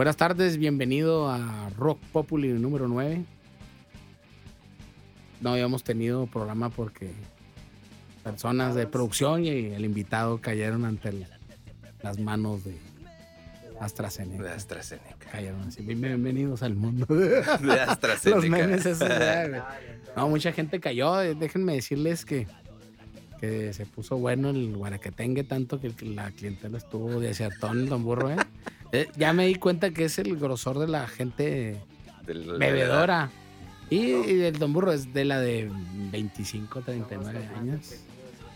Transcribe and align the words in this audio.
Buenas 0.00 0.16
tardes, 0.16 0.56
bienvenido 0.56 1.28
a 1.28 1.68
Rock 1.76 2.00
Populi 2.10 2.48
número 2.54 2.88
9. 2.88 3.22
No 5.42 5.50
habíamos 5.52 5.84
tenido 5.84 6.26
programa 6.26 6.70
porque 6.70 7.10
personas 8.24 8.74
de 8.74 8.86
producción 8.86 9.44
y 9.44 9.50
el 9.50 9.84
invitado 9.84 10.40
cayeron 10.40 10.86
ante 10.86 11.10
el- 11.10 11.26
las 12.02 12.18
manos 12.18 12.64
de 12.64 12.78
AstraZeneca. 13.78 14.42
De 14.42 14.48
AstraZeneca. 14.52 15.16
Cayeron 15.30 15.60
así. 15.68 15.82
Bienvenidos 15.82 16.62
al 16.62 16.76
mundo. 16.76 17.04
De 17.14 17.44
Los 17.60 17.78
AstraZeneca. 17.80 18.48
memes 18.48 18.86
esos. 18.86 19.06
No, 20.16 20.30
mucha 20.30 20.50
gente 20.52 20.80
cayó. 20.80 21.14
Déjenme 21.18 21.74
decirles 21.74 22.24
que, 22.24 22.46
que 23.40 23.72
se 23.72 23.86
puso 23.86 24.18
bueno 24.18 24.50
el 24.50 24.76
guaraquetengue 24.76 25.44
tanto 25.44 25.80
que 25.80 25.92
la 26.04 26.30
clientela 26.30 26.76
estuvo 26.78 27.18
de 27.20 27.30
acertón 27.30 27.80
el 27.80 27.88
don 27.88 28.04
burro, 28.04 28.30
¿eh? 28.30 28.36
Eh, 28.92 29.06
Ya 29.16 29.32
me 29.32 29.46
di 29.46 29.54
cuenta 29.54 29.90
que 29.90 30.04
es 30.06 30.18
el 30.18 30.36
grosor 30.36 30.78
de 30.80 30.88
la 30.88 31.06
gente 31.06 31.76
Del- 32.26 32.58
bebedora. 32.58 33.30
Y, 33.88 33.98
y 34.12 34.34
del 34.34 34.58
don 34.58 34.72
burro 34.72 34.92
es 34.92 35.12
de 35.14 35.24
la 35.24 35.40
de 35.40 35.70
25, 36.10 36.80
39 36.80 37.48
años. 37.56 37.94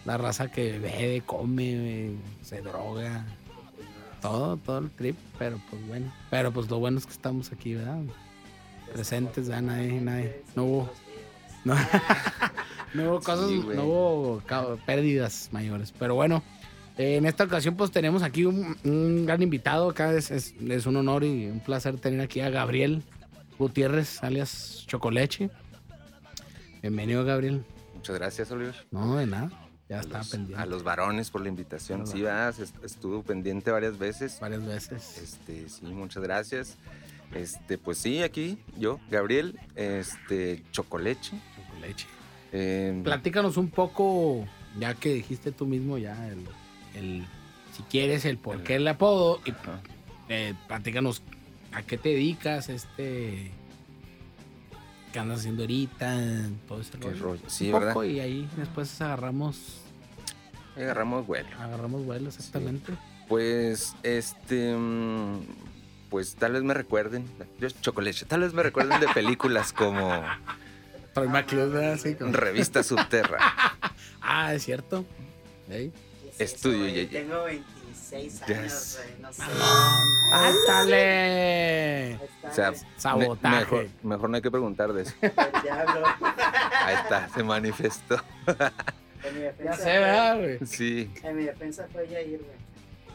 La 0.05 0.19
raza 0.19 0.51
que 0.51 0.79
bebe, 0.81 1.23
come, 1.25 2.11
se 2.43 2.61
droga. 2.63 3.25
Todo, 4.21 4.57
todo 4.57 4.79
el 4.79 4.91
trip. 4.91 5.17
Pero 5.39 5.61
pues 5.71 5.87
bueno. 5.87 6.13
Pero 6.31 6.53
pues 6.53 6.69
lo 6.69 6.79
bueno 6.81 6.99
es 6.99 7.07
que 7.07 7.13
estamos 7.13 7.53
aquí, 7.53 7.75
¿verdad? 7.75 8.01
Presentes, 8.93 9.49
¿verdad? 9.49 9.63
Nadie, 9.63 10.01
nadie. 10.01 10.43
No 10.57 10.65
hubo. 10.65 10.91
No, 11.65 11.75
no 13.05 13.11
hubo 13.11 13.21
cosas, 13.21 13.49
Sí, 13.49 13.63
no 13.75 13.85
hubo 13.85 14.43
pérdidas 14.87 15.49
mayores. 15.53 15.93
Pero 15.99 16.15
bueno. 16.15 16.43
eh, 16.97 17.17
En 17.17 17.27
esta 17.27 17.45
ocasión, 17.45 17.77
pues 17.77 17.91
tenemos 17.91 18.23
aquí 18.23 18.45
un, 18.45 18.77
un 18.85 19.27
gran 19.27 19.43
invitado. 19.43 19.91
Acá 19.91 20.13
es, 20.13 20.31
es- 20.31 20.55
es 20.61 20.87
un 20.87 20.97
honor 20.97 21.25
y 21.25 21.47
un 21.47 21.61
placer 21.61 21.99
tener 21.99 22.21
aquí 22.21 22.41
a 22.41 22.51
Gabriel 22.51 23.03
Gutiérrez, 23.59 24.23
alias 24.23 24.85
Chocoleche. 24.87 25.51
Bienvenido, 26.83 27.25
Gabriel. 27.25 27.65
Muchas 27.95 28.17
gracias, 28.17 28.51
Oliver. 28.51 28.75
No, 28.91 29.17
de 29.17 29.27
nada. 29.27 29.51
Ya 29.89 30.01
A 30.01 30.03
los, 30.05 30.29
pendiente 30.31 30.63
a 30.63 30.67
los 30.67 30.83
varones 30.83 31.31
por 31.31 31.41
la 31.43 31.49
invitación. 31.49 32.01
Los 32.01 32.11
Sí, 32.11 32.23
vas, 32.23 32.59
est- 32.59 32.83
estuvo 32.85 33.23
pendiente 33.23 33.71
varias 33.71 33.99
veces. 33.99 34.39
varias 34.41 34.65
veces. 34.65 35.19
Este, 35.19 35.69
sí, 35.69 35.85
muchas 35.87 36.23
gracias. 36.23 36.77
Este, 37.35 37.77
pues 37.79 37.99
sí, 37.99 38.23
aquí 38.23 38.59
yo, 38.79 39.01
Gabriel, 39.11 39.59
este, 39.75 40.63
Chocoleche. 40.71 41.39
Chocoleche. 41.93 42.07
eh, 42.53 43.01
Platícanos 43.05 43.57
un 43.57 43.69
poco, 43.71 44.47
ya 44.79 44.95
que 44.95 45.13
dijiste 45.15 45.53
tú 45.53 45.67
mismo, 45.67 45.99
ya 45.99 46.29
el, 46.29 46.39
el- 46.95 47.27
si 47.77 47.83
quieres, 47.85 48.25
el 48.25 48.39
por 48.39 48.63
qué 48.63 48.77
el 48.77 48.87
apodo. 48.89 49.41
Y 49.45 49.53
eh, 50.29 50.55
platícanos 50.69 51.23
a 51.73 51.83
qué 51.83 51.99
te 51.99 52.11
dedicas, 52.11 52.69
este. 52.69 53.51
¿Qué 55.13 55.19
andas 55.21 55.41
haciendo 55.41 55.63
ahorita? 55.63 56.19
Todo 56.69 56.81
ese 56.81 56.93
Qué 56.99 57.09
rollo. 57.11 57.23
rollo. 57.23 57.43
Sí, 57.49 57.67
un 57.67 57.73
¿verdad? 57.75 57.93
poco 57.95 58.05
y 58.05 58.21
ahí 58.21 58.49
después 58.57 59.01
agarramos 59.01 59.81
Agarramos 60.77 61.25
vuelo. 61.27 61.49
agarramos 61.61 62.05
vuelo 62.05 62.29
exactamente. 62.29 62.93
Pues, 63.29 63.95
este, 64.03 64.75
mm, 64.77 65.39
pues 66.11 66.35
tal 66.35 66.53
vez 66.53 66.63
me 66.65 66.75
recuerden, 66.75 67.25
yo 67.61 67.69
Chocoleche, 67.71 68.27
tal 68.27 68.41
vez 68.41 68.53
me 68.55 68.63
recuerden 68.65 68.99
de 69.01 69.07
películas 69.09 69.73
como 69.73 70.23
Troy 71.15 71.29
McClure, 71.29 71.67
¿verdad? 71.69 71.93
Así 71.95 72.15
como- 72.15 72.33
Revista 72.33 72.83
Subterra. 72.83 73.39
Ah, 74.27 74.55
es 74.55 74.65
cierto. 74.65 75.05
Ey. 75.69 75.93
Estudio, 76.39 76.79
güey? 76.81 76.95
Yeye. 76.95 77.07
Tengo 77.09 77.45
26 77.45 78.41
Ya 78.49 78.57
años, 78.59 78.73
sé. 78.73 79.03
güey, 79.03 79.21
no 79.21 79.33
sé. 79.35 79.43
¡Ándale! 80.33 82.19
Ahí 82.21 82.29
está, 82.35 82.49
O 82.49 82.55
sea, 82.55 82.73
Sabotaje. 82.97 83.55
Me- 83.55 83.61
mejor, 83.61 83.87
mejor 84.03 84.31
no 84.31 84.37
hay 84.37 84.43
que 84.43 84.51
preguntar 84.51 84.93
de 84.95 85.03
eso. 85.03 85.13
Ahí 85.23 86.95
está, 87.03 87.29
se 87.35 87.43
manifestó. 87.43 88.17
En 89.25 89.35
mi 89.35 89.41
defensa 89.41 89.65
Ya 89.65 89.77
sé, 89.77 89.99
¿verdad, 89.99 90.39
güey? 90.39 90.59
Sí. 90.67 91.11
En 91.23 91.37
mi 91.37 91.45
defensa 91.45 91.87
fue 91.93 92.09
Yair, 92.09 92.39
güey. 92.41 92.64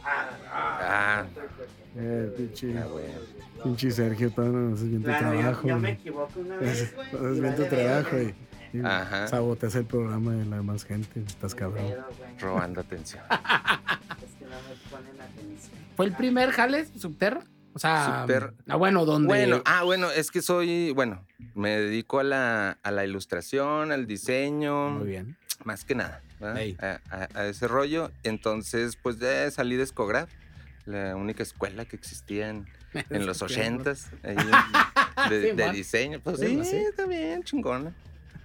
Ah, 0.04 0.28
Ah. 0.52 1.24
Eh, 1.96 2.32
pinche, 2.36 2.76
Ah, 2.78 2.86
bueno. 2.86 3.08
pinche 3.64 3.90
Sergio, 3.90 4.30
todo 4.30 4.46
no 4.46 4.74
haces 4.74 4.88
bien 4.88 5.02
tu 5.02 5.08
Claro, 5.08 5.32
yo, 5.34 5.40
trabajo. 5.40 5.68
yo 5.68 5.74
me 5.76 5.80
güey. 5.80 5.92
equivoco 5.94 6.40
una 6.40 6.56
vez, 6.56 6.94
güey. 6.94 7.08
haces 7.08 7.40
bien 7.40 7.56
tu 7.56 7.64
trabajo 7.64 8.16
y, 8.18 8.34
y 8.78 8.80
Ajá. 8.84 9.26
saboteas 9.28 9.74
el 9.74 9.84
programa 9.86 10.32
de 10.32 10.44
la 10.46 10.56
demás 10.56 10.84
gente. 10.84 11.20
Estás 11.26 11.54
cabrón. 11.54 11.86
pedo, 11.88 12.04
güey. 12.18 12.38
Robando 12.38 12.80
atención. 12.80 13.22
Es 13.30 14.34
que 14.38 14.44
no 14.44 14.50
me 14.50 14.90
ponen 14.90 15.20
atención. 15.20 15.72
¿Fue 15.96 16.06
el 16.06 16.12
primer 16.12 16.50
jale 16.52 16.86
Subterra? 16.86 17.42
O 17.72 17.78
sea, 17.78 18.20
Subterra. 18.22 18.52
ah, 18.68 18.76
bueno, 18.76 19.04
donde. 19.04 19.26
Bueno, 19.28 19.62
ah, 19.64 19.82
bueno, 19.84 20.10
es 20.10 20.30
que 20.30 20.42
soy, 20.42 20.92
bueno, 20.92 21.24
me 21.54 21.70
dedico 21.78 22.18
a 22.20 22.24
la, 22.24 22.78
a 22.82 22.90
la 22.90 23.04
ilustración, 23.04 23.92
al 23.92 24.06
diseño, 24.06 24.90
Muy 24.90 25.08
bien. 25.08 25.36
más 25.64 25.84
que 25.84 25.94
nada. 25.94 26.22
A, 26.80 27.00
a- 27.10 27.28
a 27.34 27.46
ese 27.46 27.68
rollo. 27.68 28.10
Entonces, 28.22 28.96
pues 28.96 29.18
ya 29.18 29.50
salí 29.50 29.76
de 29.76 29.82
Escograd, 29.84 30.28
la 30.86 31.14
única 31.16 31.42
escuela 31.42 31.84
que 31.84 31.96
existía 31.96 32.48
en, 32.48 32.66
en 33.10 33.26
los 33.26 33.42
ochentas, 33.42 34.10
de, 34.22 35.50
Sí, 35.50 35.56
de 35.56 35.70
diseño. 35.72 36.20
Pues 36.20 36.38
Sí, 36.40 36.56
está 36.76 37.06
bien, 37.06 37.42
chingona. 37.42 37.92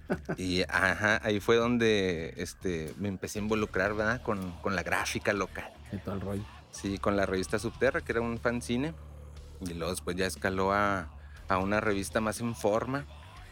Y 0.36 0.62
ajá, 0.68 1.20
ahí 1.24 1.40
fue 1.40 1.56
donde 1.56 2.32
este, 2.36 2.94
me 2.98 3.08
empecé 3.08 3.40
a 3.40 3.42
involucrar, 3.42 3.92
¿verdad? 3.94 4.22
Con, 4.22 4.52
con 4.62 4.76
la 4.76 4.84
gráfica 4.84 5.32
local. 5.32 5.68
Y 5.90 5.96
todo 5.98 6.14
el 6.14 6.20
rollo. 6.20 6.44
Sí, 6.70 6.98
con 6.98 7.16
la 7.16 7.26
revista 7.26 7.58
Subterra, 7.58 8.00
que 8.02 8.12
era 8.12 8.20
un 8.20 8.38
fanzine. 8.38 8.94
Y 9.62 9.74
luego 9.74 9.90
después 9.90 10.14
ya 10.16 10.26
escaló 10.26 10.72
a, 10.72 11.10
a 11.48 11.58
una 11.58 11.80
revista 11.80 12.20
más 12.20 12.40
en 12.40 12.54
forma. 12.54 13.04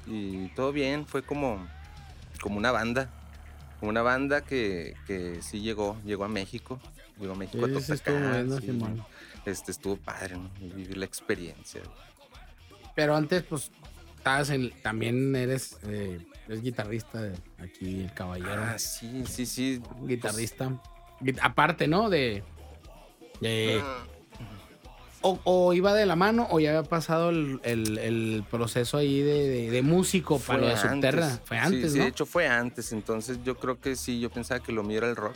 Y 0.06 0.48
todo 0.50 0.70
bien, 0.70 1.06
fue 1.06 1.22
como, 1.22 1.66
como 2.40 2.56
una 2.58 2.70
banda. 2.70 3.10
Una 3.80 4.02
banda 4.02 4.42
que, 4.42 4.94
que 5.06 5.42
sí 5.42 5.60
llegó, 5.60 5.96
llegó 6.04 6.24
a 6.24 6.28
México. 6.28 6.80
Llegó 7.18 7.32
a 7.32 7.36
México 7.36 7.64
a 7.64 7.68
estuvo 7.68 8.58
sí. 8.60 8.66
Simón. 8.66 9.04
Este 9.44 9.70
estuvo 9.70 9.96
padre, 9.96 10.36
¿no? 10.36 10.50
Vivir 10.58 10.96
la 10.96 11.04
experiencia. 11.04 11.82
Pero 12.94 13.14
antes, 13.14 13.42
pues, 13.42 13.70
estabas 14.16 14.50
en. 14.50 14.70
También 14.82 15.34
eres. 15.36 15.76
Eh, 15.84 16.18
eres 16.46 16.62
guitarrista 16.62 17.20
de 17.22 17.34
aquí, 17.58 18.00
el 18.04 18.14
caballero. 18.14 18.62
Ah, 18.64 18.78
sí, 18.78 19.24
sí, 19.26 19.44
sí. 19.46 19.82
guitarrista. 20.02 20.70
Gui- 21.20 21.38
Aparte, 21.42 21.86
¿no? 21.88 22.08
De. 22.08 22.42
de- 23.40 23.80
Ah, 23.82 24.04
o, 25.26 25.40
o 25.44 25.72
iba 25.72 25.94
de 25.94 26.04
la 26.04 26.16
mano 26.16 26.46
o 26.50 26.60
ya 26.60 26.68
había 26.76 26.82
pasado 26.88 27.30
el, 27.30 27.58
el- 27.64 27.96
el 27.98 28.44
proceso 28.50 28.98
ahí 28.98 29.22
de, 29.22 29.48
de- 29.48 29.70
de 29.70 29.82
músico 29.82 30.38
para 30.38 30.58
lo 30.58 30.68
de 30.68 30.76
Subterra. 30.76 31.40
Fue 31.44 31.58
Sí, 31.58 31.64
antes, 31.64 31.92
sí, 31.92 31.98
¿no? 31.98 32.04
de 32.04 32.10
hecho 32.10 32.26
fue 32.26 32.46
antes. 32.46 32.92
Entonces 32.92 33.38
yo 33.42 33.56
creo 33.56 33.80
que 33.80 33.96
sí, 33.96 34.20
yo 34.20 34.28
pensaba 34.30 34.60
que 34.60 34.70
lo 34.72 34.82
mío 34.82 34.98
era 34.98 35.08
el 35.08 35.16
rock. 35.16 35.34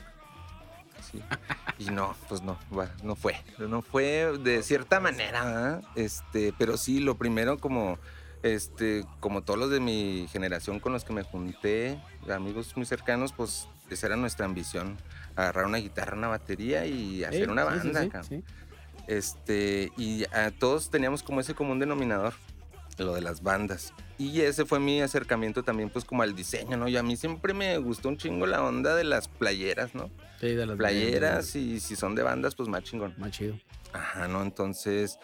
Sí. 1.10 1.21
Y 1.81 1.91
no, 1.91 2.16
pues 2.28 2.43
no, 2.43 2.59
no 3.04 3.15
fue. 3.15 3.37
No 3.59 3.82
fue 3.82 4.37
de 4.43 4.65
cierta 4.65 4.99
manera, 4.99 5.44
¿verdad? 5.44 5.82
Este, 5.94 6.53
pero 6.59 6.76
sí, 6.76 6.99
lo 6.99 7.15
primero 7.16 7.56
como, 7.59 8.00
este, 8.43 9.05
como 9.20 9.43
todos 9.43 9.60
los 9.60 9.70
de 9.70 9.78
mi 9.78 10.26
generación 10.32 10.81
con 10.81 10.93
los 10.93 11.05
que 11.05 11.12
me 11.12 11.22
junté, 11.22 12.00
amigos 12.28 12.76
muy 12.76 12.84
cercanos, 12.84 13.32
pues 13.32 13.69
esa 13.91 14.09
era 14.09 14.16
nuestra 14.16 14.44
ambición. 14.44 14.97
Agarrar 15.37 15.66
una 15.66 15.78
guitarra, 15.78 16.16
una 16.16 16.26
batería 16.26 16.84
y 16.84 17.22
hacer 17.22 17.44
Sí, 17.44 17.50
una 17.50 17.62
sí, 17.62 17.78
sí, 17.81 17.93
banda. 17.93 18.22
sí, 18.22 18.28
sí. 18.28 18.44
Este, 19.08 19.91
y 19.96 20.24
a 20.32 20.50
todos 20.50 20.91
teníamos 20.91 21.22
como 21.22 21.41
ese 21.41 21.54
común 21.54 21.78
denominador, 21.78 22.34
lo 22.98 23.14
de 23.14 23.22
las 23.22 23.42
bandas. 23.42 23.94
Y 24.19 24.42
ese 24.42 24.64
fue 24.64 24.80
mi 24.80 25.00
acercamiento 25.00 25.62
también, 25.62 25.91
pues, 25.91 26.04
como 26.04 26.22
al 26.22 26.36
diseño, 26.36 26.76
¿no? 26.76 26.88
Y 26.88 26.96
a 26.96 27.02
mí 27.02 27.16
siempre 27.16 27.54
me 27.54 27.78
gustó 27.78 28.10
un 28.10 28.19
chingo 28.19 28.46
la 28.46 28.62
onda 28.62 28.94
de 28.94 29.05
las 29.05 29.28
playeras, 29.28 29.94
¿no? 29.94 30.10
Sí, 30.40 30.55
de 30.55 30.66
las 30.66 30.76
Playeras 30.76 31.56
y 31.56 31.81
si 31.81 31.96
son 31.96 32.14
de 32.14 32.22
bandas, 32.22 32.55
pues 32.55 32.69
más 32.69 32.84
chingón. 32.84 33.14
Más 33.19 33.32
chido. 33.32 33.58
Ajá, 33.93 34.28
¿no? 34.28 34.43
Entonces, 34.43 35.19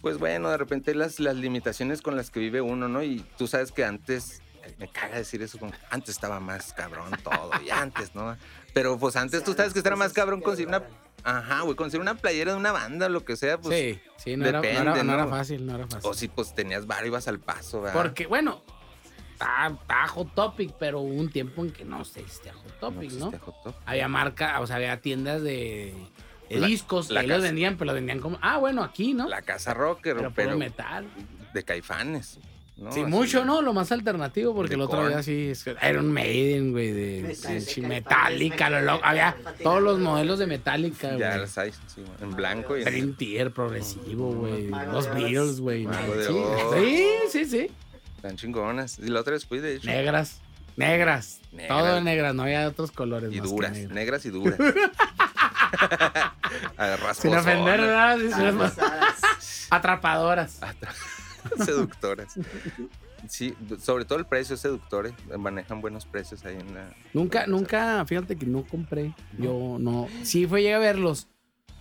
pues 0.00 0.18
bueno, 0.18 0.50
de 0.50 0.56
repente 0.56 0.94
las, 0.94 1.20
las 1.20 1.36
limitaciones 1.36 2.02
con 2.02 2.16
las 2.16 2.30
que 2.30 2.40
vive 2.40 2.60
uno, 2.60 2.88
¿no? 2.88 3.02
Y 3.02 3.24
tú 3.36 3.46
sabes 3.46 3.70
que 3.72 3.84
antes, 3.84 4.42
me 4.78 4.88
caga 4.88 5.18
decir 5.18 5.42
eso, 5.42 5.58
como 5.58 5.72
antes 5.90 6.10
estaba 6.10 6.40
más 6.40 6.72
cabrón 6.72 7.10
todo, 7.22 7.50
y 7.64 7.70
antes, 7.70 8.14
¿no? 8.14 8.36
Pero 8.72 8.98
pues 8.98 9.16
antes 9.16 9.44
tú 9.44 9.54
sabes 9.54 9.72
que 9.72 9.80
era 9.80 9.96
más 9.96 10.12
cabrón 10.12 10.40
conseguir 10.40 10.68
una, 10.68 10.82
ajá, 11.24 11.60
güey, 11.62 11.76
conseguir 11.76 12.02
una 12.02 12.14
playera 12.16 12.52
de 12.52 12.58
una 12.58 12.72
banda, 12.72 13.08
lo 13.08 13.24
que 13.24 13.36
sea, 13.36 13.58
pues. 13.60 13.78
sí, 13.78 14.00
sí, 14.16 14.36
no, 14.36 14.46
era, 14.46 14.60
no 14.60 14.64
era- 14.66 14.78
depende, 14.80 15.04
no 15.04 15.12
era 15.14 15.26
fácil, 15.26 15.66
no 15.66 15.74
era 15.74 15.86
fácil. 15.86 16.10
O 16.10 16.14
si 16.14 16.28
pues 16.28 16.54
tenías 16.54 16.86
bar, 16.86 17.06
ibas 17.06 17.28
al 17.28 17.38
paso, 17.40 17.80
¿verdad? 17.82 18.00
Porque, 18.02 18.26
bueno, 18.26 18.62
está, 19.32 20.08
Hot 20.08 20.34
Topic, 20.34 20.72
pero 20.78 21.00
hubo 21.00 21.14
un 21.14 21.30
tiempo 21.30 21.64
en 21.64 21.72
que 21.72 21.84
no 21.84 22.00
existía 22.00 22.52
Hot 22.52 22.80
Topic, 22.80 23.12
¿no? 23.12 23.30
Hot 23.30 23.62
Top. 23.62 23.74
Había 23.86 24.08
marca, 24.08 24.60
o 24.60 24.66
sea, 24.66 24.76
había 24.76 25.00
tiendas 25.00 25.42
de, 25.42 25.94
de 26.48 26.60
La- 26.60 26.66
discos, 26.66 27.10
la 27.10 27.20
ahí 27.20 27.26
los 27.26 27.42
vendían, 27.42 27.76
pero 27.76 27.86
los 27.86 27.94
vendían 27.94 28.20
como, 28.20 28.38
ah, 28.42 28.58
bueno, 28.58 28.82
aquí, 28.82 29.14
¿no? 29.14 29.28
La 29.28 29.42
casa 29.42 29.74
rocker, 29.74 30.16
pero 30.16 30.32
pero, 30.34 30.56
metal. 30.58 31.06
de 31.54 31.62
caifanes. 31.62 32.38
¿No? 32.78 32.92
Sí, 32.92 33.00
Así 33.00 33.10
mucho, 33.10 33.44
¿no? 33.44 33.60
Lo 33.60 33.72
más 33.72 33.90
alternativo, 33.92 34.54
porque 34.54 34.74
el 34.74 34.80
otro 34.80 35.08
día 35.08 35.22
sí, 35.22 35.48
es 35.50 35.64
que 35.64 35.74
Iron 35.88 36.12
Maiden, 36.12 36.70
güey, 36.72 36.92
de 36.92 37.36
Metallica, 37.86 38.70
lo 38.70 38.80
loco. 38.82 39.00
Había 39.04 39.36
todos 39.62 39.82
los 39.82 39.98
modelos 39.98 40.38
de 40.38 40.46
Metallica, 40.46 41.10
Ya 41.16 41.28
güey. 41.30 41.40
las 41.40 41.58
hay, 41.58 41.72
sí, 41.72 42.02
en 42.20 42.30
blanco 42.36 42.76
y 42.78 42.84
en 42.84 43.14
Theater, 43.16 43.52
progresivo, 43.52 44.32
güey. 44.32 44.68
Los. 44.68 45.12
Beatles, 45.12 45.60
güey. 45.60 45.84
Mago 45.86 46.14
de 46.14 46.24
Sí, 46.26 46.32
Oz. 46.32 46.74
sí, 46.74 47.06
sí, 47.30 47.44
sí. 47.44 47.70
Están 48.16 48.36
chingonas. 48.36 48.98
Y 48.98 49.08
la 49.08 49.20
otra 49.20 49.34
después, 49.34 49.60
de 49.62 49.74
hecho. 49.76 49.86
Negras. 49.86 50.40
Negras. 50.76 51.40
Negras. 51.50 51.68
Todo 51.78 52.00
negras, 52.00 52.34
no 52.34 52.42
había 52.44 52.68
otros 52.68 52.92
colores. 52.92 53.32
Y 53.32 53.40
más 53.40 53.48
que 53.48 53.54
duras, 53.54 53.72
negras. 53.72 53.92
negras 53.92 54.24
y 54.26 54.30
duras. 54.30 54.58
Sin 57.14 57.34
ofender, 57.34 57.80
¿verdad? 57.80 58.16
Sí, 58.16 58.22
sí, 58.22 58.28
Estaban 58.28 58.60
es- 58.60 58.70
pesadas. 58.74 59.66
Atrapadoras. 59.70 60.60
Seductoras. 61.64 62.34
Sí, 63.28 63.54
sobre 63.80 64.04
todo 64.04 64.18
el 64.18 64.26
precio 64.26 64.54
es 64.54 64.60
seductor. 64.60 65.06
eh, 65.06 65.36
Manejan 65.38 65.80
buenos 65.80 66.06
precios 66.06 66.44
ahí 66.44 66.56
en 66.56 66.74
la. 66.74 66.94
Nunca, 67.12 67.46
nunca, 67.46 68.04
fíjate 68.06 68.36
que 68.36 68.46
no 68.46 68.64
compré. 68.66 69.14
Yo 69.38 69.76
no. 69.78 70.06
Sí, 70.22 70.46
fue 70.46 70.62
llegué 70.62 70.74
a 70.74 70.78
verlos. 70.78 71.28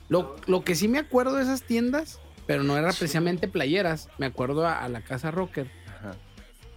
Lo, 0.10 0.36
lo 0.48 0.64
que 0.64 0.76
sí 0.76 0.88
me 0.88 1.00
acuerdo 1.00 1.36
de 1.36 1.44
esas 1.44 1.64
tiendas, 1.64 2.20
pero 2.46 2.64
no 2.64 2.78
era 2.78 2.88
precisamente 2.90 3.48
playeras. 3.48 4.10
Me 4.18 4.26
acuerdo 4.26 4.66
a, 4.66 4.80
a 4.84 4.90
la 4.90 5.02
casa 5.02 5.32
Rocker. 5.32 5.70
Ajá. 5.98 6.16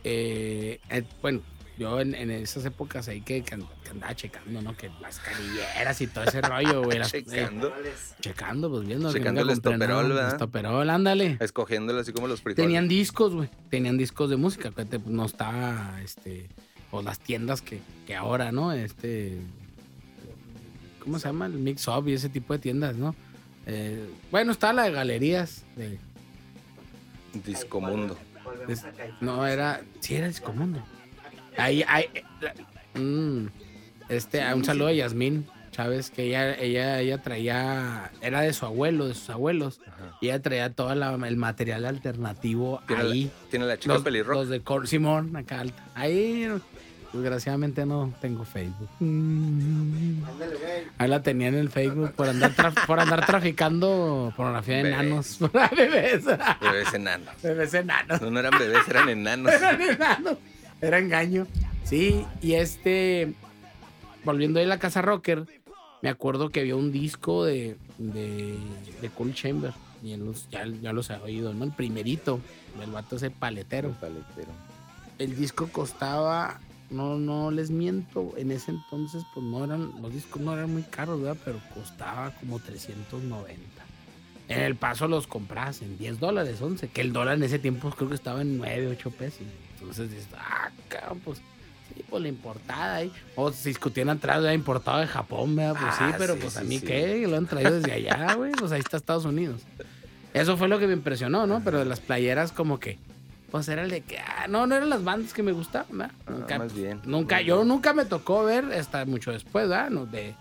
eh, 0.04 0.80
eh, 0.90 1.04
bueno, 1.22 1.40
yo 1.80 2.00
en, 2.00 2.14
en 2.14 2.30
esas 2.30 2.64
épocas 2.66 3.08
ahí 3.08 3.22
que, 3.22 3.42
que 3.42 3.54
and- 3.54 3.66
que 3.82 3.90
andaba 3.90 4.14
checando, 4.14 4.60
¿no? 4.62 4.76
Que 4.76 4.90
las 5.00 5.18
canilleras 5.18 6.00
y 6.00 6.06
todo 6.06 6.24
ese 6.24 6.40
rollo, 6.42 6.82
güey. 6.84 6.98
las- 6.98 7.12
eh, 7.14 7.24
Checando. 7.24 7.68
Órales. 7.68 8.14
checando, 8.20 8.70
pues 8.70 8.86
viendo. 8.86 9.12
Checando 9.12 9.40
el 9.40 9.50
estoperol, 9.50 10.08
¿verdad? 10.10 10.32
Estoperol, 10.32 10.90
ándale. 10.90 11.38
Escogiéndolo 11.40 12.00
así 12.00 12.12
como 12.12 12.28
los 12.28 12.42
frijoles. 12.42 12.64
Tenían 12.66 12.86
discos, 12.86 13.34
güey. 13.34 13.48
Tenían 13.70 13.96
discos 13.96 14.28
de 14.30 14.36
música. 14.36 14.70
Que 14.70 14.84
pues, 14.84 15.06
no 15.06 15.24
estaba, 15.24 15.98
este, 16.04 16.48
o 16.90 17.00
las 17.02 17.18
tiendas 17.18 17.62
que, 17.62 17.80
que 18.06 18.14
ahora, 18.14 18.52
¿no? 18.52 18.72
Este, 18.72 19.38
¿cómo 21.02 21.18
se 21.18 21.28
llama? 21.28 21.46
El 21.46 21.54
Mix 21.54 21.88
Up 21.88 22.06
y 22.08 22.12
ese 22.12 22.28
tipo 22.28 22.52
de 22.52 22.58
tiendas, 22.58 22.96
¿no? 22.96 23.14
Eh, 23.66 24.06
bueno, 24.30 24.52
estaba 24.52 24.72
la 24.74 24.82
de 24.84 24.92
galerías. 24.92 25.64
De, 25.76 25.98
Discomundo. 27.46 28.18
Es- 28.68 28.84
no, 29.20 29.46
era, 29.46 29.80
sí, 30.00 30.16
era 30.16 30.26
Discomundo. 30.28 30.82
Ahí, 31.60 31.84
ahí, 31.88 32.06
la- 32.40 33.00
mm, 33.00 33.48
este, 34.08 34.54
un 34.54 34.64
saludo 34.64 34.88
a 34.88 34.92
Yasmín 34.92 35.46
Chávez, 35.70 36.10
que 36.10 36.24
ella, 36.24 36.54
ella, 36.58 37.00
ella 37.00 37.18
traía, 37.22 38.10
era 38.20 38.40
de 38.40 38.52
su 38.52 38.66
abuelo, 38.66 39.06
de 39.06 39.14
sus 39.14 39.30
abuelos, 39.30 39.80
Ajá. 39.86 40.16
y 40.20 40.26
ella 40.26 40.42
traía 40.42 40.70
todo 40.72 40.94
la- 40.94 41.14
el 41.14 41.36
material 41.36 41.84
alternativo 41.86 42.82
Tiene 42.88 43.02
la- 43.04 43.10
ahí. 43.12 43.30
Tiene 43.50 43.66
la 43.66 43.78
chica 43.78 43.94
los, 43.94 44.02
pelirroja. 44.02 44.40
los 44.40 44.48
de 44.48 44.60
Cor 44.62 44.88
Simón, 44.88 45.36
acá 45.36 45.60
alta. 45.60 45.84
Ahí, 45.94 46.48
desgraciadamente 47.12 47.86
no 47.86 48.12
tengo 48.20 48.44
Facebook. 48.44 48.88
Mm. 48.98 50.24
Ándale, 50.24 50.56
güey. 50.56 50.70
Ahí 50.98 51.08
la 51.08 51.22
tenía 51.22 51.48
en 51.48 51.54
el 51.54 51.70
Facebook 51.70 52.12
por 52.12 52.28
andar, 52.28 52.52
tra- 52.54 52.86
por 52.86 52.98
andar 53.00 53.24
traficando 53.26 54.32
pornografía 54.36 54.76
de 54.78 54.82
Bebés. 54.84 55.00
enanos. 55.00 55.38
bebés. 55.76 56.24
Bebés 56.60 56.94
enanos. 56.94 57.34
Bebés 57.42 57.74
enanos. 57.74 58.20
No, 58.20 58.30
no 58.30 58.40
eran 58.40 58.58
bebés, 58.58 58.88
eran 58.88 59.08
enanos. 59.08 59.52
Eran 59.60 59.80
enanos. 59.80 60.36
Era 60.80 60.98
engaño. 60.98 61.46
Sí, 61.84 62.24
y 62.40 62.54
este. 62.54 63.34
Volviendo 64.24 64.60
a 64.60 64.64
la 64.64 64.78
casa 64.78 65.00
rocker, 65.00 65.46
me 66.02 66.10
acuerdo 66.10 66.50
que 66.50 66.60
había 66.60 66.76
un 66.76 66.92
disco 66.92 67.44
de, 67.44 67.76
de, 67.98 68.56
de 69.00 69.08
Cool 69.10 69.34
Chamber. 69.34 69.72
Y 70.02 70.12
en 70.12 70.24
los, 70.24 70.48
ya, 70.50 70.66
ya 70.66 70.92
los 70.92 71.10
he 71.10 71.16
oído, 71.16 71.52
¿no? 71.52 71.64
El 71.64 71.72
primerito, 71.72 72.40
del 72.78 72.90
vato 72.90 73.16
ese 73.16 73.30
paletero. 73.30 73.90
Paletero. 74.00 74.50
el 75.18 75.36
disco 75.36 75.68
costaba, 75.70 76.60
no, 76.90 77.18
no 77.18 77.50
les 77.50 77.70
miento, 77.70 78.32
en 78.36 78.50
ese 78.50 78.72
entonces 78.72 79.22
pues 79.34 79.44
no 79.44 79.64
eran, 79.64 79.92
los 80.00 80.12
discos 80.12 80.40
no 80.40 80.54
eran 80.54 80.72
muy 80.72 80.82
caros, 80.82 81.20
¿verdad? 81.20 81.40
Pero 81.44 81.60
costaba 81.74 82.30
como 82.40 82.58
390. 82.58 83.56
En 84.48 84.60
el 84.60 84.74
paso 84.74 85.06
los 85.06 85.26
compras 85.26 85.80
en 85.82 85.96
10 85.96 86.18
dólares, 86.18 86.60
11, 86.60 86.88
que 86.88 87.00
el 87.02 87.12
dólar 87.12 87.36
en 87.36 87.44
ese 87.44 87.58
tiempo 87.58 87.90
creo 87.90 88.08
que 88.08 88.16
estaba 88.16 88.42
en 88.42 88.58
9, 88.58 88.88
8 88.98 89.10
pesos. 89.12 89.46
Entonces 89.80 90.10
dices, 90.10 90.28
ah, 90.38 90.70
cabrón, 90.88 91.20
pues 91.24 91.38
sí, 91.38 92.04
pues 92.08 92.22
la 92.22 92.28
importada 92.28 92.96
ahí. 92.96 93.12
O 93.36 93.50
se 93.52 93.68
discutían 93.70 94.10
atrás, 94.10 94.38
¿verdad? 94.38 94.52
Importado 94.54 94.98
de 95.00 95.06
Japón, 95.06 95.56
¿verdad? 95.56 95.80
Pues 95.80 95.94
sí, 95.94 96.04
Ah, 96.04 96.14
pero 96.18 96.34
sí, 96.34 96.40
pues 96.42 96.56
a 96.56 96.62
mí 96.62 96.78
sí. 96.78 96.86
qué, 96.86 97.26
lo 97.26 97.36
han 97.36 97.46
traído 97.46 97.72
desde 97.80 97.92
allá, 97.92 98.34
güey. 98.36 98.52
Pues 98.52 98.72
ahí 98.72 98.80
está 98.80 98.96
Estados 98.96 99.24
Unidos. 99.24 99.62
Eso 100.34 100.56
fue 100.56 100.68
lo 100.68 100.78
que 100.78 100.86
me 100.86 100.92
impresionó, 100.92 101.46
¿no? 101.46 101.62
Pero 101.64 101.78
de 101.80 101.84
las 101.86 101.98
playeras 102.00 102.52
como 102.52 102.78
que, 102.78 102.98
pues 103.50 103.66
era 103.68 103.82
el 103.82 103.90
de 103.90 104.02
que, 104.02 104.18
ah, 104.18 104.46
no, 104.48 104.66
no 104.66 104.76
eran 104.76 104.88
las 104.90 105.02
bandas 105.02 105.32
que 105.32 105.42
me 105.42 105.50
gustaban, 105.52 105.86
¿verdad? 105.98 106.14
Ah, 106.26 106.30
Nunca, 106.30 106.58
más 106.58 106.72
bien. 106.74 107.00
nunca, 107.04 107.36
Más 107.36 107.44
yo 107.46 107.56
bien. 107.56 107.68
nunca 107.68 107.92
me 107.94 108.04
tocó 108.04 108.44
ver, 108.44 108.64
hasta 108.72 109.04
mucho 109.06 109.32
después, 109.32 109.68
¿verdad? 109.68 109.90
No, 109.90 110.06
de, 110.06 110.34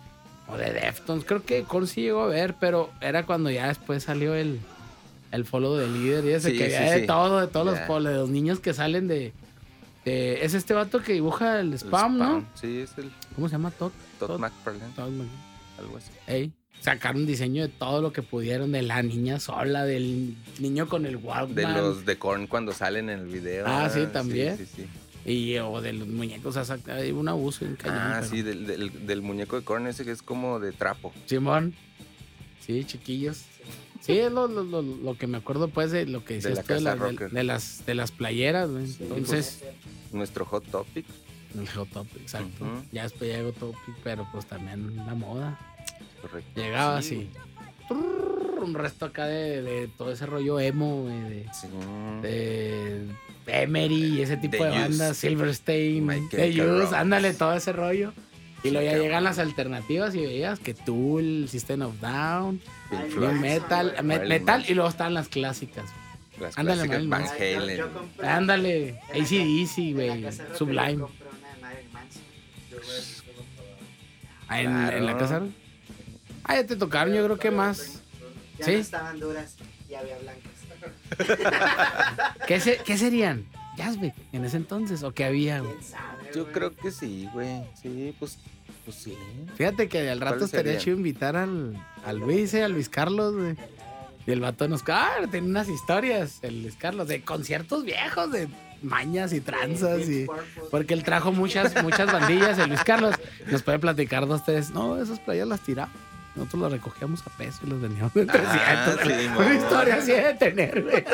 o 0.47 0.57
de 0.57 0.71
Deftones, 0.73 1.25
creo 1.25 1.43
que 1.43 1.63
Korn 1.63 1.87
sí 1.87 2.01
llegó 2.01 2.21
a 2.21 2.27
ver, 2.27 2.55
pero 2.59 2.91
era 3.01 3.25
cuando 3.25 3.49
ya 3.49 3.67
después 3.67 4.03
salió 4.03 4.35
el, 4.35 4.59
el 5.31 5.45
follow 5.45 5.75
del 5.75 5.93
líder 5.93 6.25
y 6.25 6.29
ese 6.29 6.51
Sí, 6.51 6.57
que 6.57 6.65
sí, 6.69 6.83
de 6.83 6.99
sí. 7.01 7.07
todo, 7.07 7.39
de 7.41 7.47
todos 7.47 7.65
los, 7.65 8.03
de 8.03 8.13
los 8.13 8.29
niños 8.29 8.59
que 8.59 8.73
salen 8.73 9.07
de, 9.07 9.33
de- 10.05 10.43
es 10.43 10.53
este 10.53 10.73
vato 10.73 11.01
que 11.01 11.13
dibuja 11.13 11.59
el 11.59 11.67
El 11.73 11.73
spam, 11.79 12.17
¿no? 12.17 12.45
Sí, 12.55 12.79
es 12.79 12.97
el 12.97 13.11
¿Cómo 13.35 13.47
se 13.47 13.53
llama? 13.53 13.71
Todd. 13.71 13.91
Todd 14.19 14.27
Todd. 14.27 14.39
McFarlane, 14.39 14.93
Todd 14.95 15.09
Mc- 15.09 15.27
algo 15.79 15.97
así. 15.97 16.11
Ey, 16.27 16.51
sacaron 16.81 17.25
diseño 17.25 17.61
de 17.61 17.67
todo 17.69 18.01
lo 18.01 18.11
que 18.11 18.21
pudieron, 18.21 18.71
de 18.71 18.81
la 18.81 19.01
niña 19.03 19.39
sola, 19.39 19.85
del 19.85 20.35
niño 20.59 20.87
con 20.89 21.05
el 21.05 21.17
Walkman. 21.17 21.55
De 21.55 21.63
los 21.63 22.05
de 22.05 22.17
Korn 22.17 22.47
cuando 22.47 22.73
salen 22.73 23.09
en 23.09 23.19
el 23.19 23.27
video. 23.27 23.65
Ah, 23.67 23.89
sí, 23.89 24.05
también. 24.11 24.57
Sí, 24.57 24.65
sí, 24.65 24.83
sí. 24.83 24.87
Y, 25.31 25.57
o 25.57 25.79
de 25.81 25.93
los 25.93 26.07
muñecos, 26.07 26.55
o 26.57 26.65
sea, 26.65 26.77
hay 26.87 27.11
un 27.11 27.27
abuso 27.27 27.63
en 27.65 27.75
cañón. 27.75 27.97
Ah, 27.99 28.17
pero- 28.21 28.31
sí, 28.31 28.41
del, 28.41 28.65
del, 28.65 29.05
del 29.05 29.21
muñeco 29.21 29.57
de 29.57 29.63
Korn 29.63 29.85
ese 29.87 30.03
que 30.05 30.11
es 30.11 30.21
como 30.23 30.59
de 30.59 30.71
trapo. 30.71 31.13
Simón. 31.27 31.75
Sí, 32.65 32.83
chiquillos. 32.85 33.43
Sí, 34.01 34.17
es 34.17 34.31
lo, 34.31 34.47
lo, 34.47 34.63
lo, 34.63 34.81
lo 34.81 35.17
que 35.17 35.27
me 35.27 35.37
acuerdo, 35.37 35.67
pues, 35.67 35.91
de 35.91 36.05
lo 36.05 36.23
que 36.23 36.35
De 36.35 36.41
decías 36.41 36.65
tú 36.65 36.73
de, 36.73 36.81
la- 36.81 36.95
de- 36.95 37.43
las, 37.43 37.85
de 37.85 37.95
las 37.95 38.11
playeras. 38.11 38.69
Sí, 38.85 38.97
Entonces, 39.01 39.63
Nuestro 40.11 40.45
hot 40.45 40.65
topic. 40.71 41.05
el 41.59 41.67
Hot 41.69 41.89
Topic, 41.89 42.21
exacto. 42.21 42.63
Ujú. 42.65 42.83
Ya 42.91 43.03
después 43.03 43.29
llegó 43.29 43.51
Topic, 43.51 43.95
pero 44.03 44.27
pues 44.31 44.45
también 44.45 44.95
la 44.97 45.13
moda. 45.15 45.59
Correcto. 46.21 46.59
Llegaba 46.61 47.01
Sí, 47.01 47.29
así. 47.29 47.29
Trrr, 47.87 48.63
Un 48.63 48.73
resto 48.73 49.05
acá 49.05 49.25
de, 49.27 49.61
de 49.61 49.87
todo 49.87 50.11
ese 50.11 50.25
rollo 50.25 50.59
emo, 50.59 51.03
güey, 51.03 51.45
Sí. 51.53 51.67
de 52.21 53.05
Emery 53.47 54.17
y 54.17 54.21
ese 54.21 54.37
tipo 54.37 54.63
de 54.63 54.69
bandas, 54.71 55.17
Silverstein, 55.17 56.07
The 56.29 56.51
Romance. 56.63 56.95
ándale, 56.95 57.33
todo 57.33 57.53
ese 57.53 57.71
rollo. 57.73 58.13
Y 58.63 58.71
luego 58.71 58.91
ya 58.91 58.97
llegan 58.97 59.23
las 59.23 59.39
alternativas 59.39 60.13
y 60.15 60.19
veías 60.21 60.59
que 60.59 60.73
Tool, 60.73 61.47
System 61.49 61.81
of 61.83 61.99
Down, 62.01 62.59
Pink 62.89 63.09
Floyd, 63.09 63.31
Metal, 63.39 63.95
me- 64.03 64.19
metal 64.19 64.65
y 64.67 64.73
luego 64.73 64.89
están 64.89 65.13
las 65.13 65.27
clásicas. 65.29 65.85
las 66.39 66.57
ándale, 66.57 66.87
clásicas 66.87 67.09
Van 67.09 67.27
Halen. 67.27 67.83
Ándale, 68.23 68.99
ACDC, 69.11 69.93
güey, 69.93 70.25
Sublime. 70.57 71.05
Ah, 74.47 74.61
En, 74.61 74.69
en 74.89 75.05
la 75.05 75.17
casa. 75.17 75.41
Ah, 76.43 76.55
ya 76.55 76.65
te 76.65 76.75
tocaron, 76.75 77.13
yo 77.13 77.23
creo 77.25 77.37
que 77.37 77.51
más. 77.51 78.01
Ya 78.57 78.65
¿Sí? 78.65 78.71
no 78.73 78.77
estaban 78.79 79.19
duras 79.19 79.55
y 79.89 79.93
había 79.93 80.17
blancas. 80.17 80.51
¿Qué, 82.47 82.59
se- 82.59 82.77
qué 82.85 82.97
serían? 82.97 83.45
Jazzbeck 83.77 84.13
en 84.33 84.43
ese 84.45 84.57
entonces 84.57 85.03
o 85.03 85.13
qué 85.13 85.23
había, 85.25 85.59
güey? 85.61 85.71
¿Quién 85.73 85.83
sabe, 85.83 86.31
Yo 86.35 86.51
creo 86.51 86.75
que 86.75 86.91
sí, 86.91 87.29
güey. 87.33 87.63
Sí, 87.81 88.13
pues, 88.19 88.37
pues 88.89 89.03
sí. 89.03 89.17
Fíjate 89.55 89.87
que 89.87 90.09
al 90.09 90.19
rato 90.19 90.37
¿Cuáles 90.37 90.53
estaría 90.53 90.77
chido 90.79 90.97
invitar 90.97 91.35
al, 91.35 91.75
al 92.03 92.17
Luis, 92.17 92.53
eh, 92.55 92.63
al 92.63 92.71
Luis 92.71 92.89
Carlos, 92.89 93.35
güey. 93.35 93.55
Y 94.25 94.31
el 94.31 94.41
vato 94.41 94.67
nos. 94.67 94.83
Ah, 94.87 95.11
tiene 95.29 95.47
unas 95.47 95.69
historias, 95.69 96.39
el 96.41 96.63
Luis 96.63 96.75
Carlos, 96.75 97.07
de 97.07 97.21
conciertos 97.21 97.83
viejos, 97.83 98.31
de 98.31 98.47
mañas 98.81 99.31
y 99.31 99.41
tranzas. 99.41 100.09
Y. 100.09 100.25
Porque 100.71 100.95
él 100.95 101.03
trajo 101.03 101.31
muchas, 101.31 101.83
muchas 101.83 102.11
bandillas, 102.11 102.57
el 102.57 102.69
Luis 102.69 102.83
Carlos. 102.83 103.15
Nos 103.51 103.61
puede 103.61 103.77
platicar 103.77 104.27
dos, 104.27 104.43
tres. 104.43 104.71
No, 104.71 104.99
esas 104.99 105.19
playas 105.19 105.47
las 105.47 105.61
tiramos. 105.61 105.95
Nosotros 106.39 106.61
las 106.63 106.71
recogíamos 106.71 107.21
a 107.27 107.29
peso 107.37 107.59
y 107.65 107.69
las 107.69 107.81
vendíamos 107.81 108.15
en 108.15 108.27
300. 108.27 108.57
Ah, 108.65 108.95
sí, 109.03 109.27
Una 109.37 109.53
historia 109.55 109.95
así 109.95 110.11
de 110.11 110.33
tener. 110.35 111.05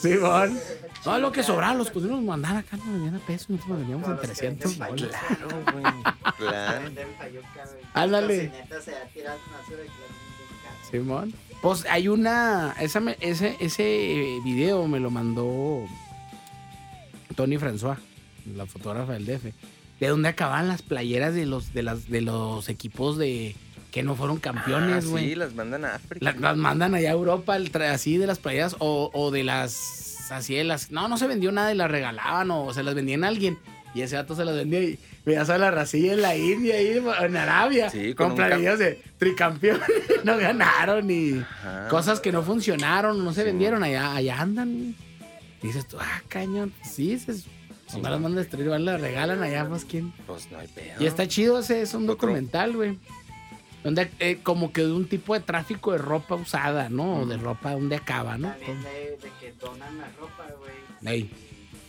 Simón. 0.00 0.58
No, 1.06 1.16
lo 1.20 1.30
que 1.30 1.44
sobraba, 1.44 1.74
los 1.74 1.90
pudimos 1.90 2.20
mandar 2.22 2.56
acá, 2.56 2.76
nos 2.76 2.86
vendían 2.86 3.14
a 3.14 3.18
peso 3.20 3.46
y 3.48 3.52
nosotros 3.52 3.78
nos 3.78 3.88
vendíamos 3.88 4.04
en 4.06 4.12
Los 4.12 4.20
que 4.20 4.26
300 4.26 4.78
venden 4.78 4.96
bolas. 4.98 5.22
Claro, 5.28 5.62
güey. 5.72 5.84
Claro. 6.38 6.90
Ándale. 7.94 8.52
Simón. 10.90 11.32
Pues 11.62 11.84
hay 11.88 12.08
una. 12.08 12.74
Esa 12.80 13.00
me- 13.00 13.16
ese, 13.20 13.56
ese 13.60 14.38
video 14.44 14.86
me 14.88 15.00
lo 15.00 15.10
mandó 15.10 15.84
Tony 17.36 17.56
François, 17.58 17.96
la 18.56 18.66
fotógrafa 18.66 19.12
del 19.12 19.24
DF. 19.26 19.44
De 20.00 20.06
donde 20.08 20.28
acababan 20.28 20.68
las 20.68 20.82
playeras 20.82 21.34
de 21.34 21.46
los, 21.46 21.72
de 21.74 21.82
las, 21.82 22.08
de 22.08 22.20
los 22.20 22.68
equipos 22.68 23.18
de 23.18 23.54
que 23.90 24.02
no 24.02 24.14
fueron 24.14 24.38
campeones, 24.38 25.04
Ah, 25.06 25.10
güey. 25.10 25.28
sí, 25.30 25.34
las 25.34 25.54
mandan 25.54 25.84
a 25.84 25.94
África. 25.94 26.24
las, 26.24 26.38
las 26.40 26.56
mandan 26.56 26.94
allá 26.94 27.08
a 27.10 27.12
Europa, 27.12 27.56
el 27.56 27.70
así 27.82 28.18
de 28.18 28.26
las 28.26 28.38
playeras, 28.38 28.76
o, 28.78 29.10
o 29.12 29.30
de 29.30 29.44
las 29.44 30.30
así, 30.30 30.62
las. 30.62 30.90
No, 30.90 31.08
no 31.08 31.16
se 31.16 31.26
vendió 31.26 31.50
nada 31.52 31.72
y 31.72 31.76
las 31.76 31.90
regalaban 31.90 32.50
o 32.50 32.72
se 32.74 32.82
las 32.82 32.94
vendían 32.94 33.24
a 33.24 33.28
alguien. 33.28 33.58
Y 33.94 34.02
ese 34.02 34.16
dato 34.16 34.36
se 34.36 34.44
las 34.44 34.54
vendía 34.54 34.82
y 34.82 34.98
veías 35.24 35.48
a 35.48 35.56
la 35.56 35.70
racilla 35.70 36.12
en 36.12 36.20
la 36.20 36.36
India 36.36 36.74
ahí 36.74 37.02
en 37.22 37.36
Arabia. 37.36 37.88
Sí, 37.88 38.12
con 38.14 38.28
con 38.28 38.36
planillas 38.36 38.78
de 38.78 39.02
tricampeón. 39.16 39.80
no 40.24 40.36
ganaron 40.36 41.10
y 41.10 41.38
Ajá. 41.40 41.88
cosas 41.88 42.20
que 42.20 42.30
no 42.30 42.42
funcionaron, 42.42 43.24
no 43.24 43.32
se 43.32 43.40
Sí, 43.40 43.46
vendieron, 43.46 43.82
allá, 43.82 44.14
allá 44.14 44.40
andan. 44.42 44.94
Y 45.62 45.66
dices 45.66 45.88
tú, 45.88 45.96
ah, 45.98 46.22
cañón. 46.28 46.72
Sí, 46.84 47.12
dices, 47.14 47.46
Sí, 47.86 47.96
no 48.02 48.10
las 48.10 48.20
mandan 48.20 48.34
a 48.40 48.42
destruir, 48.42 48.68
van, 48.68 48.84
las 48.84 49.00
regalan 49.00 49.42
allá, 49.42 49.66
pues 49.66 49.86
quién. 49.86 50.12
Pues 50.26 50.50
no 50.52 50.58
hay 50.58 50.68
pedo. 50.68 51.02
Y 51.02 51.06
está 51.06 51.26
chido 51.26 51.58
ese, 51.60 51.80
es 51.80 51.94
un 51.94 52.02
Otro. 52.02 52.14
documental, 52.28 52.76
güey. 52.76 52.98
Donde 53.84 54.10
eh, 54.18 54.38
como 54.42 54.72
que 54.72 54.82
de 54.82 54.92
un 54.92 55.08
tipo 55.08 55.34
de 55.34 55.40
tráfico 55.40 55.92
de 55.92 55.98
ropa 55.98 56.34
usada, 56.34 56.88
¿no? 56.88 57.20
O 57.20 57.26
de 57.26 57.36
ropa 57.36 57.72
donde 57.72 57.96
acaba, 57.96 58.36
¿no? 58.36 58.48
También 58.50 58.82
de, 58.82 58.90
de 59.22 59.30
que 59.40 59.52
donan 59.60 59.98
la 59.98 60.08
ropa, 60.18 60.46
güey. 60.58 61.14
Ey. 61.14 61.30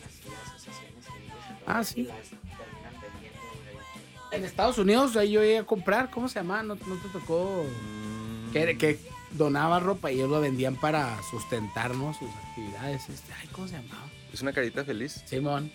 Así 0.06 0.30
asociaciones 0.30 1.06
civiles 1.06 1.34
y 1.50 1.64
todo, 1.64 1.64
Ah, 1.68 1.84
sí. 1.84 2.02
Y 2.02 2.04
las 2.04 2.18
terminan 2.30 2.94
vendiendo. 3.02 3.40
En 4.32 4.44
Estados 4.46 4.78
Unidos, 4.78 5.16
ahí 5.18 5.32
yo 5.32 5.44
iba 5.44 5.62
a 5.62 5.66
comprar, 5.66 6.10
¿cómo 6.12 6.28
se 6.30 6.36
llama? 6.40 6.62
¿No, 6.64 6.76
no 6.76 6.96
te 6.98 7.10
tocó? 7.10 7.66
Mm, 7.66 8.52
Que, 8.54 8.78
que 8.78 9.00
donaba 9.32 9.80
ropa 9.80 10.12
y 10.12 10.16
ellos 10.16 10.30
lo 10.30 10.42
vendían 10.42 10.76
para 10.76 11.18
sustentar, 11.30 11.96
¿no? 11.96 12.14
Sus 12.14 12.30
actividades. 12.50 13.10
Este, 13.10 13.34
ay, 13.34 13.48
¿cómo 13.52 13.68
se 13.68 13.76
llamaba? 13.76 14.06
Es 14.32 14.42
una 14.42 14.54
carita 14.54 14.84
feliz. 14.86 15.24
Simón. 15.26 15.72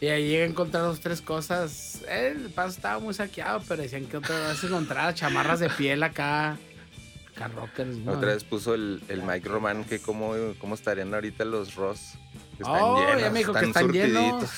Y 0.00 0.06
ahí 0.08 0.28
llegué 0.28 0.42
a 0.42 0.46
encontrar 0.46 0.82
dos, 0.84 1.00
tres 1.00 1.20
cosas. 1.20 2.02
El 2.08 2.50
paso 2.50 2.70
estaba 2.70 2.98
muy 2.98 3.14
saqueado, 3.14 3.62
pero 3.66 3.82
decían 3.82 4.06
que 4.06 4.16
otra 4.16 4.48
vez 4.48 4.62
encontraba 4.64 5.14
chamarras 5.14 5.60
de 5.60 5.70
piel 5.70 6.02
acá. 6.02 6.58
Acá 7.34 7.48
rockers, 7.48 7.96
¿no? 7.98 8.12
Otra 8.12 8.34
vez 8.34 8.44
puso 8.44 8.74
el, 8.74 9.02
el 9.08 9.22
Mike 9.22 9.48
Roman 9.48 9.84
que 9.84 9.98
cómo, 10.00 10.34
cómo 10.60 10.74
estarían 10.74 11.12
ahorita 11.14 11.44
los 11.44 11.74
Ross. 11.74 12.14
Que 12.56 12.62
Están 12.62 12.80
Oh, 12.80 13.00
ya 13.00 13.16
llenos, 13.16 13.32
me 13.32 13.38
dijo 13.38 13.52
que 13.52 13.64
están 13.64 13.92
llenos. 13.92 14.50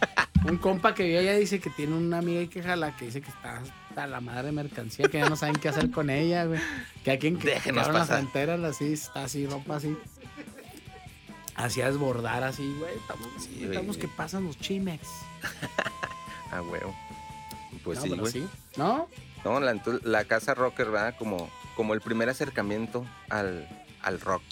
Un 0.48 0.56
compa 0.56 0.94
que 0.94 1.04
vive 1.04 1.18
allá 1.18 1.34
dice 1.34 1.60
que 1.60 1.68
tiene 1.68 1.94
una 1.94 2.18
amiga 2.18 2.40
ahí 2.40 2.48
que 2.48 2.62
jala, 2.62 2.96
que 2.96 3.06
dice 3.06 3.20
que 3.20 3.28
está 3.28 3.60
hasta 3.88 4.06
la 4.06 4.22
madre 4.22 4.46
de 4.46 4.52
mercancía, 4.52 5.06
que 5.08 5.18
ya 5.18 5.28
no 5.28 5.36
saben 5.36 5.56
qué 5.56 5.68
hacer 5.68 5.90
con 5.90 6.08
ella, 6.08 6.46
güey. 6.46 6.60
Que 7.04 7.10
aquí 7.10 7.26
en 7.26 7.38
que 7.38 7.48
Déjenos 7.50 7.88
las 7.92 8.08
fronteras, 8.08 8.58
así, 8.62 8.94
está 8.94 9.24
así, 9.24 9.46
ropa 9.46 9.76
así. 9.76 9.94
Así 11.64 11.80
a 11.82 11.86
desbordar, 11.86 12.42
así, 12.44 12.74
güey. 12.78 12.94
Estamos, 12.96 13.28
Sí, 13.38 13.98
que 14.00 14.08
pasan 14.08 14.44
los 14.44 14.58
chimex. 14.58 15.06
Ah, 16.52 16.62
huevo. 16.62 16.92
Pues 17.84 17.98
No, 17.98 18.04
sí, 18.26 18.40
güey. 18.40 18.48
¿No? 18.76 19.06
No, 19.44 19.60
la, 19.60 19.80
la 20.02 20.24
casa 20.24 20.52
rocker, 20.54 20.90
¿verdad? 20.90 21.14
Como, 21.16 21.48
como 21.76 21.94
el 21.94 22.00
primer 22.00 22.28
acercamiento 22.28 23.06
al, 23.28 23.68
al 24.02 24.20
rock. 24.20 24.42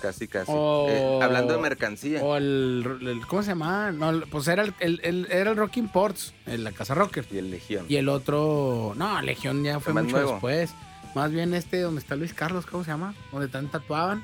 Casi, 0.00 0.28
casi. 0.28 0.52
Eh, 0.52 1.18
hablando 1.20 1.52
de 1.54 1.60
mercancía. 1.60 2.22
O 2.22 2.36
el, 2.36 2.98
el- 3.02 3.26
¿Cómo 3.26 3.42
se 3.42 3.48
llama? 3.50 3.90
No, 3.90 4.20
pues 4.30 4.46
era 4.48 4.62
el, 4.62 4.74
el- 4.78 5.00
el- 5.02 5.26
era 5.30 5.50
el 5.50 5.56
Rock 5.56 5.76
Imports, 5.78 6.32
la 6.46 6.70
casa 6.72 6.94
Rocker. 6.94 7.26
Y 7.30 7.36
el 7.38 7.50
Legión. 7.50 7.84
Y 7.88 7.96
el 7.96 8.08
otro. 8.08 8.94
No, 8.96 9.20
Legión 9.20 9.62
ya 9.64 9.78
fue 9.80 9.92
mucho 9.92 10.12
nuevo. 10.12 10.32
después. 10.34 10.70
Más 11.14 11.32
bien 11.32 11.52
este 11.52 11.80
donde 11.80 12.00
está 12.00 12.14
Luis 12.16 12.32
Carlos, 12.32 12.64
¿cómo 12.64 12.82
se 12.84 12.92
llama? 12.92 13.14
Donde 13.32 13.46
están 13.46 13.68
tatuaban. 13.68 14.22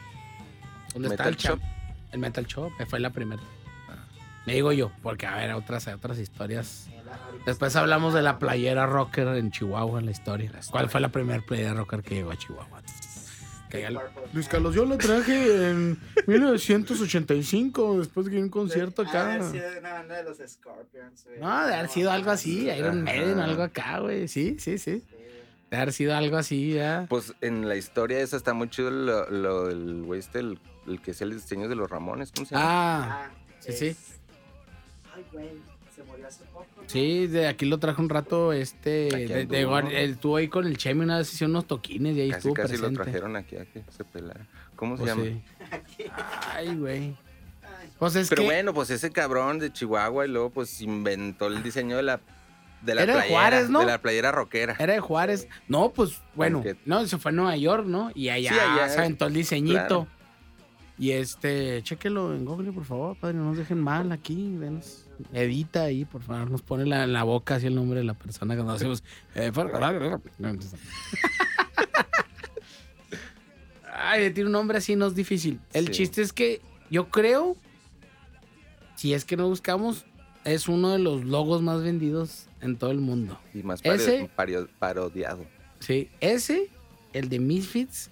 Donde 0.95 1.09
está 1.09 1.25
Metal 1.25 1.29
el 1.29 1.37
Shop. 1.37 1.61
El 2.17 2.21
Metal 2.23 2.47
Shop, 2.47 2.73
que 2.79 2.87
fue 2.87 2.99
la 2.99 3.11
primera. 3.11 3.43
Me 4.47 4.55
digo 4.55 4.73
yo, 4.73 4.91
porque 5.03 5.27
a 5.27 5.37
ver, 5.37 5.53
otras, 5.53 5.87
otras 5.89 6.19
historias. 6.19 6.89
Después 7.45 7.77
hablamos 7.77 8.15
de 8.15 8.23
la 8.23 8.39
playera 8.39 8.87
rocker 8.87 9.27
en 9.29 9.51
Chihuahua, 9.51 9.99
en 10.01 10.07
la 10.07 10.13
historia. 10.13 10.51
¿Cuál 10.71 10.89
fue 10.89 11.01
la 11.01 11.09
primera 11.11 11.43
playera 11.45 11.75
rocker 11.75 12.03
que 12.03 12.15
llegó 12.15 12.31
a 12.31 12.37
Chihuahua? 12.37 12.81
Que 13.69 13.83
ya- 13.83 13.89
Purple. 13.91 14.23
Luis 14.33 14.49
Carlos, 14.49 14.75
yo 14.75 14.85
la 14.87 14.97
traje 14.97 15.71
en 15.71 15.99
1985, 16.27 17.99
después 17.99 18.27
de 18.27 18.41
un 18.41 18.49
concierto 18.49 19.03
Ha 19.03 19.05
de 19.05 19.11
acá. 19.11 19.35
haber 19.35 19.43
sido 19.51 19.71
de 19.71 19.79
una 19.81 19.93
banda 19.95 20.17
de 20.17 20.23
los 20.25 20.39
Scorpions, 20.39 21.25
güey. 21.25 21.41
No, 21.41 21.67
de 21.67 21.75
haber 21.75 21.89
sido 21.91 22.11
algo 22.13 22.31
así, 22.31 22.69
Iron. 22.71 23.03
Maiden, 23.03 23.41
algo 23.41 23.63
acá, 23.65 23.99
güey. 23.99 24.29
Sí, 24.29 24.57
sí, 24.61 24.79
sí. 24.79 25.03
De 25.71 25.77
haber 25.77 25.93
sido 25.93 26.15
algo 26.15 26.37
así, 26.37 26.75
ya. 26.75 27.07
Pues 27.09 27.35
en 27.41 27.69
la 27.69 27.75
historia 27.75 28.21
esa 28.21 28.37
está 28.37 28.55
muy 28.55 28.71
chido 28.71 28.91
lo, 28.91 29.29
lo 29.29 29.67
del 29.67 30.05
güey 30.05 30.21
este, 30.21 30.39
el, 30.39 30.61
el 30.87 31.01
que 31.01 31.11
hacía 31.13 31.27
el 31.27 31.35
diseño 31.35 31.69
de 31.69 31.75
los 31.77 31.89
Ramones. 31.91 32.33
¿Cómo 32.35 32.47
se 32.47 32.55
llama? 32.55 32.67
Ah, 32.69 33.29
Ah, 33.29 33.31
sí, 33.61 33.71
es- 33.73 33.79
sí. 33.79 33.97
Ay, 35.15 35.25
güey, 35.33 35.49
se 35.95 36.03
murió 36.05 36.27
hace 36.27 36.45
poco. 36.47 36.67
¿no? 36.77 36.83
Sí, 36.89 37.27
de 37.27 37.49
aquí 37.49 37.65
lo 37.67 37.79
traje 37.79 38.01
un 38.01 38.09
rato, 38.09 38.53
este, 38.53 39.09
de, 39.11 39.47
de 39.47 39.61
él 39.63 40.11
estuvo 40.11 40.37
ahí 40.37 40.49
con 40.49 40.67
el 40.67 40.77
Chemi 40.77 41.03
una 41.03 41.19
vez, 41.19 41.33
hizo 41.33 41.47
unos 41.47 41.67
toquines 41.67 42.17
y 42.17 42.21
ahí 42.23 42.29
casi, 42.31 42.39
estuvo 42.39 42.55
casi 42.55 42.69
presente. 42.77 42.99
lo 42.99 43.03
trajeron 43.05 43.37
aquí 43.37 43.57
a 43.57 43.65
que 43.65 43.83
se 43.97 44.05
pelara. 44.05 44.47
¿Cómo 44.77 44.97
se 44.97 45.03
Pues 45.05 45.17
llama? 45.17 45.25
sí. 45.97 46.05
Ay, 46.55 46.77
güey. 46.77 47.17
Pues 47.99 48.15
es 48.15 48.29
Pero 48.29 48.43
que 48.43 48.47
bueno, 48.47 48.75
pues 48.75 48.91
ese 48.91 49.11
cabrón 49.11 49.59
de 49.59 49.73
Chihuahua 49.73 50.27
y 50.27 50.29
luego 50.29 50.51
pues 50.51 50.83
inventó 50.83 51.47
el 51.47 51.63
diseño 51.63 51.97
de 51.97 52.03
la 52.03 52.21
de 52.83 52.95
la 52.95 53.03
Era 53.03 53.15
de 53.15 53.19
playera, 53.21 53.41
Juárez, 53.41 53.71
¿no? 53.71 53.81
de 53.81 53.87
la 53.87 53.99
playera 54.03 54.33
rockera. 54.33 54.77
era 54.79 54.93
de 54.93 55.01
Juárez. 55.01 55.49
No, 55.67 55.91
pues, 55.93 56.21
bueno, 56.35 56.59
Porque- 56.63 56.79
no, 56.85 57.05
se 57.07 57.17
fue 57.17 57.31
a 57.31 57.33
Nueva 57.33 57.57
York, 57.57 57.87
¿no? 57.87 58.13
Y 58.15 58.29
allá, 58.29 58.53
Sí, 58.53 58.59
allá, 58.61 58.89
se 58.91 58.99
aventó 58.99 59.27
el 59.27 59.33
diseñito. 59.33 59.79
claro. 59.79 60.07
Y 60.99 61.11
este, 61.11 61.83
chéquelo 61.83 62.35
en 62.35 62.45
Google, 62.47 62.73
por 62.73 62.85
favor, 62.85 63.17
padre, 63.19 63.37
no 63.37 63.45
nos 63.45 63.59
dejen 63.59 63.79
mal 63.81 64.13
aquí. 64.13 64.35
denos- 64.59 65.05
edita 65.33 65.83
ahí, 65.85 66.05
por 66.07 66.23
favor, 66.23 66.51
nos 66.51 66.63
pone 66.63 66.87
la, 66.87 67.05
en 67.05 67.13
la 67.13 67.23
boca 67.23 67.57
así 67.57 67.67
el 67.67 67.75
nombre 67.75 67.99
de 68.01 68.05
la 68.05 68.15
persona 68.15 68.57
que 68.57 68.63
nos 68.63 68.77
hacemos. 68.77 69.05
eh, 69.35 69.51
Ay, 73.93 74.31
tiene 74.33 74.49
un 74.49 74.53
nombre 74.53 74.79
así, 74.79 74.97
no 74.97 75.07
es 75.07 75.15
difícil. 75.15 75.61
El 75.73 75.87
Sí. 75.87 75.93
chiste 75.93 76.23
es 76.23 76.33
que 76.33 76.61
yo 76.91 77.09
creo, 77.09 77.57
si 78.97 79.15
es 79.15 79.25
que 79.25 79.37
no 79.37 79.49
buscamos, 79.49 80.05
es 80.45 80.69
uno 80.69 80.91
de 80.93 80.99
los 80.99 81.25
logos 81.25 81.63
más 81.63 81.83
vendidos 81.83 82.47
en 82.61 82.77
todo 82.77 82.91
el 82.91 82.99
mundo. 83.01 83.39
Y 83.55 83.63
más 83.63 83.81
Ese- 83.85 84.31
parodiado. 84.79 85.45
Sí, 85.81 86.09
ese, 86.21 86.69
el 87.13 87.29
de 87.29 87.39
Misfits. 87.39 88.11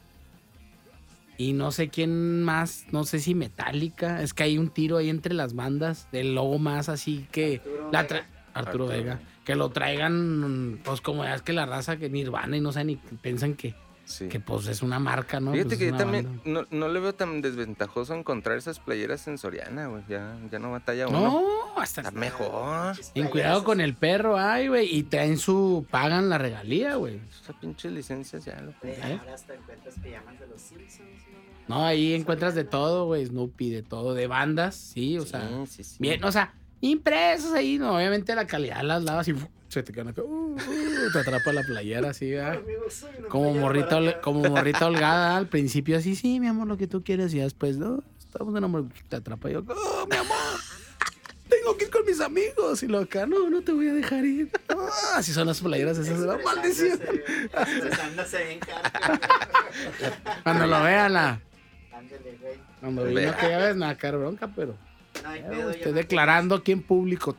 Y 1.36 1.52
no 1.52 1.72
sé 1.72 1.88
quién 1.88 2.42
más, 2.42 2.86
no 2.92 3.04
sé 3.04 3.18
si 3.18 3.34
Metallica. 3.34 4.22
Es 4.22 4.34
que 4.34 4.44
hay 4.44 4.58
un 4.58 4.70
tiro 4.70 4.98
ahí 4.98 5.08
entre 5.08 5.34
las 5.34 5.54
bandas 5.54 6.08
del 6.12 6.34
logo 6.34 6.58
más 6.58 6.88
así 6.88 7.26
que. 7.32 7.60
Arturo 7.60 7.90
la 7.90 8.02
Vega. 8.02 8.26
Arturo 8.54 8.68
Arturo 8.68 8.86
Vega. 8.86 9.20
Que 9.44 9.56
lo 9.56 9.70
traigan, 9.70 10.80
pues 10.84 11.00
como 11.00 11.24
ya 11.24 11.34
es 11.34 11.42
que 11.42 11.52
la 11.52 11.66
raza 11.66 11.96
que 11.96 12.08
Nirvana 12.08 12.56
y 12.56 12.60
no 12.60 12.72
sé 12.72 12.84
ni 12.84 12.96
piensan 12.96 13.54
que, 13.54 13.74
Sí. 14.04 14.28
que 14.28 14.38
pues 14.38 14.66
es 14.66 14.82
una 14.82 14.98
marca, 14.98 15.40
¿no? 15.40 15.52
Fíjate 15.52 15.68
Pues, 15.70 15.78
que 15.78 15.90
yo 15.90 15.96
también 15.96 16.40
no, 16.44 16.66
no 16.70 16.88
le 16.88 17.00
veo 17.00 17.14
tan 17.14 17.40
desventajoso 17.40 18.14
encontrar 18.14 18.58
esas 18.58 18.78
playeras 18.78 19.26
en 19.28 19.38
Soriana, 19.38 19.86
güey. 19.86 20.02
Ya, 20.08 20.38
ya 20.50 20.58
no 20.58 20.70
batalla 20.72 21.08
uno. 21.08 21.20
No, 21.20 21.80
hasta. 21.80 22.02
Está 22.02 22.10
mejor. 22.10 22.96
En 23.14 23.28
cuidado 23.28 23.64
con 23.64 23.80
el 23.80 23.94
perro, 23.94 24.38
ay, 24.38 24.68
güey. 24.68 24.94
Y 24.94 25.04
traen 25.04 25.38
su. 25.38 25.86
Pagan 25.90 26.28
la 26.28 26.38
regalía, 26.38 26.96
güey. 26.96 27.20
Esas 27.42 27.56
pinches 27.56 27.92
licencias 27.92 28.44
ya 28.44 28.60
lo 28.60 28.70
¿Eh? 28.82 29.18
Ahora 29.20 29.34
hasta 29.34 29.54
encuentras 29.54 29.94
pijamas 30.02 30.38
de 30.38 30.46
los 30.48 30.60
Simpsons, 30.60 31.00
¿no? 31.68 31.76
No, 31.76 31.86
ahí 31.86 32.12
encuentras 32.12 32.54
de 32.54 32.64
todo, 32.64 33.06
güey. 33.06 33.24
Snoopy, 33.24 33.70
de 33.70 33.82
todo. 33.82 34.12
De 34.12 34.26
bandas, 34.26 34.74
sí, 34.74 35.18
o 35.18 35.24
sea. 35.24 35.48
Sí, 35.66 35.76
sí, 35.76 35.84
sí. 35.84 35.96
Bien, 35.98 36.22
o 36.24 36.30
sea, 36.30 36.52
impresos 36.82 37.52
ahí, 37.54 37.78
no, 37.78 37.96
obviamente 37.96 38.34
la 38.34 38.46
calidad 38.46 38.82
las 38.82 39.02
lavas 39.02 39.28
y. 39.28 39.34
se 39.68 39.82
te 39.82 39.92
quedan 39.92 40.08
acá, 40.08 40.22
uh, 40.22 40.54
uh, 40.54 41.12
te 41.12 41.18
atrapa 41.18 41.52
la 41.52 41.62
playera 41.62 42.10
así, 42.10 42.30
¿verdad? 42.30 42.60
Como 43.28 43.52
morrita, 43.54 44.20
como 44.20 44.40
morrita 44.48 44.86
holgada 44.86 45.36
al 45.36 45.48
principio 45.48 45.96
así, 45.98 46.14
sí, 46.14 46.38
mi 46.40 46.46
amor, 46.46 46.68
lo 46.68 46.76
que 46.76 46.86
tú 46.86 47.02
quieres 47.02 47.34
y 47.34 47.38
ya 47.38 47.44
después, 47.44 47.76
no, 47.76 48.02
estamos 48.18 48.56
enamorados, 48.56 48.92
te 49.08 49.16
atrapa 49.16 49.50
y 49.50 49.54
yo, 49.54 49.64
oh, 49.68 50.06
mi 50.08 50.16
amor, 50.16 50.36
tengo 51.48 51.76
que 51.76 51.84
ir 51.84 51.90
con 51.90 52.04
mis 52.04 52.20
amigos 52.20 52.82
y 52.82 52.86
lo 52.86 53.00
acá, 53.00 53.26
no, 53.26 53.50
no 53.50 53.62
te 53.62 53.72
voy 53.72 53.88
a 53.88 53.94
dejar 53.94 54.24
ir. 54.24 54.50
Ah, 54.68 55.16
así 55.16 55.32
son 55.32 55.46
las 55.46 55.60
playeras 55.60 55.98
esas, 55.98 56.20
maldición. 56.42 57.00
Expresándose 57.52 58.44
bien 58.44 58.60
cara. 58.60 58.92
Cuando 60.42 60.66
lo 60.66 60.82
vean, 60.82 61.12
la, 61.12 61.40
Ándale, 61.92 62.38
güey. 62.40 62.54
cuando 62.80 63.04
vino 63.04 63.20
Vea. 63.20 63.30
aquella 63.30 63.58
vez, 63.58 63.76
nada, 63.76 64.10
bronca, 64.12 64.52
pero 64.54 64.76
No 65.22 65.34
eh, 65.34 65.44
pedo, 65.48 65.70
ya 65.70 65.76
estoy 65.76 65.92
declarando 65.92 66.54
aquí 66.56 66.72
en 66.72 66.82
público. 66.82 67.36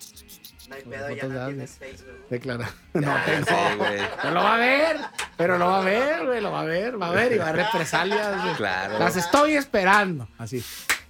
No 0.70 0.76
hay 0.76 0.82
pedo, 0.84 1.10
ya 1.16 1.28
no 1.28 1.48
tienes 1.48 1.72
Facebook. 1.78 2.28
Declara. 2.30 2.70
No, 2.94 3.02
sí, 3.26 3.54
güey. 3.78 4.00
Pero 4.22 4.34
lo 4.34 4.44
va 4.44 4.56
a 4.56 4.58
ver, 4.58 4.98
pero 5.38 5.58
lo 5.58 5.66
va 5.68 5.82
a 5.82 5.84
ver, 5.84 6.26
güey, 6.26 6.42
lo 6.42 6.52
va 6.52 6.62
a 6.62 6.66
ver, 6.66 7.02
va 7.02 7.08
a 7.10 7.12
ver 7.12 7.34
y 7.34 7.38
va 7.38 7.50
a 7.50 7.52
represalias, 7.54 8.44
güey. 8.44 8.56
Claro. 8.56 9.00
Las 9.00 9.16
estoy 9.16 9.54
esperando, 9.54 10.28
así. 10.38 10.64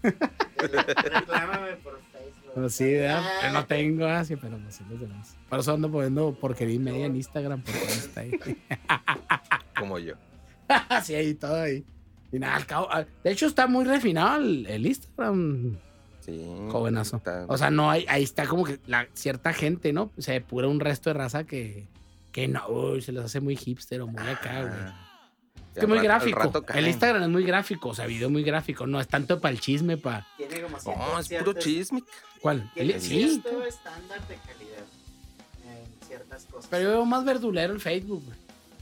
Reclámame 0.03 1.73
por 1.77 1.99
Facebook. 2.11 2.51
Pero 2.53 2.69
sí, 2.69 2.93
¿verdad? 2.93 3.23
No 3.53 3.65
tengo 3.65 4.05
así, 4.05 4.35
pero 4.35 4.57
pues 4.57 4.75
sí 4.75 4.83
los 4.89 4.99
demás. 4.99 5.35
Por 5.49 5.59
eso 5.59 5.73
ando 5.73 5.91
poniendo 5.91 6.33
porquería 6.33 6.75
y 6.75 6.79
media 6.79 7.05
en 7.05 7.15
Instagram, 7.15 7.61
porque 7.61 7.79
no 7.79 7.85
está 7.85 8.21
ahí. 8.21 8.31
Como 9.79 9.99
yo. 9.99 10.15
Así 10.89 11.13
ahí, 11.15 11.35
todo 11.35 11.61
ahí. 11.61 11.85
Y 12.31 12.39
nada, 12.39 12.55
al 12.55 12.65
cabo, 12.65 12.89
de 13.23 13.31
hecho 13.31 13.45
está 13.45 13.67
muy 13.67 13.85
refinado 13.85 14.37
el, 14.37 14.65
el 14.67 14.85
Instagram, 14.85 15.77
Sí. 16.25 16.43
jovenazo. 16.71 17.17
Está- 17.17 17.45
O 17.47 17.57
sea, 17.57 17.69
no 17.69 17.91
hay, 17.91 18.05
ahí 18.09 18.23
está 18.23 18.47
como 18.47 18.63
que 18.63 18.79
la 18.87 19.07
cierta 19.13 19.53
gente, 19.53 19.93
¿no? 19.93 20.11
Se 20.17 20.31
depura 20.33 20.67
un 20.67 20.79
resto 20.79 21.09
de 21.11 21.13
raza 21.13 21.43
que, 21.43 21.85
que 22.31 22.47
no, 22.47 22.67
uy, 22.67 23.01
se 23.01 23.11
les 23.11 23.23
hace 23.25 23.39
muy 23.41 23.55
hipster 23.55 24.01
o 24.01 24.07
muy 24.07 24.27
acá, 24.27 24.61
güey. 24.61 24.73
Ah, 24.73 25.01
Es 25.75 25.81
que 25.81 25.87
muy 25.87 25.99
gráfico. 25.99 26.63
El. 26.73 26.87
Instagram 26.87 27.23
es 27.23 27.29
muy 27.29 27.43
gráfico, 27.43 27.89
o 27.89 27.93
sea, 27.93 28.05
video 28.07 28.29
muy 28.29 28.43
gráfico. 28.43 28.87
No 28.87 28.99
es 28.99 29.07
tanto 29.07 29.39
para 29.39 29.51
el 29.53 29.59
chisme, 29.59 29.97
para. 29.97 30.25
Tiene 30.37 30.61
como 30.61 30.77
No, 30.77 31.21
cierto- 31.23 31.51
es 31.51 31.55
puro 31.55 31.59
chisme. 31.59 32.03
¿Cuál? 32.41 32.71
Tiene 32.73 32.99
Sí. 32.99 33.29
cierto 33.29 33.63
estándar 33.65 34.19
de 34.27 34.35
calidad 34.35 34.85
en 35.65 36.07
ciertas 36.07 36.45
cosas. 36.45 36.67
Pero 36.69 36.83
yo 36.83 36.89
veo 36.91 37.05
más 37.05 37.23
verdulero 37.25 37.73
el 37.73 37.79
Facebook, 37.81 38.23
güey. 38.25 38.37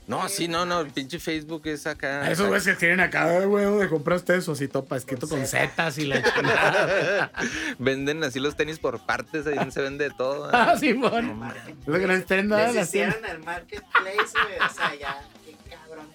No, 0.05 0.27
sí, 0.27 0.49
no, 0.49 0.65
no. 0.65 0.81
El 0.81 0.91
pinche 0.91 1.17
Facebook 1.17 1.61
es 1.65 1.87
acá. 1.87 2.21
A 2.23 2.31
esos 2.31 2.47
güeyes 2.47 2.65
que 2.65 2.71
escriben 2.71 2.99
acá, 2.99 3.23
"Ay, 3.23 3.45
güey, 3.45 3.63
¿dónde 3.63 3.87
compraste 3.87 4.35
eso? 4.35 4.51
Así 4.51 4.67
topa, 4.67 4.97
escrito 4.97 5.29
con 5.29 5.45
zetas 5.47 5.97
y 5.97 6.05
la 6.05 6.21
chingada. 6.21 7.31
Venden 7.79 8.21
así 8.23 8.39
los 8.41 8.57
tenis 8.57 8.79
por 8.79 8.99
partes. 9.05 9.47
Ahí 9.47 9.71
se 9.71 9.81
vende 9.81 10.09
de 10.09 10.15
todo. 10.15 10.47
¿eh? 10.49 10.51
ah, 10.53 10.75
Simón. 10.77 11.27
No, 11.27 11.33
mames. 11.35 11.55
Es 11.81 11.87
lo 11.87 11.99
que 11.99 12.07
no 12.07 12.13
estén 12.13 12.49
nada 12.49 12.67
Les 12.67 12.75
las 12.75 12.91
tiendas. 12.91 13.15
hicieron 13.15 13.37
el 13.39 13.45
marketplace, 13.45 14.33
güey. 14.33 14.69
O 14.69 14.73
sea, 14.73 14.95
ya, 14.99 15.21
qué 15.45 15.55
cabrón. 15.69 16.05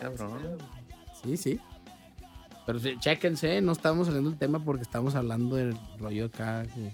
Cabrón. 0.00 0.58
Sí, 1.22 1.36
sí. 1.36 1.60
Pero 2.66 2.80
sí, 2.80 2.96
chéquense, 2.98 3.60
no 3.62 3.72
estamos 3.72 4.08
saliendo 4.08 4.30
del 4.30 4.38
tema 4.38 4.58
porque 4.62 4.82
estamos 4.82 5.14
hablando 5.14 5.54
del 5.56 5.76
rollo 6.00 6.26
acá. 6.26 6.64
que- 6.64 6.92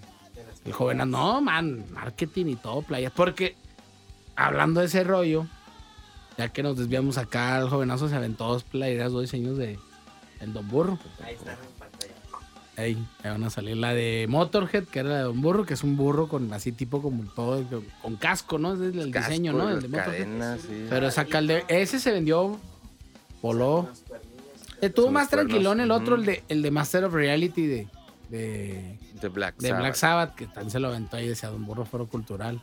El 0.67 0.73
joven, 0.73 0.99
no, 1.11 1.41
man, 1.41 1.85
marketing 1.91 2.47
y 2.47 2.57
todo, 2.57 2.83
playas. 2.83 3.13
Porque 3.17 3.57
hablando 4.37 4.81
de 4.81 4.87
ese 4.87 5.05
rollo, 5.05 5.47
ya 6.37 6.49
que 6.49 6.63
nos 6.63 6.77
desviamos 6.77 7.19
acá, 7.19 7.59
el 7.59 7.69
jovenazo 7.69 8.09
se 8.09 8.15
aventó 8.15 8.49
dos 8.49 8.65
playeras, 8.65 9.13
dos 9.13 9.23
diseños 9.23 9.57
de 9.57 9.79
el 10.41 10.53
Don 10.53 10.69
Burro. 10.69 10.99
Ahí 11.23 11.35
están 11.35 11.55
en 11.55 11.79
pantalla. 11.79 12.13
Ahí, 12.77 13.07
ahí 13.23 13.31
van 13.31 13.45
a 13.45 13.51
salir 13.51 13.77
la 13.77 13.95
de 13.95 14.27
Motorhead, 14.29 14.85
que 14.85 14.99
era 14.99 15.09
la 15.11 15.17
de 15.19 15.23
Don 15.25 15.41
Burro, 15.41 15.65
que 15.65 15.75
es 15.75 15.85
un 15.85 15.97
burro 15.97 16.29
con 16.29 16.53
así 16.53 16.73
tipo 16.73 17.01
como 17.01 17.23
todo, 17.33 17.65
con 18.03 18.17
casco, 18.17 18.59
¿no? 18.59 18.75
Ese 18.75 18.89
es 18.89 18.97
el 18.97 19.11
Casco, 19.13 19.31
diseño, 19.31 19.53
¿no? 19.53 19.71
El 19.71 19.81
de 19.81 19.89
Motorhead. 19.89 20.25
cadenas, 20.25 20.61
sí. 20.61 20.87
Pero 20.91 21.11
saca 21.11 21.39
el 21.39 21.47
de. 21.47 21.65
Ese 21.69 22.01
se 22.01 22.11
vendió, 22.11 22.59
voló. 23.41 23.89
Estuvo 24.81 25.11
más 25.11 25.31
tranquilón 25.31 25.81
el 25.81 25.91
otro, 25.91 26.17
el 26.17 26.25
de, 26.27 26.45
el 26.49 26.63
de 26.63 26.71
Master 26.71 27.05
of 27.05 27.15
Reality 27.15 27.67
de, 27.67 27.89
de, 28.29 28.99
De 29.21 29.29
Black 29.29 29.57
de 29.57 29.69
Sabbath. 29.69 29.81
Black 29.81 29.95
Sabbath, 29.95 30.35
que 30.35 30.47
también 30.47 30.71
se 30.71 30.81
lo 30.81 30.89
aventó 30.89 31.17
ahí, 31.17 31.29
decía 31.29 31.49
Don 31.49 31.65
Burro 31.65 31.87
Foro 31.87 32.07
Cultural. 32.07 32.61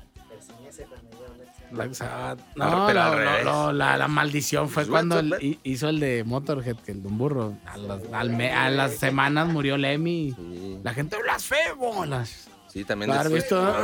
Black 1.72 1.94
Sabbath. 1.94 2.40
No, 2.56 2.92
No, 2.94 3.16
revés. 3.16 3.46
lo- 3.46 3.72
la, 3.74 3.98
la 3.98 4.08
maldición 4.08 4.70
fue 4.70 4.86
cuando 4.88 5.22
hi- 5.40 5.60
hizo 5.64 5.90
el 5.90 6.00
de 6.00 6.24
Motorhead, 6.24 6.76
que 6.78 6.92
el 6.92 7.02
Don 7.04 7.18
Burro. 7.18 7.58
A 7.66 7.78
las, 7.78 8.02
al 8.14 8.30
me- 8.32 8.52
a 8.52 8.70
las 8.70 8.96
semanas 8.98 9.48
murió 9.48 9.78
Lemmy. 9.78 10.34
Sí, 10.36 10.80
La 10.84 10.94
gente 10.94 11.18
blasfemo. 11.22 12.06
Las, 12.06 12.48
sí, 12.68 12.84
también. 12.84 13.12
Después- 13.12 13.34
visto. 13.34 13.76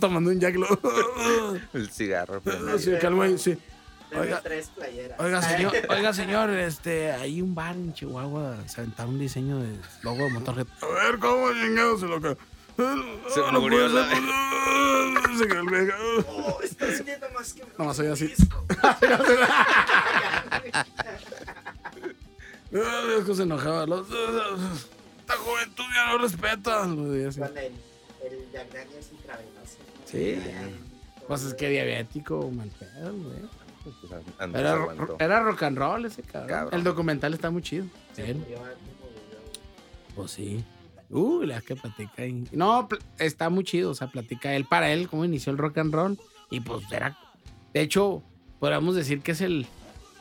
Tomando 0.00 0.30
un 0.30 0.40
jack. 0.40 0.56
lo- 0.56 0.68
El 1.74 1.90
cigarro. 1.90 2.40
pero- 2.42 2.78
Sí, 2.78 2.90
el 2.90 3.14
güey, 3.14 3.38
sí. 3.38 3.56
Tengo 4.08 4.22
Oiga. 4.24 4.40
tres 4.42 4.70
playeras. 4.74 5.20
Oiga, 5.20 5.40
señor, 5.40 5.72
oiga, 5.88 6.12
señor, 6.12 6.50
este, 6.50 7.12
hay 7.12 7.40
un 7.40 7.54
bar 7.54 7.76
en 7.76 7.92
Chihuahua, 7.92 8.56
se 8.66 8.80
aventaron 8.80 9.14
un 9.14 9.20
diseño 9.20 9.58
de 9.60 9.76
logo 10.02 10.24
de 10.24 10.30
Motorhead. 10.30 10.66
A 10.82 10.86
ver, 11.04 11.18
¿cómo 11.20 11.46
chingados 11.52 12.00
se 12.00 12.06
lo 12.06 12.20
que? 12.20 12.36
Se 12.76 13.40
murió 13.52 13.88
la- 13.88 14.08
Se 15.38 15.46
quedó 15.46 15.60
el 15.60 15.68
viejo. 15.68 15.96
Oh, 16.28 16.60
está 16.62 16.86
vendiendo 16.86 17.26
más 17.30 17.52
que 17.52 17.64
Nomás 17.78 17.96
soy 17.96 18.06
así. 18.08 18.32
Ah, 18.82 18.98
viejo 23.06 23.34
se 23.34 23.42
enojaba. 23.42 23.86
Los, 23.86 24.06
esta 24.08 25.36
juventud 25.36 25.84
ya 25.94 26.12
no 26.12 26.18
respeta. 26.18 26.86
Lo 26.86 27.14
el, 27.14 27.22
el 27.26 28.50
Jack 28.52 28.72
Daniels 28.72 29.10
intravenoso. 29.12 29.76
Sí. 30.06 30.40
Pues 31.26 31.42
es 31.44 31.54
que 31.54 31.68
diabético, 31.68 32.50
mal 32.50 32.68
pedo, 32.70 33.12
güey. 33.12 33.60
Era, 34.54 34.76
era 35.18 35.40
rock 35.40 35.62
and 35.62 35.78
roll 35.78 36.04
ese 36.04 36.22
cabrón. 36.22 36.48
Cabrón. 36.48 36.74
El 36.74 36.84
documental 36.84 37.32
está 37.34 37.50
muy 37.50 37.62
chido. 37.62 37.86
Pues 40.14 40.30
sí. 40.32 40.64
Uh, 41.10 41.42
la 41.42 41.60
que 41.60 41.74
platica 41.76 42.22
ahí. 42.22 42.44
No, 42.52 42.88
está 43.18 43.50
muy 43.50 43.64
chido. 43.64 43.90
O 43.90 43.94
sea, 43.94 44.06
platica 44.08 44.54
él 44.54 44.64
para 44.64 44.92
él 44.92 45.08
cómo 45.08 45.24
inició 45.24 45.50
el 45.52 45.58
rock 45.58 45.78
and 45.78 45.92
roll. 45.94 46.18
Y 46.50 46.60
pues 46.60 46.84
era. 46.92 47.18
De 47.74 47.80
hecho, 47.82 48.22
podríamos 48.58 48.94
decir 48.94 49.20
que 49.20 49.32
es 49.32 49.40
el. 49.40 49.66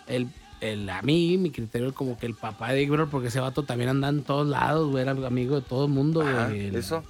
el, 0.07 0.27
el 0.61 0.89
a 0.89 1.01
mí, 1.03 1.37
mi 1.37 1.51
criterio, 1.51 1.93
como 1.93 2.17
que 2.17 2.25
el 2.25 2.33
papá 2.33 2.73
de 2.73 2.81
Igor, 2.83 3.09
porque 3.09 3.27
ese 3.29 3.39
vato 3.39 3.63
también 3.63 3.89
anda 3.89 4.09
en 4.09 4.23
todos 4.23 4.47
lados, 4.47 4.89
güey. 4.89 5.03
Era 5.03 5.11
amigo 5.11 5.55
de 5.55 5.61
todo 5.61 5.85
el 5.85 5.91
mundo, 5.91 6.21
Ajá, 6.21 6.47
güey. 6.47 6.67
El- 6.67 6.75
Eso. 6.75 7.03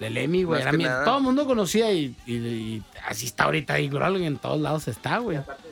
De 0.00 0.10
Lemmy, 0.10 0.44
güey. 0.44 0.62
Era 0.62 0.70
mi- 0.72 0.84
todo 0.84 1.18
el 1.18 1.24
mundo 1.24 1.44
conocía 1.44 1.92
y, 1.92 2.14
y- 2.26 2.32
y 2.36 2.82
así 3.08 3.26
está 3.26 3.44
ahorita 3.44 3.80
Igor, 3.80 4.02
en 4.16 4.36
todos 4.38 4.60
lados 4.60 4.86
está, 4.86 5.18
Y 5.18 5.22
güey. 5.24 5.36
aparte 5.38 5.67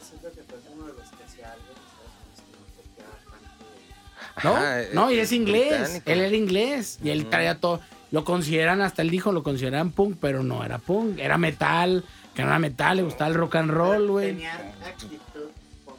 ¿No? 4.44 4.54
Ajá, 4.54 4.82
eh, 4.82 4.90
no, 4.92 5.10
y 5.10 5.18
es 5.18 5.32
inglés. 5.32 5.68
británico. 5.80 6.10
Él 6.10 6.20
era 6.20 6.36
inglés. 6.36 6.98
Y 7.02 7.10
él 7.10 7.26
traía 7.26 7.58
todo. 7.60 7.80
Lo 8.10 8.24
consideran, 8.24 8.80
hasta 8.82 9.02
él 9.02 9.10
dijo, 9.10 9.32
lo 9.32 9.42
consideran 9.42 9.90
punk, 9.90 10.16
pero 10.20 10.42
no 10.42 10.64
era 10.64 10.78
punk. 10.78 11.18
Era 11.18 11.38
metal, 11.38 12.04
que 12.34 12.42
no 12.42 12.48
era 12.48 12.58
metal, 12.58 12.98
le 12.98 13.02
gustaba 13.02 13.28
el 13.30 13.34
rock 13.36 13.56
and 13.56 13.70
roll, 13.70 14.08
güey. 14.08 14.28
Tenía 14.34 14.54
actitud 14.86 15.18
punk. 15.84 15.96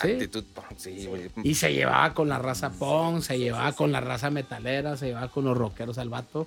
Sí. 0.00 0.10
Actitud 0.12 0.44
punk, 0.54 0.66
sí, 0.76 1.06
güey. 1.06 1.30
Y 1.42 1.54
se 1.54 1.72
llevaba 1.72 2.14
con 2.14 2.28
la 2.28 2.38
raza 2.38 2.70
punk, 2.70 3.22
se 3.22 3.38
llevaba 3.38 3.72
con 3.72 3.90
la 3.92 4.00
raza 4.00 4.30
metalera, 4.30 4.96
se 4.96 5.06
llevaba 5.06 5.28
con 5.28 5.44
los 5.44 5.56
rockeros 5.56 5.98
al 5.98 6.08
vato. 6.08 6.46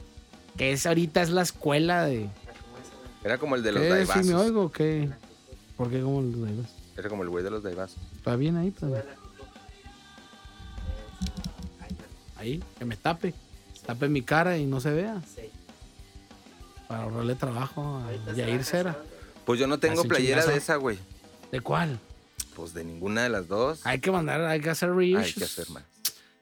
Que 0.57 0.71
es 0.71 0.85
ahorita 0.85 1.21
es 1.21 1.31
la 1.31 1.41
escuela 1.41 2.05
de. 2.05 2.29
Era 3.23 3.37
como 3.39 3.55
el 3.55 3.63
de 3.63 3.71
los 3.71 3.81
¿Qué? 3.81 3.87
¿Sí 3.87 3.91
me 3.91 3.95
daibazos. 3.95 4.33
oigo 4.33 4.61
o 4.65 4.71
qué? 4.71 5.09
¿Por 5.75 5.89
qué 5.89 6.01
como 6.01 6.21
los 6.21 6.41
daibas? 6.41 6.67
Era 6.95 7.09
como 7.09 7.23
el 7.23 7.29
güey 7.29 7.43
de 7.43 7.49
los 7.49 7.63
daibazos. 7.63 7.97
Está 8.15 8.35
bien 8.35 8.55
ahí, 8.55 8.69
pues. 8.71 8.91
Ahí 12.37 12.63
que 12.77 12.85
me 12.85 12.95
tape. 12.97 13.33
Tape 13.85 14.07
mi 14.07 14.21
cara 14.21 14.57
y 14.57 14.65
no 14.65 14.79
se 14.79 14.91
vea. 14.91 15.21
Sí. 15.35 15.49
Para 16.87 17.03
ahorrarle 17.03 17.35
trabajo 17.35 17.97
a 18.27 18.33
Yair 18.33 18.63
Cera. 18.63 18.95
Pues 19.45 19.59
yo 19.59 19.67
no 19.67 19.77
tengo 19.79 20.03
playera 20.05 20.45
de 20.45 20.55
esa, 20.55 20.75
güey. 20.77 20.97
¿De 21.51 21.59
cuál? 21.61 21.99
Pues 22.55 22.73
de 22.73 22.83
ninguna 22.83 23.23
de 23.23 23.29
las 23.29 23.47
dos. 23.47 23.85
Hay 23.85 23.99
que 23.99 24.11
mandar, 24.11 24.41
hay 24.41 24.61
que 24.61 24.69
hacer 24.69 24.93
reissues. 24.93 25.25
Hay 25.25 25.33
que 25.33 25.43
hacer 25.43 25.69
más. 25.71 25.83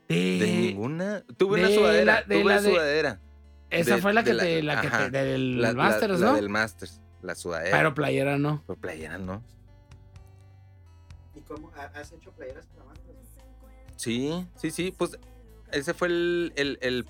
De, 0.07 0.15
De 0.39 0.47
ninguna. 0.47 1.23
Tuve 1.37 1.61
de 1.61 1.67
una 1.67 1.75
sudadera. 1.75 2.05
la- 2.05 2.21
de 2.23 2.41
tuve 2.41 2.53
la 2.53 2.61
de- 2.61 2.69
sudadera. 2.71 3.19
Esa 3.69 3.95
de- 3.95 4.01
fue 4.01 4.13
la 4.13 4.23
que 4.23 4.33
la- 4.33 4.43
te, 4.43 4.61
la 4.61 4.81
que 4.81 4.89
te, 4.89 5.09
del 5.23 5.61
La, 5.61 5.73
Masters, 5.73 6.19
la 6.19 6.27
¿no? 6.27 6.35
del 6.35 6.49
Masters. 6.49 6.99
La 7.21 7.35
sudadera. 7.35 7.77
Pero 7.77 7.93
playera 7.95 8.37
no. 8.37 8.61
Pero 8.67 8.79
playera 8.79 9.17
no. 9.17 9.41
¿Y 11.35 11.39
cómo? 11.41 11.71
¿Ha- 11.77 11.97
¿Has 11.99 12.11
hecho 12.11 12.31
playeras 12.31 12.65
para? 12.67 12.90
Sí, 14.01 14.47
sí, 14.55 14.71
sí. 14.71 14.93
Pues 14.97 15.17
ese 15.71 15.93
fue 15.93 16.07
el, 16.07 16.53
el, 16.55 16.77
el, 16.81 17.05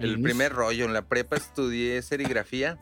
el- 0.00 0.20
primer 0.22 0.52
rollo. 0.52 0.84
En 0.84 0.92
la 0.92 1.02
prepa 1.02 1.36
estudié 1.36 2.02
serigrafía 2.02 2.78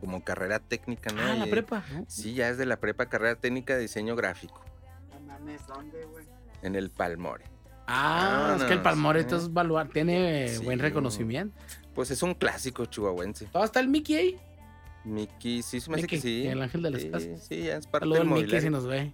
como 0.00 0.24
carrera 0.24 0.60
técnica, 0.60 1.12
¿no? 1.12 1.20
Ah, 1.20 1.34
la 1.34 1.46
Y- 1.46 1.50
prepa. 1.50 1.84
¿no? 1.92 2.04
Sí, 2.08 2.32
ya 2.34 2.48
es 2.48 2.56
de 2.56 2.64
la 2.64 2.80
prepa 2.80 3.06
carrera 3.06 3.34
técnica 3.34 3.74
de 3.74 3.82
diseño 3.82 4.16
gráfico. 4.16 4.64
No 5.12 5.20
mames, 5.20 5.66
¿dónde, 5.66 6.04
güey? 6.06 6.24
En 6.62 6.74
el 6.74 6.88
Palmore. 6.90 7.44
Ah, 7.86 8.54
es 8.56 8.64
que 8.64 8.72
el 8.72 8.78
Vámonos, 8.78 8.84
Palmorito 8.84 9.38
sí. 9.38 9.44
es 9.46 9.52
baluar, 9.52 9.88
tiene 9.88 10.48
Sí. 10.48 10.64
buen 10.64 10.78
reconocimiento. 10.78 11.54
Pues 11.94 12.10
es 12.10 12.22
un 12.22 12.32
clásico 12.34 12.86
chihuahuense. 12.86 13.46
¿Todo 13.46 13.64
está 13.64 13.80
el 13.80 13.88
Mickey 13.88 14.16
ahí? 14.16 14.36
Mickey, 15.04 15.62
sí, 15.62 15.80
se 15.80 15.90
me 15.90 15.96
hace 15.96 16.02
Mickey, 16.04 16.18
que 16.18 16.22
sí. 16.22 16.46
el 16.46 16.62
ángel 16.62 16.82
de 16.82 16.90
las 16.90 17.02
sí, 17.02 17.10
casas. 17.10 17.46
Sí, 17.46 17.62
ya 17.64 17.76
es 17.76 17.86
parte 17.86 18.04
Saludos 18.04 18.18
del 18.20 18.28
al 18.32 18.42
Mickey 18.42 18.60
si 18.60 18.70
nos 18.70 18.86
ve. 18.86 19.12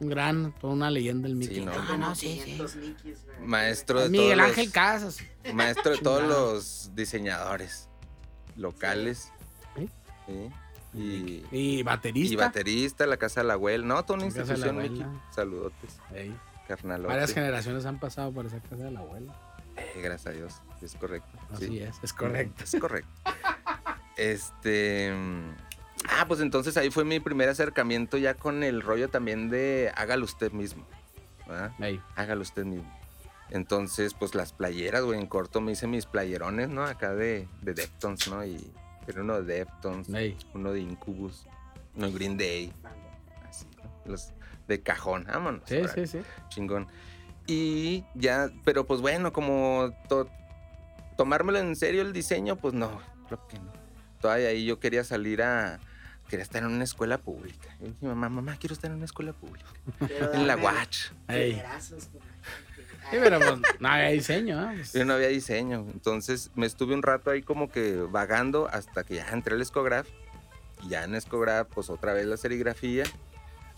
Un 0.00 0.08
gran, 0.08 0.52
toda 0.60 0.72
una 0.74 0.90
leyenda 0.90 1.26
el 1.28 1.34
Mickey. 1.34 1.56
Sí, 1.56 1.64
no. 1.64 1.72
Ah, 1.74 1.96
no, 1.98 2.14
sí, 2.14 2.34
sí. 2.36 2.44
500 2.52 2.76
Mickeys, 2.76 3.24
güey. 3.24 3.38
Maestro 3.48 4.00
de 4.00 4.08
Miguel 4.10 4.38
todos 4.38 4.48
Ángel 4.50 4.64
los- 4.66 4.72
Casas. 4.74 5.18
Maestro 5.54 5.92
de 5.92 5.98
todos 5.98 6.22
los 6.22 6.90
diseñadores 6.94 7.88
locales. 8.56 9.32
¿Sí? 9.76 9.88
Sí. 10.26 10.50
Y, 10.94 11.44
Y 11.78 11.82
baterista. 11.82 12.32
y 12.32 12.36
baterista, 12.36 13.06
la 13.06 13.16
casa 13.16 13.40
de 13.42 13.46
la 13.48 13.54
abuela. 13.54 13.84
No, 13.84 14.02
toda 14.04 14.18
una 14.20 14.22
La 14.32 14.40
institución, 14.40 14.76
Mickey. 14.78 15.04
Saludotes, 15.34 15.98
Ey, 16.14 16.34
carnalote. 16.66 17.08
Varias 17.08 17.32
generaciones 17.34 17.84
han 17.86 17.98
pasado 18.00 18.32
por 18.32 18.46
esa 18.46 18.60
casa 18.60 18.84
de 18.84 18.90
la 18.92 19.00
abuela. 19.00 19.34
Eh, 19.76 20.00
gracias 20.02 20.26
a 20.26 20.30
Dios, 20.36 20.54
es 20.82 20.94
correcto. 20.94 21.28
Así 21.52 21.66
sí. 21.68 21.78
es, 21.80 21.96
es 22.02 22.12
correcto. 22.12 22.64
Es 22.64 22.76
correcto. 22.80 23.10
Este. 24.16 25.12
Ah, 26.08 26.24
pues 26.26 26.40
entonces 26.40 26.76
ahí 26.76 26.90
fue 26.90 27.04
mi 27.04 27.20
primer 27.20 27.48
acercamiento 27.48 28.16
ya 28.18 28.34
con 28.34 28.62
el 28.62 28.82
rollo 28.82 29.08
también 29.08 29.50
de 29.50 29.92
hágalo 29.96 30.24
usted 30.24 30.52
mismo. 30.52 30.86
Hágalo 32.16 32.42
usted 32.42 32.64
mismo. 32.64 32.92
Entonces, 33.50 34.12
pues 34.12 34.34
las 34.34 34.52
playeras, 34.52 35.02
güey, 35.04 35.18
en 35.18 35.26
corto 35.26 35.60
me 35.62 35.72
hice 35.72 35.86
mis 35.86 36.04
playerones, 36.04 36.68
¿no? 36.68 36.84
Acá 36.84 37.14
de, 37.14 37.48
de 37.62 37.72
Deftones, 37.72 38.28
¿no? 38.28 38.44
Y 38.44 38.70
era 39.06 39.22
uno 39.22 39.40
de 39.42 39.54
Deftones, 39.60 40.08
ey. 40.10 40.36
uno 40.52 40.72
de 40.72 40.80
Incubus, 40.80 41.46
uno 41.96 42.06
de 42.08 42.12
Green 42.12 42.36
Day, 42.36 42.72
así, 43.48 43.66
¿no? 43.82 43.90
Los 44.04 44.32
de 44.66 44.82
cajón, 44.82 45.24
vámonos. 45.26 45.62
Sí, 45.64 45.80
sí, 45.94 46.06
sí. 46.06 46.18
chingón. 46.50 46.86
Y 47.46 48.04
ya, 48.14 48.50
pero 48.66 48.86
pues 48.86 49.00
bueno, 49.00 49.32
como 49.32 49.94
to- 50.10 50.28
tomármelo 51.16 51.58
en 51.58 51.74
serio 51.74 52.02
el 52.02 52.12
diseño, 52.12 52.56
pues 52.56 52.74
no, 52.74 53.00
creo 53.28 53.48
que 53.48 53.58
no. 53.58 53.72
Todavía 54.20 54.48
ahí 54.48 54.66
yo 54.66 54.78
quería 54.78 55.04
salir 55.04 55.40
a, 55.42 55.80
quería 56.28 56.42
estar 56.42 56.62
en 56.62 56.68
una 56.70 56.84
escuela 56.84 57.18
pública. 57.18 57.68
Y 57.80 57.88
dije, 57.88 58.06
mamá, 58.06 58.28
mamá, 58.28 58.56
quiero 58.58 58.74
estar 58.74 58.90
en 58.90 58.96
una 58.98 59.06
escuela 59.06 59.32
pública. 59.32 59.66
Pero 59.98 60.32
En 60.34 60.46
la 60.46 60.56
Watch. 60.56 61.08
Güey. 61.26 61.62
Sí, 63.10 63.16
pero 63.22 63.38
pues 63.38 63.60
no 63.80 63.88
había 63.88 64.08
diseño, 64.10 64.70
¿eh? 64.70 64.74
Pues, 64.76 64.92
Yo 64.92 65.04
no 65.06 65.14
había 65.14 65.28
diseño. 65.28 65.86
Entonces 65.92 66.50
me 66.54 66.66
estuve 66.66 66.94
un 66.94 67.02
rato 67.02 67.30
ahí 67.30 67.42
como 67.42 67.70
que 67.70 67.96
vagando 67.96 68.68
hasta 68.70 69.02
que 69.04 69.14
ya 69.16 69.28
entré 69.30 69.54
al 69.54 69.62
Escograph. 69.62 70.06
Y 70.82 70.90
ya 70.90 71.04
en 71.04 71.14
Escograph, 71.14 71.68
pues 71.74 71.88
otra 71.90 72.12
vez 72.12 72.26
la 72.26 72.36
serigrafía. 72.36 73.04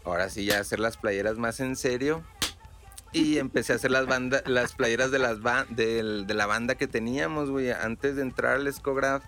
Ahora 0.05 0.29
sí, 0.31 0.47
ya 0.47 0.59
hacer 0.59 0.81
las 0.81 0.97
playeras 0.97 1.39
más 1.39 1.61
en 1.61 1.77
serio. 1.77 2.23
Y 3.13 3.39
empecé 3.39 3.73
a 3.73 3.77
hacer 3.77 3.91
las, 3.91 4.07
banda, 4.07 4.43
las 4.47 4.73
playeras 4.75 5.11
de, 5.11 5.19
las 5.19 5.41
ba- 5.41 5.67
del- 5.69 6.27
de 6.27 6.35
la 6.35 6.47
banda 6.47 6.75
que 6.75 6.87
teníamos, 6.89 7.51
güey. 7.51 7.71
Antes 7.71 8.17
de 8.17 8.23
entrar 8.23 8.57
al 8.57 8.67
Escograph, 8.67 9.23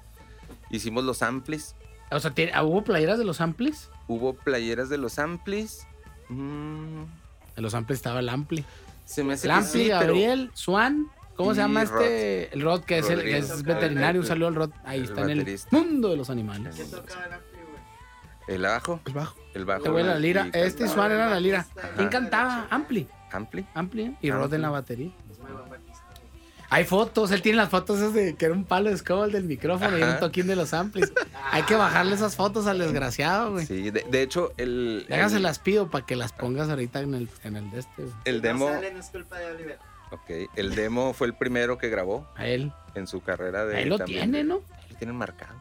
hicimos 0.71 1.05
los 1.05 1.23
amplis. 1.23 1.75
O 2.13 2.21
sea, 2.21 2.31
¿tiene- 2.33 2.53
¿hubo 2.63 2.83
playeras 2.85 3.19
de 3.19 3.25
los 3.25 3.41
amplis? 3.41 3.91
Hubo 4.09 4.35
playeras 4.35 4.89
de 4.89 4.99
los 4.99 5.19
amplis. 5.19 5.87
Mm, 6.29 7.03
En 7.57 7.63
los 7.63 7.75
amplis 7.75 7.99
estaba 7.99 8.21
el 8.21 8.29
ampli. 8.29 8.65
se 9.05 9.23
me 9.25 9.35
hace 9.35 9.47
El 9.47 9.51
ampli, 9.53 9.69
sí, 9.71 9.87
pero- 9.89 10.01
Gabriel, 10.01 10.51
Swan. 10.55 11.09
¿Cómo 11.37 11.55
se 11.55 11.61
llama 11.61 11.85
Rod. 11.85 12.03
este? 12.03 12.55
El 12.55 12.61
Rod, 12.63 12.83
que 12.85 12.99
es, 12.99 13.09
el, 13.11 13.21
que 13.23 13.39
es 13.39 13.63
veterinario. 13.63 14.21
Un 14.21 14.27
saludo 14.27 14.49
al 14.49 14.55
Rod. 14.55 14.71
Ahí 14.85 14.99
El 15.01 15.05
está 15.05 15.23
en 15.23 15.31
el 15.31 15.59
mundo 15.71 16.09
de 16.11 16.17
los 16.17 16.29
animales. 16.31 16.77
¿Qué 16.77 16.85
tocaba 16.85 17.25
el 17.27 17.33
ampli, 17.33 17.59
güey? 17.59 18.57
El 18.57 18.65
abajo. 18.65 19.01
El 19.07 19.13
bajo. 19.15 19.37
El 19.55 19.65
bajo. 19.65 19.79
Este 19.79 19.91
güey 19.91 20.05
la 20.05 20.19
lira. 20.19 20.49
Este 20.53 20.85
y. 20.85 20.89
Swan 20.89 21.11
era 21.13 21.29
la 21.29 21.41
lira. 21.41 21.67
¿Quién 21.97 22.09
cantaba? 22.11 22.67
Ampli. 22.71 23.09
Ampli. 23.33 23.67
Ampli. 23.75 24.17
Y 24.21 24.31
Rod 24.31 24.43
Ampli. 24.45 24.57
en 24.57 24.63
la 24.63 24.71
batería. 24.71 25.11
Hay 26.75 26.85
fotos, 26.85 27.31
él 27.33 27.43
tiene 27.43 27.57
las 27.59 27.69
fotos 27.69 27.99
esas 27.99 28.15
de 28.15 28.35
que 28.35 28.47
era 28.47 28.55
un 28.55 28.65
palo 28.65 28.89
de 28.89 28.95
escoba 28.95 29.27
el 29.27 29.33
del 29.33 29.45
micrófono 29.45 29.99
y 29.99 30.03
un 30.03 30.19
toquín 30.19 30.47
de 30.47 30.57
los 30.57 30.73
amplis. 30.73 31.13
Hay 31.51 31.65
que 31.65 31.75
bajarle 31.75 32.15
esas 32.15 32.35
fotos 32.35 32.67
al 32.67 32.79
desgraciado, 32.79 33.53
güey. 33.53 33.67
Sí, 33.67 33.91
de, 33.91 34.07
de 34.11 34.23
hecho, 34.23 34.53
el, 34.57 35.05
Déjase 35.09 35.37
el, 35.37 35.43
las 35.43 35.59
pido 35.59 35.91
para 35.91 36.07
que 36.07 36.17
las 36.17 36.33
pongas 36.33 36.71
ahorita 36.71 37.01
en 37.01 37.15
el, 37.15 37.29
en 37.45 37.57
el 37.57 37.71
de 37.71 37.81
este, 37.81 38.03
güey. 38.03 38.15
el 38.25 38.41
demo, 38.41 38.69
No 38.71 38.75
sale, 38.75 38.93
no 38.95 39.01
es 39.01 39.07
culpa 39.11 39.39
de 39.39 39.47
Oliver. 39.53 39.79
ok, 40.13 40.31
el 40.57 40.75
demo 40.75 41.13
fue 41.13 41.27
el 41.27 41.35
primero 41.35 41.77
que 41.77 41.91
grabó 41.91 42.27
A 42.37 42.47
él. 42.47 42.73
en 42.95 43.07
su 43.07 43.21
carrera 43.23 43.67
de 43.67 43.77
Ahí 43.77 43.85
lo 43.85 43.99
también 43.99 44.31
tiene, 44.33 44.43
¿no? 44.45 44.63
Lo 44.91 44.97
tienen 44.97 45.17
marcado. 45.17 45.61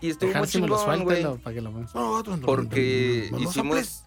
Y 0.00 0.10
estuvo 0.10 0.34
muy 0.34 0.48
chingón, 0.48 1.04
güey, 1.04 1.24
porque 2.44 3.30
hicimos 3.38 3.56
amplis, 3.56 4.03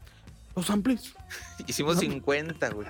Los 0.58 0.70
amplis. 0.70 1.14
hicimos 1.68 2.00
50, 2.00 2.70
güey. 2.72 2.88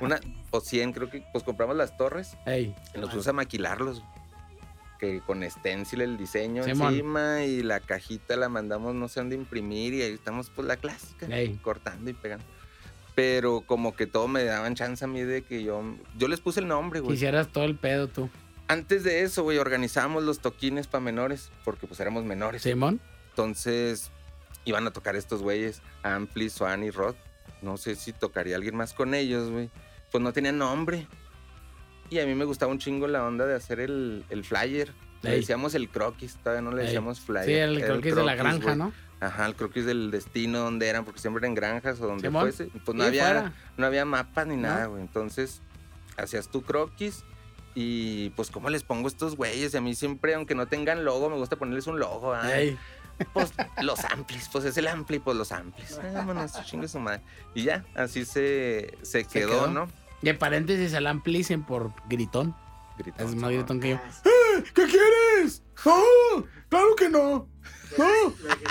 Una 0.00 0.20
o 0.50 0.60
100, 0.60 0.92
creo 0.92 1.08
que 1.10 1.24
pues 1.32 1.44
compramos 1.44 1.76
las 1.76 1.96
torres 1.96 2.36
Ey, 2.44 2.74
y 2.94 2.98
nos 2.98 3.06
pusimos 3.06 3.28
a 3.28 3.32
maquilarlos. 3.32 4.02
Que 4.98 5.20
con 5.20 5.48
stencil 5.48 6.00
el 6.02 6.16
diseño 6.16 6.62
Simón. 6.64 6.92
encima 6.92 7.44
y 7.44 7.62
la 7.62 7.80
cajita 7.80 8.36
la 8.36 8.48
mandamos 8.48 8.94
no 8.94 9.08
sé 9.08 9.20
dónde 9.20 9.34
imprimir 9.36 9.94
y 9.94 10.02
ahí 10.02 10.12
estamos 10.12 10.50
pues 10.50 10.66
la 10.68 10.76
clásica, 10.76 11.26
Ey. 11.26 11.54
cortando 11.62 12.10
y 12.10 12.14
pegando. 12.14 12.44
Pero 13.14 13.60
como 13.60 13.94
que 13.94 14.06
todo 14.06 14.26
me 14.28 14.42
daban 14.44 14.74
chance 14.74 15.04
a 15.04 15.08
mí 15.08 15.20
de 15.22 15.42
que 15.42 15.62
yo 15.62 15.82
yo 16.18 16.26
les 16.28 16.40
puse 16.40 16.60
el 16.60 16.66
nombre, 16.68 17.00
güey. 17.00 17.14
quisieras 17.14 17.48
todo 17.48 17.64
el 17.64 17.76
pedo 17.76 18.08
tú. 18.08 18.28
Antes 18.66 19.04
de 19.04 19.22
eso, 19.22 19.42
güey, 19.42 19.58
organizábamos 19.58 20.22
los 20.24 20.40
toquines 20.40 20.86
para 20.86 21.02
menores, 21.04 21.50
porque 21.64 21.86
pues 21.86 22.00
éramos 22.00 22.24
menores. 22.24 22.62
Simón. 22.62 22.98
Entonces, 23.30 24.10
iban 24.64 24.86
a 24.86 24.92
tocar 24.92 25.16
estos 25.16 25.42
güeyes, 25.42 25.82
Ampli, 26.02 26.50
Swan 26.50 26.82
y 26.84 26.90
Rod. 26.90 27.14
No 27.62 27.76
sé 27.76 27.94
si 27.96 28.12
tocaría 28.12 28.56
alguien 28.56 28.76
más 28.76 28.92
con 28.92 29.14
ellos, 29.14 29.50
güey. 29.50 29.70
Pues 30.10 30.22
no 30.22 30.32
tenían 30.32 30.58
nombre. 30.58 31.06
Y 32.10 32.18
a 32.18 32.26
mí 32.26 32.34
me 32.34 32.44
gustaba 32.44 32.70
un 32.70 32.78
chingo 32.78 33.06
la 33.06 33.24
onda 33.24 33.46
de 33.46 33.54
hacer 33.54 33.80
el, 33.80 34.24
el 34.30 34.44
flyer. 34.44 34.92
Le 35.22 35.30
Ey. 35.30 35.40
decíamos 35.40 35.74
el 35.74 35.88
croquis, 35.88 36.36
todavía 36.36 36.60
no 36.62 36.70
le 36.72 36.82
Ey. 36.82 36.86
decíamos 36.88 37.20
flyer. 37.20 37.44
Sí, 37.46 37.52
el, 37.54 37.78
es 37.78 38.14
de 38.14 38.22
la 38.22 38.36
croquis, 38.36 38.60
granja. 38.60 38.74
¿no? 38.76 38.92
Ajá, 39.20 39.46
el 39.46 39.54
croquis 39.54 39.86
del 39.86 40.10
destino, 40.10 40.58
donde 40.58 40.86
eran, 40.86 41.04
porque 41.06 41.20
siempre 41.20 41.40
eran 41.46 41.54
granjas 41.54 41.98
o 42.00 42.06
donde 42.06 42.30
fuese. 42.30 42.68
Pues 42.84 42.94
no 42.96 43.04
había, 43.04 43.24
fuera. 43.24 43.52
no 43.78 43.86
había 43.86 44.04
mapas 44.04 44.46
ni 44.46 44.56
No. 44.56 44.62
nada, 44.62 44.86
güey. 44.86 45.00
Entonces, 45.00 45.62
hacías 46.18 46.48
tu 46.48 46.62
croquis 46.62 47.24
y 47.74 48.30
pues, 48.30 48.50
¿cómo 48.50 48.68
les 48.68 48.82
pongo 48.84 49.08
estos 49.08 49.34
güeyes? 49.36 49.72
Y 49.72 49.76
a 49.78 49.80
mí 49.80 49.94
siempre, 49.94 50.34
aunque 50.34 50.54
no 50.54 50.66
tengan 50.66 51.04
logo, 51.06 51.30
me 51.30 51.36
gusta 51.36 51.56
ponerles 51.56 51.86
un 51.86 51.98
logo. 51.98 52.34
¿ah? 52.34 52.42
Pues 53.32 53.52
los 53.82 54.04
amplis, 54.04 54.48
pues 54.50 54.64
es 54.64 54.76
el 54.76 54.88
ampli, 54.88 55.18
pues 55.18 55.36
los 55.36 55.52
amplis. 55.52 55.98
Vámonos, 56.12 56.52
chingue 56.64 56.88
su 56.88 56.98
madre. 56.98 57.22
Y 57.54 57.64
ya, 57.64 57.84
así 57.94 58.24
se, 58.24 58.96
se 59.02 59.24
quedó, 59.24 59.48
quedó. 59.48 59.66
¿no? 59.68 59.88
Y 60.22 60.28
en 60.28 60.38
paréntesis, 60.38 60.92
el 60.94 61.06
amplicen 61.06 61.64
por 61.64 61.92
gritón. 62.08 62.54
Gritón. 62.98 63.26
Es 63.26 63.34
más 63.34 63.50
gritón 63.50 63.80
que 63.80 63.90
yo. 63.90 64.00
Ah, 64.04 64.10
sí. 64.10 64.30
¿Qué 64.74 64.86
quieres? 64.86 65.62
¡No! 65.84 66.46
¡Claro 66.68 66.96
que 66.96 67.08
no! 67.08 67.48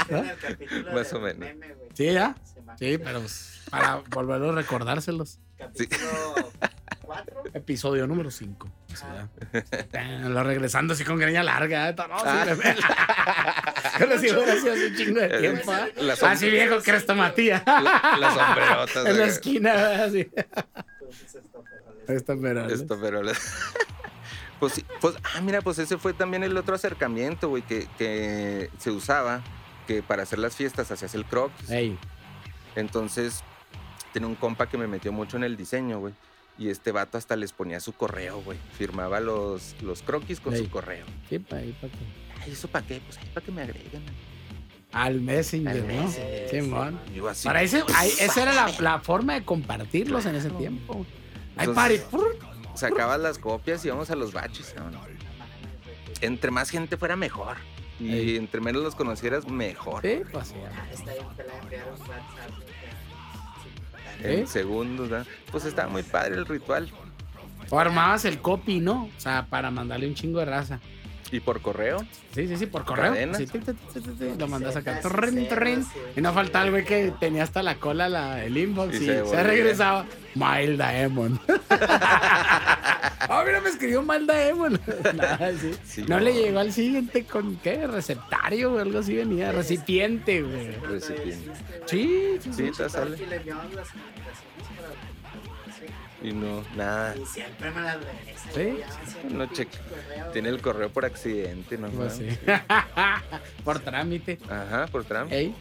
El 0.10 0.38
capítulo 0.38 0.92
Más 0.94 1.14
o 1.14 1.20
menos. 1.20 1.40
meme, 1.40 1.74
güey. 1.74 1.90
¿Sí, 1.94 2.12
ya? 2.12 2.36
Se 2.44 2.54
Sí, 2.78 2.98
pero 2.98 3.20
pues, 3.20 3.62
para 3.70 4.02
volverlo 4.10 4.50
a 4.50 4.56
recordárselos. 4.56 5.40
Capítulo 5.58 6.52
4. 7.04 7.44
Episodio 7.54 8.08
número 8.08 8.32
5. 8.32 8.70
Lo 10.30 10.44
regresando 10.44 10.94
así 10.94 11.04
con 11.04 11.18
greña 11.18 11.44
larga. 11.44 11.90
¿eh? 11.90 11.96
No, 11.98 12.20
sí, 12.20 12.26
me 12.50 12.56
pela. 12.56 12.88
Pero 14.00 14.14
hace 14.16 14.32
un 14.90 14.96
chingo 14.96 15.20
de 15.20 15.30
tiempo. 15.40 15.74
¿eh? 15.74 15.94
Así 16.24 16.50
viejo 16.50 16.82
que 16.82 16.92
eres 16.92 17.08
Matías. 17.16 17.62
la- 17.66 18.18
las 18.20 18.34
sombrerotas. 18.34 19.06
En 19.06 19.18
la 19.20 19.26
esquina, 19.26 20.04
así. 20.04 20.30
Entonces 20.36 21.36
esto, 21.36 21.64
pero 21.64 21.86
les- 22.06 22.12
Esta 22.20 22.36
pero. 22.42 22.66
Esto, 22.68 23.00
pero... 23.02 23.22
Pues 24.60 24.74
sí, 24.74 24.86
pues, 25.02 25.16
ah, 25.36 25.42
mira, 25.42 25.62
pues 25.62 25.78
ese 25.80 25.98
fue 25.98 26.14
también 26.14 26.44
el 26.44 26.56
otro 26.58 26.74
acercamiento, 26.74 27.50
güey, 27.50 27.64
que, 27.64 27.88
que 27.98 28.70
se 28.78 28.92
usaba, 28.92 29.42
que 29.88 30.02
para 30.02 30.24
hacer 30.24 30.40
las 30.40 30.56
fiestas 30.56 30.90
hacías 30.90 31.14
el 31.16 31.26
croquis. 31.26 31.70
Ey, 31.70 31.98
Entonces, 32.76 33.44
tenía 34.14 34.28
un 34.28 34.36
compa 34.36 34.68
que 34.70 34.78
me 34.78 34.88
metió 34.88 35.12
mucho 35.12 35.36
en 35.38 35.44
el 35.44 35.58
diseño, 35.58 36.00
güey. 36.00 36.14
Y 36.58 36.70
este 36.70 36.92
vato 36.92 37.18
hasta 37.18 37.36
les 37.36 37.52
ponía 37.52 37.80
su 37.80 37.94
correo, 37.94 38.42
güey. 38.44 38.58
Firmaba 38.78 39.20
los, 39.20 39.76
los 39.82 40.02
croquis 40.04 40.40
con 40.40 40.56
su 40.56 40.70
correo. 40.70 41.06
sí, 41.30 41.40
pa' 41.40 41.58
ahí, 41.58 41.72
pa' 41.82 41.88
que- 41.88 42.44
Ay, 42.44 42.52
¿eso 42.52 42.68
para 42.68 42.86
qué? 42.86 43.02
Pues 43.06 43.18
ahí 43.18 43.30
para 43.34 43.46
que 43.46 43.52
me 43.52 43.62
agreguen. 43.64 44.04
Al 44.92 45.20
Messenger, 45.22 45.72
Al 45.76 45.88
¿no? 45.88 46.04
Messenger, 46.04 46.50
Simón. 46.50 47.00
Yo 47.16 47.28
así. 47.28 47.48
Para 47.48 47.64
ese, 47.64 47.84
ahí- 47.96 48.12
esa 48.20 48.44
era 48.44 48.54
la, 48.54 48.72
la 48.80 49.00
forma 49.00 49.34
de 49.34 49.44
compartirlos 49.44 50.26
en 50.28 50.36
ese 50.36 50.52
tiempo. 50.52 51.06
Ay, 51.56 51.68
pari. 51.70 52.00
Sacabas 52.76 53.20
las 53.20 53.40
copias 53.40 53.84
y 53.84 53.88
íbamos 53.88 54.10
a 54.12 54.16
los 54.16 54.34
baches. 54.34 54.76
¿no? 54.78 54.92
Entre 56.22 56.52
más 56.52 56.70
gente 56.70 56.98
fuera, 56.98 57.16
mejor. 57.16 57.58
Y 58.00 58.36
entre 58.36 58.60
menos 58.62 58.84
los 58.84 58.96
conocieras, 58.96 59.48
mejor. 59.48 60.02
Sí, 60.02 60.22
pues 60.32 60.50
sí. 60.50 60.56
Está 64.16 64.28
güey, 64.28 64.38
En 64.40 64.44
¿Eh? 64.44 64.48
segundos, 64.48 65.10
¿no? 65.10 65.26
Pues 65.52 65.66
estaba 65.66 65.90
muy 65.90 66.04
padre 66.04 66.36
el 66.36 66.46
ritual. 66.46 66.90
O 67.70 67.80
armabas 67.80 68.26
el 68.26 68.40
copy, 68.40 68.80
¿no? 68.80 69.06
O 69.06 69.20
sea, 69.20 69.48
para 69.50 69.72
mandarle 69.72 70.08
un 70.08 70.16
chingo 70.16 70.40
de 70.40 70.46
raza. 70.46 70.80
Y 71.34 71.40
por 71.40 71.62
correo, 71.64 71.98
Sí, 72.36 72.48
sí, 72.48 72.58
sí, 72.58 72.68
por 72.68 72.86
correo. 72.86 73.16
Sí, 73.36 73.48
lo 74.38 74.48
mandas 74.48 74.76
acá. 74.76 75.02
Sí. 75.02 75.10
Y 76.16 76.22
no 76.22 76.32
faltaba 76.32 76.66
el 76.66 76.72
güey 76.72 76.86
que 76.86 77.12
tenía 77.20 77.42
hasta 77.42 77.64
la 77.64 77.76
cola 77.80 78.08
la, 78.08 78.46
el 78.46 78.56
inbox 78.56 78.94
Y 78.94 78.98
y, 78.98 79.06
se 79.08 79.26
se, 79.26 79.44
regresaba. 79.44 80.06
Mild 80.36 80.80
Diamond. 80.80 81.40
Ah, 83.30 83.42
mira, 83.46 83.62
me 83.62 83.70
escribió 83.70 84.04
Mild 84.04 84.30
Diamond. 84.30 84.80
Nada, 85.16 85.52
sí. 85.58 85.72
Sí, 85.86 86.02
no, 86.02 86.18
no. 86.18 86.20
le 86.20 86.34
llegó 86.34 86.60
al 86.60 86.74
siguiente 86.74 87.24
con 87.24 87.56
qué? 87.56 87.88
Receptario 87.88 88.74
o 88.74 88.80
algo 88.80 89.00
así 89.00 89.16
venía. 89.16 89.52
Recipiente, 89.54 90.42
güey. 90.42 90.72
recipiente. 90.82 91.52
Sí, 91.86 92.38
sí, 92.42 92.54
sí. 92.54 92.66
Sí, 92.66 92.72
te 92.78 92.90
sale. 92.90 93.18
Y 96.24 96.32
no, 96.32 96.64
nada. 96.76 97.16
Y 97.18 97.26
siempre 97.26 97.70
me 97.72 97.82
las 97.82 97.98
regresa. 98.04 98.50
Sí, 98.54 98.78
siempre 99.12 99.38
No 99.38 99.46
cheque. 99.48 99.78
correo, 99.78 100.32
Tiene 100.32 100.50
el 100.50 100.62
correo 100.62 100.90
por 100.90 101.04
accidente, 101.06 101.78
¿no? 101.78 101.90
Pues 101.90 102.14
sí. 102.14 102.28
por 103.66 103.80
trámite. 103.80 104.40
Ajá, 104.50 104.88
por. 104.88 105.06
Ey, 105.30 105.54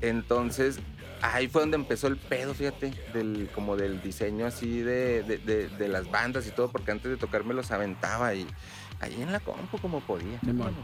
Entonces, 0.00 0.80
ahí 1.20 1.48
fue 1.48 1.62
donde 1.62 1.76
empezó 1.76 2.06
el 2.06 2.16
pedo, 2.16 2.54
fíjate, 2.54 2.92
del, 3.12 3.50
como 3.54 3.76
del 3.76 4.00
diseño 4.00 4.46
así 4.46 4.80
de, 4.80 5.22
de, 5.22 5.38
de- 5.38 5.68
de 5.68 5.88
las 5.88 6.10
bandas 6.10 6.46
y 6.46 6.50
todo, 6.50 6.70
porque 6.70 6.90
antes 6.92 7.10
de 7.10 7.16
tocar 7.18 7.44
me 7.44 7.52
los 7.52 7.70
aventaba 7.70 8.34
y 8.34 8.46
ahí 9.00 9.20
en 9.20 9.30
la 9.32 9.40
compu 9.40 9.78
como 9.78 10.00
podía. 10.00 10.40
Simón. 10.40 10.74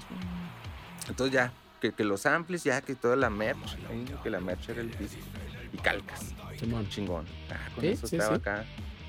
Entonces 1.08 1.32
ya, 1.32 1.52
que, 1.80 1.92
que 1.92 2.04
los 2.04 2.26
amplis, 2.26 2.64
ya 2.64 2.82
que 2.82 2.94
toda 2.94 3.16
la 3.16 3.30
merch, 3.30 3.76
que 4.22 4.28
la 4.30 4.40
merch 4.40 4.68
era 4.68 4.82
el 4.82 4.90
disco. 4.98 5.22
Y 5.72 5.78
calcas, 5.78 6.34
Simón. 6.58 6.86
chingón. 6.90 7.24
Ah, 7.50 7.68
con 7.74 7.82
Sí, 7.82 7.88
eso 7.88 8.06
sí, 8.06 8.16
estaba 8.16 8.36
sí. 8.36 8.40
acá 8.40 8.64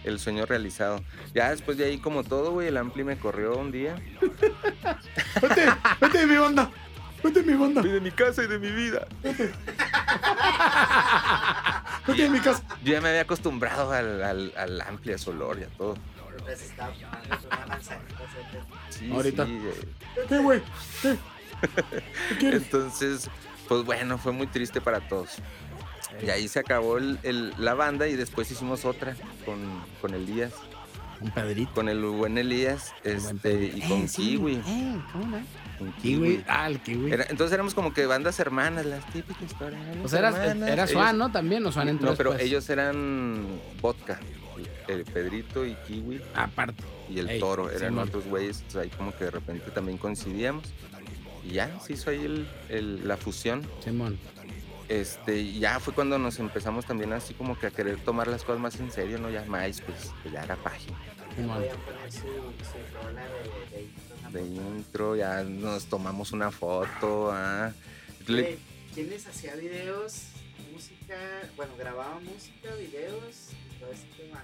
el 0.08 0.20
sueño 0.20 0.46
realizado. 0.46 1.04
Ya 1.34 1.50
después 1.52 1.78
de 1.78 1.86
ahí, 1.86 1.98
como 1.98 2.24
todo, 2.24 2.52
güey, 2.52 2.68
el 2.68 2.78
ampli 2.78 3.04
me 3.04 3.18
corrió 3.18 3.58
un 3.58 3.72
día. 3.72 3.96
Vete, 5.42 5.66
vete 6.02 6.18
de 6.20 6.28
mi 6.28 6.36
banda. 6.38 6.70
Vete 7.24 7.42
de 7.42 7.52
mi 7.52 7.58
banda. 7.58 7.82
de 7.82 8.00
mi 8.00 8.12
casa 8.12 8.44
y 8.44 8.48
de 8.48 8.60
mi 8.60 8.72
vida. 8.72 9.08
Vete 9.24 9.52
de 12.24 12.30
mi 12.30 12.40
casa. 12.40 12.64
Yo 12.84 12.94
ya 12.94 13.02
me 13.02 13.10
había 13.10 13.22
acostumbrado 13.22 13.92
al, 13.92 14.24
al, 14.24 14.54
al 14.58 14.82
ampli, 14.82 15.14
a 15.14 15.18
su 15.18 15.32
olor 15.32 15.60
y 15.60 15.64
a 15.64 15.68
todo. 15.78 15.96
Sí, 18.90 19.12
Ahorita. 19.12 19.46
sí, 19.46 19.60
¿Qué, 20.28 20.38
güey? 20.38 20.62
¿Qué? 21.02 21.18
¿Qué? 22.40 22.50
Entonces, 22.50 23.30
Pues 23.68 23.84
bueno, 23.84 24.18
fue 24.18 24.32
muy 24.32 24.48
triste 24.48 24.80
para 24.80 25.06
todos. 25.08 25.38
Y 26.26 26.30
ahí 26.30 26.48
se 26.48 26.60
acabó 26.60 26.98
el- 26.98 27.20
el- 27.24 27.54
la 27.58 27.74
banda 27.74 28.08
y 28.08 28.16
después 28.16 28.50
hicimos 28.52 28.86
otra 28.86 29.16
con, 29.46 29.60
con 30.02 30.14
Elías, 30.14 30.54
Un 31.22 31.32
Pedrito. 31.32 31.72
con 31.74 31.90
el 31.90 32.02
buen 32.02 32.38
Elías 32.38 32.94
buen 33.04 33.16
este, 33.18 33.72
y 33.76 33.82
con 33.82 34.02
Eh, 34.04 34.08
sí, 34.08 34.22
Kiwi. 34.38 34.56
eh, 34.66 34.98
¿cómo 35.12 35.26
no? 35.28 35.40
con 35.78 35.92
Kiwi. 35.94 36.44
Ah, 36.48 36.68
el 36.68 36.80
Kiwi. 36.80 37.12
Era- 37.12 37.26
entonces 37.30 37.54
éramos 37.54 37.74
como 37.76 37.94
que 37.94 38.06
bandas 38.08 38.40
hermanas, 38.40 38.86
las 38.86 39.06
típicas 39.14 39.44
historias. 39.44 39.82
o 40.04 40.08
sea, 40.08 40.20
era, 40.20 40.30
hermanas. 40.30 40.70
era 40.70 40.88
Swan, 40.88 41.18
¿no? 41.18 41.32
También, 41.32 41.66
o 41.66 41.72
Swan 41.72 41.88
entró 41.90 42.10
No, 42.12 42.18
pero 42.18 42.32
después. 42.32 42.48
ellos 42.50 42.70
eran 42.70 43.46
vodka. 43.82 44.20
El 44.88 45.04
Pedrito 45.04 45.66
y 45.66 45.76
Kiwi 45.88 46.22
Aparte. 46.34 46.82
y 47.10 47.20
el 47.20 47.30
Ey, 47.30 47.40
Toro 47.42 47.70
eran 47.70 47.98
otros 48.00 48.26
güeyes. 48.26 48.58
entonces 48.60 48.84
ahí 48.84 48.90
como 48.98 49.16
que 49.16 49.26
de 49.26 49.32
repente 49.32 49.70
también 49.72 49.98
coincidíamos. 49.98 50.64
Y 51.44 51.52
ya 51.54 51.78
se 51.82 51.94
hizo 51.94 52.10
ahí 52.10 52.24
el- 52.26 52.48
el- 52.70 53.08
la 53.08 53.18
fusión. 53.18 53.68
Simón. 53.84 54.18
Este, 54.90 55.54
ya 55.54 55.80
fue 55.80 55.94
cuando 55.94 56.18
nos 56.18 56.40
empezamos 56.40 56.86
también 56.86 57.12
así 57.14 57.34
como 57.34 57.60
que 57.60 57.68
a 57.68 57.72
querer 57.72 57.98
tomar 58.00 58.28
las 58.28 58.44
cosas 58.44 58.62
más 58.62 58.80
en 58.80 58.90
serio, 58.92 59.18
¿no? 59.20 59.30
Ya 59.30 59.42
MySpace, 59.42 59.84
pues, 59.84 60.12
que 60.24 60.32
ya 60.32 60.44
era 60.44 60.56
página 60.56 60.98
de, 64.32 64.42
intro, 64.42 65.16
ya 65.16 65.44
nos 65.44 65.86
tomamos 65.86 66.32
una 66.32 66.52
foto, 66.52 67.30
ah. 67.32 67.72
Le- 68.28 68.42
Oye, 68.42 68.60
¿Quién 68.94 69.10
les 69.10 69.28
hacía 69.28 69.56
videos, 69.56 70.24
música? 70.74 71.16
Bueno, 71.56 71.74
grababa 71.78 72.20
música, 72.20 72.74
videos 72.76 73.50
y 73.76 73.80
todo 73.80 73.92
ese 73.92 74.08
tema. 74.18 74.44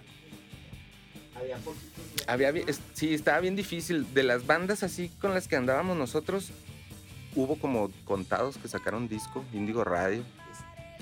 Había 1.36 1.58
poquitos. 1.58 2.28
Había, 2.28 2.54
sí, 2.94 3.14
estaba 3.14 3.40
bien 3.40 3.56
difícil. 3.56 4.14
De 4.14 4.22
las 4.24 4.46
bandas 4.46 4.84
así 4.84 5.10
con 5.20 5.34
las 5.34 5.48
que 5.48 5.56
andábamos 5.56 5.98
nosotros, 5.98 6.52
hubo 7.36 7.58
como 7.58 7.90
contados 8.06 8.58
que 8.58 8.68
sacaron 8.68 9.08
disco, 9.08 9.44
Índigo 9.54 9.84
Radio 9.84 10.24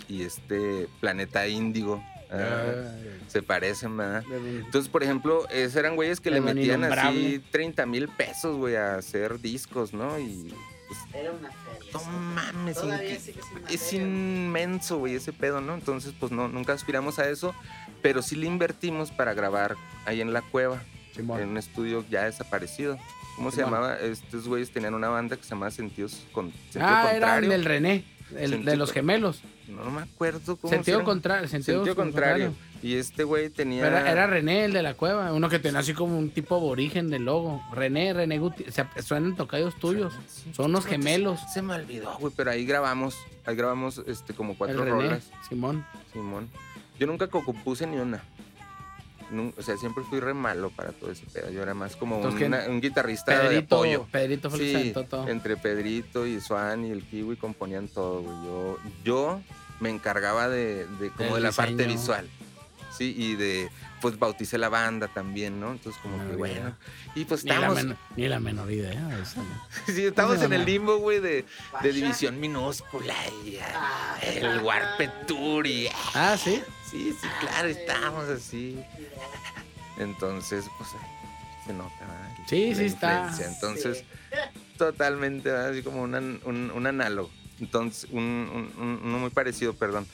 y 0.08 0.24
este 0.24 0.88
Planeta 1.00 1.48
Índigo. 1.48 2.04
ah, 2.32 2.94
se 3.28 3.42
parecen, 3.44 3.98
¿verdad? 3.98 4.24
Entonces, 4.32 4.90
por 4.90 5.04
ejemplo, 5.04 5.48
esos 5.50 5.76
eran 5.76 5.96
güeyes 5.96 6.20
que 6.20 6.32
le 6.32 6.42
metían 6.42 6.84
así 6.84 6.94
innombrable. 6.94 7.40
30 7.52 7.86
mil 7.86 8.08
pesos, 8.10 8.58
güey, 8.58 8.76
a 8.76 8.96
hacer 8.96 9.40
discos, 9.40 9.94
¿no? 9.94 10.18
Y 10.20 10.54
Era 11.14 11.32
una 11.32 11.50
feria. 11.52 11.92
no 11.94 12.04
mames, 12.06 12.78
Todavía 12.78 13.20
sí 13.20 13.34
que 13.34 13.40
es 13.40 13.46
una 13.52 13.70
es 13.70 13.82
feria. 13.90 14.06
inmenso, 14.06 14.98
güey, 14.98 15.16
ese 15.16 15.34
pedo, 15.34 15.60
¿no? 15.62 15.74
Entonces, 15.74 16.14
pues 16.20 16.32
no, 16.32 16.48
nunca 16.48 16.74
aspiramos 16.74 17.20
a 17.20 17.30
eso, 17.30 17.54
pero 18.02 18.22
sí 18.22 18.36
le 18.36 18.48
invertimos 18.48 19.12
para 19.12 19.34
grabar 19.34 19.76
ahí 20.06 20.22
en 20.22 20.32
la 20.34 20.42
cueva, 20.42 20.82
Simón. 21.16 21.42
en 21.42 21.50
un 21.50 21.58
estudio 21.58 22.06
ya 22.10 22.24
desaparecido. 22.24 22.98
¿Cómo 23.36 23.52
se 23.52 23.62
llamaba? 23.62 23.98
Estos 24.00 24.48
güeyes 24.48 24.72
tenían 24.72 24.94
una 24.94 25.10
banda 25.10 25.36
que 25.38 25.44
se 25.44 25.50
llamaba 25.50 25.72
Sentidos 25.72 26.26
con 26.32 26.52
Sentido 26.70 26.86
Ah, 26.86 27.02
era 27.04 27.10
el 27.10 27.20
Contrario. 27.22 27.50
del 27.50 27.66
René, 27.66 28.04
el 28.38 28.66
de 28.66 28.76
los 28.78 28.92
gemelos. 28.92 29.42
No, 29.68 29.90
me 29.90 30.02
acuerdo 30.02 30.58
cómo 30.58 30.72
Sentido 30.72 31.00
se 31.00 31.06
contrario. 31.06 31.48
Sentido, 31.48 31.78
Sentido 31.86 31.96
contrario. 31.96 32.54
Y 32.84 32.96
este 32.96 33.24
güey 33.24 33.50
tenía. 33.50 33.86
Era, 33.88 34.12
era 34.12 34.28
René, 34.28 34.66
el 34.66 34.74
de 34.74 34.82
la 34.82 34.96
cueva, 34.96 35.32
uno 35.34 35.50
que 35.50 35.60
tenía 35.60 35.80
así 35.80 35.94
como 35.94 36.18
un 36.18 36.32
tipo 36.32 36.56
aborigen 36.56 37.10
del 37.10 37.24
logo. 37.26 37.62
René, 37.74 38.12
René 38.14 38.40
Guti, 38.40 38.66
o 38.68 38.72
sea, 38.72 38.90
suenan 39.04 39.36
tocados 39.36 39.76
tuyos. 39.76 40.14
Son 40.52 40.66
unos 40.72 40.86
gemelos. 40.88 41.40
Se 41.54 41.62
me 41.62 41.76
olvidó, 41.76 42.18
güey, 42.20 42.34
pero 42.36 42.52
ahí 42.52 42.66
grabamos, 42.66 43.16
ahí 43.46 43.56
grabamos 43.56 44.02
este 44.08 44.34
como 44.34 44.54
El 44.54 44.58
cuatro 44.58 44.84
René, 44.84 44.92
rolas, 44.92 45.30
Simón. 45.48 45.86
Simón. 46.12 46.50
Yo 47.00 47.06
nunca 47.08 47.28
co- 47.28 47.46
compuse 47.46 47.86
ni 47.88 47.98
una. 47.98 48.24
O 49.58 49.62
sea, 49.62 49.78
siempre 49.78 50.04
fui 50.04 50.20
re 50.20 50.34
malo 50.34 50.70
para 50.72 50.92
todo 50.92 51.12
ese 51.12 51.26
pedo. 51.26 51.50
Yo 51.52 51.62
era 51.64 51.74
más 51.74 51.96
como 51.96 52.18
Entonces, 52.18 52.48
una- 52.48 52.66
un 52.68 52.82
guitarrista 52.82 53.48
de 53.50 53.60
apoyo. 53.60 54.06
Pedrito 54.12 54.50
fue 54.50 54.60
Sí, 54.60 54.94
todo. 55.10 55.28
entre 55.30 55.56
Pedrito 55.58 56.26
y 56.28 56.40
Swan 56.42 56.86
y 56.86 56.92
el 56.92 57.04
Kiwi 57.04 57.38
componían 57.38 57.88
todo, 57.88 58.22
güey. 58.22 58.36
Yo, 58.46 58.78
yo 59.04 59.42
me 59.80 59.90
encargaba 59.90 60.50
de, 60.50 60.86
de 61.00 61.10
como 61.12 61.36
de 61.36 61.42
la 61.42 61.52
parte 61.52 61.86
visual. 61.86 62.28
Sí, 62.98 63.16
y 63.18 63.36
de, 63.36 63.70
pues 64.02 64.18
bauticé 64.20 64.58
la 64.58 64.68
banda 64.70 65.08
también, 65.08 65.60
¿no? 65.60 65.72
Entonces 65.72 66.02
como 66.02 66.18
que 66.28 66.36
bueno. 66.36 66.76
Y 67.16 67.24
pues 67.26 67.44
Ni 67.44 67.50
la, 67.52 67.56
estamos, 67.56 67.76
men- 67.84 67.98
ni 68.18 68.28
la 68.28 68.40
menor 68.40 68.72
idea 68.72 69.20
eso. 69.22 69.38
¿no? 69.88 69.94
sí, 69.94 70.06
estamos 70.06 70.40
No, 70.40 70.46
en 70.46 70.54
el 70.54 70.66
limbo, 70.66 70.98
güey, 70.98 71.20
de, 71.20 71.46
división 71.84 72.40
minúscula 72.40 73.16
y 73.46 73.58
ah, 73.58 74.18
el 74.26 74.60
Warped 74.62 75.10
Tour 75.28 75.66
y 75.68 75.88
ah, 76.16 76.36
sí. 76.38 76.62
sí, 76.90 77.16
sí, 77.22 77.28
claro, 77.40 77.68
estamos 77.70 78.28
así. 78.28 78.78
Entonces, 79.98 80.66
pues 80.78 80.90
se 81.66 81.74
nota, 81.74 81.94
¿verdad? 82.00 82.32
Sí, 82.48 82.70
La 82.72 82.76
sí 82.76 82.84
está. 82.86 83.32
Entonces, 83.46 84.00
Sí. 84.32 84.38
totalmente, 84.78 85.50
¿verdad? 85.52 85.70
así 85.70 85.84
como 85.84 86.02
un, 86.02 86.16
un, 86.44 86.72
un 86.74 86.88
análogo. 86.88 87.30
Entonces, 87.60 88.10
un, 88.12 88.24
un- 88.24 88.74
un- 88.84 89.00
uno 89.04 89.20
muy 89.20 89.30
parecido, 89.30 89.74
perdón. 89.74 90.08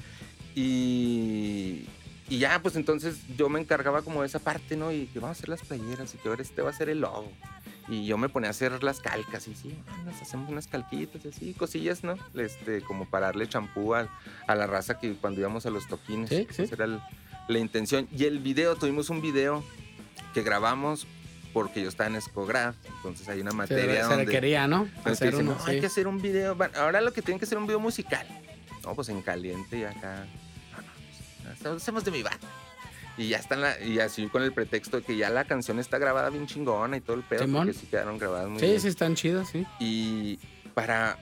Y, 0.56 1.86
y 2.30 2.40
ya, 2.40 2.62
pues 2.62 2.76
entonces 2.76 3.18
yo 3.38 3.50
me 3.50 3.60
encargaba 3.60 4.02
como 4.02 4.22
de 4.22 4.28
esa 4.28 4.40
parte, 4.40 4.76
¿no? 4.76 4.92
Y 4.92 5.08
que 5.08 5.20
vamos 5.20 5.38
a 5.38 5.40
hacer 5.40 5.50
las 5.50 5.62
playeras 5.62 6.14
y 6.14 6.18
que 6.18 6.30
ahora 6.30 6.42
este 6.42 6.62
va 6.62 6.70
a 6.70 6.74
ser 6.74 6.90
el 6.90 7.00
logo. 7.02 7.32
Y 7.90 8.06
yo 8.06 8.18
me 8.18 8.28
ponía 8.28 8.50
a 8.50 8.52
hacer 8.52 8.84
las 8.84 9.00
calcas 9.00 9.48
y 9.48 9.56
sí, 9.56 9.74
ah, 9.88 9.98
nos 10.06 10.22
hacemos 10.22 10.50
unas 10.50 10.68
calquitas 10.68 11.24
y 11.24 11.30
así, 11.30 11.54
cosillas, 11.54 12.04
¿no? 12.04 12.16
Este, 12.36 12.82
como 12.82 13.06
para 13.06 13.28
darle 13.28 13.48
champú 13.48 13.96
a, 13.96 14.10
a 14.46 14.56
la 14.56 14.68
raza 14.68 15.00
que 15.00 15.14
cuando 15.16 15.40
íbamos 15.40 15.66
a 15.66 15.70
los 15.70 15.88
toquines. 15.88 16.30
Sí, 16.30 16.46
Esa 16.50 16.66
sí. 16.66 16.70
era 16.74 16.84
el- 16.86 17.00
la 17.48 17.60
intención. 17.60 18.10
Y 18.12 18.26
el 18.26 18.40
video, 18.40 18.76
tuvimos 18.76 19.10
un 19.10 19.22
video 19.22 19.64
que 20.34 20.44
grabamos 20.44 21.08
porque 21.54 21.82
yo 21.82 21.88
estaba 21.88 22.10
en 22.10 22.18
Escograd, 22.18 22.76
entonces 22.98 23.30
hay 23.30 23.40
una 23.40 23.52
Se, 23.52 23.58
materia 23.58 24.04
se 24.04 24.10
donde... 24.10 24.26
requería, 24.26 24.68
¿no? 24.68 24.82
Entonces 24.84 25.14
Hacer 25.14 25.32
dicen, 25.32 25.48
uno, 25.48 25.58
no, 25.58 25.66
sí. 25.66 25.72
hay 25.72 25.80
que 25.80 25.86
hacer 25.86 26.08
un 26.10 26.22
video. 26.22 26.58
Ahora 26.76 27.00
lo 27.00 27.14
que 27.14 27.22
tienen 27.22 27.40
que 27.40 27.46
hacer 27.46 27.58
un 27.58 27.66
video 27.68 27.80
musical. 27.80 28.28
No, 28.84 28.94
pues 28.96 29.08
en 29.08 29.22
caliente 29.22 29.80
y 29.80 29.84
acá. 29.86 30.28
Hacemos 31.76 32.04
de 32.06 32.12
mi 32.12 32.24
banda. 32.24 32.48
Y 33.18 33.30
ya 33.30 33.38
están 33.38 33.62
la, 33.62 33.82
y 33.84 34.00
así 34.00 34.28
con 34.28 34.44
el 34.44 34.54
pretexto 34.54 34.98
de 34.98 35.04
que 35.04 35.18
ya 35.18 35.30
la 35.32 35.46
canción 35.46 35.80
está 35.80 35.98
grabada 35.98 36.30
bien 36.30 36.46
chingona 36.46 36.98
y 36.98 37.02
todo 37.02 37.16
el 37.16 37.24
pedo, 37.24 37.46
Simón. 37.46 37.66
porque 37.66 37.80
sí 37.80 37.88
quedaron 37.88 38.18
grabadas 38.20 38.48
muy 38.50 38.60
Sí, 38.60 38.68
bien. 38.68 38.80
sí, 38.82 38.88
están 38.90 39.16
chidos, 39.16 39.50
sí. 39.50 39.66
Y 39.80 40.38
para 40.76 41.18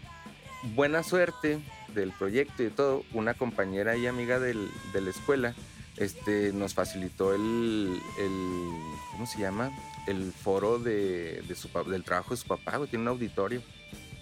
buena 0.76 1.04
suerte 1.04 1.60
del 1.94 2.12
proyecto 2.12 2.64
y 2.64 2.66
de 2.66 2.72
todo, 2.72 3.04
una 3.14 3.34
compañera 3.34 3.96
y 3.96 4.08
amiga 4.08 4.40
del- 4.40 4.70
de 4.92 5.02
la 5.02 5.10
escuela 5.12 5.56
este, 5.96 6.52
nos 6.52 6.74
facilitó 6.74 7.34
el, 7.34 7.98
el- 8.20 8.72
¿cómo 9.12 9.26
se 9.26 9.40
llama? 9.40 9.72
El 10.08 10.34
foro 10.34 10.78
de, 10.80 11.42
de 11.48 11.56
su, 11.56 11.70
del 11.90 12.04
trabajo 12.04 12.32
de 12.32 12.42
su 12.42 12.48
papá, 12.48 12.78
tiene 12.88 13.04
un 13.04 13.08
auditorio 13.08 13.62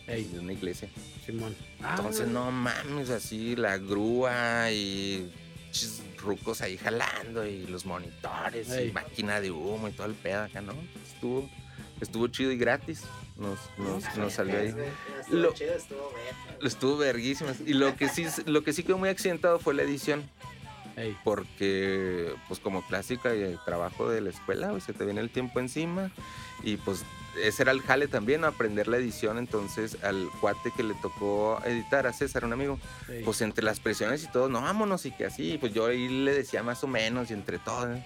Ey, 0.05 0.25
de 0.25 0.39
una 0.39 0.53
iglesia. 0.53 0.89
Simón. 1.25 1.55
Ah, 1.81 1.95
Entonces, 1.97 2.27
no 2.27 2.51
mames, 2.51 3.09
así 3.09 3.55
la 3.55 3.77
grúa 3.79 4.69
y 4.69 5.31
chis, 5.73 6.01
rucos 6.17 6.61
ahí 6.61 6.77
jalando 6.77 7.45
y 7.45 7.67
los 7.67 7.85
monitores 7.85 8.69
Ey. 8.69 8.87
y 8.89 8.91
máquina 8.93 9.41
de 9.41 9.51
humo 9.51 9.89
y 9.89 9.91
todo 9.91 10.07
el 10.07 10.13
pedo 10.13 10.43
acá, 10.43 10.61
¿no? 10.61 10.73
Estuvo, 11.13 11.49
estuvo 11.99 12.27
chido 12.29 12.51
y 12.51 12.57
gratis. 12.57 13.01
Nos, 13.35 13.59
nos, 13.77 14.15
nos 14.15 14.33
salió 14.33 14.57
ahí. 14.59 14.67
Estuvo 15.19 15.37
Lo- 15.39 15.53
chido, 15.53 15.73
estuvo 15.73 16.11
verga. 16.13 16.67
Estuvo. 16.67 17.69
Y 17.69 17.73
lo 17.73 17.95
que 17.97 18.07
sí, 18.07 18.25
lo 18.45 18.63
que 18.63 18.71
sí 18.73 18.83
quedó 18.83 18.97
muy 18.97 19.09
accidentado 19.09 19.59
fue 19.59 19.73
la 19.73 19.81
edición. 19.83 20.23
Ey, 20.95 21.17
Porque, 21.23 22.35
pues 22.47 22.59
como 22.59 22.85
clásica 22.85 23.35
y 23.35 23.41
el 23.41 23.59
trabajo 23.65 24.07
de 24.09 24.21
la 24.21 24.29
escuela, 24.29 24.69
pues, 24.69 24.83
se 24.83 24.93
te 24.93 25.03
viene 25.03 25.21
el 25.21 25.31
tiempo 25.31 25.59
encima. 25.59 26.11
Y 26.61 26.77
pues 26.77 27.03
ese 27.41 27.63
era 27.63 27.71
el 27.71 27.81
jale 27.81 28.07
también, 28.07 28.41
¿no? 28.41 28.47
aprender 28.47 28.87
la 28.87 28.97
edición. 28.97 29.37
Entonces 29.37 29.97
al 30.03 30.27
cuate 30.41 30.71
que 30.75 30.83
le 30.83 30.93
tocó 30.95 31.59
editar, 31.65 32.05
a 32.07 32.13
César, 32.13 32.45
un 32.45 32.53
amigo, 32.53 32.79
ey. 33.09 33.23
pues 33.23 33.41
entre 33.41 33.63
las 33.63 33.79
presiones 33.79 34.23
y 34.23 34.27
todo, 34.31 34.49
no, 34.49 34.61
vámonos 34.61 35.05
y 35.05 35.11
que 35.11 35.25
así, 35.25 35.57
pues 35.59 35.73
yo 35.73 35.85
ahí 35.87 36.07
le 36.07 36.33
decía 36.33 36.63
más 36.63 36.83
o 36.83 36.87
menos 36.87 37.29
y 37.31 37.33
entre 37.33 37.59
todo. 37.59 37.93
¿eh? 37.93 38.03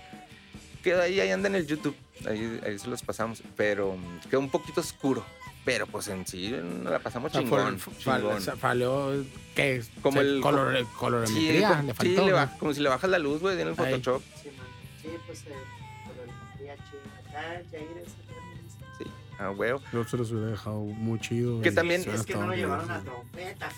Quedó 0.84 1.02
ahí, 1.02 1.20
ahí 1.20 1.32
anda 1.32 1.50
en 1.50 1.56
el 1.56 1.68
YouTube, 1.68 1.96
ahí, 2.28 2.62
ahí 2.66 2.80
se 2.80 2.88
los 2.88 3.02
pasamos, 3.02 3.44
pero 3.56 3.98
mm, 3.98 4.30
quedó 4.30 4.40
un 4.40 4.50
poquito 4.50 4.80
oscuro, 4.80 5.26
pero 5.66 5.86
pues 5.88 6.08
en 6.08 6.26
sí 6.26 6.50
nos 6.52 6.92
la 6.94 7.00
pasamos 7.00 7.32
chingón, 7.34 7.78
fue- 7.80 7.94
fal- 7.94 8.20
chingón. 8.20 8.38
o 8.38 8.40
sea, 8.40 8.56
falló, 8.56 9.12
¿qué? 9.54 9.84
Como 10.02 10.20
O 10.20 10.24
sea, 10.24 10.32
el- 10.32 10.40
color- 10.42 10.78
Sí, 10.78 10.86
colorimetría, 10.98 11.70
como, 11.70 11.82
le 11.84 11.92
sí, 11.92 11.98
faltó. 11.98 12.26
le 12.26 12.32
¿no? 12.32 12.38
ba- 12.38 12.56
como 12.58 12.74
si 12.74 12.82
le 12.82 12.90
bajas 12.90 13.10
la 13.10 13.20
luz, 13.20 13.42
güey, 13.42 13.60
en 13.60 13.68
el. 13.68 13.76
Photoshop. 13.76 14.22
Sí, 14.42 14.50
man. 14.58 14.68
Sí, 15.02 15.10
pues 15.26 15.42
eh, 15.42 15.54
colorimetría 16.08 16.76
chida. 16.76 17.20
Acá, 17.20 17.62
Jair 17.72 17.88
es 18.06 18.14
el 19.40 19.44
Sí, 19.44 19.44
a 19.44 19.52
huevo. 19.52 19.82
Yo 19.94 20.04
se 20.06 20.18
los 20.18 20.32
hubiera 20.32 20.52
dejado 20.52 20.80
muy 20.82 21.20
chido. 21.20 21.62
Que 21.62 21.72
también- 21.72 22.02
Es 22.10 22.24
que 22.26 22.34
no 22.36 22.48
bien. 22.48 22.60
llevaron 22.62 22.90
a 22.92 23.00
trompeta, 23.02 23.70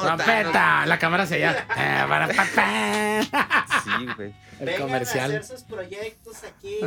¡Trompeta! 0.06 0.86
La 0.86 0.98
cámara 0.98 1.26
se 1.26 1.40
ya. 1.40 1.66
Eh, 1.76 2.04
para, 2.08 2.28
pa, 2.28 2.46
pa. 2.54 3.66
Sí, 3.84 4.06
güey. 4.16 4.34
El 4.60 4.66
Vengan 4.66 4.82
a 4.82 4.86
comercial. 4.86 5.30
hacer 5.36 5.44
sus 5.44 5.62
proyectos 5.64 6.42
aquí. 6.44 6.78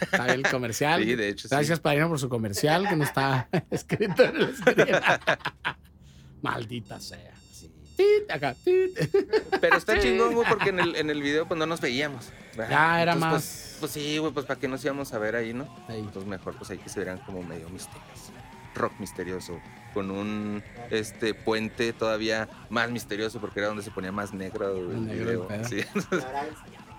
Está 0.00 0.26
el 0.26 0.42
comercial. 0.48 1.02
Sí, 1.04 1.14
de 1.14 1.28
hecho, 1.28 1.48
sí. 1.48 1.54
Gracias, 1.54 1.78
Padrino, 1.80 2.08
por 2.08 2.18
su 2.18 2.28
comercial 2.28 2.88
que 2.88 2.96
no 2.96 3.04
está 3.04 3.48
escrito 3.70 4.24
en 4.24 4.36
el. 4.36 4.54
Maldita 6.42 7.00
sea. 7.00 7.32
Sí. 7.98 8.04
Tit, 8.20 8.30
acá. 8.30 8.54
tit. 8.64 8.96
Pero 9.60 9.76
está 9.76 9.98
chingón, 10.00 10.34
güey, 10.34 10.48
porque 10.48 10.70
en 10.70 10.80
el, 10.80 10.96
en 10.96 11.10
el 11.10 11.20
video 11.22 11.46
pues 11.46 11.58
no 11.58 11.66
nos 11.66 11.80
veíamos. 11.80 12.30
¿verdad? 12.56 12.70
Ya 12.70 13.02
era 13.02 13.12
Entonces, 13.14 13.32
más. 13.32 13.42
Pues, 13.42 13.76
pues 13.80 13.92
sí, 13.92 14.18
güey, 14.18 14.32
pues 14.32 14.46
para 14.46 14.58
qué 14.60 14.68
nos 14.68 14.84
íbamos 14.84 15.12
a 15.12 15.18
ver 15.18 15.36
ahí, 15.36 15.52
¿no? 15.52 15.64
Ahí. 15.88 15.98
Entonces 15.98 16.26
mejor 16.26 16.54
pues 16.56 16.70
ahí 16.70 16.78
que 16.78 16.88
se 16.88 17.00
vieran 17.00 17.18
como 17.18 17.42
medio 17.42 17.68
misterios. 17.70 18.32
rock 18.74 18.92
misterioso, 19.00 19.60
con 19.94 20.10
un 20.10 20.62
este 20.90 21.34
puente 21.34 21.92
todavía 21.92 22.48
más 22.70 22.90
misterioso 22.90 23.40
porque 23.40 23.58
era 23.60 23.68
donde 23.68 23.82
se 23.82 23.90
ponía 23.90 24.12
más 24.12 24.32
negro 24.32 24.76
el 24.76 24.86
Más 24.88 25.00
negro 25.02 25.30
el 25.30 25.36
video. 25.36 25.48
pedo. 25.48 25.64
Sí. 25.68 25.84
Ahora 26.12 26.46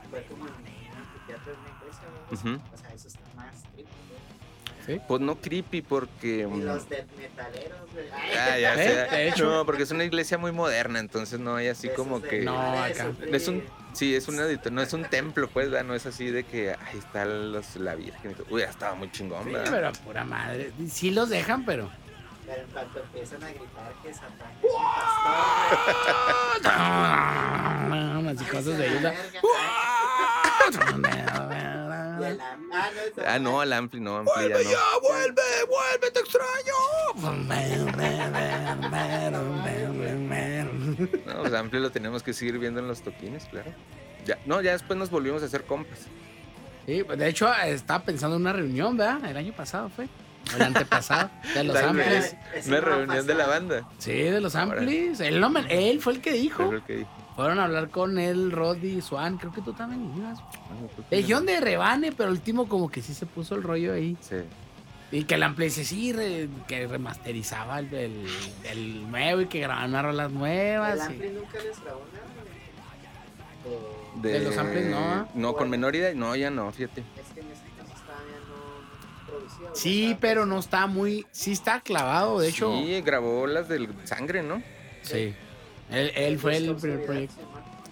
fue 0.10 0.24
como 0.24 0.46
en 0.48 0.54
un 0.54 0.98
anfiteatro 0.98 1.54
en 1.54 1.60
una 1.60 1.70
iglesia, 1.80 2.08
güey. 2.44 2.56
O 2.74 2.78
sea, 2.78 2.89
Sí. 4.90 5.00
Pues 5.08 5.22
no 5.22 5.36
creepy 5.36 5.82
porque... 5.84 6.40
Y 6.42 6.46
mm, 6.48 6.64
los 6.66 6.90
death 6.90 7.06
metaleros, 7.18 7.80
güey. 7.94 8.06
Ah, 8.12 8.58
ya 8.58 8.74
¿Eh? 8.74 9.08
sé. 9.10 9.16
De 9.16 9.28
hecho. 9.30 9.46
No, 9.50 9.66
porque 9.66 9.84
es 9.84 9.92
una 9.92 10.04
iglesia 10.04 10.38
muy 10.40 10.52
moderna, 10.52 11.00
entonces 11.00 11.40
no 11.40 11.56
hay 11.56 11.68
así 11.68 11.90
como 11.90 12.20
que... 12.22 12.42
No, 12.42 12.60
acá. 12.84 13.12
Es 13.32 13.48
un, 13.48 13.64
sí, 13.94 14.16
es 14.16 14.28
un 14.28 14.38
edito- 14.38 14.72
no 14.72 14.82
es 14.82 14.92
un 14.94 15.06
templo, 15.06 15.48
pues, 15.48 15.70
¿verdad? 15.70 15.86
no 15.86 15.94
es 15.94 16.08
así 16.08 16.32
de 16.32 16.44
que 16.44 16.72
ahí 16.72 16.98
está 16.98 17.24
los- 17.26 17.76
la 17.76 17.94
Virgen. 17.96 18.32
y 18.32 18.34
todo. 18.34 18.48
Uy, 18.50 18.64
estaba 18.64 18.96
muy 18.96 19.12
chingón, 19.12 19.44
Sí, 19.44 19.52
¿verdad? 19.52 19.70
pero 19.72 19.92
pura 20.06 20.24
madre. 20.26 20.72
Sí 20.90 21.12
los 21.12 21.30
dejan, 21.30 21.66
pero. 21.66 21.88
Pero 22.48 22.62
en 22.64 22.68
cuanto 22.70 23.00
empiezan 23.00 23.44
a 23.44 23.50
gritar 23.50 23.94
que 24.02 24.12
Satán 24.12 24.52
es 24.64 24.72
un 24.72 26.64
pastor, 26.64 28.76
verga. 28.78 29.14
Y 30.70 30.70
el 32.28 32.40
am- 32.42 32.70
Ah, 32.74 32.90
no, 33.18 33.24
Ah, 33.26 33.40
no, 33.40 33.62
al 33.62 33.74
Ampli 33.74 34.00
no, 34.00 34.18
Ampli 34.18 34.50
ya 34.50 34.58
no. 34.58 35.02
vuelve, 35.02 35.42
vuelve, 35.68 36.12
te 36.12 36.20
extraño. 36.20 36.74
No, 41.26 41.42
pues 41.42 41.54
Ampli 41.54 41.80
lo 41.80 41.92
tenemos 41.92 42.24
que 42.24 42.34
seguir 42.34 42.58
viendo 42.60 42.80
en 42.80 42.88
los 42.88 43.02
toquines, 43.02 43.46
claro. 43.46 43.72
Ya, 44.26 44.38
no, 44.46 44.62
ya 44.62 44.74
después 44.74 44.98
nos 45.00 45.10
volvimos 45.10 45.42
a 45.44 45.46
hacer 45.46 45.64
compas. 45.64 46.00
Sí, 46.86 47.04
pues, 47.04 47.18
de 47.20 47.28
hecho, 47.28 47.54
estaba 47.66 48.04
pensando 48.04 48.36
en 48.36 48.42
una 48.44 48.54
reunión, 48.54 48.98
¿verdad? 48.98 49.24
El 49.30 49.38
año 49.38 49.54
pasado 49.54 49.90
fue. 49.90 50.08
El 50.56 50.62
antepasado. 50.64 51.30
De 51.54 51.64
los 51.64 51.76
amplis. 51.84 52.36
Una 52.68 52.80
reunión 52.82 53.28
de 53.28 53.36
la 53.36 53.48
banda. 53.48 53.88
Sí, 54.00 54.14
de 54.14 54.42
los 54.42 54.56
amplis. 54.56 55.20
Él, 55.20 55.40
no 55.40 55.52
él 55.70 56.02
fue 56.02 56.14
el 56.14 56.22
que 56.22 56.34
dijo. 56.34 56.66
Fue 56.66 56.76
lo 56.76 56.86
que 56.86 56.94
dije. 56.98 57.10
Fueron 57.40 57.60
a 57.60 57.64
hablar 57.64 57.90
con 57.90 58.20
él, 58.20 58.52
Roddy, 58.52 59.00
Swan. 59.02 59.38
Creo 59.38 59.54
que 59.54 59.62
tú 59.62 59.72
también 59.72 60.12
ibas. 60.18 60.40
No, 60.40 60.88
creo 60.94 61.06
que 61.10 61.16
Le 61.16 61.22
no. 61.22 61.28
dijeron 61.28 61.46
de 61.46 61.60
rebane, 61.62 62.12
pero 62.12 62.28
el 62.28 62.36
último 62.36 62.68
como 62.68 62.90
que 62.92 63.02
sí 63.02 63.14
se 63.14 63.26
puso 63.26 63.56
el 63.56 63.64
rollo 63.64 63.94
ahí. 63.94 64.18
Sí. 64.20 64.36
Y 65.14 65.24
que 65.24 65.36
el 65.36 65.44
ampli 65.44 65.66
dice, 65.66 65.86
sí, 65.86 66.12
re- 66.12 66.50
que 66.68 66.86
remasterizaba 66.86 67.80
el, 67.80 67.94
el, 67.94 68.26
el 68.66 69.10
nuevo 69.10 69.40
y 69.40 69.46
que 69.46 69.62
grababan 69.62 69.92
unas 69.92 70.04
rolas 70.04 70.32
nuevas. 70.32 70.92
El 70.96 71.00
y- 71.00 71.02
Ampli 71.16 71.30
nunca 71.30 71.58
les 71.64 71.82
grabó 71.82 72.02
nada. 72.12 72.26
De- 74.22 74.32
De 74.34 74.40
los 74.42 74.58
amplis, 74.58 74.86
no, 74.88 74.98
¿ah? 74.98 75.28
No, 75.34 75.54
con 75.56 75.70
menor 75.70 75.96
idea, 75.96 76.14
no, 76.14 76.36
ya 76.36 76.50
no, 76.50 76.70
fíjate. 76.74 77.02
Es 77.16 77.28
que 77.34 77.40
en 77.40 77.52
ese 77.52 77.62
entonces 77.68 78.06
todavía 78.06 78.36
no 78.50 79.26
producía. 79.32 79.60
güey, 79.70 79.72
Sí, 79.76 80.04
estaba 80.08 80.20
pero 80.20 80.42
pues- 80.42 80.50
no 80.50 80.60
está 80.60 80.88
muy... 80.88 81.26
Sí 81.32 81.52
está 81.54 81.80
clavado, 81.80 82.40
de 82.42 82.50
hecho. 82.50 82.70
Sí, 82.80 83.00
grabó 83.02 83.48
las 83.48 83.70
del 83.70 83.88
sangre, 84.06 84.44
¿no? 84.44 84.62
Sí. 85.04 85.34
Él, 85.92 86.12
él 86.16 86.38
fue 86.40 86.58
el 86.58 86.64
Disco 86.64 86.80
primer 86.80 87.00
Oscuridad, 87.00 87.28
proyecto. 87.28 87.42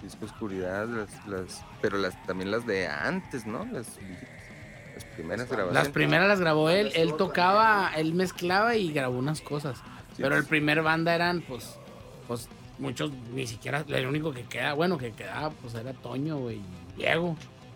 Disco 0.04 0.26
Oscuridad, 0.26 0.88
las, 0.88 1.28
las, 1.28 1.66
pero 1.82 1.98
las, 1.98 2.22
también 2.26 2.52
las 2.52 2.66
de 2.66 2.88
antes, 2.88 3.46
¿no? 3.46 3.66
Las, 3.66 3.88
las 4.94 5.06
primeras 5.16 5.48
grabaciones. 5.48 5.74
Las 5.74 5.90
primeras 5.90 6.28
las 6.28 6.40
grabó 6.40 6.70
él, 6.70 6.92
él 6.96 7.16
tocaba, 7.18 7.92
él 7.96 8.14
mezclaba 8.14 8.76
y 8.76 8.92
grabó 8.92 9.18
unas 9.18 9.42
cosas. 9.42 9.78
Sí, 10.16 10.24
Pero 10.24 10.36
el 10.36 10.42
pues, 10.42 10.50
primer 10.50 10.82
banda 10.82 11.14
eran, 11.16 11.42
pues, 11.42 11.78
pues, 12.28 12.48
muchos, 12.80 13.12
ni 13.34 13.48
siquiera, 13.48 13.84
el 13.88 14.06
único 14.08 14.32
que 14.32 14.44
queda, 14.44 14.74
bueno, 14.74 14.98
que 14.98 15.12
quedaba, 15.12 15.50
pues, 15.50 15.74
era 15.76 15.94
Toño, 15.94 16.38
güey, 16.38 16.58
y 16.58 16.98
Diego. 16.98 17.36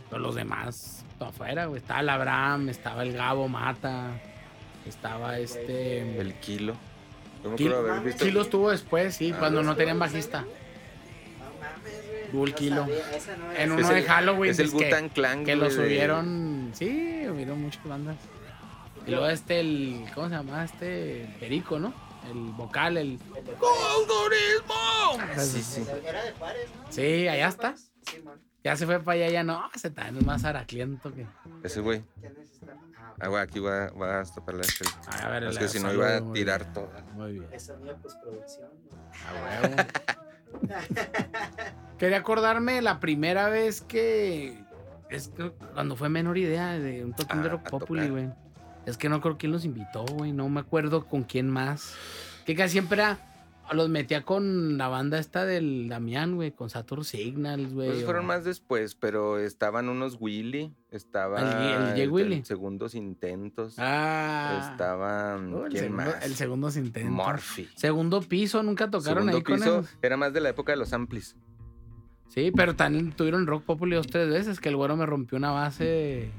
Pero 0.10 0.22
los 0.22 0.36
demás, 0.36 1.06
todo 1.18 1.30
afuera, 1.30 1.66
güey. 1.66 1.80
Estaba 1.80 2.02
el 2.02 2.10
Abraham, 2.10 2.70
estaba 2.70 3.04
el 3.04 3.14
Gabo 3.14 3.48
Mata, 3.48 4.20
estaba 4.86 5.40
este... 5.40 6.20
El 6.20 6.34
kilo. 6.36 6.76
Kilo- 7.58 8.01
visto. 8.04 8.25
Kilo 8.25 8.41
estuvo 8.41 8.69
después, 8.71 9.15
sí, 9.15 9.32
Ah, 9.34 9.39
cuando 9.39 9.63
no 9.63 9.71
¿Estuvo 9.71 9.77
tenían 9.77 9.95
en 9.95 9.99
bajista. 9.99 10.45
no 12.34 12.54
kilo. 12.56 12.86
no. 12.86 12.91
En 13.58 13.71
Es 13.71 13.77
uno 13.77 13.88
de 13.89 13.99
el- 13.99 14.06
Halloween, 14.06 14.51
Es 14.51 14.60
el 14.60 14.71
que- 14.71 14.86
Gutan 14.86 15.10
Clan. 15.10 15.43
Que 15.45 15.56
lo 15.56 15.65
de- 15.65 15.71
subieron, 15.71 16.71
sí, 16.73 17.25
hubieron 17.30 17.62
muchas 17.62 17.84
bandas. 17.84 18.17
Y 19.06 19.12
luego 19.12 19.27
este, 19.27 19.60
el, 19.60 20.06
¿cómo 20.13 20.30
se 20.30 20.36
llama? 20.36 20.63
Este, 20.63 21.23
el 21.23 21.27
Perico, 21.36 21.80
¿no? 21.80 21.93
El 22.30 22.38
vocal, 22.51 22.97
el... 22.97 23.17
Juárez. 25.17 25.38
Ah, 25.38 25.41
sí, 25.41 25.62
sí. 25.62 25.84
Era 26.08 26.23
de 26.23 26.32
Juárez, 26.34 26.69
¿no? 26.77 26.91
Sí, 26.91 27.27
allá 27.27 27.47
está. 27.47 27.75
Ya 28.63 28.75
se 28.75 28.86
fue 28.86 28.99
para 28.99 29.15
allá, 29.23 29.30
ya 29.32 29.43
no, 29.43 29.67
se 29.75 29.88
está 29.88 30.08
es 30.08 30.23
más 30.25 30.43
aracliento 30.45 31.12
que... 31.13 31.25
Ese 31.63 31.82
güey. 31.82 32.04
¿Quién 32.19 32.36
necesita? 32.38 32.75
Ah, 33.22 33.26
Ah, 33.26 33.28
güey, 33.28 33.42
aquí 33.44 33.60
va, 33.60 33.90
va 33.92 34.22
a 34.22 34.24
tapar 34.26 34.56
la 34.56 34.62
estrella. 34.62 34.96
A 35.24 35.30
ver, 35.30 35.44
Es 35.44 35.58
que 35.58 35.68
si 35.68 35.80
no 35.80 35.94
iba 35.94 36.18
a 36.18 36.34
tirar 36.34 36.62
bien, 36.64 36.74
toda. 36.74 37.02
Muy 37.14 37.34
bien. 37.34 37.48
Esa 37.52 37.76
mía 37.78 37.96
postproducción. 38.02 38.70
¿no? 38.90 38.98
A 39.28 39.62
huevo. 39.62 39.76
Quería 41.98 42.18
acordarme 42.18 42.82
la 42.82 43.00
primera 43.00 43.50
vez 43.50 43.82
que... 43.82 44.64
Es 45.10 45.28
que 45.28 45.52
cuando 45.74 45.96
fue 45.96 46.10
menor 46.10 46.38
idea 46.38 46.80
de 46.80 47.04
un 47.06 47.14
toquín 47.14 47.42
de 47.44 47.50
Ah, 47.50 47.52
Rock 47.52 47.68
a 47.68 47.70
Populi, 47.70 48.10
güey. 48.10 48.30
Es 48.86 48.98
que 48.98 49.10
no 49.10 49.22
creo 49.22 49.38
quién 49.38 49.52
los 49.52 49.66
invitó, 49.66 50.06
güey. 50.06 50.32
No 50.32 50.48
me 50.50 50.62
acuerdo 50.62 51.06
con 51.06 51.24
quién 51.24 51.50
más. 51.50 51.94
Que 52.46 52.56
casi 52.56 52.72
siempre 52.74 53.02
era... 53.02 53.20
Los 53.74 53.90
metía 53.90 54.24
con 54.24 54.78
la 54.78 54.88
banda 54.90 55.18
esta 55.18 55.46
del 55.46 55.88
Damián, 55.88 56.36
güey. 56.36 56.52
Con 56.52 56.70
Saturn 56.70 57.06
Signals, 57.06 57.74
güey. 57.74 57.90
Pues 57.90 58.04
fueron 58.04 58.26
o- 58.26 58.28
más 58.28 58.44
después, 58.44 58.96
pero 58.96 59.40
estaban 59.40 59.88
unos 59.88 60.18
Willy, 60.20 60.74
estaba 60.92 61.94
¿El 61.94 62.00
el 62.02 62.12
Willy? 62.12 62.44
segundos 62.44 62.96
intentos, 62.96 63.76
Ah. 63.78 64.70
estaban 64.72 65.54
Oh, 65.54 65.66
el, 65.68 65.72
¿quién 65.72 65.84
segundo, 65.86 66.04
más? 66.04 66.26
el 66.26 66.36
segundo 66.36 66.70
se 66.72 66.80
intenta. 66.82 67.10
Morphy. 67.12 67.70
Segundo 67.76 68.22
piso, 68.22 68.62
nunca 68.62 68.90
tocaron 68.90 69.24
Segundo 69.30 69.38
ahí 69.38 69.44
con 69.44 69.56
piso 69.56 69.80
esos? 69.80 69.98
era 70.02 70.18
más 70.18 70.34
de 70.34 70.42
la 70.42 70.50
época 70.50 70.74
de 70.74 70.78
los 70.78 70.92
amplis. 70.92 71.36
Sí, 72.28 72.52
pero 72.56 72.76
también 72.76 73.12
tuvieron 73.14 73.48
Rock 73.48 73.64
Populi 73.64 73.96
dos, 73.96 74.08
tres 74.08 74.30
veces, 74.30 74.60
que 74.60 74.70
el 74.70 74.76
güero 74.76 74.96
me 74.98 75.06
rompió 75.06 75.38
una 75.38 75.52
base 75.52 76.30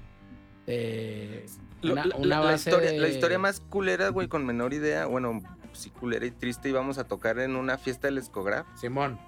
una, 1.83 2.07
la, 2.07 2.17
una 2.17 2.27
la- 2.27 2.27
la 2.27 2.41
base 2.41 2.71
historia, 2.71 2.93
la 2.93 3.07
de- 3.09 3.15
historia 3.15 3.39
más 3.39 3.61
culera, 3.61 4.09
güey, 4.11 4.29
con 4.29 4.47
menor 4.47 4.73
idea, 4.75 5.07
bueno, 5.07 5.41
sí 5.73 5.91
culera 5.91 6.25
y 6.27 6.31
triste, 6.31 6.69
íbamos 6.69 6.99
a 6.99 7.05
tocar 7.05 7.39
en 7.39 7.57
una 7.57 7.79
fiesta 7.79 8.09
del 8.09 8.19
Escograph 8.19 8.67
Simón. 8.77 9.19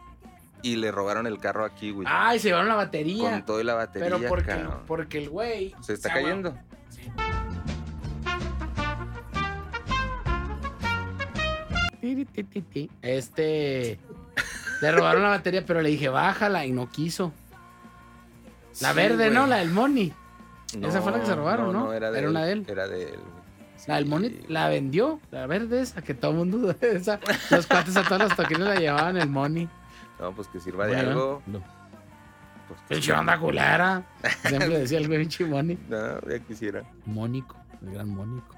y 0.62 0.76
le 0.76 0.90
robaron 0.92 1.26
el 1.26 1.38
carro 1.38 1.64
aquí, 1.64 1.90
güey. 1.90 2.06
Ay, 2.10 2.38
se 2.38 2.48
llevaron 2.48 2.68
la 2.68 2.74
batería. 2.76 3.30
con 3.30 3.44
todo 3.44 3.60
y 3.60 3.64
la 3.64 3.74
batería, 3.74 4.08
pero 4.08 4.28
porque, 4.28 4.46
cabrón. 4.46 4.82
porque 4.86 5.18
el 5.18 5.28
güey... 5.30 5.74
Se 5.80 5.94
está 5.94 6.08
se 6.08 6.14
cayendo. 6.14 6.54
Ti. 12.72 12.90
Este... 13.02 13.98
Le 14.80 14.92
robaron 14.92 15.22
la 15.22 15.28
batería, 15.30 15.64
pero 15.64 15.80
le 15.80 15.88
dije, 15.88 16.08
bájala, 16.08 16.66
y 16.66 16.72
no 16.72 16.90
quiso. 16.90 17.32
La 18.82 18.90
Sí, 18.90 18.96
verde, 18.96 19.30
¿no? 19.30 19.46
La 19.46 19.56
del 19.56 19.70
Money. 19.70 20.12
Esa 20.82 21.00
fue 21.00 21.12
la 21.12 21.20
que 21.20 21.26
se 21.26 21.34
robaron, 21.34 21.72
¿no? 21.72 21.92
era, 21.92 22.10
de 22.10 22.18
Era 22.18 22.26
él, 22.26 22.30
una 22.30 22.44
de 22.44 22.52
él. 22.52 22.66
Era 22.68 22.88
de 22.88 23.02
él. 23.04 23.20
La 23.86 23.96
del. 23.96 24.06
Money 24.06 24.44
la 24.48 24.68
vendió, 24.68 25.20
la 25.30 25.46
verde 25.46 25.80
esa, 25.82 26.02
que 26.02 26.14
todo 26.14 26.30
el 26.32 26.36
mundo... 26.38 26.74
Esa, 26.80 27.20
los 27.50 27.66
cuates 27.66 27.96
a 27.96 28.02
todos 28.02 28.22
los 28.22 28.36
toquines 28.36 28.66
la 28.66 28.76
llevaban 28.76 29.16
el 29.16 29.28
Money. 29.28 29.68
No, 30.20 30.32
pues 30.34 30.48
que 30.48 30.60
sirva 30.60 30.86
de 30.86 30.96
algo. 30.96 31.42
no. 31.46 31.60
Pues, 32.68 32.80
que 32.80 32.86
Pinche 32.94 33.02
sirva. 33.06 33.20
onda 33.20 33.38
culera. 33.38 34.02
Siempre 34.46 34.78
decía 34.78 34.98
el 34.98 35.06
güey 35.06 35.18
pinche 35.20 35.44
Money. 35.44 35.78
No, 35.88 36.20
ya 36.28 36.38
quisiera. 36.38 36.82
Mónico, 37.04 37.56
el 37.82 37.92
gran 37.92 38.08
Mónico. 38.08 38.54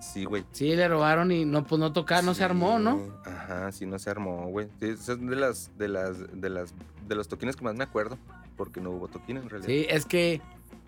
Sí, 0.00 0.24
güey. 0.24 0.44
Sí, 0.52 0.74
le 0.76 0.88
robaron 0.88 1.32
y 1.32 1.44
no, 1.44 1.64
pues 1.64 1.78
no 1.78 1.92
tocar, 1.92 2.22
no 2.22 2.32
se 2.34 2.44
armó, 2.44 2.78
¿no? 2.78 3.00
Ajá, 3.24 3.72
sí, 3.72 3.86
no 3.86 3.98
se 3.98 4.08
armó, 4.10 4.46
güey. 4.48 4.68
Sí, 4.80 4.88
esa 4.88 5.12
es 5.12 5.20
de 5.20 5.36
las, 5.36 5.70
de 5.78 5.88
las, 5.88 6.40
de 6.40 6.48
las, 6.50 6.74
de 7.08 7.14
los 7.14 7.28
toquines 7.28 7.56
que 7.56 7.64
más 7.64 7.74
me 7.74 7.84
acuerdo, 7.84 8.16
porque 8.56 8.80
no 8.80 8.90
hubo 8.90 9.08
toquines 9.08 9.42
en 9.42 9.50
realidad. 9.50 9.68
Sí, 9.68 9.86
es 9.88 10.06
que 10.06 10.40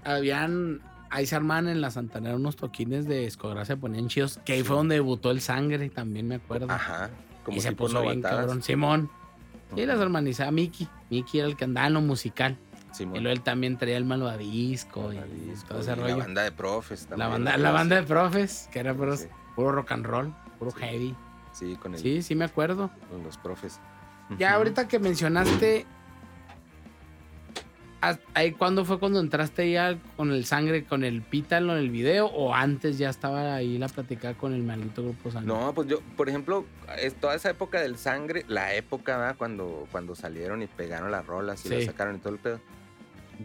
habían, 0.04 0.80
ahí 1.10 1.26
se 1.26 1.36
armaban 1.36 1.68
en 1.68 1.80
la 1.80 1.90
Santanera 1.90 2.36
unos 2.36 2.56
toquines 2.56 3.06
de 3.06 3.26
escografía, 3.26 3.76
ponían 3.76 4.08
chidos, 4.08 4.40
que 4.44 4.54
ahí 4.54 4.62
fue 4.62 4.76
donde 4.76 4.94
debutó 4.96 5.30
el 5.30 5.40
sangre, 5.40 5.88
también 5.90 6.28
me 6.28 6.36
acuerdo. 6.36 6.70
Ajá. 6.70 7.10
Como 7.44 7.56
y 7.56 7.60
se 7.60 7.72
puso 7.72 8.02
bien 8.02 8.20
cabrón. 8.22 8.62
Simón. 8.62 9.10
Y 9.76 9.84
las 9.86 10.00
hermanizaba 10.00 10.50
Miki. 10.50 10.88
Miki 11.10 11.38
era 11.38 11.48
el 11.48 11.56
que 11.56 11.64
andaba 11.64 11.86
en 11.86 11.94
lo 11.94 12.00
musical. 12.00 12.56
Simón. 12.92 13.16
Y 13.16 13.20
luego 13.20 13.32
él 13.36 13.42
también 13.42 13.76
traía 13.76 13.96
el 13.96 14.04
malvadisco 14.04 15.12
y, 15.12 15.16
Malvadisco, 15.16 15.68
todo 15.68 15.80
ese 15.80 15.92
y 15.92 15.94
rollo. 15.94 16.16
La 16.16 16.24
banda 16.24 16.42
de 16.42 16.52
profes 16.52 17.00
también. 17.06 17.18
La 17.18 17.28
banda, 17.28 17.56
la 17.56 17.70
banda 17.70 17.96
de 17.96 18.02
profes, 18.02 18.68
que 18.72 18.78
era 18.80 18.94
puro, 18.94 19.16
Sí, 19.16 19.26
puro 19.54 19.72
rock 19.72 19.92
and 19.92 20.06
roll, 20.06 20.34
puro 20.58 20.70
Sí. 20.70 20.76
heavy. 20.80 21.14
sí, 21.52 21.76
con, 21.76 21.94
el, 21.94 22.00
Sí, 22.00 22.22
sí 22.22 22.34
me 22.34 22.44
acuerdo. 22.44 22.90
con 23.10 23.22
los 23.22 23.36
profes. 23.36 23.80
Ya 24.38 24.54
ahorita 24.54 24.86
que 24.88 24.98
mencionaste, 24.98 25.82
¿haz- 25.82 25.97
ahí 28.34 28.52
cuándo 28.52 28.84
fue 28.84 28.98
cuando 29.00 29.18
entraste 29.20 29.70
ya 29.72 29.98
con 30.16 30.30
el 30.32 30.44
sangre, 30.44 30.84
con 30.84 31.02
el 31.04 31.22
pítalo 31.22 31.72
en 31.72 31.78
el 31.78 31.90
video 31.90 32.26
o 32.26 32.54
antes 32.54 32.96
ya 32.98 33.10
estaba 33.10 33.54
ahí 33.56 33.76
la 33.78 33.88
platicada 33.88 34.34
con 34.34 34.52
el 34.54 34.62
maldito 34.62 35.02
grupo 35.02 35.30
sangre? 35.30 35.48
No, 35.52 35.72
pues 35.74 35.88
yo, 35.88 36.00
por 36.16 36.28
ejemplo, 36.28 36.64
es 36.98 37.14
toda 37.16 37.34
esa 37.34 37.50
época 37.50 37.80
del 37.80 37.96
sangre, 37.98 38.44
la 38.48 38.74
época, 38.74 39.16
¿verdad? 39.18 39.36
Cuando, 39.36 39.86
cuando 39.90 40.14
salieron 40.14 40.62
y 40.62 40.66
pegaron 40.68 41.10
las 41.10 41.26
rolas 41.26 41.64
y 41.64 41.68
Sí. 41.68 41.74
las 41.74 41.84
sacaron 41.86 42.16
y 42.16 42.18
todo 42.18 42.32
el 42.32 42.38
pedo. 42.38 42.60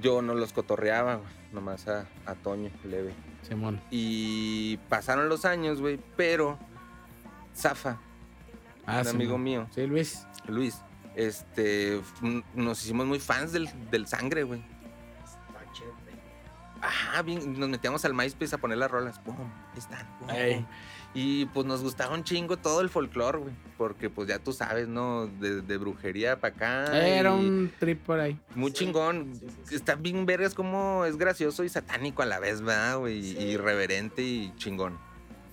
Yo 0.01 0.21
no 0.21 0.33
los 0.35 0.53
cotorreaba, 0.53 1.15
güey, 1.15 1.29
nomás 1.51 1.87
a, 1.87 2.05
a 2.25 2.35
Toño, 2.35 2.69
leve. 2.83 3.13
Simón. 3.47 3.79
Y 3.91 4.77
pasaron 4.89 5.29
los 5.29 5.45
años, 5.45 5.81
güey, 5.81 5.99
pero 6.15 6.57
Zafa, 7.55 7.97
Ah, 8.85 8.99
un 8.99 9.05
sí, 9.05 9.09
amigo 9.11 9.33
man. 9.33 9.43
mío, 9.43 9.67
Sí, 9.73 9.85
Luis. 9.87 10.25
Luis, 10.47 10.81
este, 11.15 12.01
nos 12.55 12.83
hicimos 12.83 13.05
muy 13.05 13.19
fans 13.19 13.51
del, 13.51 13.69
del 13.91 14.07
sangre, 14.07 14.43
güey. 14.43 14.61
Ajá, 16.81 17.21
bien, 17.21 17.57
nos 17.57 17.69
metíamos 17.69 18.03
al 18.03 18.13
MySpace 18.13 18.55
a 18.55 18.57
poner 18.57 18.77
las 18.77 18.91
rolas. 18.91 19.17
Pum, 19.19 19.35
ahí 19.39 19.79
están. 19.79 20.67
Y 21.13 21.45
pues 21.45 21.65
nos 21.65 21.81
gustaba 21.81 22.13
un 22.13 22.23
chingo 22.25 22.57
todo 22.57 22.81
el 22.81 22.89
folclore, 22.89 23.37
güey. 23.37 23.53
Porque 23.77 24.09
pues 24.09 24.27
ya 24.27 24.39
tú 24.39 24.51
sabes, 24.51 24.87
¿no? 24.89 25.27
De, 25.27 25.61
de 25.61 25.77
brujería 25.77 26.39
para 26.41 26.53
acá. 26.55 27.07
Era 27.07 27.31
un 27.33 27.71
trip 27.79 28.03
por 28.03 28.19
ahí. 28.19 28.37
Muy 28.55 28.71
Sí, 28.71 28.77
chingón. 28.79 29.33
sí, 29.33 29.47
sí, 29.47 29.55
sí. 29.69 29.75
Está 29.75 29.95
bien 29.95 30.25
vergas 30.25 30.53
como 30.55 31.05
es 31.05 31.15
gracioso 31.15 31.63
y 31.63 31.69
satánico 31.69 32.21
a 32.21 32.25
la 32.25 32.39
vez, 32.39 32.61
¿verdad, 32.61 32.97
güey? 32.97 33.19
Irreverente 33.41 34.21
y 34.21 34.53
chingón. 34.57 34.97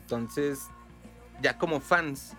Entonces, 0.00 0.66
ya 1.42 1.58
como 1.58 1.78
fans, 1.80 2.32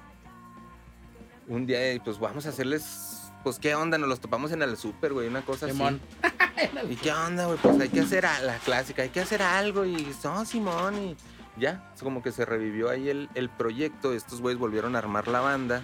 un 1.52 1.66
día, 1.66 1.80
pues 2.04 2.20
vamos 2.20 2.46
a 2.46 2.50
hacerles... 2.50 3.18
Pues, 3.44 3.58
¿qué 3.58 3.74
onda? 3.74 3.98
Nos 3.98 4.08
los 4.08 4.20
topamos 4.20 4.52
en 4.52 4.62
el 4.62 4.78
súper, 4.78 5.14
güey, 5.14 5.28
una 5.28 5.42
cosa 5.42 5.66
así. 5.66 5.74
Simón. 5.76 6.00
¿Y 6.90 6.96
qué 6.96 7.12
onda, 7.12 7.48
güey? 7.48 7.58
Pues 7.58 7.80
hay 7.80 7.90
que 7.90 8.02
hacer 8.02 8.26
a 8.26 8.40
la 8.42 8.58
clásica, 8.60 9.02
hay 9.02 9.10
que 9.10 9.20
hacer 9.20 9.42
algo 9.42 9.84
y 9.84 10.14
no, 10.24 10.46
Simón 10.46 10.96
y 11.04 11.18
ya, 11.58 11.92
es 11.96 12.04
como 12.04 12.22
que 12.22 12.32
se 12.32 12.46
revivió 12.46 12.90
ahí 12.90 13.10
el, 13.10 13.30
el 13.34 13.50
proyecto, 13.50 14.14
estos 14.14 14.42
güeyes 14.42 14.60
volvieron 14.60 14.96
a 14.96 15.00
armar 15.00 15.28
la 15.28 15.40
banda, 15.40 15.84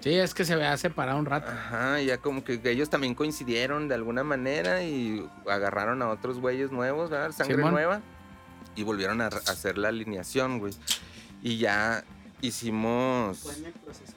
Sí, 0.00 0.14
es 0.14 0.32
que 0.34 0.44
se 0.44 0.52
había 0.52 0.76
separado 0.76 1.18
un 1.18 1.26
rato. 1.26 1.50
ajá, 1.50 2.00
ya 2.00 2.18
como 2.18 2.44
que 2.44 2.60
ellos 2.64 2.88
también 2.88 3.14
coincidieron 3.16 3.88
de 3.88 3.96
alguna 3.96 4.22
manera 4.22 4.84
y 4.84 5.28
agarraron 5.48 6.00
a 6.02 6.08
otros 6.10 6.38
güeyes 6.38 6.70
nuevos, 6.70 7.10
¿verdad? 7.10 7.32
Sangre 7.32 7.56
Simón. 7.56 7.72
nueva 7.72 8.00
y 8.76 8.84
volvieron 8.84 9.20
a, 9.20 9.24
a 9.24 9.28
hacer 9.28 9.76
la 9.78 9.88
alineación, 9.88 10.60
güey. 10.60 10.72
Y 11.42 11.58
ya 11.58 12.04
hicimos 12.40 13.38
Fue 13.40 13.54
en 13.56 13.64
el 13.66 13.72
proceso 13.72 14.12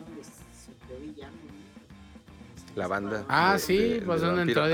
la 2.80 2.88
banda. 2.88 3.26
Ah, 3.30 3.54
de- 3.54 3.60
sí, 3.60 3.78
de- 3.78 4.02
pues 4.02 4.22
de 4.22 4.28
donde 4.28 4.42
entró. 4.44 4.66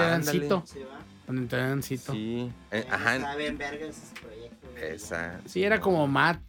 Se 0.65 0.79
va. 0.83 0.99
Donde 1.27 1.41
entró 1.41 1.57
Diancito. 1.59 2.13
Sí. 2.13 2.19
Sí, 2.49 2.51
eh, 2.71 2.85
ajá, 2.89 3.15
Estaba 3.15 3.35
bien 3.35 3.57
verga 3.57 3.85
ese 3.87 4.01
proyecto. 4.21 4.67
güey. 4.71 4.83
esa. 4.93 5.41
era 5.55 5.79
como 5.81 6.07
Matt, 6.07 6.39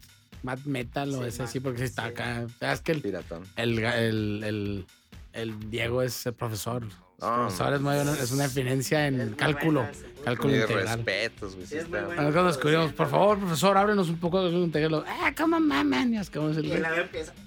Matt 0.43 0.59
Metal 0.65 1.09
o 1.15 1.21
Sí, 1.23 1.27
ese 1.27 1.41
Matt, 1.43 1.51
sí, 1.51 1.59
porque 1.59 1.79
sí 1.79 1.85
está 1.85 2.03
sí. 2.03 2.09
acá. 2.09 2.45
Es 2.61 2.81
que 2.81 2.91
el, 2.93 3.01
Piratón. 3.01 3.43
el, 3.55 3.79
el, 3.79 4.43
el, 4.43 4.85
el 5.33 5.69
Diego 5.69 6.01
es 6.03 6.25
el 6.25 6.33
profesor. 6.33 6.83
El 7.19 7.27
No, 7.27 7.35
profesor 7.35 7.73
es, 7.73 7.81
muy 7.81 7.95
bueno, 7.95 8.13
es 8.13 8.31
una 8.31 8.45
eminencia 8.45 9.07
en 9.07 9.33
cálculo. 9.33 9.81
buena 9.81 9.97
cálculo 10.23 10.53
Mis 10.53 10.61
integral. 10.61 10.97
respetos, 10.97 11.55
güey. 11.55 11.65
sí 11.65 11.77
bueno. 11.89 12.13
Nosotros 12.15 12.45
descubrimos, 12.47 12.93
por 12.93 13.09
favor, 13.09 13.39
profesor, 13.39 13.77
ábrenos 13.77 14.09
un 14.09 14.17
poco 14.19 14.39
de 14.39 14.49
cálculo 14.49 14.65
integral. 14.65 15.03
Ah, 15.07 15.33
¿cómo 15.35 15.59
maman? 15.59 16.13
Es 16.15 16.29
el. 16.57 16.85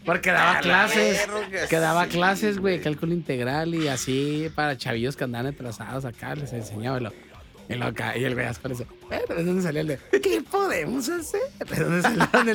Porque 0.05 0.31
daba 0.33 0.59
A 0.59 0.61
clases. 0.61 1.29
verga, 1.29 1.69
Que 1.69 1.77
daba 1.79 2.05
sí, 2.05 2.11
clases, 2.11 2.59
güey, 2.59 2.81
cálculo 2.81 3.13
integral 3.13 3.75
y 3.75 3.87
así 3.87 4.51
para 4.57 4.77
chavillos 4.77 5.15
que 5.17 5.25
andaban 5.25 5.47
atrasados 5.49 6.05
acá, 6.05 6.35
les 6.35 6.53
enseñaba 6.53 6.99
y 7.71 7.75
lo- 7.79 7.91
y, 8.17 8.25
el 8.25 8.35
güey 8.35 8.47
así 8.47 8.61
dice, 8.69 8.87
bueno, 9.09 9.25
¿de 9.35 9.45
dónde 9.45 9.63
salía 9.63 9.81
el 9.83 9.87
de 9.89 9.99
qué 10.21 10.43
podemos 10.43 11.09
hacer? 11.09 11.41
¿De 11.69 11.85
dónde 11.85 12.03
salió 12.03 12.27
le 12.45 12.53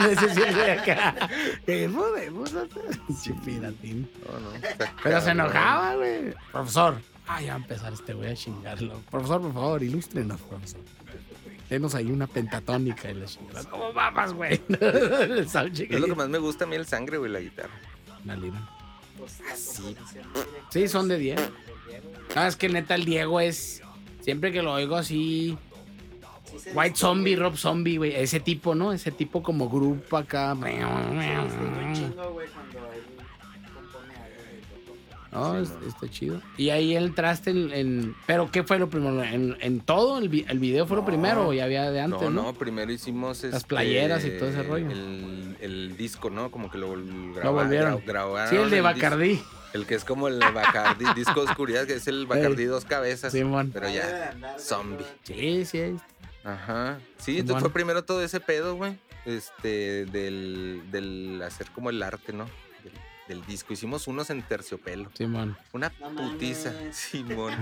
el 0.49 0.79
acá? 0.79 1.29
¿Qué 1.65 1.89
podemos 1.89 2.53
hacer? 2.53 2.99
Chipiratín. 3.23 4.09
No, 4.25 4.39
no, 4.39 4.49
Pero 5.03 5.21
se 5.21 5.29
enojaba, 5.31 5.95
güey. 5.95 6.33
Profesor. 6.51 6.95
Ah, 7.27 7.41
ya 7.41 7.47
va 7.49 7.53
a 7.53 7.57
empezar 7.57 7.91
este 7.93 8.13
güey 8.13 8.31
a 8.31 8.35
chingarlo. 8.35 9.01
Profesor, 9.09 9.41
por 9.41 9.53
favor, 9.53 9.83
ilústrenos, 9.83 10.39
profesor. 10.41 10.81
Denos 11.69 11.95
ahí 11.95 12.11
una 12.11 12.27
pentatónica 12.27 13.09
y 13.09 13.15
la 13.15 13.25
chingada. 13.25 13.63
¿Cómo 13.69 13.91
mamas, 13.91 14.33
güey? 14.33 14.61
Es 14.69 15.55
lo 15.99 16.05
que 16.05 16.15
más 16.15 16.29
me 16.29 16.37
gusta 16.37 16.65
a 16.65 16.67
mí 16.67 16.75
el 16.75 16.85
sangre, 16.85 17.17
güey, 17.17 17.31
la 17.31 17.39
guitarra. 17.39 17.73
Una 18.23 18.35
lira. 18.35 18.69
La 19.19 19.55
Sí. 19.55 19.95
Sí, 20.69 20.87
son 20.87 21.07
de 21.07 21.17
10. 21.17 21.35
del 21.37 21.45
Diego, 21.87 22.09
güey. 22.09 22.21
Ah, 22.35 22.47
es 22.47 22.55
que 22.55 22.69
neta 22.69 22.93
el 22.95 23.05
Diego 23.05 23.39
es. 23.39 23.81
Siempre 24.25 24.51
que 24.51 24.63
lo 24.63 24.73
oigo 24.73 24.95
así. 24.95 25.55
Sí 26.57 26.69
White. 26.73 26.95
Zombie, 26.95 27.35
Rob 27.35 27.55
Zombie, 27.55 27.97
güey. 27.97 28.15
Ese 28.15 28.39
tipo, 28.39 28.73
¿no? 28.73 28.91
Ese 28.91 29.11
tipo 29.11 29.43
como 29.43 29.69
grupo 29.69 30.17
acá. 30.17 30.55
Sí, 30.55 30.61
se 30.61 30.77
distingue 31.43 31.85
un 31.85 31.93
chingo, 31.93 32.31
güey, 32.31 32.47
cuando 32.47 32.79
No, 35.35 35.53
Sí, 35.55 35.61
es- 35.63 35.79
no. 35.81 35.87
está 35.87 36.09
chido. 36.09 36.41
Y 36.57 36.69
ahí 36.69 36.95
entraste 36.95 37.51
en, 37.51 37.71
en- 37.71 38.15
¿Pero 38.25 38.49
qué 38.51 38.63
fue 38.63 38.79
lo 38.79 38.89
primero? 38.89 39.21
¿En, 39.23 39.57
en 39.59 39.79
todo? 39.81 40.17
¿El, 40.17 40.29
vi- 40.29 40.45
el 40.47 40.59
video 40.59 40.87
fue 40.87 40.97
lo 40.97 41.05
primero 41.05 41.47
o 41.49 41.53
ya 41.53 41.65
había 41.65 41.91
de 41.91 42.01
antes, 42.01 42.21
no, 42.21 42.29
no? 42.29 42.43
no, 42.43 42.53
primero 42.53 42.91
hicimos 42.91 43.43
Las 43.43 43.53
este, 43.55 43.67
playeras 43.67 44.23
y 44.25 44.31
todo 44.31 44.49
ese 44.49 44.63
rollo. 44.63 44.89
El, 44.89 45.57
el 45.61 45.97
disco, 45.97 46.29
¿no? 46.29 46.49
Como 46.51 46.71
que 46.71 46.77
lo, 46.77 46.95
vol- 46.95 47.33
Lo 47.43 47.53
volvieron. 47.53 47.99
gra- 48.01 48.05
grabaron 48.05 48.49
sí, 48.49 48.55
el 48.55 48.69
de 48.69 48.81
Bacardí. 48.81 49.41
El 49.73 49.85
que 49.85 49.95
es 49.95 50.05
como 50.05 50.29
el 50.29 50.39
Bacardi, 50.39 51.03
disco 51.17 51.41
de 51.43 51.47
oscuridad, 51.51 51.85
que 51.85 51.95
es 51.95 52.07
el 52.07 52.25
Bacardí 52.27 52.63
dos 52.63 52.85
cabezas. 52.85 53.33
Simón. 53.33 53.71
Pero 53.73 53.89
ya, 53.89 54.33
zombie. 54.57 55.05
Sí, 55.23 55.65
sí. 55.65 55.95
Ajá. 56.45 56.99
Sí, 57.17 57.23
Simón. 57.25 57.39
entonces 57.41 57.61
fue 57.63 57.73
primero 57.73 58.03
todo 58.05 58.21
ese 58.23 58.39
pedo, 58.39 58.75
güey. 58.75 58.97
Este, 59.25 60.05
del, 60.05 60.83
del 60.91 61.41
hacer 61.41 61.67
como 61.71 61.89
el 61.89 62.01
arte, 62.03 62.31
¿no? 62.31 62.45
Del, 63.27 63.45
disco. 63.45 63.73
Hicimos 63.73 64.07
unos 64.07 64.29
en 64.29 64.41
terciopelo. 64.43 65.09
Simón. 65.17 65.57
Una 65.73 65.91
No 65.99 66.09
putiza, 66.15 66.71
mames. 66.71 66.95
Simón. 66.95 67.53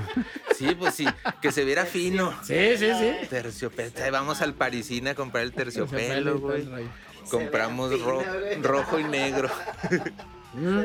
Sí, 0.57 0.75
pues 0.77 0.93
sí, 0.95 1.05
que 1.41 1.51
se 1.51 1.63
viera 1.63 1.85
fino. 1.85 2.33
Sí, 2.43 2.77
sí, 2.77 2.89
sí. 2.99 3.27
Terciopelo. 3.29 4.03
Ahí 4.03 4.11
vamos 4.11 4.41
al 4.41 4.53
Parisina 4.55 5.11
a 5.11 5.15
comprar 5.15 5.43
el 5.43 5.53
terciopelo, 5.53 6.39
güey. 6.39 6.67
Compramos 7.31 7.93
fino, 7.93 8.05
ro- 8.05 8.23
rojo 8.61 8.99
y 8.99 9.03
negro. 9.05 9.49
Mm. 10.55 10.83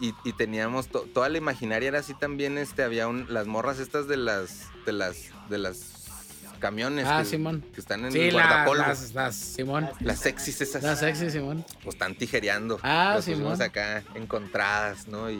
Y, 0.00 0.06
y- 0.08 0.14
y 0.24 0.32
teníamos 0.32 0.86
to- 0.86 1.08
toda 1.12 1.28
la 1.28 1.38
imaginaria 1.38 1.88
era 1.88 1.98
así 1.98 2.14
también, 2.14 2.56
este, 2.56 2.84
había 2.84 3.08
un, 3.08 3.26
las 3.28 3.48
morras 3.48 3.80
estas 3.80 4.06
de 4.06 4.16
las, 4.16 4.68
de 4.86 4.92
las, 4.92 5.16
de 5.50 5.58
las 5.58 5.76
camiones 6.62 7.06
Ah, 7.06 7.18
que, 7.22 7.28
Simón. 7.28 7.62
que 7.74 7.80
están 7.80 8.04
en 8.06 8.12
Sí, 8.12 8.20
el 8.20 8.34
la- 8.34 8.42
guardapolvo. 8.46 8.82
las, 8.82 9.12
las, 9.14 9.34
Simón. 9.36 9.90
Las 10.00 10.20
sexys 10.20 10.60
esas. 10.62 10.82
Las 10.82 11.00
sexy, 11.00 11.30
Simón. 11.30 11.64
Pues 11.82 11.96
están 11.96 12.14
tijereando. 12.14 12.78
Ah, 12.82 13.12
Las 13.16 13.24
Simón. 13.26 13.60
acá 13.60 14.02
encontradas, 14.14 15.08
¿no? 15.08 15.30
Y, 15.30 15.36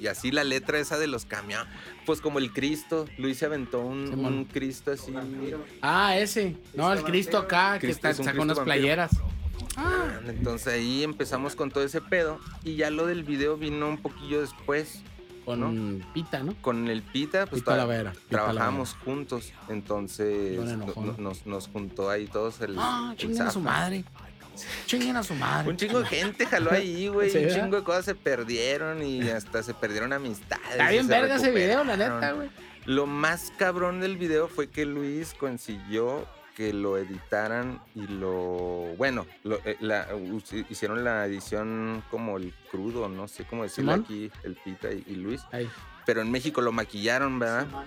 y 0.00 0.06
así 0.08 0.30
la 0.30 0.44
letra 0.44 0.78
esa 0.78 0.98
de 0.98 1.06
los 1.06 1.24
camiones. 1.24 1.66
Pues 2.04 2.20
como 2.20 2.38
el 2.38 2.52
Cristo. 2.52 3.06
Luis 3.16 3.38
se 3.38 3.46
aventó 3.46 3.80
un, 3.80 4.44
Cristo 4.52 4.92
así. 4.92 5.14
Ah, 5.80 6.16
ese. 6.18 6.56
No, 6.74 6.92
el 6.92 7.02
Cristo 7.04 7.38
acá, 7.38 7.78
que 7.78 7.88
está, 7.90 8.10
es 8.10 8.18
un 8.18 8.24
sacó 8.26 8.42
unas 8.42 8.56
vampiro. 8.58 8.76
playeras. 8.76 9.10
Ah, 9.76 10.18
Entonces 10.26 10.74
ahí 10.74 11.04
empezamos 11.04 11.54
con 11.54 11.70
todo 11.70 11.84
ese 11.84 12.00
pedo. 12.00 12.40
Y 12.64 12.74
ya 12.76 12.90
lo 12.90 13.06
del 13.06 13.22
video 13.24 13.56
vino 13.56 13.88
un 13.88 13.98
poquillo 13.98 14.40
después. 14.40 15.02
Con 15.56 16.04
pita, 16.14 16.42
¿no? 16.42 16.54
Con 16.60 16.88
el 16.88 17.02
Pita, 17.02 17.46
pues 17.46 17.62
Pita 17.62 18.12
trabajamos 18.28 18.96
juntos. 19.04 19.52
Entonces 19.68 20.58
no- 20.60 20.86
no- 20.86 21.14
nos, 21.18 21.46
nos 21.46 21.68
juntó 21.68 22.10
ahí 22.10 22.26
todos 22.26 22.60
el. 22.60 22.76
Ah, 22.78 23.08
el 23.12 23.16
chinguen 23.18 23.42
a 23.42 23.50
su 23.50 23.60
madre. 23.60 24.04
Chinguen 24.86 25.16
a 25.16 25.22
su 25.22 25.34
madre. 25.34 25.70
Un 25.70 25.76
chingo 25.76 26.00
de 26.00 26.06
gente 26.06 26.44
jaló 26.46 26.72
ahí, 26.72 27.06
güey. 27.08 27.30
Sí, 27.30 27.38
un 27.38 27.48
chingo 27.54 27.76
de 27.76 27.84
cosas 27.84 28.04
se 28.04 28.14
perdieron 28.14 29.02
y 29.02 29.28
hasta 29.30 29.62
se 29.62 29.72
perdieron 29.74 30.12
amistades. 30.12 30.66
Está 30.72 30.90
bien 30.90 31.06
verga 31.06 31.36
ese 31.36 31.50
video, 31.52 31.84
la 31.84 31.96
neta, 31.96 32.32
güey. 32.32 32.50
Lo 32.84 33.06
más 33.06 33.52
cabrón 33.58 34.00
del 34.00 34.16
video 34.16 34.48
fue 34.48 34.68
que 34.70 34.84
Luis 34.86 35.34
consiguió 35.34 36.26
que 36.58 36.72
lo 36.72 36.98
editaran 36.98 37.80
y 37.94 38.08
lo. 38.08 38.92
Bueno, 38.96 39.26
lo- 39.44 39.60
eh, 39.64 39.76
la- 39.78 40.08
hicieron 40.68 41.04
la 41.04 41.24
edición 41.24 42.02
como 42.10 42.36
el 42.36 42.52
crudo, 42.72 43.08
no 43.08 43.28
sé 43.28 43.44
cómo 43.44 43.62
decirlo 43.62 43.92
aquí, 43.92 44.28
el 44.42 44.56
Pita 44.56 44.90
y, 44.90 45.04
y 45.06 45.14
Luis. 45.14 45.40
Ahí. 45.52 45.70
Pero 46.04 46.20
en 46.20 46.32
México 46.32 46.60
lo 46.60 46.72
maquillaron, 46.72 47.38
¿verdad? 47.38 47.68
Como- 47.70 47.84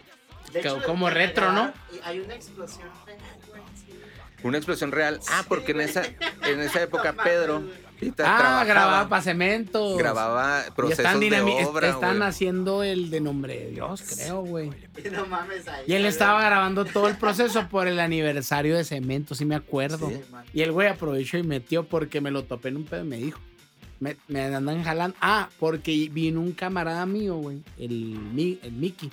hecho, 0.54 0.82
como 0.86 1.10
en 1.10 1.16
retro, 1.16 1.52
¿no? 1.52 1.74
Hay 2.06 2.22
una 2.22 2.34
explosión. 2.36 2.88
sí. 3.76 3.94
Una 4.44 4.58
explosión 4.58 4.94
real. 4.94 5.20
Ah, 5.30 5.40
Sí, 5.42 5.46
porque 5.50 5.74
en 5.74 5.82
esa, 5.82 6.04
en 6.06 6.62
esa 6.62 6.82
época 6.82 7.12
Pedro. 7.12 7.62
Pita 8.02 8.24
Ah, 8.24 8.38
trabajaba, 8.40 8.64
grababa 8.66 9.10
para 9.10 9.22
cemento. 9.22 9.96
grababa 9.96 10.64
procesos 10.76 11.06
están, 11.06 11.20
de 11.20 11.42
obra, 11.66 11.90
están 11.90 12.24
haciendo 12.24 12.82
el 12.82 13.12
de 13.12 13.22
nombre 13.22 13.58
de 13.60 13.70
Dios, 13.72 14.02
creo, 14.02 14.42
güey. 14.42 14.72
No 15.12 15.28
mames 15.28 15.68
ahí. 15.68 15.84
Y 15.86 15.94
él 15.94 16.06
estaba 16.06 16.44
grabando 16.44 16.84
todo 16.84 17.08
el 17.08 17.16
proceso 17.16 17.68
por 17.70 17.88
el 17.88 18.00
aniversario 18.00 18.76
de 18.76 18.84
cemento, 18.84 19.36
sí 19.36 19.46
me 19.46 19.54
acuerdo. 19.56 20.10
Sí. 20.10 20.20
Y 20.52 20.62
el 20.64 20.72
güey 20.72 20.88
aprovechó 20.88 21.38
y 21.38 21.44
metió 21.44 21.84
porque 21.86 22.22
me 22.22 22.32
lo 22.32 22.44
topé 22.44 22.70
en 22.70 22.78
un 22.78 22.86
pedo 22.86 23.04
y 23.04 23.08
me 23.08 23.18
dijo. 23.18 23.40
Me, 24.00 24.18
me 24.28 24.42
andan 24.42 24.84
jalando. 24.84 25.16
Ah, 25.22 25.48
porque 25.60 26.10
vino 26.12 26.42
un 26.42 26.54
camarada 26.54 27.06
mío, 27.06 27.36
güey. 27.36 27.62
El, 27.78 28.60
el 28.64 28.72
Miki. 28.72 29.12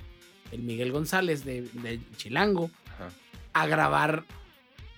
El 0.50 0.60
Miguel 0.62 0.92
González 0.92 1.44
de, 1.44 1.60
de 1.74 2.00
Chilango. 2.16 2.70
Ajá. 2.94 3.10
A 3.52 3.66
grabar. 3.66 4.24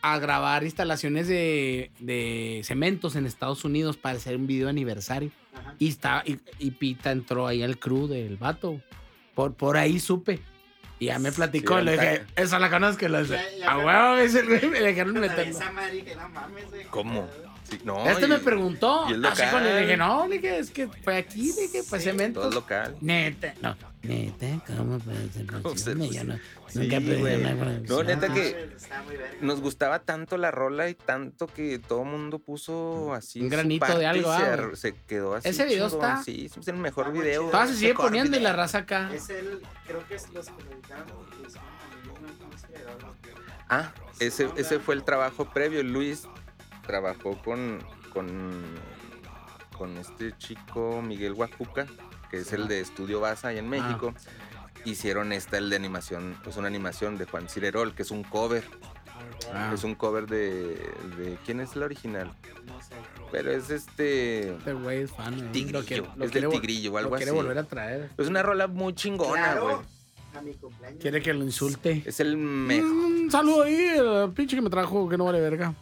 A 0.03 0.19
grabar 0.19 0.65
instalaciones 0.65 1.29
de, 1.29 1.91
de 1.99 2.63
cementos 2.65 3.17
en 3.17 3.27
Estados 3.27 3.65
Unidos 3.65 3.97
para 3.99 4.17
hacer 4.17 4.37
un 4.37 4.47
video 4.47 4.67
de 4.67 4.71
aniversario. 4.71 5.31
Ajá. 5.55 5.75
Y, 5.79 5.89
está, 5.89 6.23
y, 6.25 6.39
y 6.59 6.71
Pita 6.71 7.11
entró 7.13 7.47
ahí 7.47 7.63
al 7.63 7.79
crew 7.79 8.07
del 8.07 8.37
vato. 8.39 8.81
Por, 9.35 9.55
por 9.55 9.77
ahí 9.77 10.01
supe. 10.01 10.41
Y 10.99 11.07
ya 11.07 11.19
me 11.19 11.33
platicó, 11.33 11.79
Sí, 11.79 11.85
le 11.85 11.93
dije, 11.93 12.23
esa 12.37 12.59
la 12.59 12.71
conozco. 12.71 13.05
y 13.07 13.09
le 13.09 13.23
dije, 13.23 13.35
Ya- 13.35 13.59
ya 13.59 13.71
a 13.73 13.79
huevo, 13.79 14.69
me 14.71 14.81
dejaron 14.81 15.15
meterlo. 15.15 15.43
esa 15.59 15.71
madre 15.73 15.93
dije, 15.97 16.15
no 16.17 16.29
mames, 16.29 16.69
güey. 16.71 16.85
¿Cómo? 16.87 17.29
Sí, 17.65 17.79
no, 17.85 18.05
Este 18.09 18.27
y- 18.27 18.29
me 18.29 18.39
preguntó, 18.39 19.07
y 19.09 19.25
así 19.27 19.43
cuando 19.51 19.69
le 19.71 19.81
dije, 19.83 19.97
no, 19.97 20.27
le 20.27 20.37
dije, 20.39 20.59
es 20.59 20.71
que 20.71 20.89
fue 20.89 21.17
aquí, 21.19 21.53
le 21.55 21.63
dije, 21.69 21.83
pues 21.89 22.03
Sí, 22.03 22.09
cemento. 22.11 22.41
Todo 22.41 22.51
local. 22.53 22.97
Neta, 23.01 23.55
no, 23.63 23.77
neta, 24.03 24.47
¿cómo 24.77 24.99
puede 24.99 25.19
no, 25.45 25.75
Sí, 26.69 26.79
nunca 26.79 27.01
güey. 27.01 27.43
No, 27.89 28.03
neta 28.03 28.29
No, 28.29 28.35
que-. 28.35 28.71
Nos 29.41 29.61
gustaba 29.61 29.99
tanto 30.01 30.37
la 30.37 30.51
rola 30.51 30.89
y 30.89 30.95
tanto 30.95 31.47
que 31.47 31.79
todo 31.79 32.03
el 32.03 32.09
mundo 32.09 32.39
puso 32.39 33.13
así. 33.15 33.41
Un 33.41 33.49
granito 33.49 33.81
parte 33.81 33.99
de 33.99 34.07
algo, 34.07 34.31
Se, 34.37 34.43
ah, 34.43 34.71
se 34.75 34.95
quedó 35.07 35.35
así. 35.35 35.49
Ese 35.49 35.65
video 35.65 35.89
chingón. 35.89 36.11
está- 36.11 36.23
Sí, 36.23 36.51
es 36.59 36.69
el 36.69 36.77
mejor 36.77 37.09
Está 37.09 37.21
video. 37.21 37.47
Todavía 37.51 37.73
se 37.73 37.79
sigue 37.79 37.95
poniendo 37.95 38.37
y 38.37 38.41
la 38.41 38.53
raza 38.53 38.79
acá. 38.79 39.11
Es 39.13 39.29
el, 39.31 39.61
creo 39.87 40.07
que 40.07 40.15
es 40.15 40.29
los 40.33 40.47
¿verdad? 40.47 41.05
Ah, 43.69 43.93
ese, 44.19 44.49
ese 44.57 44.81
fue 44.81 44.95
el 44.95 45.05
trabajo 45.05 45.45
previo. 45.51 45.83
Luis 45.83 46.27
trabajó 46.87 47.41
con, 47.43 47.79
con, 48.13 48.65
con 49.77 49.97
este 49.97 50.37
chico 50.39 51.01
Miguel 51.03 51.35
Huajuca, 51.35 51.87
que 52.31 52.39
es 52.39 52.53
el 52.53 52.69
de 52.69 52.81
Estudio 52.81 53.21
Baza 53.21 53.49
allá 53.49 53.59
en 53.61 53.69
México. 53.69 54.15
Hicieron 54.85 55.33
esta, 55.33 55.59
el 55.59 55.69
de 55.69 55.77
animación, 55.77 56.37
pues 56.43 56.57
una 56.57 56.67
animación 56.69 57.19
de 57.19 57.27
Juan 57.27 57.49
Cirerol, 57.49 57.95
que 57.95 58.03
es 58.03 58.11
un 58.11 58.23
cover. 58.25 58.65
Ah. 59.55 59.71
Es 59.75 59.85
un 59.85 59.95
cover 59.95 60.27
de, 60.27 60.77
de. 61.19 61.39
¿Quién 61.45 61.61
es 61.61 61.75
el 61.77 61.83
original? 61.83 62.33
No 62.67 62.81
sé. 62.83 62.95
Pero 63.33 63.51
es 63.51 63.69
este. 63.71 64.53
Este 64.53 64.73
güey 64.73 65.03
es 65.03 65.11
fan. 65.11 65.37
¿no? 65.47 65.53
Tigrillo, 65.53 65.81
Lo 65.81 65.85
quiere- 65.87 66.03
lo 66.17 66.25
es 66.25 66.33
del 66.33 66.49
Tigrillo 66.49 66.93
o 66.93 66.99
algo 66.99 67.11
lo 67.11 67.17
quiere 67.17 67.31
así. 67.33 67.37
volver 67.41 67.59
a 67.59 67.65
traer. 67.65 68.11
Es 68.17 68.27
una 68.29 68.43
rola 68.43 68.67
muy 68.69 68.95
chingona, 68.95 69.55
güey. 69.55 69.75
Claro, 69.77 69.83
a 70.39 70.41
mi 70.43 70.53
cumpleaños. 70.55 71.01
Quiere 71.01 71.21
que 71.23 71.35
lo 71.35 71.45
insulte. 71.45 72.03
Es 72.07 72.21
el 72.21 72.37
mejor. 72.37 72.87
Un 72.91 73.31
saludo 73.31 73.63
ahí, 73.65 73.75
el 73.97 74.31
pinche 74.33 74.57
que 74.57 74.63
me 74.63 74.71
trajo, 74.71 75.09
que 75.09 75.17
no 75.19 75.25
vale 75.25 75.41
verga. 75.41 75.75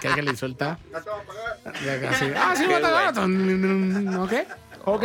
Quiere 0.00 0.14
que 0.16 0.22
le 0.22 0.30
insulta. 0.30 0.78
No 0.92 1.00
te 1.00 1.10
voy 1.10 1.20
a 1.20 1.24
pagar. 1.26 2.36
Ah, 2.36 2.54
sí, 2.56 2.64
Qué 2.68 2.80
va 2.80 2.88
a 3.08 3.12
dar. 3.12 4.20
Ok, 4.20 4.32
ok. 4.94 5.04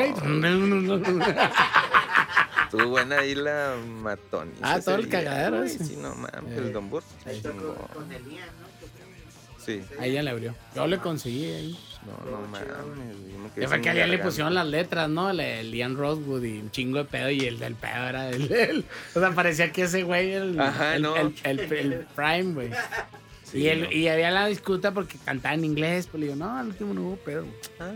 Estuvo 2.65 2.87
buena 2.89 3.19
ahí 3.19 3.35
la 3.35 3.75
matón. 4.01 4.51
Ah, 4.61 4.79
todo 4.83 4.95
el 4.95 5.07
cagadero 5.09 5.67
Sí, 5.67 5.95
no 6.01 6.15
mames. 6.15 6.51
Eh. 6.51 6.57
El 6.57 6.73
Don 6.73 6.89
Bur. 6.89 7.03
Ahí 7.25 7.39
tocó 7.41 7.59
chingón. 7.59 7.75
con 7.93 8.11
Elías, 8.11 8.47
¿no? 8.47 9.63
Sí. 9.63 9.81
Ahí 9.99 10.11
ya 10.13 10.23
le 10.23 10.29
abrió. 10.31 10.55
Yo 10.75 10.87
le 10.87 10.97
conseguí 10.97 11.45
ahí. 11.45 11.79
No, 12.05 12.31
no 12.31 12.41
mames. 12.47 13.53
Que 13.55 13.67
fue 13.67 13.79
que 13.81 13.89
a 13.89 13.93
Lian 13.93 14.09
le 14.09 14.17
pusieron 14.17 14.53
las 14.55 14.65
letras, 14.67 15.07
¿no? 15.09 15.29
El, 15.29 15.39
el 15.39 15.71
Liam 15.71 15.95
Rosewood 15.95 16.43
y 16.43 16.59
un 16.59 16.71
chingo 16.71 16.97
de 16.97 17.05
pedo 17.05 17.29
y 17.29 17.41
el 17.41 17.59
del 17.59 17.75
pedo 17.75 18.07
era 18.09 18.29
el, 18.29 18.51
el- 18.51 18.85
O 19.15 19.19
sea, 19.19 19.31
parecía 19.31 19.71
que 19.71 19.83
ese 19.83 20.03
güey, 20.03 20.33
el, 20.33 20.59
Ajá, 20.59 20.95
el, 20.95 21.01
no. 21.03 21.15
el, 21.15 21.33
el- 21.43 21.59
el 21.71 22.07
Prime, 22.15 22.53
güey. 22.53 22.69
Sí, 23.43 23.59
y, 23.59 23.67
el, 23.67 23.83
no. 23.83 23.91
y 23.91 24.07
había 24.07 24.31
la 24.31 24.47
disputa 24.47 24.91
porque 24.91 25.17
cantaba 25.23 25.53
en 25.53 25.63
inglés, 25.63 26.07
pues 26.07 26.19
le 26.21 26.25
digo, 26.27 26.35
no, 26.43 26.57
al 26.57 26.67
último 26.67 26.93
no 26.93 27.01
hubo 27.03 27.15
pedo. 27.17 27.45
Ah, 27.79 27.91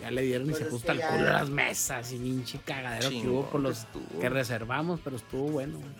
Ya 0.00 0.10
le 0.10 0.22
dieron 0.22 0.48
y 0.48 0.52
Pues 0.52 0.64
se 0.70 0.78
que 0.86 0.90
al 0.92 0.98
ya- 0.98 1.08
culo 1.10 1.24
las 1.24 1.50
mesas 1.50 2.12
y 2.12 2.16
pinche 2.18 2.58
cagadero 2.64 3.08
que 3.10 3.14
chingón 3.16 3.32
hubo 3.34 3.50
por 3.50 3.60
los 3.60 3.78
estuvo. 3.80 4.20
que 4.20 4.28
reservamos, 4.28 5.00
pero 5.04 5.16
estuvo 5.16 5.48
bueno. 5.50 5.78
güey. 5.78 5.90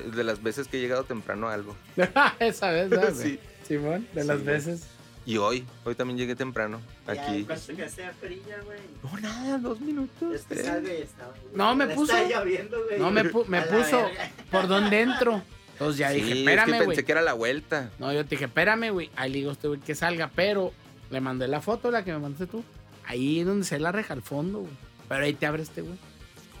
Oye, 0.00 0.10
de 0.10 0.24
las 0.24 0.42
veces 0.42 0.66
que 0.66 0.78
he 0.78 0.80
llegado 0.80 1.04
temprano 1.04 1.48
a 1.48 1.54
algo. 1.54 1.76
Esa 2.40 2.70
vez, 2.72 2.90
¿sabes? 2.90 3.16
Sí. 3.18 3.38
Simón, 3.66 4.06
de 4.14 4.22
Sí, 4.22 4.26
las 4.28 4.42
güey. 4.42 4.54
veces. 4.56 4.86
Y 5.26 5.36
hoy, 5.36 5.64
hoy 5.84 5.94
también 5.94 6.18
llegué 6.18 6.34
temprano. 6.34 6.80
Ya, 7.06 7.12
Aquí. 7.22 7.44
que 7.44 7.88
sea 7.88 8.12
fría, 8.20 8.58
güey. 8.64 8.78
No, 9.04 9.20
nada, 9.20 9.58
dos 9.58 9.78
minutos. 9.80 10.34
Es 10.34 10.42
que 10.46 10.54
estaba. 11.02 11.32
No, 11.54 11.76
me 11.76 11.84
Está 11.84 11.94
puso- 11.96 12.28
lloviendo, 12.28 12.82
güey. 12.84 12.98
No, 12.98 13.10
me, 13.12 13.24
pu- 13.30 13.46
me 13.46 13.58
A 13.58 13.66
la 13.66 13.70
puso 13.70 13.96
verga. 14.02 14.30
por 14.50 14.66
dónde 14.66 15.02
entro. 15.02 15.40
Entonces 15.72 15.98
ya 15.98 16.08
Sí, 16.10 16.16
dije, 16.16 16.28
es 16.28 16.34
que 16.34 16.40
espérame, 16.40 16.70
pensé 16.70 16.84
güey. 16.86 17.04
que 17.04 17.12
era 17.12 17.22
la 17.22 17.34
vuelta. 17.34 17.90
No, 18.00 18.12
yo 18.12 18.24
te 18.24 18.30
dije, 18.30 18.46
espérame, 18.46 18.90
güey. 18.90 19.10
Ahí 19.14 19.30
le 19.30 19.36
digo 19.38 19.50
a 19.50 19.52
este 19.52 19.68
güey 19.68 19.78
que 19.80 19.94
salga, 19.94 20.30
pero 20.34 20.72
le 21.10 21.20
mandé 21.20 21.46
la 21.48 21.60
foto, 21.60 21.90
la 21.90 22.02
que 22.04 22.12
me 22.12 22.18
mandaste 22.18 22.46
tú. 22.46 22.64
Ahí 23.10 23.40
es 23.40 23.46
donde 23.46 23.64
se 23.66 23.78
la 23.80 23.90
reja 23.92 24.14
al 24.14 24.22
fondo, 24.22 24.60
güey. 24.60 24.72
Pero 25.08 25.24
ahí 25.24 25.32
te 25.34 25.46
abre 25.46 25.62
este, 25.64 25.82
güey. 25.82 25.98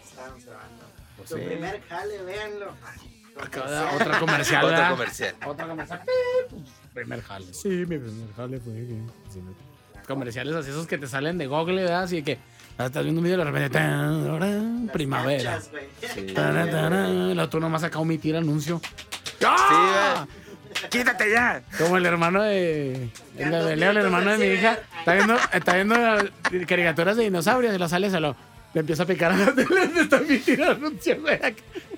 Estábamos 0.04 0.44
grabando. 0.44 0.84
Pues 1.16 1.28
Tu 1.30 1.36
sí. 1.36 1.42
primer 1.44 1.80
jale, 1.88 2.22
véanlo. 2.24 2.66
Acá, 3.40 3.60
Comercial. 3.62 3.94
otra 3.94 4.18
comercial, 4.18 4.66
¿verdad? 4.66 4.90
comercial. 4.90 5.34
Otra 5.46 5.66
comercial. 5.68 6.02
Primer 6.92 7.22
jale. 7.22 7.54
Sí, 7.54 7.68
mi 7.68 7.84
primer 7.98 8.34
jale 8.36 8.58
fue. 8.58 8.72
que- 8.74 9.02
sí, 9.32 9.40
me- 9.40 9.70
Comerciales 10.06 10.56
así, 10.56 10.70
esos 10.70 10.88
que 10.88 10.98
te 10.98 11.06
salen 11.06 11.38
de 11.38 11.46
Google, 11.46 11.82
¿verdad? 11.82 12.02
Así 12.02 12.22
que 12.24 12.38
ah, 12.78 12.86
estás 12.86 13.04
viendo 13.04 13.20
un 13.20 13.24
video 13.24 13.36
y 13.40 13.44
de 13.44 13.50
repente. 13.50 14.92
Primavera. 14.92 15.52
cachas, 15.52 15.70
güey. 15.70 15.84
Sí. 16.12 16.34
Tarán, 16.34 16.68
tarán, 16.70 17.30
El 17.30 17.38
otro 17.38 17.60
nomás 17.60 17.84
acá 17.84 18.00
omitir 18.00 18.36
anuncio. 18.36 18.80
¡Ah! 19.44 20.26
¡Quítate 20.90 21.30
ya! 21.30 21.62
Como 21.78 21.96
el 21.96 22.06
hermano 22.06 22.42
de. 22.42 23.08
El 23.36 23.50
de 23.50 23.76
Leo, 23.76 23.90
el 23.90 23.96
hermano 23.98 24.32
de 24.32 24.38
mi 24.38 24.54
hija. 24.54 24.78
Está 24.98 25.14
viendo, 25.14 25.36
está 25.52 25.74
viendo 25.74 25.96
caricaturas 26.66 27.16
de 27.16 27.24
dinosaurios 27.24 27.74
y 27.74 27.78
lo 27.78 27.88
sale 27.88 28.10
solo. 28.10 28.36
Le 28.72 28.80
empieza 28.80 29.02
a 29.02 29.06
picar 29.06 29.32
a 29.32 29.36
la 29.36 29.52
tele. 29.52 29.66
Le 29.94 30.02
está 30.02 30.70
anuncio, 30.70 31.20
güey. 31.20 31.38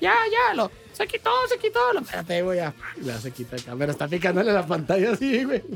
Ya, 0.01 0.15
ya, 0.31 0.55
lo. 0.55 0.71
Se 0.93 1.07
quitó, 1.07 1.31
se 1.49 1.59
quitó. 1.59 1.93
Lo, 1.93 2.01
espérate, 2.01 2.43
güey, 2.43 2.59
ya. 2.59 2.73
Ya 3.03 3.19
se 3.19 3.31
quita 3.31 3.57
acá. 3.57 3.75
Pero 3.79 3.93
está 3.93 4.09
picándole 4.09 4.53
la 4.53 4.67
pantalla 4.67 5.13
así, 5.13 5.45
güey. 5.45 5.63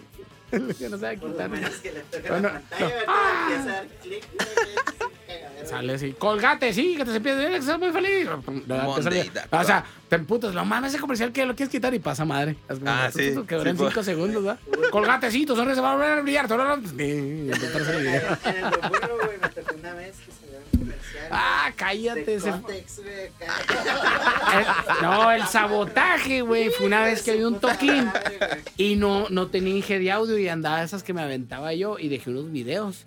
Que 0.51 0.89
no 0.89 0.97
se 0.97 1.05
va 1.05 1.11
a 1.11 1.15
Por 1.17 1.31
lo 1.31 1.33
quitar. 1.35 1.51
menos 1.51 1.71
que 1.79 1.93
le 1.93 2.01
toque 2.03 2.29
Bueno, 2.29 2.49
la 2.49 2.61
pantalla, 2.61 2.85
no. 2.87 2.89
¿verdad? 2.95 3.05
¡Ah! 3.09 3.49
Empieza 3.51 3.71
a 3.71 3.75
dar 3.75 3.87
clic, 4.01 4.25
Sale 5.69 5.95
así, 5.95 6.13
colgate, 6.13 6.73
sí, 6.73 6.95
que 6.97 7.05
te 7.05 7.13
cepilles 7.13 7.37
que 7.51 7.57
estás 7.57 7.79
muy 7.79 7.91
feliz. 7.91 8.29
Monday, 8.47 9.31
O 9.51 9.65
sea, 9.65 9.85
te 10.09 10.17
emputas, 10.17 10.55
lo 10.55 10.65
mames 10.65 10.93
ese 10.93 11.01
comercial 11.01 11.33
que 11.33 11.45
lo 11.45 11.55
quieres 11.57 11.71
quitar 11.73 11.93
y 11.95 11.99
pasa 11.99 12.25
madre. 12.25 12.57
Ah, 12.87 13.11
sí, 13.13 13.35
Que 13.47 13.57
duran 13.57 13.77
sí, 13.77 13.83
po. 13.83 13.89
5 13.91 14.03
segundos, 14.03 14.43
¿verdad? 14.45 14.59
Colgate, 14.91 15.31
sí, 15.31 15.45
tu 15.45 15.57
sonrisa 15.57 15.77
se 15.77 15.81
va 15.81 15.93
a 15.93 15.95
volver 15.97 16.19
a 16.19 16.23
brillar. 16.23 16.47
Sí, 16.49 16.55
y 16.57 17.01
el 17.01 17.49
video. 17.49 18.39
En 18.45 18.57
el 18.57 18.89
burro, 18.89 19.17
güey, 19.25 19.39
me 19.41 19.49
tocó 19.49 19.75
una 19.79 19.95
vez 19.95 20.17
que 20.19 20.33
salió 20.33 20.59
un 20.73 20.79
comercial. 20.81 21.27
Ah, 21.33 21.73
cállate. 21.75 22.25
de 22.25 22.35
ese- 22.37 22.51
güey, 22.53 22.79
el- 24.55 25.03
no, 25.03 25.33
el 25.33 25.47
sabotaje, 25.47 26.43
güey. 26.43 26.71
Fue 26.71 26.87
una 26.87 27.03
vez 27.03 27.23
que 27.23 27.37
vi 27.37 27.43
un 27.43 27.59
toquín 27.61 28.09
y 28.77 28.97
no, 28.97 29.27
no 29.31 29.49
tenía 29.49 29.75
Inge 29.77 29.99
de 29.99 30.13
audio 30.13 30.39
y 30.39 30.49
andaba 30.49 30.83
esas 30.83 31.03
que 31.03 31.13
me 31.13 31.23
aventaba 31.23 31.73
yo 31.75 31.99
y 31.99 32.09
dejé 32.09 32.31
unos 32.31 32.51
videos. 32.53 33.05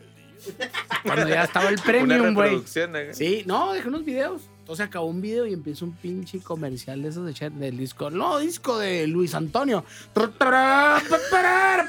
Cuando 1.03 1.27
ya 1.27 1.43
estaba 1.43 1.69
el 1.69 1.75
premium, 1.85 2.33
güey. 2.33 2.55
¿eh? 2.75 3.11
Sí, 3.13 3.43
no, 3.45 3.73
dejé 3.73 3.87
unos 3.87 4.05
videos. 4.05 4.41
Entonces 4.59 4.85
acabó 4.85 5.07
un 5.07 5.19
video 5.19 5.47
y 5.47 5.53
empieza 5.53 5.83
un 5.83 5.93
pinche 5.93 6.39
comercial 6.41 7.01
de 7.01 7.09
esos 7.09 7.25
de 7.25 7.33
chat 7.33 7.51
del 7.53 7.75
disco. 7.75 8.11
No, 8.11 8.37
disco 8.37 8.77
de 8.77 9.07
Luis 9.07 9.33
Antonio. 9.33 9.83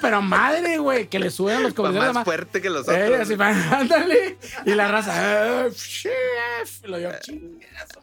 Pero 0.01 0.23
madre, 0.23 0.79
güey, 0.79 1.07
que 1.09 1.19
le 1.19 1.31
suben 1.31 1.63
los 1.63 1.75
comerciales. 1.75 2.09
más 2.09 2.15
más 2.15 2.25
fuerte 2.25 2.63
que 2.63 2.71
los 2.71 2.89
Eh, 2.89 3.05
otros. 3.05 3.21
así, 3.21 3.35
va, 3.35 3.49
ándale. 3.79 4.39
Y 4.65 4.71
la 4.75 4.89
raza. 4.89 5.67
"Eh, 5.67 5.71
chef", 5.75 6.85
Lo 6.85 6.99
yo, 6.99 7.11
chingazo. 7.21 8.01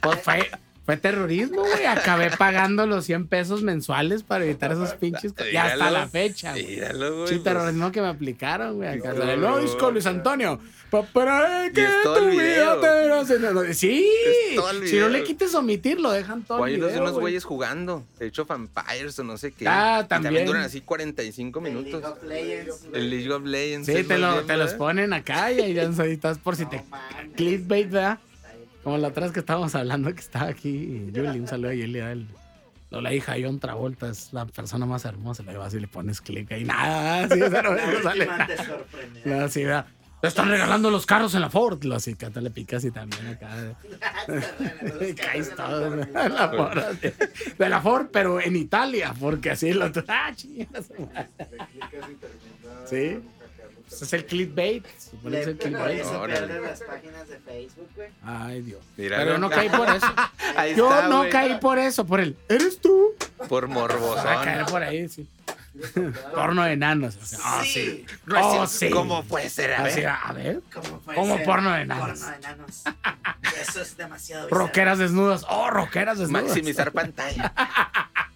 Pues 0.00 0.20
fue, 0.22 0.50
fue 0.92 0.96
terrorismo, 1.00 1.60
güey. 1.62 1.86
Acabé 1.86 2.30
pagando 2.36 2.86
los 2.86 3.04
100 3.06 3.26
pesos 3.28 3.62
mensuales 3.62 4.22
para 4.22 4.44
evitar 4.44 4.72
esos 4.72 4.92
pinches. 5.00 5.34
Y 5.52 5.56
hasta 5.56 5.90
la 5.90 6.06
fecha, 6.08 6.52
güey. 6.52 6.76
Sí, 6.76 6.80
pues, 7.26 7.42
terrorismo 7.42 7.90
que 7.92 8.00
me 8.00 8.08
aplicaron, 8.08 8.76
güey. 8.76 8.88
Acá 8.88 9.14
sale 9.14 9.36
disco 9.58 9.90
Luis 9.90 10.06
Antonio. 10.06 10.60
Pa- 10.90 11.02
Para 11.04 11.70
que 11.72 11.86
tu 12.04 12.26
vida 12.30 12.78
te 12.80 13.74
Sí. 13.74 14.06
Si 14.84 14.98
no 14.98 15.08
le 15.08 15.24
quites 15.24 15.54
omitir, 15.54 15.98
lo 15.98 16.10
dejan 16.10 16.42
todo 16.42 16.62
hay 16.64 16.74
unos, 16.78 17.12
güeyes 17.12 17.44
jugando. 17.44 18.04
De 18.18 18.26
hecho, 18.26 18.44
Vampires 18.44 19.18
o 19.18 19.24
no 19.24 19.38
sé 19.38 19.52
qué. 19.52 19.66
Ah, 19.66 20.02
Y 20.04 20.08
también. 20.08 20.44
duran 20.44 20.62
así 20.62 20.82
45 20.82 21.60
El 21.60 21.64
League 21.64 21.84
minutos. 21.86 22.14
El 22.92 23.10
League 23.10 23.32
of 23.32 23.44
Legends. 23.44 23.86
Sí, 23.86 24.04
te, 24.04 24.18
los 24.18 24.74
ponen 24.74 25.14
acá 25.14 25.50
y 25.50 25.60
ahí 25.60 25.72
ya 25.74 25.82
estás 26.04 26.36
por 26.38 26.56
si 26.56 26.66
te 26.66 26.82
clickbait, 27.36 27.90
¿verdad? 27.90 28.18
Como 28.82 28.98
la 28.98 29.08
otra 29.08 29.24
vez 29.24 29.32
que 29.32 29.40
estábamos 29.40 29.74
hablando 29.74 30.12
que 30.12 30.20
estaba 30.20 30.48
aquí 30.48 31.10
Yuli, 31.12 31.38
un 31.38 31.46
saludo 31.46 31.70
a 31.70 31.74
Yuli 31.74 32.00
a 32.00 32.12
él. 32.12 32.26
No, 32.90 33.00
la 33.00 33.14
hija 33.14 33.34
de 33.34 33.44
John 33.44 33.58
Travolta 33.58 34.08
es 34.10 34.32
la 34.32 34.44
persona 34.44 34.84
más 34.84 35.04
hermosa. 35.06 35.42
Le 35.44 35.56
vas 35.56 35.72
y 35.72 35.80
le 35.80 35.88
pones 35.88 36.20
clic 36.20 36.52
ahí. 36.52 36.64
Nada, 36.64 37.26
sí, 37.28 37.40
esa 37.40 37.62
no, 37.62 37.70
no 37.74 38.02
sale. 38.02 38.26
te. 38.26 39.30
No, 39.30 39.48
sí, 39.48 39.64
¿verdad? 39.64 39.86
Te 40.20 40.28
están 40.28 40.48
regalando 40.50 40.90
los 40.90 41.06
carros 41.06 41.34
en 41.34 41.40
la 41.40 41.48
Ford. 41.48 41.82
Lo 41.84 41.96
así, 41.96 42.14
que 42.14 42.28
te 42.28 42.40
le 42.42 42.50
picas 42.50 42.84
y 42.84 42.90
también 42.90 43.26
acá. 43.28 43.48
Y 45.08 45.14
caes 45.14 45.54
todo. 45.56 45.94
En 45.94 46.34
la 46.34 46.48
Ford, 46.50 46.78
así. 46.78 47.08
De 47.58 47.68
la 47.68 47.80
Ford, 47.80 48.08
pero 48.12 48.40
en 48.40 48.56
Italia, 48.56 49.14
porque 49.18 49.50
así 49.50 49.72
lo. 49.72 49.86
¡Ah, 50.08 50.30
chingas! 50.34 50.92
Sí. 52.84 53.18
Ese 53.92 54.04
es 54.04 54.12
el 54.12 54.26
clickbait. 54.26 54.84
Le 55.24 55.40
ese 55.42 55.54
pero 55.54 55.58
clickbait. 55.58 56.00
eso 56.00 56.26
las 56.26 56.80
páginas 56.82 57.28
de 57.28 57.38
Facebook, 57.38 57.88
güey. 57.94 58.08
Ay, 58.24 58.62
Dios. 58.62 58.80
Míralo. 58.96 59.22
Pero 59.22 59.32
yo 59.34 59.38
no 59.38 59.50
caí 59.50 59.68
por 59.68 59.88
eso. 59.90 60.06
Ahí 60.56 60.74
Yo 60.74 60.90
está, 60.92 61.08
no 61.08 61.18
güey. 61.18 61.30
caí 61.30 61.58
por 61.58 61.78
eso, 61.78 62.04
por 62.06 62.20
el. 62.20 62.36
¿Eres 62.48 62.78
tú? 62.80 63.14
Por 63.48 63.64
Va 63.70 63.74
a 63.74 63.84
caer 63.84 63.98
morbosón. 63.98 64.66
por 64.70 64.82
ahí, 64.82 65.08
sí. 65.08 65.26
Porno 66.34 66.64
de 66.64 66.72
enanos. 66.72 67.16
o 67.16 67.24
sea, 67.24 67.38
Ah, 67.42 67.62
sí. 67.64 68.04
No 68.26 68.36
es 68.36 68.44
Oh, 68.46 68.66
sí. 68.66 68.90
¿Cómo 68.90 69.24
puede 69.24 69.48
ser? 69.48 69.72
A 69.72 69.84
Así, 69.84 70.00
ver. 70.00 70.08
a 70.10 70.32
ver. 70.34 70.60
¿Cómo, 70.72 70.98
puede 71.00 71.18
Como 71.18 71.36
ser? 71.38 71.46
porno 71.46 71.72
de 71.72 71.80
enanos. 71.82 72.18
Porno 72.20 72.26
de 72.30 72.36
enanos. 72.36 72.82
Eso 73.60 73.80
es 73.80 73.96
demasiado 73.96 74.46
bizarro. 74.46 74.66
Rockeras 74.66 74.98
desnudas. 74.98 75.46
Oh, 75.48 75.70
rockeras 75.70 76.18
desnudas. 76.18 76.44
Maximizar 76.44 76.92
pantalla. 76.92 77.52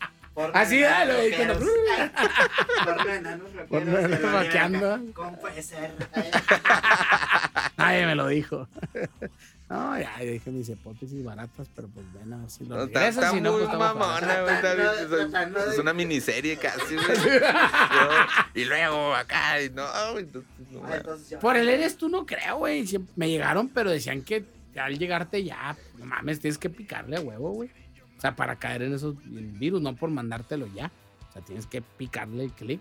Así, 0.55 0.85
ah, 0.85 1.05
lo 1.05 1.15
rockeros. 1.15 1.59
Porno 2.85 3.05
de 3.05 3.17
enanos 3.17 3.53
rockeros. 3.55 3.69
Porno 3.69 3.97
de 3.97 4.05
enanos 4.05 4.33
lo 4.33 4.39
acá. 4.39 5.01
¿Cómo 5.15 5.39
puede 5.41 5.63
ser? 5.63 5.93
Nadie 7.77 8.07
me 8.07 8.15
lo 8.15 8.27
dijo. 8.29 8.69
No, 9.69 9.99
ya 9.99 10.17
dije 10.21 10.51
mis 10.53 10.69
hipótesis 10.69 11.25
baratas, 11.25 11.67
pero 11.75 11.89
pues 11.89 12.07
ver 12.13 12.25
si 12.51 12.65
lo 12.67 12.77
No, 12.77 12.85
está, 12.85 13.01
regresas, 13.01 13.25
está 13.25 13.31
si 13.35 13.41
no, 13.41 13.51
muy 13.53 13.63
pues 13.63 13.73
estamos 13.73 13.97
mamona, 13.97 14.43
güey. 14.43 14.55
está 14.55 14.75
bien, 14.75 14.89
es- 15.73 15.79
una 15.81 15.93
miniserie 15.93 16.57
casi, 16.57 16.95
güey. 16.95 17.07
Y 18.55 18.65
luego 18.65 19.13
acá, 19.15 19.61
y 19.61 19.71
no, 19.71 19.85
entonces, 20.19 20.51
no, 20.71 20.79
Ah, 20.79 20.83
mames. 20.83 20.97
entonces 20.99 21.31
yo- 21.31 21.39
Por 21.41 21.57
el 21.57 21.69
eres 21.69 21.97
tú 21.97 22.09
no 22.09 22.25
creo, 22.27 22.59
güey. 22.59 22.85
Me 23.17 23.29
llegaron, 23.29 23.69
pero 23.69 23.91
decían 23.91 24.23
que 24.23 24.45
al 24.79 24.99
llegarte 24.99 25.43
ya, 25.43 25.77
no 25.99 26.05
mames, 26.07 26.39
tienes 26.39 26.59
que 26.59 26.71
picarle 26.71 27.17
a 27.17 27.21
huevo, 27.21 27.51
güey. 27.51 27.71
Sea, 28.27 28.35
para 28.35 28.57
caer 28.57 28.83
en 28.83 28.93
esos 28.93 29.15
virus, 29.25 29.81
no 29.81 29.95
por 29.95 30.11
mandártelo 30.11 30.67
ya. 30.75 30.91
O 31.29 31.33
sea, 31.33 31.43
tienes 31.43 31.65
que 31.67 31.81
picarle 31.81 32.43
el 32.43 32.51
clic. 32.51 32.81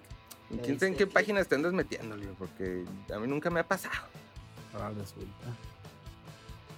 ¿Quién 0.63 0.79
sabe 0.79 0.93
en 0.93 0.97
qué 0.97 1.05
páginas 1.05 1.47
te 1.47 1.53
andas 1.53 1.71
metiendo, 1.71 2.17
Leo? 2.17 2.33
Porque 2.33 2.83
a 3.13 3.19
mí 3.19 3.27
nunca 3.27 3.51
me 3.51 3.59
ha 3.59 3.67
pasado. 3.67 4.07
Ahora 4.73 4.89
resulta. 4.89 5.45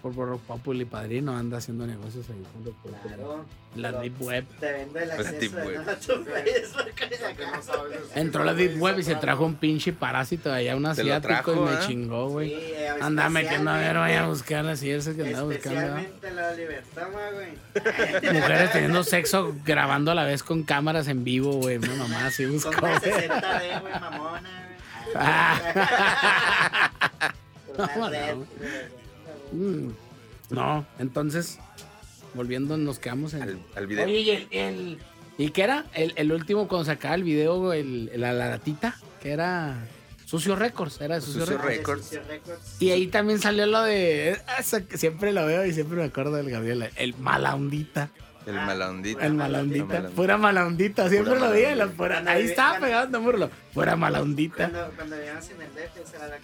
Por 0.02 0.14
Borro 0.14 0.38
Populi 0.38 0.86
Padrino 0.86 1.36
anda 1.36 1.58
haciendo 1.58 1.86
negocios 1.88 2.30
ahí 2.30 2.44
junto 2.54 2.72
con 2.84 2.94
Claro. 3.02 3.46
la 3.76 3.92
Deep 3.94 4.22
Web. 4.22 4.46
Te 4.60 4.72
vendo 4.72 5.00
el 5.00 5.08
La 5.08 5.14
acceso 5.16 5.40
Deep 5.40 5.52
de 5.52 5.66
Web. 5.68 5.76
nada 5.80 5.92
a 5.92 5.96
tu 5.98 6.24
Facebook. 6.24 6.92
acá. 7.26 7.50
Entró 8.16 8.44
la 8.44 8.54
Deep 8.54 8.80
Web 8.82 9.00
y 9.00 9.04
se 9.04 9.16
trajo 9.16 9.46
un 9.46 9.56
pinche 9.56 9.94
parásito 9.94 10.50
de 10.50 10.56
allá, 10.58 10.76
un 10.76 10.86
asiático, 10.86 11.22
trajo, 11.28 11.54
y 11.54 11.60
me 11.60 11.74
¿eh? 11.74 11.78
chingó, 11.88 12.30
güey. 12.30 12.50
Sí, 12.50 12.56
eh, 12.56 12.90
Anda 13.02 13.28
metiendo 13.30 13.72
a 13.72 13.78
ver, 13.78 13.98
voy 13.98 14.12
a 14.14 14.28
buscar 14.28 14.66
así, 14.68 14.90
ese 14.92 15.16
que 15.16 15.24
andaba 15.24 15.46
buscando. 15.48 15.82
la 16.36 16.54
libertad, 16.54 17.08
güey. 17.34 18.34
Mujeres 18.34 18.72
teniendo 18.72 19.04
sexo 19.04 19.56
grabando 19.66 20.12
a 20.12 20.16
la 20.16 20.24
vez 20.26 20.44
con 20.44 20.64
cámaras 20.64 21.08
en 21.08 21.24
vivo, 21.24 21.54
güey. 21.54 21.78
Una 21.78 21.96
mamá 21.96 22.28
así 22.28 22.44
Con 22.44 22.54
buscó. 22.54 22.72
güey. 22.80 22.94
60D, 22.96 23.82
güey, 23.82 23.94
mamona, 24.00 24.68
güey. 25.04 25.16
Ah. 25.16 25.62
Con 27.76 27.78
No, 27.78 28.10
no. 28.10 28.10
güey. 28.10 28.48
Mm, 29.52 29.90
No, 30.50 30.86
entonces, 31.00 31.60
volviendo, 32.34 32.78
nos 32.78 33.00
quedamos 33.00 33.34
en. 33.34 33.42
Al, 33.44 33.60
al 33.76 33.88
video. 33.88 34.06
Oye, 34.06 34.20
y 34.20 34.30
el, 34.32 34.48
el- 34.52 35.00
¿Y 35.40 35.50
qué 35.52 35.62
era? 35.64 35.86
El, 35.94 36.14
el 36.16 36.32
último 36.32 36.68
cuando 36.68 36.86
sacaba 36.86 37.14
el 37.16 37.24
video, 37.24 37.72
el, 37.74 38.10
la, 38.20 38.34
la 38.34 38.50
latita, 38.50 38.96
que 39.22 39.32
era 39.32 39.86
Sucio 40.26 40.56
Records, 40.56 41.00
era 41.00 41.16
de 41.16 41.22
Sucio, 41.22 41.42
Sucio 41.42 41.58
Records. 41.60 41.78
Records. 41.78 42.04
Sucio 42.06 42.22
Records. 42.28 42.82
Y 42.82 42.90
ahí 42.90 43.08
también 43.08 43.40
salió 43.40 43.66
lo 43.68 43.84
de. 43.84 44.40
que 44.90 44.98
siempre 44.98 45.32
lo 45.34 45.46
veo 45.46 45.64
y 45.66 45.74
siempre 45.74 45.98
me 45.98 46.06
acuerdo 46.06 46.32
del 46.38 46.50
Gabriel, 46.50 46.90
el 46.96 47.16
mala 47.18 47.54
ondita. 47.56 48.10
El 48.48 48.58
Ah, 48.58 48.66
malaondito. 48.66 49.20
El 49.20 49.34
Pura 49.34 49.38
mala 49.44 49.60
ondita. 49.60 49.86
malandita. 49.86 50.16
Pura 50.16 50.38
mala 50.38 50.66
ondita. 50.66 51.10
Siempre 51.10 51.34
Pura 51.36 51.48
lo 51.50 51.54
vi. 51.54 51.66
ahí 52.30 52.44
estaba 52.46 52.80
pegando 52.80 53.20
murlo. 53.22 53.50
Pura 53.74 53.96
mala 53.98 54.22
ondita. 54.22 54.70
Cuando, 54.70 54.92
cuando 54.96 55.18
vivíamos 55.18 55.50
en 55.50 55.62
el 55.62 55.68
DF, 55.68 55.98
esa 56.02 56.16
era 56.18 56.28
la. 56.30 56.38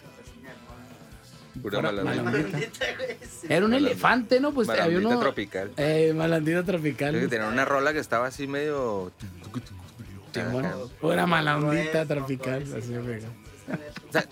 Pura 1.61 1.81
malandita. 1.81 2.23
malandita. 2.23 2.85
Güey, 2.97 3.17
sí. 3.21 3.47
Era 3.49 3.65
un 3.65 3.71
Malandita. 3.71 3.91
elefante, 3.91 4.39
¿no? 4.39 4.53
Pues 4.53 4.69
había 4.69 4.83
Malandita 4.85 5.09
uno. 5.09 5.19
tropical. 5.19 5.71
Eh, 5.77 6.13
malandita 6.15 6.63
Creo 6.63 6.65
que 6.65 6.71
tropical. 6.93 7.29
tenía 7.29 7.47
una 7.47 7.65
rola 7.65 7.93
que 7.93 7.99
estaba 7.99 8.27
así 8.27 8.47
medio. 8.47 9.11
Bueno, 10.51 10.89
pura 10.99 11.27
mala 11.27 11.57
ondita 11.57 11.91
Pues, 12.05 12.07
tropical. 12.07 12.63
pues, 12.63 12.83
Así. 12.85 12.95
O 12.95 14.11
sea, 14.11 14.25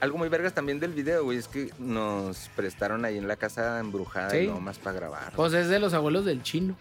algo 0.00 0.18
muy 0.18 0.28
vergas 0.28 0.52
también 0.52 0.78
del 0.78 0.92
video, 0.92 1.24
güey, 1.24 1.38
es 1.38 1.48
que 1.48 1.70
nos 1.78 2.50
prestaron 2.54 3.04
ahí 3.06 3.16
en 3.16 3.26
la 3.26 3.36
casa 3.36 3.80
embrujada 3.80 4.30
Sí. 4.30 4.38
y 4.40 4.46
no 4.48 4.60
más 4.60 4.78
para 4.78 4.96
grabar. 4.96 5.32
Pues 5.34 5.54
es 5.54 5.68
de 5.68 5.78
los 5.78 5.94
abuelos 5.94 6.26
del 6.26 6.42
chino. 6.42 6.76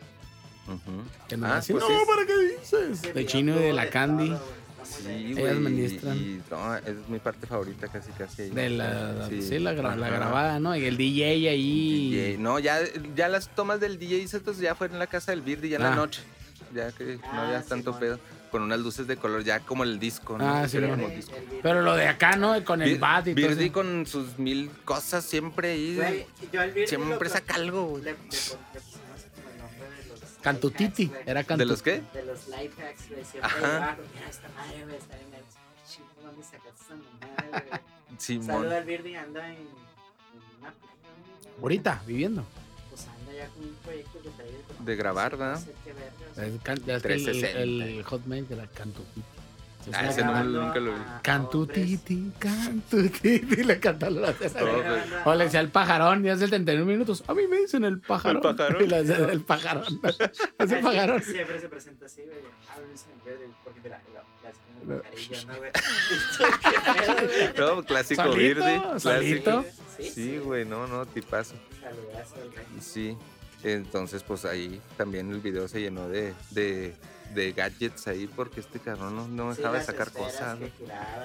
Ujú. 0.68 1.04
Que 1.30 1.38
nos 1.38 1.50
Ah, 1.52 1.56
decían, 1.56 1.80
pues 1.80 1.90
no, 1.90 2.00
sí. 2.00 2.06
¿para 2.06 2.26
qué 2.28 2.38
dices? 2.60 3.14
De 3.14 3.26
chino 3.26 3.56
y 3.58 3.64
de 3.64 3.74
la 3.74 3.90
candy. 3.90 4.36
Sí. 5.06 5.34
Ellas 5.38 5.56
y- 5.56 5.60
ministran. 5.60 6.18
Y, 6.18 6.41
no, 6.50 6.76
es 6.76 6.95
mi 7.08 7.20
parte 7.20 7.47
favorita 7.47 7.88
casi, 7.88 8.12
casi. 8.12 8.43
ahí. 8.43 8.50
De 8.50 8.70
la, 8.70 9.28
sí, 9.30 9.41
Sí. 9.41 9.60
la, 9.60 9.74
gra- 9.74 9.95
la 9.95 10.10
grabada, 10.10 10.60
¿no? 10.60 10.76
Y 10.76 10.86
el 10.86 10.97
DJ 10.97 11.50
ahí. 11.50 12.10
DJ. 12.12 12.38
No, 12.38 12.60
ya, 12.60 12.80
ya 13.16 13.28
las 13.28 13.54
tomas 13.56 13.80
del 13.80 13.97
DJ 14.00 14.24
estos 14.24 14.58
ya 14.60 14.76
fueron 14.76 14.95
en 14.95 15.00
la 15.00 15.08
casa 15.08 15.32
del 15.32 15.41
Birdi, 15.41 15.70
ya 15.70 15.78
en 15.78 15.84
Ah. 15.84 15.89
la 15.91 15.95
noche. 15.95 16.22
Ya 16.74 16.91
que 16.91 17.16
no 17.16 17.22
Ah, 17.32 17.45
había 17.47 17.62
tanto 17.64 17.91
Simón. 17.93 18.00
pedo. 18.00 18.20
Con 18.52 18.64
unas 18.64 18.80
luces 18.80 19.06
de 19.06 19.16
color, 19.16 19.43
ya 19.43 19.60
como 19.60 19.84
el 19.84 20.00
disco, 20.00 20.36
¿no? 20.38 20.43
Ah, 20.47 20.66
Que 20.70 20.78
era 20.78 20.89
como 20.89 21.08
El- 21.08 21.16
disco. 21.16 21.34
Pero 21.62 21.84
lo 21.84 21.95
de 21.95 22.08
acá, 22.08 22.36
¿no? 22.36 22.64
Con 22.66 22.82
el 22.82 22.97
bat 22.97 23.28
y 23.28 23.36
todo. 23.36 23.47
Birdi 23.47 23.66
eso. 23.66 23.74
con 23.74 24.06
sus 24.08 24.39
mil 24.39 24.72
cosas 24.86 25.24
siempre 25.24 25.74
ahí. 25.74 25.95
Güey, 25.95 26.26
yo 26.52 26.62
al 26.62 26.74
Siempre 26.88 27.30
saca 27.30 27.56
algo, 27.56 27.86
güey. 27.86 28.04
Le, 28.06 28.12
le, 28.14 28.18
le 28.18 28.80
de 30.54 30.60
Cantutiti. 30.60 31.12
Era 31.26 31.41
¿De 31.41 31.45
cantu... 31.45 31.66
los 31.66 31.82
qué? 31.82 32.02
De 32.14 32.24
los 32.26 32.47
life 32.47 32.82
hacks, 32.84 33.10
güey. 33.10 33.24
Siempre 33.26 33.41
Ajá. 33.41 33.97
mira 34.14 34.30
esta 34.30 34.50
madre, 34.50 34.84
güey, 34.84 34.95
está 34.97 35.16
bien. 35.16 35.30
Chico, 35.88 36.06
¿dónde 36.24 36.43
sacaste 36.43 36.84
esa 36.84 36.95
mamada, 36.95 37.66
güey? 37.70 38.18
Simón. 38.20 38.47
Saluda 38.47 38.78
al 38.78 38.84
Birdi, 38.86 39.16
anda 39.16 39.47
en, 39.47 39.56
en 39.56 39.62
una 40.60 40.72
playa. 40.72 41.54
Ahorita, 41.62 42.02
viviendo. 42.06 42.43
Pues 42.89 43.08
anda 43.08 43.34
ya 43.34 43.47
con 43.50 43.64
un 43.64 43.76
proyecto 43.76 44.22
que 44.22 44.30
trae 44.30 44.50
De 44.86 44.95
grabar, 44.95 45.32
no 45.34 45.38
¿verdad? 45.39 45.62
es 45.62 46.62
que 46.62 46.72
el, 46.91 47.02
360. 47.02 47.60
el 47.60 48.04
hotmail 48.04 48.47
de 48.47 48.56
la 48.56 48.68
Cantutiti. 48.68 49.22
Ah, 49.94 50.06
Es 50.06 50.18
ese 50.18 50.26
no 50.26 50.44
nunca 50.44 50.80
lo 50.80 50.92
vi. 50.94 51.00
a- 51.00 51.18
a 51.18 51.22
Cantutiti, 51.22 52.32
cantutiti, 52.38 53.64
le 53.64 53.80
cantaron 53.80 54.22
las 54.22 54.32
hombres. 54.32 54.54
Todo, 54.54 54.72
güey. 54.84 55.02
O 55.26 55.36
le 55.36 55.46
decía 55.46 55.62
el 55.62 55.70
pajarón, 55.70 56.22
ya 56.24 56.34
hace 56.34 56.48
31 56.48 56.86
minutos. 56.86 57.24
A 57.28 57.34
mí 57.34 57.48
me 57.48 57.58
dicen 57.58 57.84
el 57.86 58.00
pajarón. 58.00 58.38
El 58.46 58.56
pajarón. 58.56 58.78
Y 58.90 58.94
el 59.32 59.42
pajarón. 59.42 60.02
Ese 60.60 60.76
pajarón. 60.78 61.24
Siempre 61.24 61.60
se 61.60 61.70
presenta 61.70 62.06
así, 62.06 62.22
güey. 62.24 62.38
Ah, 62.70 62.76
me 62.86 62.92
dicen 62.92 63.10
el 63.26 63.32
Birdi, 63.38 63.54
porque 63.64 63.90
le 63.90 63.96
hacen 63.96 64.14
No. 64.86 64.96
un 64.96 65.00
carillo, 65.02 65.48
¿no, 65.48 65.58
güey? 65.58 65.72
¿Qué 65.72 67.02
pedo, 67.56 67.66
güey? 67.66 67.76
No, 67.78 67.84
clásico 67.84 68.24
Solito, 68.24 68.38
Birdi. 68.66 69.00
solito. 69.00 69.64
clásico. 69.64 69.66
Sí, 69.98 70.10
Sí, 70.12 70.38
güey, 70.38 70.66
no, 70.66 70.88
no, 70.88 71.06
tipazo. 71.06 71.56
Saludazo, 71.82 72.36
güey. 72.36 72.82
Sí. 72.82 73.18
Entonces, 73.64 74.24
pues 74.24 74.45
ahí 74.45 74.82
también 74.97 75.30
el 75.32 75.39
video 75.39 75.68
se 75.68 75.82
llenó 75.82 76.07
de, 76.07 76.34
de, 76.51 76.95
de 77.34 77.51
gadgets 77.51 78.07
ahí 78.07 78.28
porque 78.34 78.62
este 78.62 78.80
cabrón 78.80 79.16
no, 79.16 79.28
no 79.28 79.51
Sí, 79.53 79.57
dejaba 79.57 79.80
de 79.80 79.86
sacar 79.86 80.12
cosas. 80.12 80.57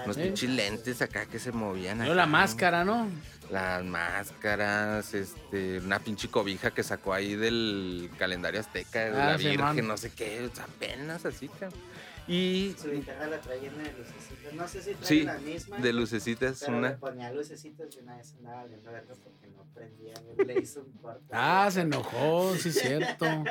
Unos 0.04 0.16
Sí. 0.16 0.22
pinches 0.22 0.50
lentes 0.50 1.00
acá 1.02 1.26
que 1.26 1.38
se 1.38 1.52
movían. 1.52 2.02
Acá, 2.02 2.14
la 2.14 2.26
máscara, 2.26 2.84
¿no? 2.84 3.08
Las 3.50 3.84
máscaras, 3.84 5.14
este, 5.14 5.78
una 5.78 5.98
pinche 6.00 6.28
cobija 6.28 6.70
que 6.72 6.82
sacó 6.82 7.12
ahí 7.12 7.36
del 7.36 8.10
calendario 8.18 8.58
azteca, 8.60 9.00
de 9.04 9.10
Ah, 9.20 9.26
la 9.32 9.38
sí, 9.38 9.44
Virgen, 9.48 9.60
man. 9.64 9.86
no 9.86 9.96
sé 9.96 10.10
qué, 10.10 10.50
apenas 10.62 11.24
así, 11.26 11.48
cabrón. 11.48 11.78
Y 12.26 12.74
Su 12.80 12.90
guitarra 12.90 13.26
la 13.26 13.38
traía 13.38 13.62
llena 13.70 13.82
de 13.82 13.92
lucecitas. 13.98 14.54
No 14.54 14.66
sé 14.68 14.82
si 14.82 14.94
trae 14.94 15.06
Sí, 15.06 15.22
la 15.24 15.38
misma. 15.38 15.78
de 15.78 15.92
lucecitas, 15.92 16.60
Pero 16.60 16.72
le 16.72 16.78
una. 16.78 16.96
ponía 16.96 17.30
lucecitas 17.32 17.86
y 17.94 18.00
una 18.00 18.16
vez 18.16 18.34
andaba 18.38 18.64
viendo 18.64 18.90
vergas 18.92 19.18
porque 19.22 19.48
no 19.54 19.64
prendía. 19.74 20.14
Le 20.46 20.60
hizo 20.60 20.80
un 20.80 20.92
corte. 21.02 21.24
Ah, 21.32 21.68
se 21.70 21.82
enojó, 21.82 22.54
sí, 22.56 22.70
es 22.70 22.80
cierto. 22.80 23.26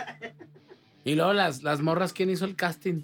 Y 1.05 1.15
luego 1.15 1.33
las, 1.33 1.63
las 1.63 1.81
morras, 1.81 2.13
¿quién 2.13 2.29
hizo 2.29 2.45
el 2.45 2.55
casting? 2.55 3.01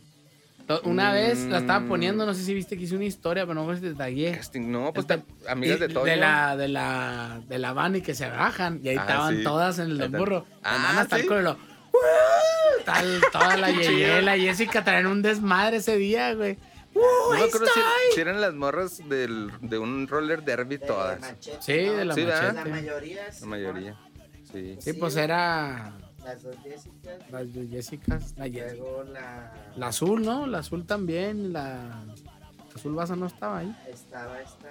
Una 0.86 1.12
vez 1.12 1.46
la 1.48 1.58
estaba 1.58 1.86
poniendo, 1.86 2.26
no 2.26 2.34
sé 2.34 2.44
si 2.44 2.54
viste 2.54 2.78
que 2.78 2.84
hice 2.84 2.96
una 2.96 3.04
historia, 3.04 3.46
pero 3.46 3.56
no 3.66 3.70
sé 3.74 3.82
si 3.82 3.88
te 3.88 3.96
tagué. 3.96 4.32
Casting, 4.38 4.72
no, 4.72 4.94
pues 4.94 5.04
Esta- 5.04 5.18
ta- 5.18 5.52
amigas 5.52 5.80
de 5.82 5.90
todo. 5.90 6.06
De 6.06 6.16
la, 6.16 6.56
de 6.56 6.70
la, 6.70 7.42
de 7.50 7.60
la 7.60 7.74
van 7.74 7.98
y 7.98 8.02
que 8.02 8.16
se 8.16 8.30
bajan. 8.30 8.80
Y 8.82 8.88
ahí 8.88 8.96
Ah, 8.98 9.02
estaban 9.02 9.38
sí. 9.38 9.44
todas 9.44 9.80
en 9.80 9.90
el 9.92 10.08
burro. 10.10 10.46
Ah, 10.64 10.76
Andaban 10.76 10.98
hasta 11.00 11.16
el 11.18 11.22
¿sí? 11.24 11.28
Tal, 12.86 13.22
toda 13.32 13.58
la. 13.58 13.70
Yeye, 13.72 14.22
la 14.22 14.38
Jessica 14.38 14.84
traen 14.84 15.08
un 15.08 15.22
desmadre 15.22 15.78
ese 15.78 15.98
día, 15.98 16.34
güey. 16.34 16.58
¡Uh, 16.96 17.34
No 17.34 17.44
acuerdo 17.44 17.68
si, 17.68 17.80
si 18.16 18.22
eran 18.22 18.42
las 18.42 18.54
morras 18.56 18.98
del, 19.08 19.52
de 19.62 19.78
un 19.78 20.08
roller 20.08 20.44
derby 20.44 20.78
De 20.78 20.88
todas. 20.88 21.20
machete, 21.20 21.58
Sí, 21.62 21.74
de 21.74 22.04
la 22.06 22.16
Sí. 22.16 22.26
La 22.26 22.66
mayoría. 22.66 23.28
La 23.42 23.46
mayoría. 23.48 23.96
Sí. 24.52 24.76
Sí, 24.76 24.78
Sí, 24.80 24.94
pues 24.94 25.16
era 25.16 25.94
Las 26.26 26.42
dos 26.42 26.56
Jessicas. 26.64 27.32
las 27.32 27.54
de 27.54 27.68
Jessica. 27.68 28.20
La, 28.38 28.48
Luego 28.48 29.04
la. 29.04 29.54
la 29.76 29.88
azul, 29.88 30.24
¿no? 30.26 30.48
La 30.48 30.60
azul 30.60 30.86
también. 30.86 31.54
La 31.54 32.04
azul 32.76 32.96
Baza 32.96 33.16
no 33.16 33.28
estaba 33.28 33.60
ahí. 33.60 33.76
Estaba 33.88 34.42
esta. 34.42 34.68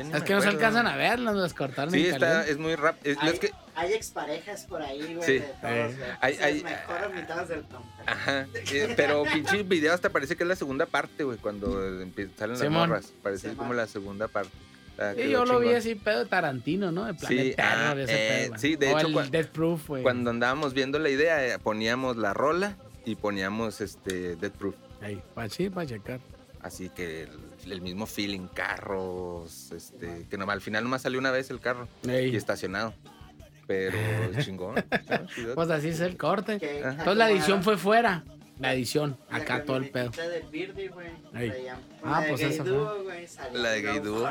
Es 0.00 0.22
que 0.22 0.34
no 0.34 0.40
se 0.40 0.48
alcanzan 0.48 0.86
a 0.86 0.96
ver, 0.96 1.18
las 1.18 1.54
cortaron 1.54 1.92
Sí, 1.92 2.06
en 2.06 2.14
está, 2.14 2.46
es 2.46 2.58
muy 2.58 2.74
rápido. 2.76 3.16
Hay, 3.20 3.28
es 3.30 3.38
que, 3.40 3.50
hay 3.74 3.92
exparejas 3.92 4.64
por 4.66 4.82
ahí, 4.82 5.14
güey. 5.14 5.26
Sí. 5.26 5.32
De 5.34 5.40
todos, 5.40 5.72
Eh. 5.72 5.94
güey. 5.96 6.10
Hay- 6.20 6.36
hay- 6.38 6.58
el 6.58 6.64
mejor 6.64 7.14
mitad 7.14 7.46
del 7.46 7.64
ajá. 8.06 8.46
eh, 8.54 8.94
pero 8.96 9.22
pinche 9.32 9.62
video 9.62 9.92
hasta 9.94 10.10
parece 10.10 10.36
que 10.36 10.44
es 10.44 10.48
la 10.48 10.56
segunda 10.56 10.86
parte, 10.86 11.24
güey, 11.24 11.38
cuando 11.38 11.72
salen 11.72 12.52
las 12.52 12.58
Simón. 12.58 12.88
morras. 12.88 13.12
Parece 13.22 13.42
Simón. 13.42 13.56
como 13.56 13.74
la 13.74 13.86
segunda 13.86 14.28
parte. 14.28 14.50
Está- 14.92 15.14
Sí, 15.14 15.30
yo 15.30 15.44
lo 15.44 15.60
vi 15.60 15.72
así, 15.74 15.94
pedo 15.94 16.20
de 16.20 16.26
Tarantino, 16.26 16.90
¿no? 16.90 17.04
De 17.04 17.14
Planet 17.14 17.38
Sí, 17.38 17.54
ah, 17.58 17.94
ese 17.96 18.12
eh, 18.12 18.46
pedo. 18.48 18.58
sí, 18.58 18.74
de 18.76 18.92
O 18.92 18.98
hecho, 18.98 19.06
el 19.06 19.14
cua- 19.14 19.30
Death 19.30 19.48
Proof, 19.50 19.86
güey. 19.88 20.02
Cuando 20.02 20.30
andábamos 20.30 20.74
viendo 20.74 20.98
la 20.98 21.08
idea, 21.08 21.46
eh, 21.46 21.58
poníamos 21.60 22.16
la 22.16 22.34
rola 22.34 22.76
y 23.04 23.14
poníamos 23.14 23.80
este 23.80 24.34
Dead 24.34 24.50
Proof. 24.50 24.74
Ahí, 25.00 25.22
para 25.34 25.48
sí, 25.48 25.70
para 25.70 25.86
checar. 25.86 26.18
Así 26.60 26.88
que 26.90 27.28
el, 27.72 27.80
mismo 27.80 28.06
feeling, 28.06 28.48
carros, 28.48 29.72
este, 29.72 30.26
que 30.30 30.36
nomás, 30.38 30.54
al 30.54 30.60
final 30.60 30.84
nomás 30.84 31.02
salió 31.02 31.18
una 31.18 31.30
vez 31.30 31.50
el 31.50 31.60
carro 31.60 31.88
Ey. 32.06 32.30
y 32.30 32.36
estacionado. 32.36 32.94
Pero 33.66 33.96
chingón. 34.40 34.82
Pues 35.54 35.70
así 35.70 35.88
es 35.88 36.00
el 36.00 36.16
corte. 36.16 36.54
Entonces 36.54 37.16
la 37.16 37.30
edición 37.30 37.62
fue 37.62 37.76
fuera. 37.76 38.24
La 38.58 38.72
edición, 38.74 39.16
la 39.30 39.36
acá 39.36 39.62
todo 39.64 39.76
el 39.76 39.88
pedo. 39.90 40.10
camionetita 40.10 40.28
del 40.28 40.50
Birdie, 40.50 40.88
güey. 40.88 41.06
Ah, 42.02 42.10
la 42.10 42.20
de 42.22 42.28
pues 42.28 42.40
esa 42.40 42.64
Duo, 42.64 43.04
güey, 43.04 43.28
salió 43.28 43.58
La 43.60 43.70
de 43.70 43.82
Gay 43.82 43.98
Duo. 44.00 44.28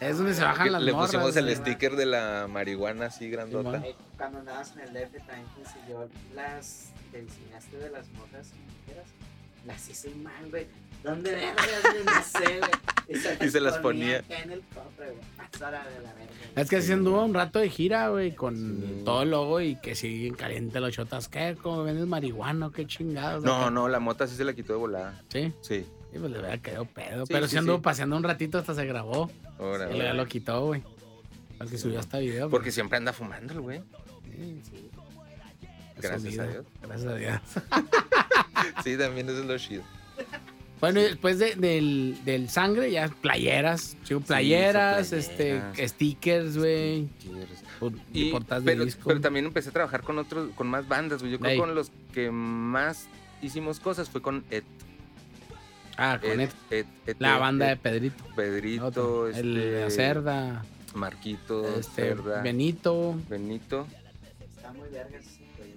Es 0.00 0.16
donde 0.16 0.32
se 0.32 0.42
bajan 0.42 0.72
las 0.72 0.82
le 0.82 0.92
morras. 0.92 1.10
pusimos 1.10 1.36
el 1.36 1.54
sticker 1.54 1.94
de 1.94 2.06
la 2.06 2.46
marihuana 2.48 3.06
así 3.06 3.28
grandota. 3.28 3.72
Simón. 3.72 3.84
Eh, 3.84 3.94
Cuando 4.16 4.38
andabas 4.38 4.72
en 4.76 4.80
el 4.80 4.92
DF 4.94 5.26
también 5.26 5.46
consiguió 5.56 6.08
las 6.34 6.90
que 7.12 7.18
enseñaste 7.18 7.76
de 7.76 7.90
las 7.90 8.08
morras. 8.12 8.48
Las 9.66 9.88
hice 9.90 10.10
mal, 10.16 10.50
güey. 10.50 10.66
¿Dónde? 11.04 11.36
No 12.04 12.22
sé, 12.24 12.58
güey. 12.58 12.70
Y 13.46 13.50
se 13.50 13.60
las 13.60 13.76
ponía. 13.78 14.24
en 14.30 14.50
el 14.50 14.62
cofre, 14.74 15.08
de 15.08 15.60
la 15.60 15.70
verga. 16.14 16.32
Es 16.56 16.70
que 16.70 16.76
así 16.76 16.90
anduvo 16.90 17.22
un 17.22 17.34
rato 17.34 17.58
de 17.58 17.68
gira, 17.68 18.08
güey, 18.08 18.34
con 18.34 18.56
Sí. 18.56 19.02
todo 19.04 19.22
el 19.24 19.30
logo 19.30 19.60
y 19.60 19.76
que 19.76 19.94
siguen 19.94 20.34
caliente 20.34 20.80
los 20.80 20.92
chotas. 20.94 21.28
¿Qué? 21.28 21.54
¿Cómo 21.62 21.84
vendes 21.84 22.06
marihuana? 22.06 22.70
¿Qué 22.74 22.86
chingados? 22.86 23.44
No, 23.44 23.56
acá? 23.62 23.70
no, 23.70 23.88
la 23.88 24.00
mota 24.00 24.26
sí 24.26 24.36
se 24.36 24.44
la 24.44 24.54
quitó 24.54 24.72
de 24.72 24.78
volada. 24.78 25.22
Sí, 25.28 25.52
Sí. 25.60 25.84
sí, 26.12 26.18
pues 26.18 26.30
le 26.32 26.38
hubiera 26.38 26.56
quedado 26.58 26.86
pedo. 26.86 27.26
Sí, 27.26 27.32
pero 27.34 27.46
sí, 27.46 27.52
sí 27.52 27.58
anduvo 27.58 27.76
sí. 27.76 27.82
paseando 27.82 28.16
un 28.16 28.22
ratito 28.22 28.56
hasta 28.56 28.74
se 28.74 28.86
grabó. 28.86 29.30
Ahora, 29.58 29.94
Y 29.94 30.16
lo 30.16 30.26
quitó, 30.26 30.64
güey. 30.64 30.82
Al 31.58 31.68
que 31.68 31.76
subió 31.76 32.00
hasta 32.00 32.18
video. 32.18 32.48
Porque 32.48 32.72
siempre 32.72 32.96
anda 32.96 33.12
fumando 33.12 33.52
el 33.52 33.60
güey. 33.60 33.82
Sí, 34.24 34.62
sí. 34.64 34.90
Gracias 36.00 36.38
a 36.38 36.46
Dios. 36.46 36.64
Gracias 36.82 37.12
a 37.12 37.16
Dios. 37.16 37.40
Sí, 38.82 38.96
también 38.96 39.28
eso 39.28 39.40
es 39.40 39.44
lo 39.44 39.58
chido. 39.58 39.82
Bueno, 40.84 41.00
y 41.00 41.04
después 41.04 41.38
de- 41.38 41.54
del, 41.54 42.18
del 42.26 42.50
sangre, 42.50 42.90
ya 42.90 43.08
playeras. 43.08 43.96
Sí, 44.02 44.14
playeras, 44.16 45.08
son 45.08 45.18
este, 45.18 45.60
playeras. 45.60 45.90
stickers, 45.90 46.58
güey. 46.58 47.08
pero, 48.64 48.84
disco. 48.84 49.08
pero 49.08 49.20
también 49.22 49.46
empecé 49.46 49.70
a 49.70 49.72
trabajar 49.72 50.02
con 50.02 50.18
otros, 50.18 50.50
con 50.54 50.66
más 50.66 50.86
bandas, 50.86 51.20
güey. 51.20 51.32
Yo 51.32 51.38
creo 51.40 51.52
que 51.52 51.58
con 51.58 51.74
los 51.74 51.90
que 52.12 52.30
más 52.30 53.08
hicimos 53.40 53.80
cosas 53.80 54.10
fue 54.10 54.20
con 54.20 54.44
Ed. 54.50 54.64
Ah, 55.96 56.18
con 56.20 56.38
Ed, 56.38 56.50
Ed, 56.70 56.84
Ed, 57.06 57.16
la 57.18 57.38
banda 57.38 57.66
de 57.66 57.72
Ed, 57.72 57.78
Pedrito. 57.78 58.24
Pedrito, 58.36 59.28
este, 59.28 59.40
El 59.40 59.54
de 59.54 59.90
Cerda, 59.90 60.64
Marquito, 60.92 61.78
este, 61.78 61.92
Cerda, 62.08 62.42
Benito. 62.42 63.18
Benito. 63.30 63.86
Está 64.54 64.70
muy 64.74 64.90
vergas. 64.90 65.24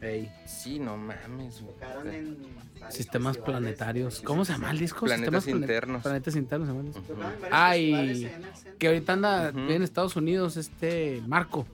Ey, 0.02 0.32
Sí, 0.46 0.80
no 0.80 0.96
mames, 0.98 1.62
güey. 1.62 1.74
Tocaron 1.74 2.08
en 2.12 2.38
varios 2.80 2.94
sistemas 2.94 3.38
planetarios. 3.38 4.22
¿Cómo 4.22 4.46
se 4.46 4.54
llama 4.54 4.72
el 4.72 4.80
disco? 4.80 5.06
Planetas 5.06 5.44
Sistemas 5.44 5.62
internos. 5.62 6.04
Planetas 6.04 6.36
internos. 6.36 6.68
se 6.68 6.74
llama 6.74 6.88
el 6.88 6.94
disco. 6.94 7.16
Ay. 7.52 8.32
Que 8.78 8.88
ahorita 8.88 9.14
anda 9.14 9.50
en 9.50 9.82
Estados 9.82 10.16
Unidos, 10.16 10.58
este 10.58 11.22
Marco, 11.28 11.66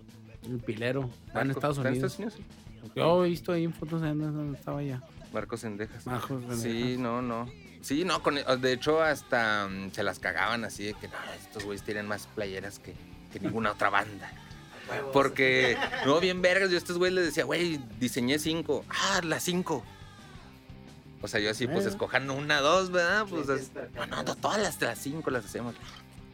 el 0.50 0.60
pilero. 0.60 1.10
Está 1.28 1.42
en 1.42 1.52
Estados 1.52 1.78
¿está 1.78 1.90
en 1.90 1.96
Unidos. 1.96 2.12
Estados 2.14 2.36
Unidos? 2.36 2.54
Ok. 2.86 2.92
Yo 2.96 3.26
he 3.26 3.30
visto 3.30 3.52
ahí 3.52 3.64
en 3.66 3.74
fotos 3.74 4.02
de 4.02 4.08
donde 4.14 4.58
estaba 4.58 4.80
allá. 4.80 5.02
Marcos 5.34 5.62
Sendejas. 5.62 6.06
Bajo, 6.06 6.40
Sí, 6.56 6.96
no, 6.98 7.22
no. 7.22 7.50
Sí, 7.82 8.06
no, 8.06 8.24
con, 8.24 8.36
de 8.36 8.72
hecho 8.74 9.02
hasta 9.02 9.68
mm, 9.68 9.92
se 9.92 10.04
las 10.04 10.20
cagaban 10.20 10.64
así 10.64 10.86
de 10.86 10.94
que 10.94 11.10
no, 11.10 11.16
estos 11.42 11.66
güeyes 11.66 11.84
tienen 11.84 12.08
más 12.08 12.28
playeras 12.28 12.80
que, 12.80 12.94
que 13.34 13.42
ninguna 13.42 13.72
otra 13.74 13.90
banda. 13.90 14.32
Huevos. 14.90 15.12
Porque, 15.14 15.78
no, 16.06 16.20
bien 16.20 16.42
vergas, 16.42 16.70
yo 16.70 16.76
a 16.76 16.78
estos 16.80 16.98
güeyes 16.98 17.16
les 17.16 17.26
decía, 17.28 17.46
güey, 17.46 17.80
diseñé 18.00 18.38
cinco. 18.40 18.84
Ah, 18.90 19.22
las 19.24 19.44
cinco. 19.44 19.84
O 21.22 21.28
sea, 21.28 21.40
yo 21.40 21.50
así, 21.52 21.68
pues 21.68 21.86
Eh. 21.86 21.90
escojan 21.90 22.30
una, 22.30 22.60
dos, 22.60 22.92
¿verdad? 22.92 23.26
Pues, 23.30 23.48
no, 24.10 24.24
no, 24.24 24.36
todas 24.36 24.62
las, 24.62 24.82
las 24.82 25.00
cinco 25.00 25.32
las 25.32 25.46
hacemos. 25.46 25.74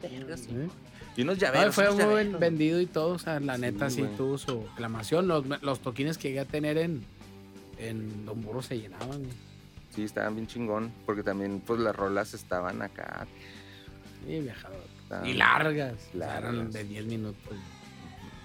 Vergas, 0.02 0.40
sí. 0.42 0.50
¿Eh? 0.52 0.68
Y 1.16 1.22
unos 1.24 1.36
No, 1.36 1.42
llaveros. 1.42 1.76
fue 1.76 1.84
unos 1.86 1.96
muy 1.96 2.06
llaveros. 2.24 2.40
vendido 2.40 2.80
y 2.82 2.86
todo, 2.88 3.10
o 3.16 3.20
sea, 3.20 3.40
la 3.40 3.56
Sí, 3.56 3.62
neta 3.62 3.90
sí 3.90 4.04
tuvo 4.18 4.38
su 4.38 4.66
aclamación. 4.74 5.28
Los, 5.28 5.46
los 5.62 5.80
toquines 5.82 6.18
que 6.18 6.30
llegué 6.30 6.40
a 6.40 6.46
tener 6.46 6.78
en, 6.78 7.04
en 7.78 8.26
Don 8.26 8.42
Burro 8.42 8.62
se 8.64 8.80
llenaban. 8.80 9.20
güey. 9.20 9.50
Sí, 9.96 10.04
estaban 10.04 10.36
bien 10.36 10.48
chingón, 10.48 10.92
porque 11.06 11.22
también, 11.24 11.62
pues, 11.66 11.80
las 11.82 11.96
rolas 11.96 12.34
estaban 12.34 12.82
acá. 12.82 13.28
Sí, 14.26 14.40
viajador. 14.40 14.80
estaban- 15.04 15.26
Y 15.28 15.34
largas. 15.34 15.94
o 16.16 16.18
sea, 16.18 16.38
eran 16.38 16.56
Largas. 16.58 16.74
de 16.74 16.84
10 16.86 17.06
minutos. 17.06 17.58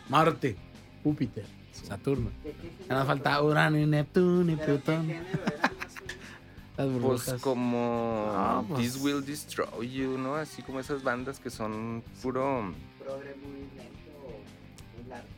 Marte, 0.08 0.56
Júpiter, 1.02 1.44
Saturno. 1.72 2.30
¿Qué- 2.42 2.50
qué 2.52 2.56
Ya 2.68 2.82
género 2.84 2.98
nos 2.98 3.06
falta 3.06 3.42
Urano 3.42 3.78
y 3.78 3.86
Neptuno 3.86 4.52
y 4.52 4.56
¿Pero 4.56 4.76
qué 4.76 4.82
Plutón. 4.82 5.08
Las 6.76 6.88
burbujas. 6.90 7.28
Pues 7.30 7.42
como 7.42 8.26
Ah, 8.34 8.64
pues. 8.68 8.80
This 8.80 8.96
Will 9.00 9.24
Destroy 9.24 9.88
You, 9.90 10.18
¿no? 10.18 10.34
Así 10.34 10.60
como 10.62 10.80
esas 10.80 11.02
bandas 11.04 11.38
que 11.38 11.48
son 11.50 12.02
puro... 12.20 12.72
Progre 12.98 13.34
muy 13.36 13.60
lento 13.76 14.10
o 14.24 15.00
muy 15.00 15.08
largo. 15.08 15.28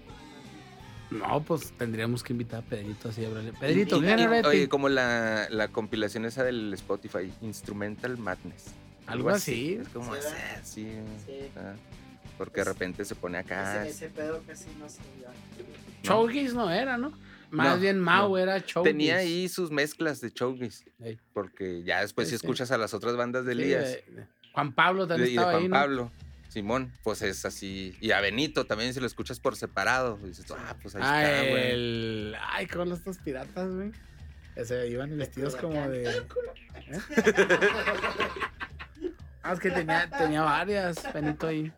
No, 1.10 1.42
pues 1.42 1.72
tendríamos 1.72 2.22
que 2.22 2.32
invitar 2.32 2.60
a 2.60 2.62
Pedrito 2.62 3.10
así 3.10 3.22
a 3.24 3.28
hablarle. 3.28 3.52
Pedrito, 3.52 3.98
Y- 3.98 4.00
¿qué 4.06 4.40
y- 4.42 4.46
Oye, 4.46 4.68
como 4.70 4.88
la, 4.88 5.46
la 5.50 5.68
compilación 5.68 6.24
esa 6.24 6.42
del 6.42 6.72
Spotify, 6.72 7.30
Instrumental 7.42 8.16
Madness. 8.16 8.64
Algo 9.06 9.28
así. 9.28 9.74
Es 9.74 9.88
como 9.90 10.14
Sí, 10.14 10.20
así, 10.20 10.26
¿verdad? 10.34 10.60
sí. 10.64 10.88
Sí. 11.26 11.32
ah, 11.56 11.74
Porque 12.38 12.60
de 12.60 12.64
repente 12.64 13.04
se 13.04 13.14
pone 13.14 13.38
acá. 13.38 13.86
Ese, 13.86 14.06
ese 14.06 14.08
pedo 14.14 14.42
casi 14.46 14.66
no 14.78 14.88
se 14.88 15.00
dio. 15.16 15.28
Showgaze 16.02 16.52
no 16.54 16.70
era, 16.70 16.98
¿no? 16.98 17.12
Más 17.50 17.74
No, 17.76 17.80
bien 17.80 18.00
Mau 18.00 18.30
no. 18.30 18.38
era 18.38 18.58
Showgaze. 18.58 18.92
Tenía 18.92 19.16
ahí 19.16 19.48
sus 19.48 19.70
mezclas 19.70 20.20
de 20.20 20.30
showbiz. 20.30 20.84
Ey. 21.00 21.18
Porque 21.32 21.82
ya 21.84 22.00
después 22.00 22.28
Sí, 22.28 22.34
si 22.34 22.38
sí. 22.40 22.44
escuchas 22.46 22.70
a 22.72 22.78
las 22.78 22.92
otras 22.94 23.16
bandas 23.16 23.44
de 23.46 23.54
Sí, 23.54 23.62
Elías 23.62 23.84
de- 23.84 24.26
Juan 24.52 24.72
Pablo 24.74 25.06
también 25.06 25.28
y 25.30 25.32
de 25.32 25.36
estaba 25.36 25.52
Juan 25.52 25.62
ahí, 25.62 25.68
¿no? 25.68 25.74
Pablo, 25.74 26.10
Simón, 26.48 26.92
pues 27.02 27.22
es 27.22 27.44
así. 27.44 27.96
Y 28.00 28.10
a 28.12 28.20
Benito 28.20 28.64
también 28.66 28.92
si 28.94 29.00
lo 29.00 29.06
escuchas 29.06 29.38
por 29.40 29.56
separado. 29.56 30.16
Dices, 30.18 30.46
ah, 30.50 30.74
pues 30.82 30.94
ahí 30.96 31.02
Ah, 31.04 31.22
está, 31.32 31.50
güey. 31.50 31.70
el... 31.70 32.36
Ay, 32.52 32.66
con 32.66 32.90
estos 32.92 33.18
piratas, 33.18 33.70
güey. 33.74 33.92
Se 34.64 34.88
iban 34.88 35.16
vestidos 35.18 35.54
como 35.56 35.88
de... 35.88 36.04
¿Eh? 36.08 36.22
Ah, 39.42 39.52
es 39.52 39.60
que 39.60 39.70
tenía, 39.70 40.10
tenía 40.10 40.42
varias, 40.42 40.96
Benito 41.14 41.46
ahí. 41.46 41.72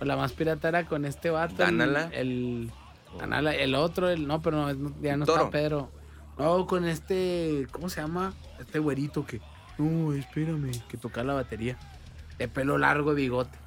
Pues 0.00 0.08
la 0.08 0.16
más 0.16 0.32
pirata 0.32 0.68
era 0.68 0.86
con 0.86 1.04
este 1.04 1.28
vato. 1.30 1.52
el- 1.52 1.58
Dánala. 1.78 2.08
El, 2.12 2.72
Danala, 3.18 3.54
el 3.54 3.74
otro, 3.74 4.08
el... 4.08 4.26
No, 4.26 4.40
pero 4.40 4.72
no, 4.72 4.92
ya 5.02 5.16
no 5.16 5.26
Toro. 5.26 5.40
está 5.44 5.50
Pedro. 5.50 5.92
No, 6.38 6.66
con 6.66 6.86
este... 6.86 7.66
¿Cómo 7.70 7.88
se 7.90 8.00
llama? 8.00 8.32
Este 8.58 8.78
güerito 8.78 9.26
que... 9.26 9.40
No, 9.76 10.14
espérame, 10.14 10.72
que 10.88 10.96
toca 10.96 11.22
la 11.22 11.34
batería. 11.34 11.76
De 12.38 12.48
pelo 12.48 12.78
largo, 12.78 13.12
bigote. 13.14 13.58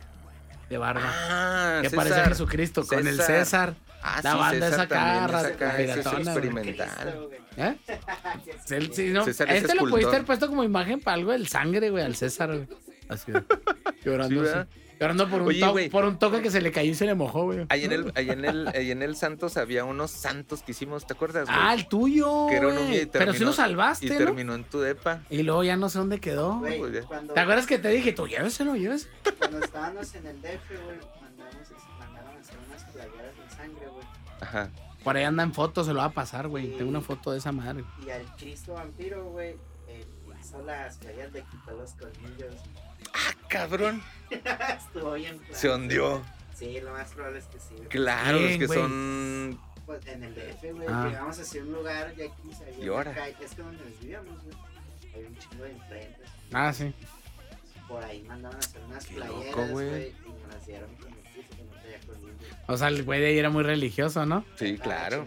De 0.71 0.77
barba. 0.79 1.03
Ah, 1.05 1.79
que 1.83 1.89
César. 1.91 2.09
parece 2.09 2.29
Jesucristo. 2.29 2.87
Con 2.87 3.07
el 3.07 3.15
César. 3.17 3.27
César. 3.27 3.75
Ah, 4.01 4.19
La 4.23 4.31
sí, 4.31 4.37
banda 4.37 4.69
César 4.69 4.85
es 4.85 4.91
acá, 4.91 5.79
es 5.79 5.97
es 5.97 6.05
experimental. 6.07 7.29
¿Eh? 7.57 7.75
Sí, 8.65 8.89
sí, 8.91 9.09
no. 9.11 9.23
César 9.23 9.49
es 9.51 9.63
este 9.63 9.75
lo 9.75 9.87
pudiste 9.87 10.09
haber 10.15 10.25
puesto 10.25 10.47
como 10.47 10.63
imagen 10.63 10.99
para 10.99 11.15
algo 11.15 11.31
del 11.31 11.47
sangre, 11.47 11.89
güey, 11.91 12.03
al 12.03 12.15
César, 12.15 12.49
güey. 12.49 12.67
Así, 13.09 13.31
llorando, 14.03 14.43
Sí, 14.45 14.49
así. 14.51 14.67
Llorando 14.99 15.29
por 15.29 15.41
un, 15.41 15.47
Oye, 15.49 15.59
to- 15.59 15.71
güey. 15.71 15.89
por 15.89 16.05
un 16.05 16.17
toque 16.17 16.41
que 16.41 16.49
se 16.51 16.61
le 16.61 16.71
cayó 16.71 16.91
y 16.91 16.95
se 16.95 17.05
le 17.05 17.13
mojó, 17.15 17.43
güey. 17.43 17.65
Ahí 17.69 17.83
en 17.85 17.91
el, 17.91 18.11
ahí 18.15 18.29
en 18.29 18.45
el, 18.45 18.67
ahí 18.69 18.91
en 18.91 19.01
el 19.01 19.15
Santos 19.15 19.57
había 19.57 19.83
unos 19.85 20.11
santos 20.11 20.63
que 20.63 20.71
hicimos, 20.71 21.05
¿te 21.05 21.13
acuerdas? 21.13 21.45
güey? 21.47 21.57
Ah, 21.61 21.73
el 21.73 21.87
tuyo. 21.87 22.47
Que 22.47 22.55
era 22.57 22.67
mío 22.69 23.01
y 23.01 23.05
Pero 23.05 23.31
sí 23.33 23.39
terminó- 23.39 23.45
lo 23.47 23.53
salvaste, 23.53 24.05
y 24.05 24.09
¿no? 24.09 24.17
terminó 24.17 24.55
en 24.55 24.63
tu 24.63 24.79
depa. 24.79 25.21
Y 25.29 25.43
luego 25.43 25.63
ya 25.63 25.75
no 25.75 25.89
sé 25.89 25.97
dónde 25.99 26.19
quedó. 26.19 26.61
Cuando, 27.07 27.33
¿Te 27.33 27.39
acuerdas 27.39 27.65
que 27.65 27.79
te 27.79 27.89
dije, 27.89 28.13
tú 28.13 28.27
lléveselo, 28.27 28.75
lléveselo? 28.75 29.11
cuando 29.37 29.59
estábamos 29.59 30.15
en 30.15 30.25
el 30.27 30.41
DF, 30.41 30.69
güey, 30.85 30.97
mandaron 31.99 32.37
a 32.37 32.39
hacer 32.39 32.55
unas 32.67 32.83
playeras 32.85 33.35
de 33.37 33.55
sangre, 33.55 33.87
güey. 33.91 34.05
Ajá. 34.41 34.69
Por 35.03 35.17
ahí 35.17 35.23
anda 35.25 35.43
en 35.43 35.53
foto, 35.53 35.83
se 35.83 35.91
lo 35.91 35.99
va 35.99 36.05
a 36.05 36.13
pasar, 36.13 36.47
güey. 36.47 36.77
Tengo 36.77 36.89
una 36.89 37.01
foto 37.01 37.31
de 37.31 37.39
esa 37.39 37.51
madre. 37.51 37.83
Y 38.05 38.09
al 38.09 38.23
Cristo 38.37 38.73
vampiro, 38.75 39.25
güey, 39.31 39.55
las 40.61 40.97
playeras, 40.97 41.31
le 41.33 41.41
quitó 41.43 41.71
los 41.71 41.91
colmillos. 41.93 42.55
Ah, 43.13 43.33
cabrón. 43.49 44.01
Estuvo 44.31 45.13
bien. 45.13 45.37
claro. 45.39 45.55
Se 45.55 45.69
hundió. 45.69 46.21
Sí, 46.55 46.79
lo 46.81 46.91
más 46.93 47.11
probable 47.11 47.39
es 47.39 47.45
que 47.45 47.59
sí. 47.59 47.75
güey. 47.75 47.89
Claro, 47.89 48.37
Bien, 48.39 48.51
es 48.51 48.57
que 48.59 48.65
güey. 48.67 48.79
son. 48.79 49.59
Pues 49.85 50.07
en 50.07 50.23
el 50.23 50.33
DF, 50.35 50.71
güey, 50.73 50.87
Ah. 50.89 51.07
llegamos 51.09 51.37
hacia 51.39 51.61
un 51.61 51.73
lugar 51.73 52.13
y 52.17 52.21
aquí 52.21 52.53
se 52.57 52.63
había 52.63 52.85
¿Y 52.85 52.87
ahora? 52.87 53.13
calle- 53.13 53.35
Es 53.41 53.53
que 53.53 53.61
donde 53.63 53.83
nos 53.83 53.99
vivíamos, 53.99 54.43
güey, 54.43 54.55
hay 55.15 55.23
un 55.25 55.37
chingo 55.37 55.63
de 55.65 55.71
enfrentes. 55.71 56.29
Ah, 56.53 56.71
sí. 56.71 56.93
Por 57.87 58.01
ahí 58.03 58.23
mandaban 58.23 58.55
a 58.55 58.59
hacer 58.59 58.81
unas 58.87 59.05
Qué 59.05 59.15
playeras, 59.15 59.45
loco, 59.45 59.67
güey. 59.67 59.89
güey, 59.89 60.07
y 60.25 60.29
nos 60.41 60.53
las 60.53 60.65
dieron 60.65 60.95
con 60.95 61.07
el 61.11 61.19
Cristo 61.33 61.55
que 61.57 61.63
no 61.63 61.71
traía 61.81 61.99
colmillos. 62.07 62.55
O 62.67 62.77
sea, 62.77 62.87
el 62.87 63.03
güey 63.03 63.19
de 63.19 63.27
ahí 63.27 63.37
era 63.37 63.49
muy 63.49 63.63
religioso, 63.63 64.25
¿no? 64.25 64.45
Sí, 64.55 64.77
Ah, 64.79 64.83
claro. 64.83 65.25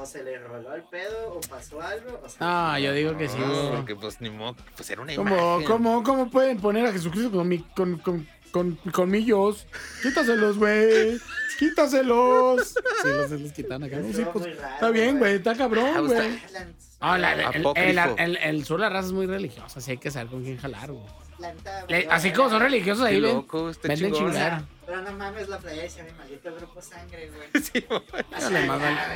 O 0.00 0.06
se 0.06 0.22
le 0.24 0.38
roló 0.38 0.74
el 0.74 0.82
pedo, 0.84 1.34
o 1.34 1.40
pasó 1.42 1.80
algo, 1.80 2.20
o 2.24 2.28
se 2.28 2.36
Ah, 2.40 2.78
yo 2.80 2.92
digo 2.92 3.16
que 3.16 3.28
sí, 3.28 3.36
No, 3.38 3.72
porque 3.76 3.94
pues 3.96 4.20
ni 4.20 4.30
modo, 4.30 4.56
pues 4.76 4.88
era 4.90 5.02
una 5.02 5.14
¿Cómo, 5.14 5.34
imagen. 5.36 5.66
cómo, 5.66 6.02
¿Cómo 6.02 6.30
pueden 6.30 6.58
poner 6.58 6.86
a 6.86 6.92
Jesucristo 6.92 7.30
con, 7.30 7.46
mi, 7.48 7.58
con, 7.58 7.98
con, 7.98 8.26
con 8.50 8.76
colmillos? 8.92 9.66
Quítaselos, 10.02 10.56
güey. 10.58 11.18
Quítaselos. 11.58 12.68
Sí, 13.02 13.08
los, 13.08 13.28
se 13.28 13.38
los 13.38 13.52
quitan 13.52 13.82
acá. 13.84 13.98
Sí, 14.12 14.24
pues, 14.32 14.56
raro, 14.58 14.74
está 14.74 14.90
bien, 14.90 15.18
güey. 15.18 15.34
Está 15.36 15.50
Ah, 15.52 15.56
cabrón, 15.56 15.90
pues, 16.06 16.12
güey. 16.12 16.38
Ah, 17.00 17.16
el, 17.74 17.76
el, 17.98 17.98
el- 18.18 18.36
el 18.36 18.64
sur 18.64 18.78
de 18.78 18.82
la 18.86 18.90
raza 18.90 19.06
es 19.08 19.12
muy 19.12 19.26
religiosa, 19.26 19.78
así 19.78 19.92
hay 19.92 19.98
que 19.98 20.10
saber 20.10 20.28
con 20.28 20.42
quién 20.42 20.56
jalar, 20.58 20.92
güey. 20.92 21.04
Le- 21.88 22.06
así 22.10 22.32
como 22.32 22.50
son 22.50 22.60
religiosos 22.60 23.04
ahí, 23.04 23.20
ven. 23.20 23.34
loco, 23.34 23.72
venden 23.82 23.98
sea, 23.98 24.10
chingar. 24.12 24.62
pero 24.86 25.02
no 25.02 25.12
mames, 25.12 25.48
la 25.48 25.58
playa 25.58 25.82
decía 25.82 26.04
mi 26.04 26.12
maldito 26.12 26.54
grupo 26.54 26.80
sangre, 26.82 27.30
güey. 27.30 27.48
Sí. 27.62 27.84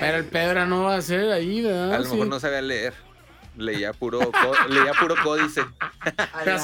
Pero 0.00 0.16
el 0.16 0.24
Pedra 0.26 0.66
no 0.66 0.84
va 0.84 0.96
a 0.96 1.02
ser 1.02 1.30
ahí, 1.32 1.62
¿verdad? 1.62 1.94
a 1.94 1.98
lo 1.98 2.04
mejor 2.04 2.22
Sí. 2.24 2.28
no 2.30 2.40
sabía 2.40 2.62
leer. 2.62 2.94
Leía 3.56 3.92
puro, 3.92 4.18
leía 4.68 4.92
puro 4.98 5.14
códice. 5.22 5.62
Pero 6.44 6.58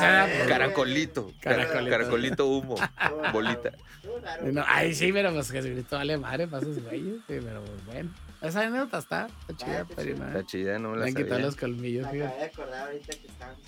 Caracolito. 0.48 1.32
cara- 1.40 1.66
Caracolito. 1.68 1.90
Caracolito 1.90 2.46
humo. 2.46 2.74
Bolita. 3.32 3.70
No, 4.42 4.64
ay, 4.66 4.92
sí, 4.94 5.12
pero 5.12 5.32
pues 5.32 5.50
Jesucristo 5.52 5.96
vale 5.96 6.18
madre, 6.18 6.48
pasos 6.48 6.82
güeyes. 6.82 7.14
Sí, 7.28 7.38
pero 7.44 7.62
pues, 7.62 7.86
bueno. 7.86 8.10
Esa 8.42 8.62
anécdota 8.62 8.98
está, 8.98 9.28
está 9.48 9.56
chida, 9.56 9.80
está 9.82 9.94
pero 9.94 10.14
chida. 10.14 10.18
no. 10.24 10.26
Está 10.38 10.46
chida, 10.46 10.78
no 10.80 10.88
me 10.90 10.96
la 10.98 11.06
han 11.06 11.14
quitado 11.14 11.38
los 11.40 11.56
colmillos, 11.56 12.10
Me 12.12 12.22
acabé 12.24 12.38
de 12.40 12.44
acordar 12.46 12.86
ahorita 12.88 13.16
que 13.18 13.26
estábamos 13.28 13.60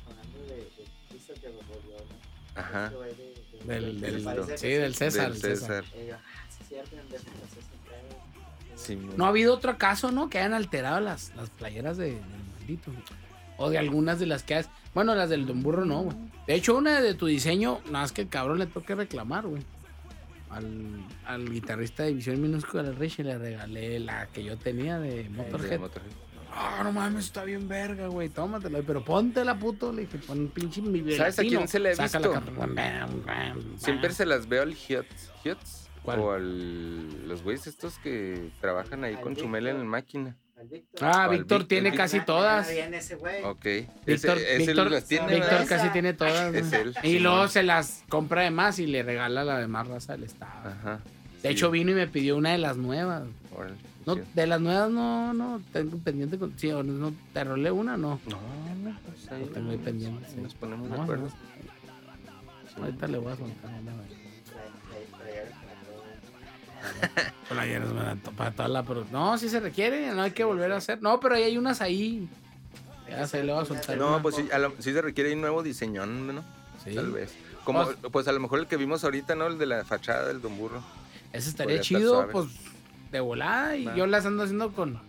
Ajá. 2.55 2.91
Güey 2.95 3.11
de- 3.15 3.17
de- 3.17 3.81
Del, 3.81 4.01
de- 4.01 4.11
del, 4.11 4.59
sí, 4.59 4.69
del 4.69 4.95
César. 4.95 5.33
Del 5.33 5.41
sí, 8.77 8.99
No 9.17 9.27
ha 9.27 9.29
habido 9.29 9.55
otro 9.55 9.79
caso, 9.79 10.11
¿no? 10.11 10.29
Que 10.29 10.39
hayan 10.39 10.55
alterado 10.55 11.01
las, 11.01 11.33
las 11.37 11.51
playeras 11.51 11.97
de, 11.97 12.13
del 12.13 12.21
maldito. 12.59 12.91
O 13.59 13.71
de 13.71 13.79
algunas 13.79 14.19
de 14.19 14.27
las 14.27 14.43
que 14.43 14.57
has. 14.57 14.69
Bueno, 14.95 15.15
las 15.15 15.31
del 15.31 15.47
Don 15.47 15.63
Burro 15.63 15.85
no, 15.85 16.03
güey. 16.03 16.17
De 16.47 16.55
hecho, 16.55 16.77
una 16.77 17.01
de 17.01 17.15
tu 17.15 17.27
diseño, 17.27 17.81
nada 17.87 18.01
más 18.01 18.13
que 18.13 18.23
el 18.23 18.29
cabrón 18.29 18.59
le 18.59 18.67
toque 18.67 18.95
reclamar, 18.95 19.47
güey. 19.47 19.63
Al, 20.51 20.67
al 21.25 21.49
guitarrista 21.51 22.03
de 22.03 22.13
Visión 22.13 22.41
Minúscula 22.43 22.83
del 22.83 22.97
Rich 22.97 23.21
le 23.21 23.39
regalé 23.39 23.99
la 24.01 24.27
que 24.27 24.45
yo 24.45 24.59
tenía 24.59 24.99
de 24.99 25.23
de 25.25 25.29
Motorhead. 25.31 25.81
Ah, 26.55 26.81
no 26.85 26.93
mames, 26.93 27.27
está 27.27 27.45
bien 27.45 27.67
verga, 27.67 28.09
güey. 28.09 28.29
Tómatela, 28.29 28.81
pero 28.87 29.05
póntela, 29.05 29.59
puto. 29.59 29.93
Le 29.93 30.03
dije, 30.03 30.19
pon 30.19 30.49
pinche 30.49 30.83
mi 30.83 31.13
¿Sabes 31.17 31.39
a 31.39 31.43
quién 31.43 31.67
se 31.67 31.79
la 31.79 31.91
he 31.91 31.95
Sácala, 31.95 32.29
visto? 32.29 33.79
Siempre 33.79 34.13
se 34.13 34.27
las 34.27 34.49
veo 34.49 34.63
al 34.63 34.75
Hiots. 34.75 35.31
¿Hiots? 35.45 35.89
¿Cuál? 36.03 36.19
O 36.21 36.33
al 36.33 37.29
los 37.29 37.43
güeyes 37.43 37.67
estos 37.67 37.99
que 37.99 38.51
trabajan 38.61 39.05
ahí 39.05 39.15
Al 39.15 39.21
con 39.21 39.31
Víctor. 39.31 39.45
Chumel 39.45 39.67
en 39.69 39.79
la 39.79 39.85
máquina. 39.85 40.37
Víctor. 40.65 41.09
Ah, 41.09 41.25
al 41.25 41.31
Víctor 41.31 41.59
Víctor, 41.61 41.69
tiene 41.69 41.91
Víctor. 41.91 42.05
casi 42.05 42.21
todas. 42.21 42.69
ese 42.69 43.17
güey. 43.17 43.43
Ok. 43.45 43.65
Víctor, 44.07 44.39
ese, 44.39 44.57
ese 44.57 44.67
Víctor, 44.67 44.91
las 44.91 45.07
tiene, 45.07 45.35
Víctor 45.35 45.67
casi 45.67 45.89
tiene 45.89 46.13
todas. 46.13 46.55
Es 46.55 46.71
güey. 46.71 46.83
él. 46.83 46.95
Y 47.03 47.19
luego 47.19 47.49
se 47.49 47.63
las 47.63 48.05
compra 48.09 48.43
de 48.43 48.51
más 48.51 48.79
y 48.79 48.87
le 48.87 49.03
regala 49.03 49.43
la 49.45 49.59
de 49.59 49.67
más 49.67 49.89
raza 49.89 50.13
del 50.13 50.25
estado. 50.25 50.53
Ajá. 50.69 51.01
De 51.43 51.49
sí, 51.49 51.55
hecho, 51.55 51.71
vino 51.71 51.91
y 51.91 51.95
me 51.95 52.07
pidió 52.07 52.37
una 52.37 52.51
de 52.51 52.59
las 52.59 52.77
nuevas. 52.77 53.25
órale, 53.57 53.75
No, 54.07 54.17
de 54.35 54.47
las 54.47 54.61
nuevas 54.61 54.91
no, 54.91 55.33
no, 55.33 55.61
tengo 55.73 55.97
pendiente 55.99 56.39
con. 56.39 56.59
Sí, 56.59 56.71
o 56.73 56.83
no, 56.83 57.13
te 57.33 57.45
rolé 57.45 57.71
una, 57.71 57.97
no. 57.97 58.19
No, 58.29 58.39
pues 59.07 59.31
ahí 59.31 59.45
tengo 59.53 59.71
ahí 59.71 59.79
pendiente, 59.79 60.27
sí. 60.29 60.41
Nos 60.41 60.55
ponemos 60.55 60.89
No, 60.89 60.97
de 60.97 61.03
acuerdo. 61.03 61.29
no. 62.77 62.85
Ahorita 62.85 63.07
le 63.07 63.19
voy 63.19 63.33
a 63.33 63.37
soltar 63.37 63.71
Playeras, 67.49 67.89
to- 68.23 68.33
para 68.33 68.51
toda 68.51 68.69
la 68.69 68.83
pro- 68.83 69.07
No, 69.13 69.39
sí 69.39 69.49
se 69.49 69.61
requiere, 69.61 70.11
no 70.13 70.23
hay 70.23 70.33
que 70.33 70.45
volver 70.45 70.73
a 70.73 70.77
hacer. 70.77 71.01
No, 71.03 71.21
pero 71.21 71.35
ahí 71.37 71.43
hay 71.45 71.57
unas 71.59 71.81
ahí. 71.81 72.29
Ya 73.09 73.27
se 73.27 73.43
le 73.45 73.53
va 73.53 73.63
a 73.63 73.65
soltar. 73.65 73.97
No, 73.99 74.21
pues 74.23 74.37
sí, 74.37 74.49
a 74.53 74.59
lo- 74.59 74.75
sí 74.79 74.93
se 74.93 75.03
requiere 75.03 75.33
un 75.35 75.41
nuevo 75.43 75.63
diseño, 75.63 76.07
¿no? 76.07 76.43
Sí. 76.85 76.95
Tal 76.95 77.13
vez. 77.13 77.35
Como, 77.65 77.85
Pues- 77.85 77.97
pues 78.11 78.29
a 78.29 78.33
lo 78.33 78.41
mejor 78.41 78.59
el 78.61 78.67
que 78.67 78.77
vimos 78.77 79.05
ahorita, 79.05 79.35
¿no? 79.37 79.47
El 79.47 79.59
de 79.59 79.67
la 79.67 79.85
fachada 79.85 80.27
del 80.27 80.41
Don 80.41 80.57
Burro. 80.59 80.83
Ese 81.33 81.51
estaría 81.51 81.77
Podría 81.77 81.83
chido, 81.83 82.29
pues 82.33 82.47
de 83.13 83.21
volada. 83.21 83.77
Y 83.77 83.85
yo 83.97 84.07
las 84.07 84.27
ando 84.27 84.43
haciendo 84.43 84.73
con. 84.73 85.01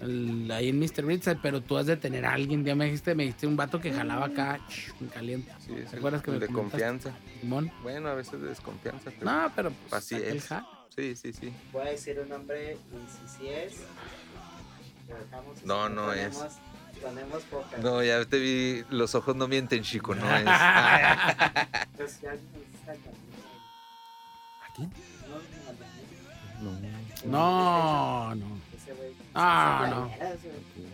el- 0.00 0.50
ahí 0.50 0.68
en 0.68 0.78
Mr. 0.78 1.06
Ritz, 1.06 1.28
pero 1.40 1.62
tú 1.62 1.78
has 1.78 1.86
de 1.86 1.96
tener 1.96 2.26
a 2.26 2.34
alguien. 2.34 2.62
Ya 2.64 2.74
me 2.74 2.84
dijiste, 2.84 3.14
me 3.14 3.22
dijiste 3.22 3.46
un 3.46 3.56
vato 3.56 3.80
que 3.80 3.90
jalaba 3.92 4.26
acá, 4.26 4.60
en 5.00 5.06
caliente. 5.08 5.50
Sí, 5.64 5.72
es 5.74 5.86
¿Te 5.88 5.92
el- 5.92 5.98
acuerdas 6.00 6.22
que 6.22 6.30
el 6.32 6.40
me 6.40 6.46
de 6.46 6.52
confianza. 6.52 7.12
Simón. 7.40 7.72
Bueno, 7.82 8.08
a 8.10 8.14
veces 8.14 8.40
de 8.42 8.48
desconfianza. 8.48 9.10
Pero 9.18 9.24
No, 9.30 9.50
pero 9.56 9.70
pues, 9.70 9.92
Así 9.94 10.16
es. 10.16 10.46
ja- 10.48 10.66
Sí, 10.94 11.14
sí, 11.16 11.32
sí. 11.32 11.50
Voy 11.72 11.86
a 11.86 11.90
decir 11.90 12.18
un 12.20 12.28
nombre 12.30 12.74
y 12.74 13.28
si 13.28 13.38
sí 13.38 13.48
es, 13.48 13.74
lo 15.08 15.16
dejamos. 15.18 15.62
y 15.62 15.66
No, 15.66 15.88
no 15.90 16.12
es. 16.12 16.36
ponemos-. 17.02 17.42
No, 17.82 18.02
ya 18.02 18.24
te 18.24 18.38
vi, 18.38 18.82
los 18.90 19.14
ojos 19.14 19.36
no 19.36 19.46
mienten, 19.48 19.82
chico, 19.82 20.14
no 20.14 20.26
es. 20.36 20.44
Pues. 21.96 22.20
¿A 22.24 22.36
quién? 24.74 24.90
No, 26.62 26.72
no, 26.72 26.78
no, 27.30 28.34
no. 28.34 28.46
Ese 28.76 28.92
güey. 28.94 29.12
Ah, 29.34 29.86
no. 29.90 30.10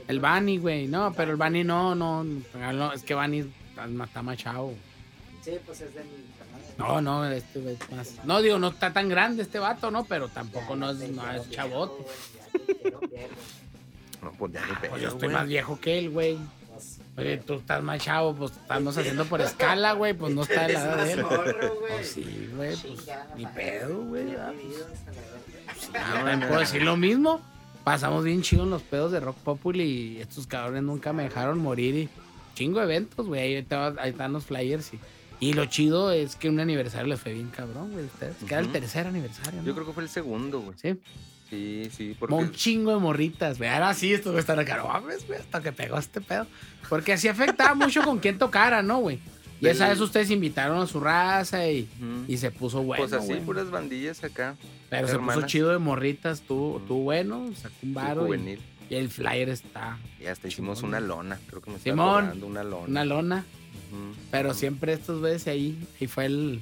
El 0.08 0.20
Bani, 0.20 0.58
güey. 0.58 0.86
No, 0.88 1.12
pero 1.14 1.32
el 1.32 1.36
Bani 1.36 1.64
no, 1.64 1.94
no. 1.94 2.24
no, 2.24 2.92
es 2.92 3.02
que 3.02 3.14
Bani 3.14 3.38
está, 3.40 3.86
está 4.04 4.22
más 4.22 4.38
chavo. 4.38 4.74
Sí, 5.42 5.52
pues 5.64 5.80
es 5.80 5.94
de 5.94 6.04
mi. 6.04 6.32
No, 6.78 7.00
no, 7.00 7.24
este 7.26 7.60
güey 7.60 7.74
es 7.74 7.90
más. 7.92 8.24
No, 8.24 8.40
digo, 8.40 8.58
no 8.58 8.68
está 8.68 8.92
tan 8.92 9.08
grande 9.08 9.42
este 9.42 9.58
vato, 9.58 9.90
¿no? 9.90 10.04
Pero 10.04 10.28
tampoco 10.28 10.74
no 10.76 10.90
es, 10.90 10.98
no 11.10 11.30
es 11.30 11.50
chavote. 11.50 12.04
No, 14.22 14.32
pues 14.32 14.52
ya 14.52 14.64
ni 14.66 14.74
pedo, 14.76 14.90
Pues 14.90 15.02
yo 15.02 15.08
estoy 15.08 15.28
más 15.28 15.46
viejo 15.46 15.78
que 15.80 15.98
él, 15.98 16.10
güey. 16.10 16.38
Oye, 17.16 17.36
tú 17.38 17.54
estás 17.54 17.82
más 17.82 18.02
chavo, 18.02 18.34
pues 18.34 18.52
estamos 18.52 18.96
haciendo 18.96 19.26
por 19.26 19.40
escala, 19.40 19.92
güey. 19.92 20.14
Pues 20.14 20.34
no 20.34 20.42
está 20.42 20.66
de 20.66 20.72
la 20.72 20.80
edad 20.80 21.04
de 21.04 21.12
él. 21.12 21.24
Pues 21.80 22.08
sí, 22.08 22.50
güey, 22.54 22.74
pues 22.76 23.06
ni 23.36 23.46
pedo, 23.46 24.02
güey. 24.04 24.34
Pues, 25.74 25.90
ah, 25.94 26.20
güey, 26.22 26.40
puedo 26.40 26.60
decir 26.60 26.82
lo 26.82 26.96
mismo. 26.96 27.40
Pasamos 27.84 28.24
bien 28.24 28.42
chido 28.42 28.62
en 28.62 28.70
los 28.70 28.82
pedos 28.82 29.10
de 29.10 29.20
Rock 29.20 29.36
Populi 29.38 29.82
y 29.82 30.20
estos 30.20 30.46
cabrones 30.46 30.84
nunca 30.84 31.12
me 31.12 31.24
dejaron 31.24 31.58
morir 31.58 31.94
y 31.96 32.08
chingo 32.54 32.78
de 32.78 32.84
eventos, 32.84 33.26
güey. 33.26 33.40
Ahí, 33.40 33.66
están 34.04 34.32
los 34.32 34.44
flyers 34.44 34.92
y, 34.94 35.00
y 35.40 35.52
lo 35.54 35.66
chido 35.66 36.12
es 36.12 36.36
que 36.36 36.48
un 36.48 36.60
aniversario 36.60 37.08
les 37.08 37.20
fue 37.20 37.32
bien 37.32 37.48
cabrón, 37.48 37.90
güey. 37.92 38.04
Ustedes. 38.04 38.36
Queda 38.46 38.60
el 38.60 38.70
tercer 38.70 39.06
aniversario, 39.06 39.60
¿no? 39.60 39.66
Yo 39.66 39.74
creo 39.74 39.86
que 39.86 39.92
fue 39.92 40.04
el 40.04 40.08
segundo, 40.08 40.60
güey. 40.60 40.78
Sí. 40.78 41.00
Sí, 41.50 41.90
sí, 41.94 42.16
Como 42.18 42.38
un 42.38 42.44
porque... 42.44 42.56
chingo 42.56 42.92
de 42.92 42.96
morritas, 42.96 43.58
güey. 43.58 43.68
Ahora 43.68 43.92
sí, 43.92 44.14
esto 44.14 44.36
está 44.38 44.58
acá. 44.58 44.78
No 44.78 44.88
mames, 44.88 45.26
güey, 45.26 45.38
hasta 45.38 45.60
que 45.60 45.70
pegó 45.70 45.98
este 45.98 46.22
pedo. 46.22 46.46
Porque 46.88 47.12
así 47.12 47.28
afectaba 47.28 47.74
mucho 47.74 48.02
con 48.04 48.20
quién 48.20 48.38
tocara, 48.38 48.82
¿no, 48.82 49.00
güey? 49.00 49.18
Y 49.62 49.68
esa 49.68 49.88
vez 49.88 50.00
ustedes 50.00 50.30
invitaron 50.30 50.78
a 50.82 50.86
su 50.86 50.98
raza 50.98 51.68
y, 51.68 51.88
y 52.26 52.36
se 52.36 52.50
puso 52.50 52.82
bueno. 52.82 53.06
pues 53.06 53.12
así, 53.12 53.34
puras 53.36 53.70
bandillas 53.70 54.22
acá. 54.24 54.56
Pero 54.90 55.06
se 55.06 55.14
puso 55.14 55.30
hermanas. 55.30 55.46
chido 55.46 55.70
de 55.70 55.78
morritas, 55.78 56.42
tú, 56.42 56.82
tú 56.88 56.96
bueno, 57.02 57.48
sacó 57.54 57.74
un 57.82 57.94
varo 57.94 58.22
y, 58.22 58.26
juvenil. 58.26 58.60
y 58.90 58.94
el 58.96 59.08
flyer 59.08 59.48
está 59.48 59.98
Y 60.20 60.26
hasta 60.26 60.48
hicimos 60.48 60.82
una 60.82 60.98
lona, 61.00 61.38
creo 61.46 61.62
que 61.62 61.70
me 61.70 61.76
está 61.76 61.90
Simón, 61.90 62.24
cobrando 62.24 62.46
una 62.46 62.64
lona. 62.64 62.86
una 62.88 63.04
lona. 63.04 63.44
Pero 64.30 64.52
siempre 64.54 64.92
estos 64.94 65.20
veces 65.20 65.48
ahí, 65.48 65.78
ahí 66.00 66.06
fue 66.08 66.24
el, 66.26 66.60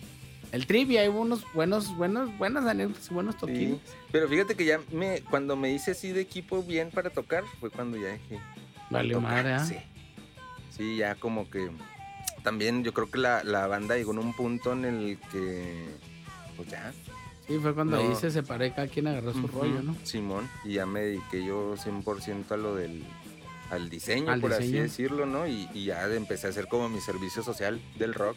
el 0.52 0.66
trip 0.66 0.90
y 0.90 0.98
hay 0.98 1.08
unos 1.08 1.44
buenos, 1.54 1.96
buenos, 1.96 2.36
buenas 2.38 2.66
anécdotas 2.66 3.08
y 3.10 3.14
buenos 3.14 3.38
toquines. 3.38 3.78
Sí, 3.84 3.92
pero 4.12 4.28
fíjate 4.28 4.56
que 4.56 4.64
ya 4.64 4.80
me, 4.92 5.22
cuando 5.22 5.56
me 5.56 5.72
hice 5.72 5.92
así 5.92 6.10
de 6.12 6.20
equipo 6.20 6.62
bien 6.62 6.90
para 6.90 7.08
tocar, 7.10 7.44
fue 7.60 7.70
cuando 7.70 7.96
ya 7.96 8.12
dije. 8.12 8.40
Vale, 8.90 9.16
madre, 9.16 9.54
¿ah? 9.54 9.64
Sí. 9.64 9.76
Sí, 10.76 10.96
ya 10.96 11.14
como 11.14 11.48
que 11.48 11.70
también 12.42 12.82
yo 12.84 12.92
creo 12.92 13.10
que 13.10 13.18
la, 13.18 13.44
la 13.44 13.66
banda 13.66 13.96
llegó 13.96 14.12
en 14.12 14.18
un 14.18 14.34
punto 14.34 14.72
en 14.72 14.84
el 14.84 15.18
que, 15.32 15.86
pues 16.56 16.68
ya. 16.68 16.92
Sí, 17.46 17.58
fue 17.60 17.74
cuando 17.74 17.96
No. 17.96 18.08
ahí 18.08 18.14
se 18.16 18.30
separó 18.30 18.64
y 18.64 18.70
cada 18.70 18.86
quien 18.86 19.08
agarró 19.08 19.32
su 19.32 19.46
rollo, 19.48 19.82
¿no? 19.82 19.96
Simón, 20.04 20.48
y 20.64 20.74
ya 20.74 20.86
me 20.86 21.00
dediqué 21.00 21.44
yo 21.44 21.74
100% 21.76 22.50
a 22.52 22.56
lo 22.56 22.74
del 22.76 23.02
al 23.70 23.88
diseño, 23.88 24.32
Al 24.32 24.40
por 24.40 24.52
así 24.52 24.72
decirlo, 24.72 25.26
¿no? 25.26 25.46
Y, 25.46 25.68
y 25.74 25.84
ya 25.86 26.04
empecé 26.12 26.48
a 26.48 26.50
hacer 26.50 26.66
como 26.66 26.88
mi 26.88 27.00
servicio 27.00 27.42
social 27.42 27.80
del 27.98 28.14
rock, 28.14 28.36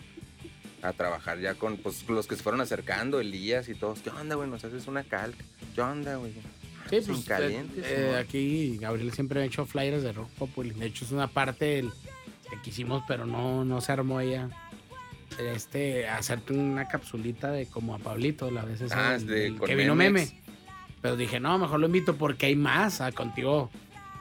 a 0.83 0.93
trabajar 0.93 1.39
ya 1.39 1.55
con 1.55 1.77
pues, 1.77 2.07
los 2.07 2.27
que 2.27 2.35
se 2.35 2.43
fueron 2.43 2.61
acercando, 2.61 3.19
Elías 3.19 3.67
y 3.69 3.73
todos. 3.73 3.99
¿Qué 4.01 4.09
onda, 4.09 4.35
güey? 4.35 4.49
Nos 4.49 4.63
haces 4.63 4.85
una 4.87 5.03
calca. 5.03 5.43
¿Qué 5.73 5.81
onda, 5.81 6.17
güey? 6.17 6.33
Sí, 6.89 7.01
Sin 7.01 7.13
pues 7.15 7.25
calientes, 7.25 7.83
eh, 7.85 8.11
eh, 8.11 8.15
aquí 8.17 8.77
Gabriel 8.77 9.11
siempre 9.13 9.41
ha 9.41 9.45
hecho 9.45 9.65
flyers 9.65 10.03
de 10.03 10.11
rock 10.11 10.29
populi. 10.31 10.71
De 10.71 10.85
hecho, 10.87 11.05
es 11.05 11.11
una 11.11 11.27
parte 11.27 11.65
del, 11.65 11.91
que 12.55 12.61
quisimos, 12.61 13.03
pero 13.07 13.25
no, 13.25 13.63
no 13.65 13.81
se 13.81 13.91
armó 13.91 14.19
ella. 14.19 14.49
Este, 15.39 16.07
hacerte 16.07 16.53
una 16.53 16.87
capsulita 16.87 17.51
de 17.51 17.65
como 17.65 17.95
a 17.95 17.99
Pablito, 17.99 18.51
la 18.51 18.63
vez 18.63 18.81
esa 18.81 19.13
Ah, 19.13 19.17
de- 19.17 19.55
con 19.57 19.67
que 19.67 19.75
vino 19.75 19.95
meme. 19.95 20.29
Pero 21.01 21.15
dije, 21.17 21.39
no, 21.39 21.57
mejor 21.57 21.79
lo 21.79 21.87
invito 21.87 22.15
porque 22.15 22.45
hay 22.45 22.55
más 22.55 23.01
ah, 23.01 23.11
contigo. 23.11 23.69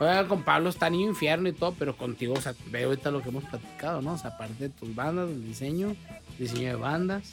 Oiga, 0.01 0.27
con 0.27 0.43
Pablo 0.43 0.71
está 0.71 0.89
niño 0.91 1.09
infierno 1.11 1.49
y 1.49 1.53
todo, 1.53 1.75
pero 1.79 1.97
contigo, 1.97 2.35
o 2.35 2.41
sea, 2.41 2.55
veo 2.71 2.89
ahorita 2.89 3.11
lo 3.11 3.23
que 3.23 3.29
hemos 3.29 3.45
platicado, 3.45 4.01
¿no? 4.03 4.15
O 4.15 4.19
sea, 4.19 4.31
aparte 4.31 4.55
de 4.65 4.69
tus 4.71 4.93
bandas, 4.95 5.29
el 5.29 5.45
diseño, 5.45 5.95
diseño 6.39 6.69
de 6.71 6.75
bandas, 6.75 7.33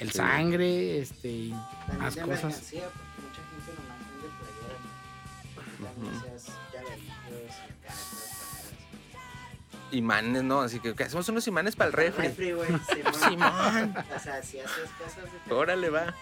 el 0.00 0.10
Sí. 0.10 0.18
sangre, 0.18 0.98
este, 1.00 1.28
y 1.28 1.54
También 1.86 1.98
más 2.02 2.16
cosas. 2.16 2.44
mucha 2.44 2.70
gente 2.70 3.72
nomás 3.80 3.98
vende 4.10 4.28
playeras. 5.98 6.46
Imanes, 9.94 10.42
¿no? 10.42 10.60
Así 10.60 10.80
que, 10.80 10.94
¿qué 10.94 11.04
hacemos 11.04 11.28
unos 11.28 11.46
imanes 11.46 11.76
para 11.76 11.88
el 11.88 11.92
refri? 11.92 12.28
refri, 12.28 12.52
güey. 12.52 12.68
Simón. 12.94 13.14
Simón. 13.14 13.94
O 14.16 14.20
sea, 14.20 14.42
si 14.42 14.58
haces 14.60 14.90
cosas 14.98 15.24
de 15.48 15.54
Órale, 15.54 15.90
va. 15.90 16.14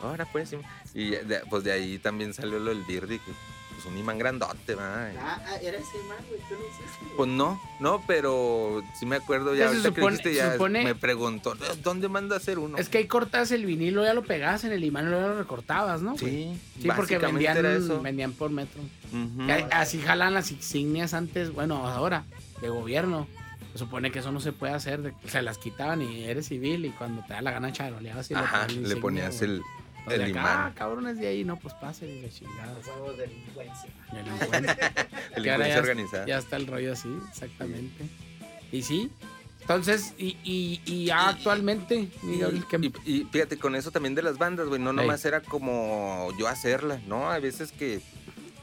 Ahora 0.00 0.24
pues, 0.30 0.48
Simón. 0.50 0.64
Y 0.94 1.10
de- 1.10 1.42
pues 1.50 1.64
de 1.64 1.72
ahí 1.72 1.98
también 1.98 2.32
salió 2.34 2.58
lo 2.58 2.70
del 2.70 2.82
Birdi, 2.84 3.18
que 3.18 3.32
pues 3.74 3.86
un 3.86 3.96
imán 3.96 4.18
grandote, 4.18 4.74
¿va? 4.74 5.06
Ah, 5.18 5.40
ah, 5.46 5.56
era 5.62 5.78
ese 5.78 5.96
man, 6.06 6.18
güey, 6.28 6.38
tú 6.48 6.54
lo 6.54 6.60
hiciste. 6.68 6.98
güey. 7.04 7.16
Pues 7.16 7.28
no, 7.30 7.58
no, 7.80 8.02
pero 8.06 8.82
sí 8.98 9.06
me 9.06 9.16
acuerdo 9.16 9.54
ya 9.54 9.68
ahorita 9.68 9.90
que 9.90 10.00
supone- 10.02 10.16
dijiste, 10.18 10.34
ya 10.34 10.52
supone- 10.54 10.84
me 10.84 10.94
preguntó, 10.94 11.54
¿dónde 11.82 12.08
manda 12.10 12.34
a 12.34 12.38
hacer 12.38 12.58
uno? 12.58 12.76
Es 12.76 12.90
que 12.90 12.98
ahí 12.98 13.06
cortas 13.06 13.50
el 13.52 13.64
vinilo, 13.64 14.04
ya 14.04 14.12
lo 14.12 14.22
pegabas 14.22 14.64
en 14.64 14.72
el 14.72 14.84
imán 14.84 15.06
y 15.06 15.10
luego 15.10 15.28
lo 15.28 15.38
recortabas, 15.38 16.02
¿no? 16.02 16.10
güey? 16.16 16.52
Sí, 16.54 16.60
Sí, 16.82 16.88
porque 16.94 17.16
vendían, 17.18 17.56
era 17.56 17.72
eso. 17.74 18.02
vendían 18.02 18.32
por 18.32 18.50
metro. 18.50 18.82
Que 19.46 19.66
Así 19.72 19.98
jalan 20.00 20.34
las 20.34 20.50
insignias 20.50 21.14
antes, 21.14 21.50
bueno, 21.52 21.86
ahora, 21.86 22.24
de 22.60 22.68
gobierno. 22.68 23.26
Se 23.72 23.78
supone 23.78 24.10
que 24.10 24.18
eso 24.18 24.32
no 24.32 24.40
se 24.40 24.52
puede 24.52 24.72
hacer, 24.72 25.00
de- 25.02 25.14
se 25.28 25.42
las 25.42 25.58
quitaban 25.58 26.02
y 26.02 26.24
eres 26.24 26.46
civil 26.48 26.84
y 26.86 26.90
cuando 26.90 27.22
te 27.24 27.34
da 27.34 27.40
la 27.42 27.52
gana 27.52 27.72
charoleabas 27.72 28.30
y 28.30 28.34
Ajá, 28.34 28.66
le 28.66 28.74
insignia, 28.74 29.00
ponías 29.00 29.42
el, 29.42 29.62
el 30.08 30.20
acá, 30.22 30.28
imán. 30.28 30.44
"Ah, 30.46 30.72
cabrones 30.74 31.18
de 31.18 31.28
ahí, 31.28 31.44
no, 31.44 31.56
pues 31.56 31.74
pase 31.74 32.06
y 32.08 32.28
chingada. 32.30 32.74
Huevo 32.86 33.12
delincuencia. 33.12 33.90
El 34.12 34.24
delincuencia 35.44 35.68
ya, 35.74 35.78
organizada. 35.78 36.26
ya 36.26 36.38
está 36.38 36.56
el 36.56 36.66
rollo 36.66 36.92
así, 36.94 37.08
exactamente. 37.28 38.04
Y 38.72 38.82
sí, 38.82 39.10
entonces, 39.60 40.14
y, 40.18 40.36
y, 40.42 40.80
y 40.86 41.10
actualmente, 41.10 42.08
que- 42.68 42.76
Y, 43.04 43.12
y 43.20 43.24
fíjate, 43.30 43.56
con 43.56 43.76
eso 43.76 43.92
también 43.92 44.16
de 44.16 44.22
las 44.22 44.36
bandas, 44.38 44.66
güey, 44.66 44.80
no 44.80 44.92
nomás 44.92 45.24
era 45.24 45.42
como 45.42 46.28
yo 46.38 46.48
hacerla, 46.48 47.00
¿no? 47.06 47.30
Hay 47.30 47.40
veces 47.40 47.70
que, 47.70 48.00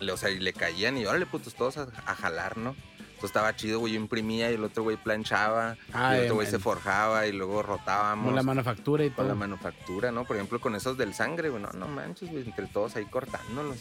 le- 0.01 0.11
o 0.11 0.17
sea, 0.17 0.29
y 0.31 0.39
le 0.39 0.51
caían 0.51 0.97
y 0.97 1.05
órale, 1.05 1.25
putos, 1.27 1.53
todos 1.55 1.77
a, 1.77 1.87
a 2.05 2.13
jalar, 2.15 2.57
¿no? 2.57 2.75
Entonces 3.17 3.29
estaba 3.31 3.55
chido, 3.55 3.79
güey, 3.79 3.93
yo 3.93 3.99
imprimía 3.99 4.51
y 4.51 4.53
el 4.53 4.63
otro 4.63 4.83
güey 4.83 4.95
planchaba, 4.95 5.75
y 5.87 5.91
Ay, 5.91 6.17
el 6.19 6.23
otro 6.25 6.35
güey 6.35 6.45
se 6.47 6.59
forjaba 6.59 7.25
y 7.25 7.31
luego 7.31 7.63
rotábamos. 7.63 8.25
como 8.25 8.35
la 8.35 8.43
manufactura 8.43 9.03
y 9.05 9.09
con 9.09 9.25
la 9.25 9.31
todo. 9.33 9.39
manufactura, 9.39 10.11
¿no? 10.11 10.23
Por 10.23 10.35
ejemplo, 10.35 10.61
con 10.61 10.75
esos 10.75 10.97
del 10.99 11.15
sangre, 11.15 11.49
güey, 11.49 11.61
no, 11.63 11.69
no 11.71 11.87
manches, 11.87 12.29
güey, 12.29 12.43
entre 12.43 12.67
todos 12.67 12.95
ahí 12.95 13.05
cortándolos. 13.05 13.77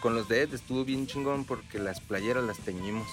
Con 0.00 0.16
los 0.16 0.26
Dead 0.28 0.52
estuvo 0.52 0.84
bien 0.84 1.06
chingón 1.06 1.44
porque 1.44 1.78
las 1.78 2.00
playeras 2.00 2.42
las 2.42 2.58
teñimos 2.58 3.06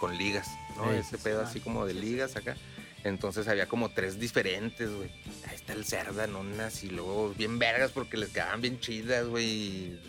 con 0.00 0.18
ligas, 0.18 0.48
¿no? 0.76 0.90
Ese 0.90 1.18
pedo 1.18 1.42
así 1.42 1.60
como 1.60 1.86
de 1.86 1.94
ligas 1.94 2.34
acá. 2.34 2.56
Entonces 3.04 3.46
había 3.46 3.68
como 3.68 3.90
tres 3.90 4.18
diferentes, 4.18 4.90
güey. 4.92 5.08
Ahí 5.48 5.54
está 5.54 5.72
el 5.72 5.84
cerda, 5.84 6.26
unas 6.36 6.82
y 6.82 6.90
luego 6.90 7.32
bien 7.38 7.60
vergas 7.60 7.92
porque 7.92 8.16
les 8.16 8.30
quedaban 8.30 8.60
bien 8.60 8.80
chidas, 8.80 9.26
güey. 9.28 9.44
y 9.46 10.00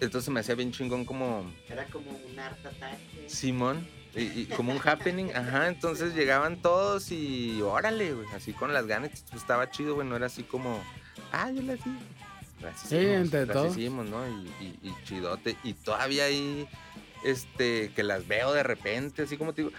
Entonces 0.00 0.30
me 0.30 0.40
hacía 0.40 0.54
bien 0.54 0.70
chingón 0.70 1.04
como 1.04 1.50
Era 1.68 1.84
como 1.86 2.10
un 2.10 2.38
art 2.38 2.64
attack. 2.64 2.98
güey. 3.14 3.28
Simón. 3.28 3.86
Y, 4.16 4.22
y 4.40 4.46
como 4.46 4.72
un 4.72 4.80
happening, 4.82 5.28
ajá, 5.34 5.68
entonces 5.68 6.14
llegaban 6.14 6.56
todos 6.62 7.10
y 7.12 7.60
órale, 7.62 8.14
güey, 8.14 8.26
así 8.34 8.52
con 8.54 8.72
las 8.72 8.86
ganas, 8.86 9.10
pues, 9.30 9.42
estaba 9.42 9.70
chido, 9.70 9.94
güey, 9.94 10.08
no 10.08 10.16
era 10.16 10.26
así 10.26 10.42
como, 10.42 10.82
ah, 11.32 11.50
yo 11.50 11.60
la 11.62 11.74
vi. 11.74 11.80
Las 12.62 12.80
Sí, 12.80 12.96
hicimos, 12.96 13.14
entre 13.16 13.44
las 13.46 13.52
todos. 13.54 13.76
hicimos, 13.76 14.08
¿no? 14.08 14.26
Y, 14.26 14.48
y- 14.64 14.78
y 14.88 14.94
chidote, 15.04 15.56
y 15.62 15.74
todavía 15.74 16.24
ahí, 16.24 16.66
este, 17.24 17.92
que 17.94 18.02
las 18.02 18.26
veo 18.26 18.54
de 18.54 18.62
repente, 18.62 19.22
así 19.24 19.36
como 19.36 19.52
te 19.52 19.62
digo, 19.62 19.74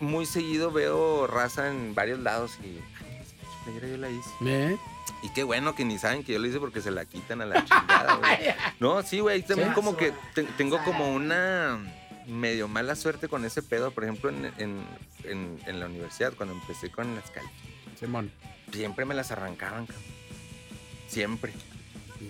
muy 0.00 0.26
seguido 0.26 0.72
veo 0.72 1.28
raza 1.28 1.68
en 1.70 1.94
varios 1.94 2.18
lados 2.18 2.58
y, 2.64 2.80
yo 3.80 3.96
la 3.96 4.10
hice. 4.10 4.30
¿Eh? 4.44 4.76
Y 5.22 5.28
qué 5.32 5.44
bueno 5.44 5.76
que 5.76 5.84
ni 5.84 5.96
saben 5.98 6.24
que 6.24 6.32
yo 6.32 6.40
lo 6.40 6.48
hice 6.48 6.58
porque 6.58 6.80
se 6.80 6.90
la 6.90 7.04
quitan 7.04 7.40
a 7.42 7.46
la 7.46 7.64
chingada, 7.64 8.14
güey. 8.18 8.38
No, 8.80 9.02
sí, 9.04 9.20
güey, 9.20 9.42
también 9.42 9.72
como 9.72 9.96
que 9.96 10.12
te- 10.34 10.42
tengo 10.42 10.82
como 10.82 11.12
una 11.14 11.78
medio 12.26 12.68
mala 12.68 12.94
suerte 12.96 13.28
con 13.28 13.44
ese 13.44 13.62
pedo. 13.62 13.90
Por 13.90 14.04
ejemplo, 14.04 14.30
en, 14.30 14.46
en- 14.58 14.84
en- 15.24 15.58
en 15.66 15.80
la 15.80 15.86
universidad, 15.86 16.32
cuando 16.34 16.54
empecé 16.54 16.90
con 16.90 17.14
las 17.14 17.30
cal, 17.30 17.44
Simón. 17.98 18.30
siempre 18.72 19.04
me 19.04 19.14
las 19.14 19.30
arrancaban, 19.30 19.86
cabrón. 19.86 20.04
Siempre, 21.08 21.52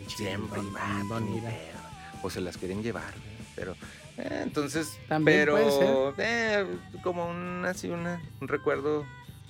siempre. 0.08 0.60
Bon- 0.60 0.74
Ah, 0.78 1.02
bon- 1.06 1.24
ni 1.26 1.40
mira. 1.40 1.50
pedo. 1.50 2.18
O 2.22 2.30
se 2.30 2.40
las 2.40 2.56
quieren 2.56 2.82
llevar, 2.82 3.12
güey, 3.12 3.48
pero... 3.56 3.72
eh, 4.16 4.40
entonces, 4.42 4.98
También 5.08 5.38
pero 5.40 6.14
eh, 6.18 6.66
como 7.02 7.28
un 7.28 7.64
así 7.66 7.88
una, 7.88 8.20
un 8.40 8.48
recuerdo 8.48 9.04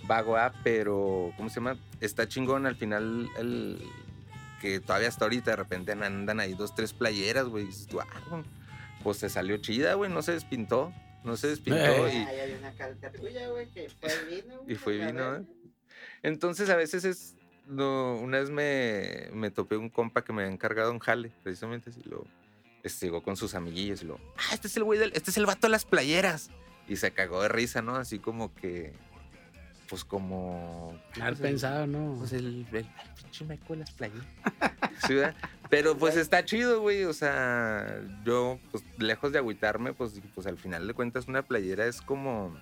vago, 0.05 0.37
ah, 0.37 0.53
pero 0.65 1.33
¿cómo 1.37 1.49
se 1.49 1.57
llama? 1.57 1.77
Está 2.01 2.27
chingón 2.29 2.67
al 2.67 2.77
final 2.77 3.29
el 3.39 3.83
que 4.61 4.81
todavía 4.81 5.09
hasta 5.09 5.25
ahorita 5.25 5.51
de 5.51 5.57
repente 5.57 5.93
andan 5.93 6.41
ahí 6.41 6.55
dos, 6.55 6.75
tres 6.75 6.93
playeras, 6.93 7.47
güey. 7.47 7.65
y 7.65 7.67
dices 7.69 7.89
ah, 8.01 8.43
pues 9.03 9.19
se 9.19 9.29
salió 9.29 9.57
chida, 9.59 9.95
güey, 9.95 10.11
no 10.11 10.23
se 10.23 10.33
despintó, 10.33 10.93
no 11.25 11.37
se 11.37 11.49
despintó. 11.49 12.07
Eh. 12.07 12.15
y, 12.15 12.17
hay 12.17 12.53
una 12.59 13.49
güey, 13.49 13.69
que 13.71 13.89
fue 13.89 14.25
vino. 14.25 14.63
Y 14.67 14.75
fue 14.75 14.97
vino, 14.99 15.33
verga. 15.33 15.45
entonces 16.23 16.71
a 16.71 16.77
veces 16.77 17.05
es, 17.05 17.37
no, 17.67 18.17
una 18.17 18.39
vez 18.39 18.51
me, 18.51 19.29
me 19.33 19.51
topé 19.51 19.77
un 19.77 19.89
compa 19.89 20.25
que 20.25 20.33
me 20.33 20.43
había 20.43 20.53
encargado 20.53 20.91
un 20.91 20.99
jale, 20.99 21.33
precisamente 21.43 21.91
así, 21.91 22.03
lo, 22.05 22.25
este, 22.83 23.07
llegó 23.07 23.23
con 23.23 23.37
sus 23.37 23.55
amiguillos 23.55 24.03
y 24.03 24.07
lo, 24.07 24.19
ah, 24.37 24.55
este 24.55 24.69
es 24.69 24.77
el 24.77 24.85
güey 24.85 24.99
del, 24.99 25.13
este 25.15 25.31
es 25.31 25.37
el 25.37 25.47
vato 25.47 25.67
de 25.67 25.71
las 25.71 25.85
playeras. 25.85 26.51
Y 26.89 26.97
se 26.97 27.13
cagó 27.13 27.43
de 27.43 27.49
risa, 27.49 27.81
¿no? 27.81 27.95
Así 27.95 28.19
como 28.19 28.53
que, 28.55 28.93
pues 29.89 30.05
como... 30.05 30.99
Haber 31.15 31.29
pues, 31.29 31.29
el- 31.29 31.37
pensado, 31.37 31.87
¿no? 31.87 32.17
Pues 32.19 32.33
el, 32.33 32.67
el, 32.73 32.77
el 32.77 32.87
pinche 33.17 33.45
Michael 33.45 33.81
las 33.81 33.91
playeras. 33.93 34.27
Sí, 35.07 35.15
¿verdad? 35.15 35.35
Pero 35.73 35.97
pues 35.97 36.19
está 36.19 36.45
chido, 36.45 36.83
güey. 36.83 37.05
O 37.05 37.15
sea, 37.15 37.99
yo, 38.27 38.59
pues 38.71 38.85
lejos 38.99 39.33
de 39.33 39.39
agüitarme, 39.39 39.95
pues, 39.95 40.21
pues 40.35 40.47
al 40.47 40.59
final 40.59 40.87
de 40.87 40.93
cuentas 40.93 41.29
una 41.29 41.41
playera 41.41 41.87
es 41.87 42.03
como, 42.03 42.55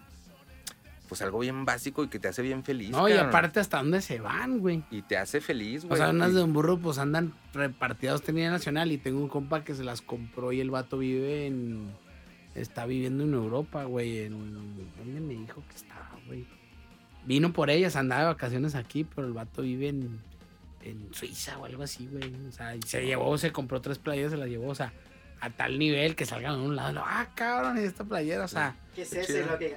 pues 1.09 1.21
algo 1.21 1.41
bien 1.41 1.65
básico 1.65 2.05
y 2.05 2.09
que 2.09 2.21
te 2.21 2.29
hace 2.29 2.41
bien 2.41 2.63
feliz. 2.63 2.91
no, 2.91 3.09
y 3.09 3.15
aparte 3.15 3.59
hasta 3.59 3.79
dónde 3.79 4.01
se 4.01 4.21
van, 4.21 4.61
güey. 4.61 4.85
Y 4.93 5.03
te 5.03 5.17
hace 5.17 5.41
feliz, 5.41 5.83
O 5.83 5.89
güey. 5.89 5.99
sea, 5.99 6.11
unas 6.11 6.35
de 6.35 6.45
un 6.45 6.53
burro 6.53 6.79
pues 6.79 6.99
andan 6.99 7.35
repartidas 7.53 8.23
tenía 8.23 8.49
nacional 8.49 8.93
y 8.93 8.99
tengo 8.99 9.19
un 9.19 9.29
compa 9.29 9.65
que 9.65 9.75
se 9.75 9.83
las 9.83 10.03
compró 10.03 10.53
y 10.53 10.61
el 10.61 10.71
vato 10.71 10.97
vive 10.97 11.49
en... 11.49 11.91
Está 12.55 12.87
viviendo 12.87 13.25
en 13.25 13.35
Europa, 13.35 13.83
güey, 13.87 14.21
en... 14.21 14.55
¿Dónde 14.99 15.21
me 15.21 15.35
dijo 15.35 15.65
que 15.69 15.75
estaba, 15.75 16.17
güey? 16.29 16.47
Vino 17.27 17.53
por 17.53 17.71
ellas, 17.71 17.97
andaba 17.97 18.21
de 18.21 18.27
vacaciones 18.29 18.77
aquí, 18.77 19.03
pero 19.03 19.27
el 19.27 19.33
vato 19.33 19.63
vive 19.63 19.89
en, 19.89 20.21
en 20.83 21.13
Suiza 21.13 21.59
o 21.59 21.65
algo 21.65 21.83
así, 21.83 22.09
güey. 22.11 22.33
O 22.49 22.53
sea, 22.53 22.75
y 22.75 22.83
se 22.83 23.05
llevó, 23.05 23.37
se 23.39 23.53
compró 23.53 23.81
tres 23.81 23.99
playeras, 23.99 24.33
se 24.33 24.39
las 24.39 24.49
llevó, 24.49 24.69
o 24.69 24.75
sea, 24.75 24.93
a 25.41 25.51
tal 25.51 25.79
nivel 25.79 26.17
que 26.17 26.27
salgan 26.27 26.53
a 26.53 26.59
un 26.59 26.77
lado, 26.77 26.93
lo, 26.93 27.05
ah, 27.05 27.29
cabrón, 27.35 27.79
y 27.79 27.85
esta 27.85 28.05
playera, 28.05 28.45
o 28.45 28.49
sea, 28.49 28.77
¿Qué 28.95 29.03
es. 29.03 29.31
Y 29.31 29.45
lo 29.45 29.59
que. 29.59 29.77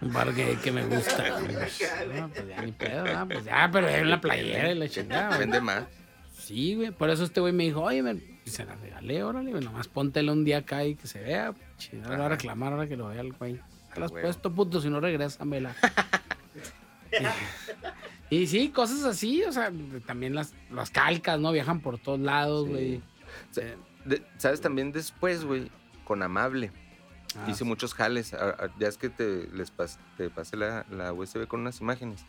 un 0.00 0.12
bar 0.12 0.34
gay 0.34 0.56
que 0.56 0.70
me 0.70 0.84
gusta. 0.84 1.30
güey. 1.40 2.20
No, 2.20 2.28
pues 2.28 2.48
ya 2.48 2.62
ni 2.62 2.72
pedo, 2.72 3.04
¿verdad? 3.04 3.26
Pues 3.26 3.44
ya, 3.44 3.70
pero 3.72 3.88
es 3.88 4.06
la 4.06 4.20
playera 4.20 4.72
y 4.72 4.74
la 4.74 4.88
chingada, 4.88 5.28
güey. 5.28 5.38
Vende 5.40 5.60
más. 5.60 5.84
Sí, 6.38 6.74
güey. 6.74 6.90
Por 6.90 7.10
eso 7.10 7.24
este 7.24 7.40
güey 7.40 7.52
me 7.52 7.64
dijo, 7.64 7.82
oye, 7.82 8.02
me... 8.02 8.12
y 8.44 8.50
se 8.50 8.64
la 8.64 8.74
regalé, 8.76 9.24
órale, 9.24 9.50
güey. 9.50 9.64
Nomás 9.64 9.88
póntela 9.88 10.32
un 10.32 10.44
día 10.44 10.58
acá 10.58 10.84
y 10.84 10.94
que 10.94 11.06
se 11.06 11.20
vea. 11.20 11.54
Chido, 11.78 12.08
le 12.10 12.16
voy 12.16 12.26
a 12.26 12.28
reclamar 12.28 12.72
ahora 12.72 12.86
que 12.86 12.96
lo 12.96 13.08
vea 13.08 13.22
el 13.22 13.32
güey. 13.32 13.60
Te 13.94 14.00
las 14.00 14.12
puesto, 14.12 14.54
puto, 14.54 14.80
si 14.80 14.90
no 14.90 15.00
regrésamela. 15.00 15.74
y, 17.10 17.24
y 18.30 18.46
sí, 18.46 18.68
cosas 18.70 19.04
así, 19.04 19.42
o 19.44 19.52
sea, 19.52 19.70
también 20.06 20.34
las, 20.34 20.52
las 20.70 20.90
calcas, 20.90 21.38
¿no? 21.38 21.52
Viajan 21.52 21.80
por 21.80 21.98
todos 21.98 22.20
lados, 22.20 22.68
güey. 22.68 23.00
Sí. 23.52 23.62
¿Sabes? 24.38 24.60
También 24.60 24.92
después, 24.92 25.44
güey, 25.44 25.70
con 26.04 26.22
Amable. 26.22 26.70
Ah, 27.36 27.50
Hice 27.50 27.64
muchos 27.64 27.92
jales. 27.94 28.32
ya 28.78 28.88
es 28.88 28.96
que 28.98 29.08
te, 29.10 29.48
les 29.52 29.74
pas- 29.76 29.98
te 30.16 30.30
pasé 30.30 30.56
la, 30.56 30.86
la 30.90 31.12
USB 31.12 31.46
con 31.46 31.60
unas 31.60 31.80
imágenes. 31.80 32.24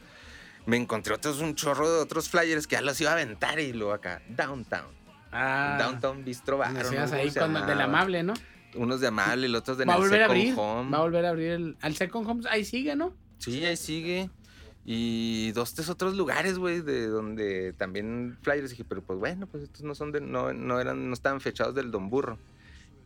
Me 0.66 0.76
encontré 0.76 1.14
otros, 1.14 1.40
un 1.40 1.56
chorro 1.56 1.90
de 1.90 2.00
otros 2.02 2.28
flyers 2.30 2.68
que 2.68 2.76
ya 2.76 2.82
los 2.82 3.00
iba 3.00 3.12
a 3.12 3.14
aventar 3.14 3.60
y 3.60 3.72
luego 3.72 3.94
acá, 3.94 4.22
Downtown. 4.28 4.86
ah, 5.32 5.78
Downtown 5.80 6.26
Bistro 6.26 6.58
Bar. 6.58 6.74
¿no? 6.74 6.80
decías 6.80 7.10
¿Cómo 7.10 7.22
ahí 7.22 7.32
con, 7.34 7.54
del 7.68 7.80
amable, 7.82 8.24
¿no? 8.24 8.34
Unos 8.76 9.00
de 9.00 9.08
Amable 9.08 9.48
y 9.48 9.50
los 9.52 9.62
otros 9.62 9.78
de 9.78 9.86
Va 9.86 9.94
a 9.94 9.98
volver 9.98 10.24
a 10.24 10.26
abrir. 10.26 10.54
Home. 10.58 10.92
Va 10.92 10.98
a 10.98 11.02
volver 11.02 11.26
a 11.26 11.30
abrir 11.30 11.52
el, 11.52 11.78
al 11.82 11.96
Second 11.96 12.28
Homes. 12.28 12.46
Ahí 12.48 12.66
sigue, 12.66 12.96
¿no? 12.98 13.14
Sí, 13.38 13.64
ahí 13.64 13.78
sigue. 13.78 14.30
Y 14.90 15.52
dos, 15.52 15.74
tres 15.74 15.90
otros 15.90 16.16
lugares, 16.16 16.58
güey, 16.58 16.80
de 16.80 17.08
donde 17.08 17.74
también 17.74 18.38
flyers. 18.42 18.70
Dije, 18.70 18.86
pero 18.86 19.02
pues 19.04 19.20
bueno, 19.20 19.46
pues 19.46 19.64
estos 19.64 19.84
no 19.84 19.94
son 19.94 20.14
de, 20.14 20.22
no, 20.22 20.54
no 20.54 20.80
eran, 20.80 21.10
no 21.10 21.14
estaban 21.14 21.42
fechados 21.42 21.76
del 21.76 21.92
Don 21.92 22.10
Burro. 22.10 22.40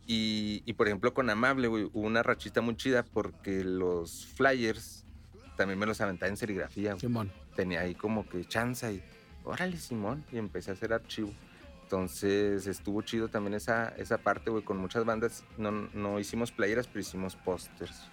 Y, 0.06 0.62
y, 0.64 0.74
por 0.74 0.86
ejemplo, 0.86 1.12
con 1.12 1.28
Amable, 1.28 1.66
güey, 1.66 1.90
hubo 1.92 2.06
una 2.06 2.22
rachita 2.22 2.60
muy 2.60 2.76
chida 2.76 3.02
porque 3.02 3.64
los 3.64 4.26
flyers 4.36 5.04
también 5.56 5.76
me 5.76 5.86
los 5.86 6.00
aventaba 6.00 6.30
en 6.30 6.36
serigrafía. 6.36 6.92
güey. 6.92 7.00
Simón. 7.00 7.32
Tenía 7.56 7.80
ahí 7.80 7.96
como 7.96 8.28
que 8.28 8.44
chanza 8.44 8.92
y, 8.92 9.02
órale, 9.42 9.76
Simón, 9.76 10.24
y 10.30 10.38
empecé 10.38 10.70
a 10.70 10.74
hacer 10.74 10.92
archivo. 10.92 11.32
Entonces 11.82 12.68
estuvo 12.68 13.02
chido 13.02 13.26
también 13.26 13.54
esa, 13.54 13.88
esa 13.96 14.18
parte, 14.18 14.50
güey, 14.50 14.62
con 14.62 14.76
muchas 14.76 15.04
bandas. 15.04 15.44
No, 15.58 15.72
no 15.72 16.20
hicimos 16.20 16.52
playeras, 16.52 16.86
pero 16.86 17.00
hicimos 17.00 17.34
pósters 17.34 18.08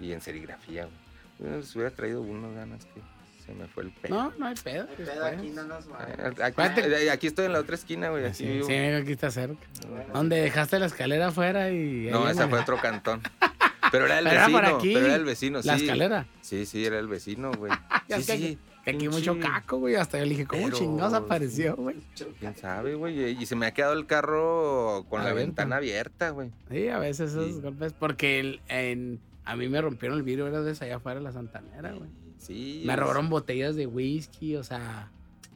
y 0.00 0.12
en 0.12 0.22
serigrafía, 0.22 0.86
güey. 0.86 1.01
Eh, 1.44 1.60
Si 1.64 1.78
hubiera 1.78 1.94
traído 1.94 2.22
uno, 2.22 2.52
ganas 2.54 2.84
que 2.86 3.00
se 3.44 3.52
me 3.54 3.66
fue 3.66 3.84
el 3.84 3.90
pelo. 3.90 4.14
No, 4.14 4.32
no 4.38 4.46
hay 4.46 4.54
pedo. 4.54 4.82
El 4.82 4.88
pues, 4.96 5.08
pedo 5.08 5.20
pues. 5.22 5.38
aquí 5.38 5.50
no 5.50 5.62
nos 5.64 5.90
va. 5.90 6.06
Eh, 6.08 6.42
Aquí, 6.42 6.80
eh, 6.80 7.10
aquí 7.10 7.26
estoy 7.26 7.46
en 7.46 7.52
la 7.52 7.58
otra 7.60 7.74
esquina, 7.74 8.10
güey. 8.10 8.24
Aquí 8.26 8.34
Sí, 8.36 8.46
vivo. 8.46 8.66
sí, 8.66 8.74
aquí 8.74 9.12
está 9.12 9.30
cerca. 9.30 9.66
Donde 10.12 10.36
dejaste 10.40 10.78
la 10.78 10.86
escalera 10.86 11.28
afuera 11.28 11.70
y... 11.70 12.08
No, 12.10 12.24
ahí 12.26 12.32
esa 12.32 12.48
fue 12.48 12.60
otro 12.60 12.76
cantón. 12.80 13.20
Pero 13.90 14.06
era 14.06 14.20
el 14.20 14.24
Pero 14.24 14.40
vecino, 14.40 14.76
aquí, 14.78 14.94
pero 14.94 15.06
era 15.06 15.16
el 15.16 15.24
vecino, 15.24 15.60
La 15.64 15.76
sí. 15.76 15.82
escalera. 15.84 16.26
Sí, 16.40 16.64
sí, 16.64 16.86
era 16.86 16.98
el 16.98 17.08
vecino, 17.08 17.52
güey. 17.52 17.72
Sí, 18.08 18.14
que- 18.14 18.22
sí. 18.38 18.58
Que 18.84 18.90
aquí 18.92 19.08
mucho 19.08 19.38
caco, 19.38 19.78
güey. 19.78 19.94
Hasta 19.96 20.18
yo 20.18 20.24
le 20.24 20.30
dije, 20.30 20.46
¿cómo 20.46 20.64
Pero- 20.64 20.76
chingados 20.78 21.12
apareció, 21.12 21.76
güey? 21.76 21.96
¿Quién 22.40 22.56
sabe, 22.56 22.94
güey? 22.94 23.20
Y 23.40 23.44
se 23.46 23.54
me 23.54 23.66
ha 23.66 23.74
quedado 23.74 23.92
el 23.92 24.06
carro 24.06 25.04
con 25.10 25.22
la 25.24 25.32
ventana 25.34 25.76
abierta, 25.76 26.30
güey. 26.30 26.50
Sí, 26.70 26.88
a 26.88 26.98
veces 26.98 27.30
esos 27.32 27.46
Sí. 27.54 27.60
golpes. 27.60 27.92
Porque 27.92 28.40
el- 28.40 28.60
en, 28.68 29.20
a 29.44 29.56
mí 29.56 29.68
me 29.68 29.80
rompieron 29.80 30.18
el 30.18 30.24
vidrio, 30.24 30.46
era 30.46 30.60
de 30.60 30.70
allá 30.70 30.96
afuera 30.96 31.20
de 31.20 31.24
la 31.24 31.32
Santanera, 31.32 31.92
güey. 31.92 32.10
Sí. 32.38 32.82
Me 32.84 32.96
robaron 32.96 33.28
botellas 33.28 33.76
de 33.76 33.86
whisky, 33.86 34.56
o 34.56 34.64
sea, 34.64 35.10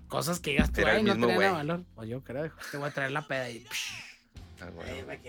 cosas 0.08 0.40
que 0.40 0.54
ya 0.54 0.66
tú, 0.68 0.82
ay, 0.86 1.02
no 1.02 1.14
tenían 1.14 1.54
valor. 1.54 1.84
Pues 1.94 2.08
yo 2.08 2.22
creo, 2.22 2.50
te 2.70 2.76
voy 2.76 2.88
a 2.88 2.92
traer 2.92 3.12
la 3.12 3.26
peda 3.26 3.50
y 3.50 3.66
Ah, 4.60 4.70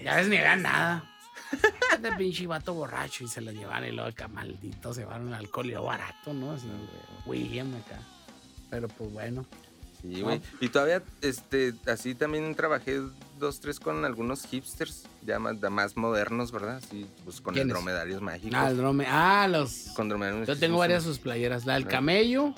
ya 0.04 0.16
ves 0.16 0.28
ni 0.30 0.38
ganan 0.38 0.62
nada. 0.64 1.12
De 2.02 2.12
pinche 2.14 2.48
vato 2.48 2.74
borracho 2.74 3.24
y 3.24 3.28
se 3.28 3.42
lo 3.42 3.52
llevan 3.52 3.86
y 3.86 3.92
luego 3.92 4.10
acá 4.10 4.28
maldito 4.28 4.94
se 4.94 5.06
van 5.06 5.34
alcohol 5.34 5.66
y 5.68 5.72
lo 5.72 5.84
barato, 5.84 6.34
¿no? 6.34 6.52
Así, 6.52 6.68
William 7.26 7.74
acá. 7.76 8.00
Pero 8.70 8.88
pues 8.88 9.12
bueno. 9.12 9.46
Sí, 10.02 10.22
güey. 10.22 10.42
Y 10.60 10.70
todavía, 10.70 11.02
este, 11.22 11.74
así 11.88 12.16
también 12.16 12.54
trabajé 12.56 13.02
dos, 13.38 13.60
tres 13.60 13.80
con 13.80 14.04
algunos 14.06 14.46
hipsters, 14.46 15.04
ya 15.22 15.40
más, 15.40 15.56
más 15.72 15.96
modernos, 15.98 16.52
¿verdad? 16.52 16.82
Sí, 16.90 17.06
pues 17.24 17.42
con 17.42 17.58
el 17.58 17.68
dromedarios 17.68 18.22
mágicos. 18.22 18.58
Ah, 18.60 18.70
el 18.70 18.78
drome. 18.78 19.06
Ah, 19.08 19.48
los. 19.50 19.90
Con 19.96 20.10
dromedarios 20.10 20.48
Yo 20.48 20.58
tengo 20.58 20.78
varias 20.78 21.04
de 21.04 21.10
sus 21.10 21.20
playeras. 21.20 21.66
La 21.66 21.76
del 21.76 21.88
camello, 21.88 22.54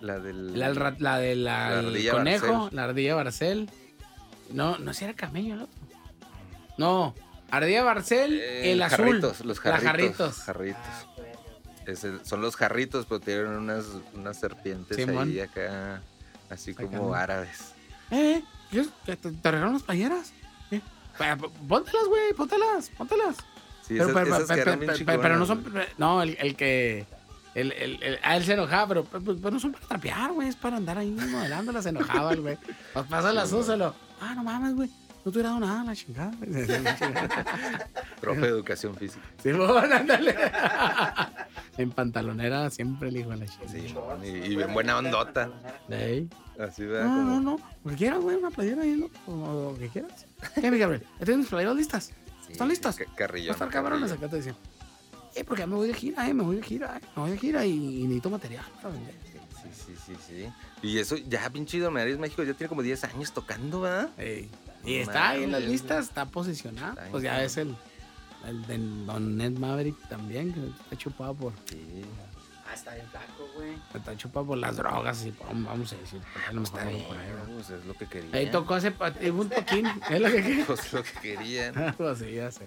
La 0.00 0.18
del... 0.18 0.58
la, 0.58 0.72
del 0.72 0.96
la 0.98 1.18
de 1.18 1.36
la, 1.36 1.70
La 1.70 1.80
el 1.80 1.86
ardilla 1.86 2.12
conejo, 2.12 2.52
Barcel. 2.52 2.76
la 2.76 2.84
ardilla 2.84 3.14
Barcel. 3.14 3.70
No, 4.50 4.78
no 4.78 4.92
si 4.92 5.04
era 5.04 5.14
camello 5.14 5.54
el 5.54 5.62
otro. 5.62 5.74
No, 6.78 7.14
ardilla 7.50 7.82
Barcel, 7.84 8.40
eh, 8.40 8.72
el 8.72 8.82
azul. 8.82 9.04
jarritos, 9.06 9.44
los 9.44 9.60
jarritos. 9.60 10.36
jarritos. 10.38 10.76
jarritos. 11.84 12.26
Son 12.28 12.40
los 12.40 12.54
jarritos, 12.56 13.06
pero 13.06 13.20
tienen 13.20 13.48
unas, 13.48 13.86
unas 14.14 14.38
serpientes 14.38 15.08
ahí 15.08 15.40
acá, 15.40 16.00
así 16.48 16.74
como 16.74 17.12
árabes. 17.14 17.72
¿Eh? 18.12 18.44
¿Qué? 18.70 18.86
¿Te, 19.04 19.16
te 19.16 19.28
regalaron 19.50 19.72
las 19.74 19.82
playeras? 19.82 20.32
¿Eh? 20.70 20.80
Pa- 21.18 21.36
Póntelas, 21.36 22.04
güey, 22.06 22.32
póntelas, 22.36 22.90
póntelas. 22.96 23.36
Sí, 23.82 23.94
pero, 23.98 24.04
esas, 24.04 24.46
pero- 24.48 24.72
esas 24.84 25.02
pero- 25.04 25.36
no 25.36 25.46
son. 25.46 25.64
No, 25.98 26.22
el, 26.22 26.36
el 26.40 26.54
que. 26.54 27.04
El, 27.54 27.72
el, 27.72 28.02
el- 28.02 28.18
ah, 28.22 28.36
él 28.36 28.44
se 28.44 28.54
enojaba, 28.54 28.86
pero, 28.88 29.04
pero, 29.04 29.50
no 29.50 29.58
son 29.60 29.72
para 29.72 29.86
trapear, 29.86 30.32
güey. 30.32 30.48
Es 30.48 30.56
para 30.56 30.76
andar 30.76 30.96
ahí 30.98 31.10
modelándolas. 31.10 31.82
Se 31.82 31.90
enojaba 31.90 32.32
el 32.32 32.40
güey. 32.40 32.56
Pues 32.94 33.06
pásala, 33.06 33.44
úsalo. 33.44 33.94
Ah, 34.20 34.34
no 34.34 34.44
mames, 34.44 34.74
güey. 34.74 34.88
No 35.24 35.30
te 35.30 35.38
hubiera 35.38 35.50
dado 35.50 35.60
nada, 35.60 35.84
la 35.84 35.94
chingada. 35.94 36.32
Profe 38.20 38.40
de 38.40 38.46
educación 38.48 38.94
física. 38.96 39.22
Sí, 39.42 39.52
bueno, 39.52 39.94
ándale. 39.94 40.34
en 41.78 41.90
pantalonera 41.92 42.68
siempre 42.70 43.08
el 43.08 43.16
hijo 43.18 43.30
de 43.30 43.36
la 43.38 43.46
chingada. 43.46 44.18
Sí, 44.20 44.28
y, 44.28 44.52
y 44.52 44.56
bien 44.56 44.72
buena 44.74 44.98
ondota. 44.98 45.50
Así, 46.58 46.84
¿verdad? 46.84 47.04
No, 47.06 47.22
no, 47.24 47.40
no. 47.40 47.58
Lo 47.84 47.90
que 47.90 47.96
quieras, 47.96 48.20
güey, 48.20 48.36
una 48.36 48.50
playera 48.50 48.82
ahí, 48.82 48.96
¿no? 48.96 49.32
O 49.32 49.72
lo 49.72 49.78
que 49.78 49.88
quieras. 49.88 50.26
¿Qué, 50.60 50.70
mi 50.70 50.78
Gabriel? 50.78 51.02
¿Ya 51.18 51.24
tienes 51.24 51.38
mis 51.38 51.48
playeras 51.48 51.76
listas? 51.76 52.04
sí, 52.46 52.52
¿Están 52.52 52.68
listas? 52.68 52.96
ca- 52.96 53.04
Va 53.06 53.12
a 53.12 53.16
Carrillón. 53.16 53.52
estar 53.52 53.68
cabrones 53.68 54.00
carrillón. 54.10 54.18
acá 54.18 54.28
te 54.30 54.36
decían. 54.36 54.56
Eh, 55.34 55.44
porque 55.44 55.60
ya 55.62 55.66
me 55.66 55.76
voy 55.76 55.88
de 55.88 55.94
gira, 55.94 56.28
eh, 56.28 56.34
me 56.34 56.42
voy 56.42 56.56
de 56.56 56.62
gira, 56.62 56.98
eh, 56.98 57.06
me 57.16 57.22
voy 57.22 57.30
de 57.30 57.38
gira 57.38 57.64
y, 57.64 57.70
y 57.72 58.02
necesito 58.02 58.28
material 58.28 58.64
para 58.82 58.94
vender. 58.94 59.14
Sí, 59.62 59.70
sí, 59.72 59.94
sí, 60.06 60.16
sí. 60.28 60.52
Y 60.82 60.98
eso, 60.98 61.16
ya 61.16 61.48
pinche 61.48 61.78
Dromedarios 61.80 62.18
México 62.18 62.42
ya 62.42 62.52
tiene 62.52 62.68
como 62.68 62.82
10 62.82 63.04
años 63.04 63.32
tocando, 63.32 63.80
¿verdad? 63.80 64.10
Ey, 64.18 64.50
Y 64.84 64.96
No 64.96 65.02
está 65.02 65.28
ahí 65.30 65.44
en 65.44 65.52
las 65.52 65.62
listas, 65.62 66.04
está 66.06 66.24
posicionado. 66.26 66.92
Está 66.94 67.10
Pues 67.10 67.22
ya 67.22 67.34
bien. 67.34 67.46
es 67.46 67.56
el, 67.56 67.76
el 68.48 68.66
de 68.66 68.78
Don 69.06 69.36
Ned 69.36 69.52
Maverick 69.58 69.96
también, 70.08 70.52
que 70.52 70.60
está 70.66 70.96
chupado 70.96 71.34
por, 71.34 71.52
Sí. 71.66 72.02
Ah, 72.68 72.74
está 72.74 72.94
bien 72.94 73.06
flaco, 73.08 73.48
güey. 73.54 73.72
está 73.94 74.16
chupado 74.16 74.46
por 74.46 74.56
las 74.58 74.76
drogas 74.76 75.26
y 75.26 75.30
por- 75.32 75.46
vamos 75.48 75.92
a 75.92 75.96
decir, 75.96 76.20
por 76.20 76.54
mejor 76.54 76.62
Está 76.62 76.84
no 76.84 76.90
bien, 76.90 77.04
por 77.04 77.16
ahí, 77.18 77.28
¿no? 77.48 77.54
pues 77.54 77.70
es 77.70 77.84
lo 77.84 77.94
que 77.94 78.06
quería. 78.06 78.30
Ahí 78.36 78.50
tocó 78.50 78.74
hace 78.74 78.94
eh, 79.20 79.30
un 79.30 79.48
toquín, 79.50 79.86
es 80.10 80.20
lo 80.20 80.28
que 80.30 80.42
quería. 80.42 80.66
Pues 80.66 80.92
lo 80.92 81.02
que 81.02 81.12
querían. 81.20 81.94
pues 81.98 82.18
sí, 82.20 82.32
ya 82.32 82.50
sé. 82.50 82.66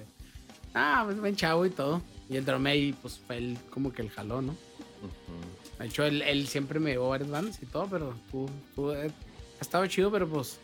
Ah, 0.75 1.01
pues 1.05 1.19
buen 1.19 1.35
chavo 1.35 1.65
y 1.65 1.69
todo. 1.71 2.01
Y 2.29 2.37
el 2.37 2.45
Dromey, 2.45 2.93
pues 2.93 3.17
fue 3.25 3.37
él 3.37 3.57
como 3.71 3.91
que 3.93 4.01
el 4.03 4.11
jaló, 4.11 4.41
¿no? 4.41 4.51
Ujú. 4.51 5.79
De 5.79 5.87
hecho, 5.87 6.03
él, 6.03 6.21
él 6.21 6.47
siempre 6.47 6.79
me 6.79 6.91
llevó 6.91 7.09
varias 7.09 7.29
bandas 7.31 7.59
y 7.61 7.65
todo, 7.65 7.87
pero 7.87 8.13
tú, 8.31 8.49
tú, 8.75 8.91
eh, 8.91 9.11
ha 9.59 9.61
estado 9.61 9.85
chido, 9.87 10.11
pero 10.11 10.27
pues 10.27 10.59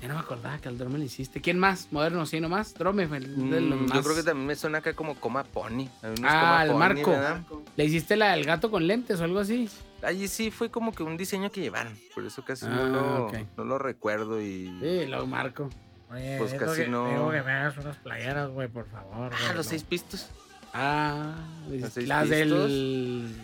ya 0.00 0.08
no 0.08 0.14
me 0.14 0.20
acordaba 0.20 0.58
que 0.58 0.68
al 0.68 0.76
Drome 0.78 0.98
le 0.98 1.06
hiciste. 1.06 1.40
¿Quién 1.40 1.58
más? 1.58 1.88
Moderno, 1.90 2.26
sí, 2.26 2.40
nomás. 2.40 2.74
Drome 2.74 3.08
fue 3.08 3.16
el 3.18 3.50
de 3.50 3.60
los 3.60 3.80
Mm, 3.80 3.86
Yo 3.86 3.94
más- 3.94 4.04
creo 4.04 4.16
que 4.16 4.22
también 4.22 4.46
me 4.46 4.54
suena 4.56 4.78
acá 4.78 4.92
como 4.94 5.14
Coma 5.16 5.44
Pony. 5.44 5.88
Ah, 6.02 6.12
Coma 6.14 6.62
el 6.64 6.70
Pony, 6.70 6.78
Marco. 6.78 7.10
¿verdad? 7.12 7.40
¿Le 7.76 7.84
hiciste 7.84 8.16
la 8.16 8.32
del 8.32 8.44
gato 8.44 8.70
con 8.70 8.86
lentes 8.86 9.20
o 9.20 9.24
algo 9.24 9.38
así? 9.40 9.68
Allí 10.02 10.28
sí 10.28 10.50
fue 10.50 10.70
como 10.70 10.92
que 10.92 11.02
un 11.02 11.16
diseño 11.16 11.50
que 11.50 11.60
llevaron. 11.62 11.98
Por 12.14 12.24
eso 12.26 12.44
casi 12.44 12.66
Ah, 12.66 12.68
no, 12.70 12.86
lo, 12.88 13.26
ok. 13.26 13.34
no 13.56 13.64
lo 13.64 13.78
recuerdo 13.78 14.40
y... 14.40 14.66
Sí, 14.80 15.06
lo 15.06 15.26
marco. 15.26 15.70
Oye, 16.12 16.36
Pues 16.38 16.52
digo 16.52 16.66
casi 16.66 16.82
que- 16.82 16.88
no. 16.88 17.08
Digo 17.08 17.30
que 17.30 17.42
me 17.42 17.50
hagas 17.52 17.76
unas 17.78 17.96
playeras, 17.96 18.50
güey, 18.50 18.68
por 18.68 18.86
favor. 18.88 19.32
Ah, 19.34 19.46
los 19.54 19.56
no. 19.66 19.70
seis 19.70 19.82
pistos. 19.82 20.28
Ah, 20.74 21.34
¿Los 21.70 21.92
seis 21.94 22.06
las 22.06 22.28
del... 22.28 23.34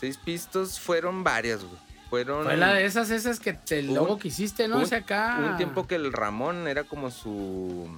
Seis 0.00 0.16
pistos 0.16 0.80
fueron 0.80 1.22
varias, 1.22 1.62
güey. 1.62 1.76
Fueron... 2.10 2.44
Fue 2.44 2.56
la 2.56 2.74
de 2.74 2.86
esas, 2.86 3.10
esas 3.10 3.38
que 3.40 3.52
te, 3.52 3.80
el 3.80 3.94
logo 3.94 4.14
un- 4.14 4.18
que 4.18 4.28
hiciste, 4.28 4.66
¿no? 4.68 4.76
hubo 4.76 4.84
O 4.84 4.86
sea, 4.86 4.98
acá... 4.98 5.38
Hubo 5.40 5.50
un 5.50 5.56
tiempo 5.56 5.86
que 5.86 5.94
el 5.96 6.12
Ramón 6.12 6.66
era 6.68 6.84
como 6.84 7.10
su... 7.10 7.88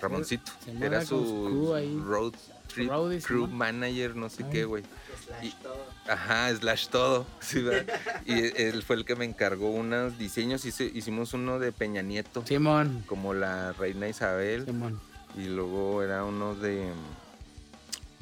Ramoncito. 0.00 0.50
Se 0.64 0.84
Era 0.84 1.04
su 1.06 1.16
crew 1.46 1.66
su 1.66 1.74
ahí. 1.74 1.96
road 2.04 2.32
trip 2.66 2.90
crew 3.24 3.46
manager, 3.46 4.16
no 4.16 4.28
sé 4.28 4.42
Ay. 4.44 4.50
qué, 4.50 4.64
güey. 4.64 4.82
Slash 5.26 5.44
Y- 5.46 5.50
todo. 5.62 5.86
Ajá, 6.08 6.52
slash 6.56 6.88
todo. 6.88 7.24
Sí, 7.40 7.60
¿verdad? 7.62 8.00
y 8.26 8.60
él 8.60 8.82
fue 8.82 8.96
el 8.96 9.04
que 9.04 9.14
me 9.14 9.24
encargó 9.24 9.70
unos 9.70 10.18
diseños. 10.18 10.64
Hice- 10.64 10.90
hicimos 10.92 11.34
uno 11.34 11.60
de 11.60 11.70
Peña 11.70 12.02
Nieto, 12.02 12.44
Simón, 12.44 13.04
como 13.06 13.32
la 13.34 13.72
reina 13.74 14.08
Isabel. 14.08 14.64
Simón. 14.64 15.00
Y 15.36 15.44
luego 15.44 16.02
era 16.02 16.24
uno 16.24 16.56
de. 16.56 16.90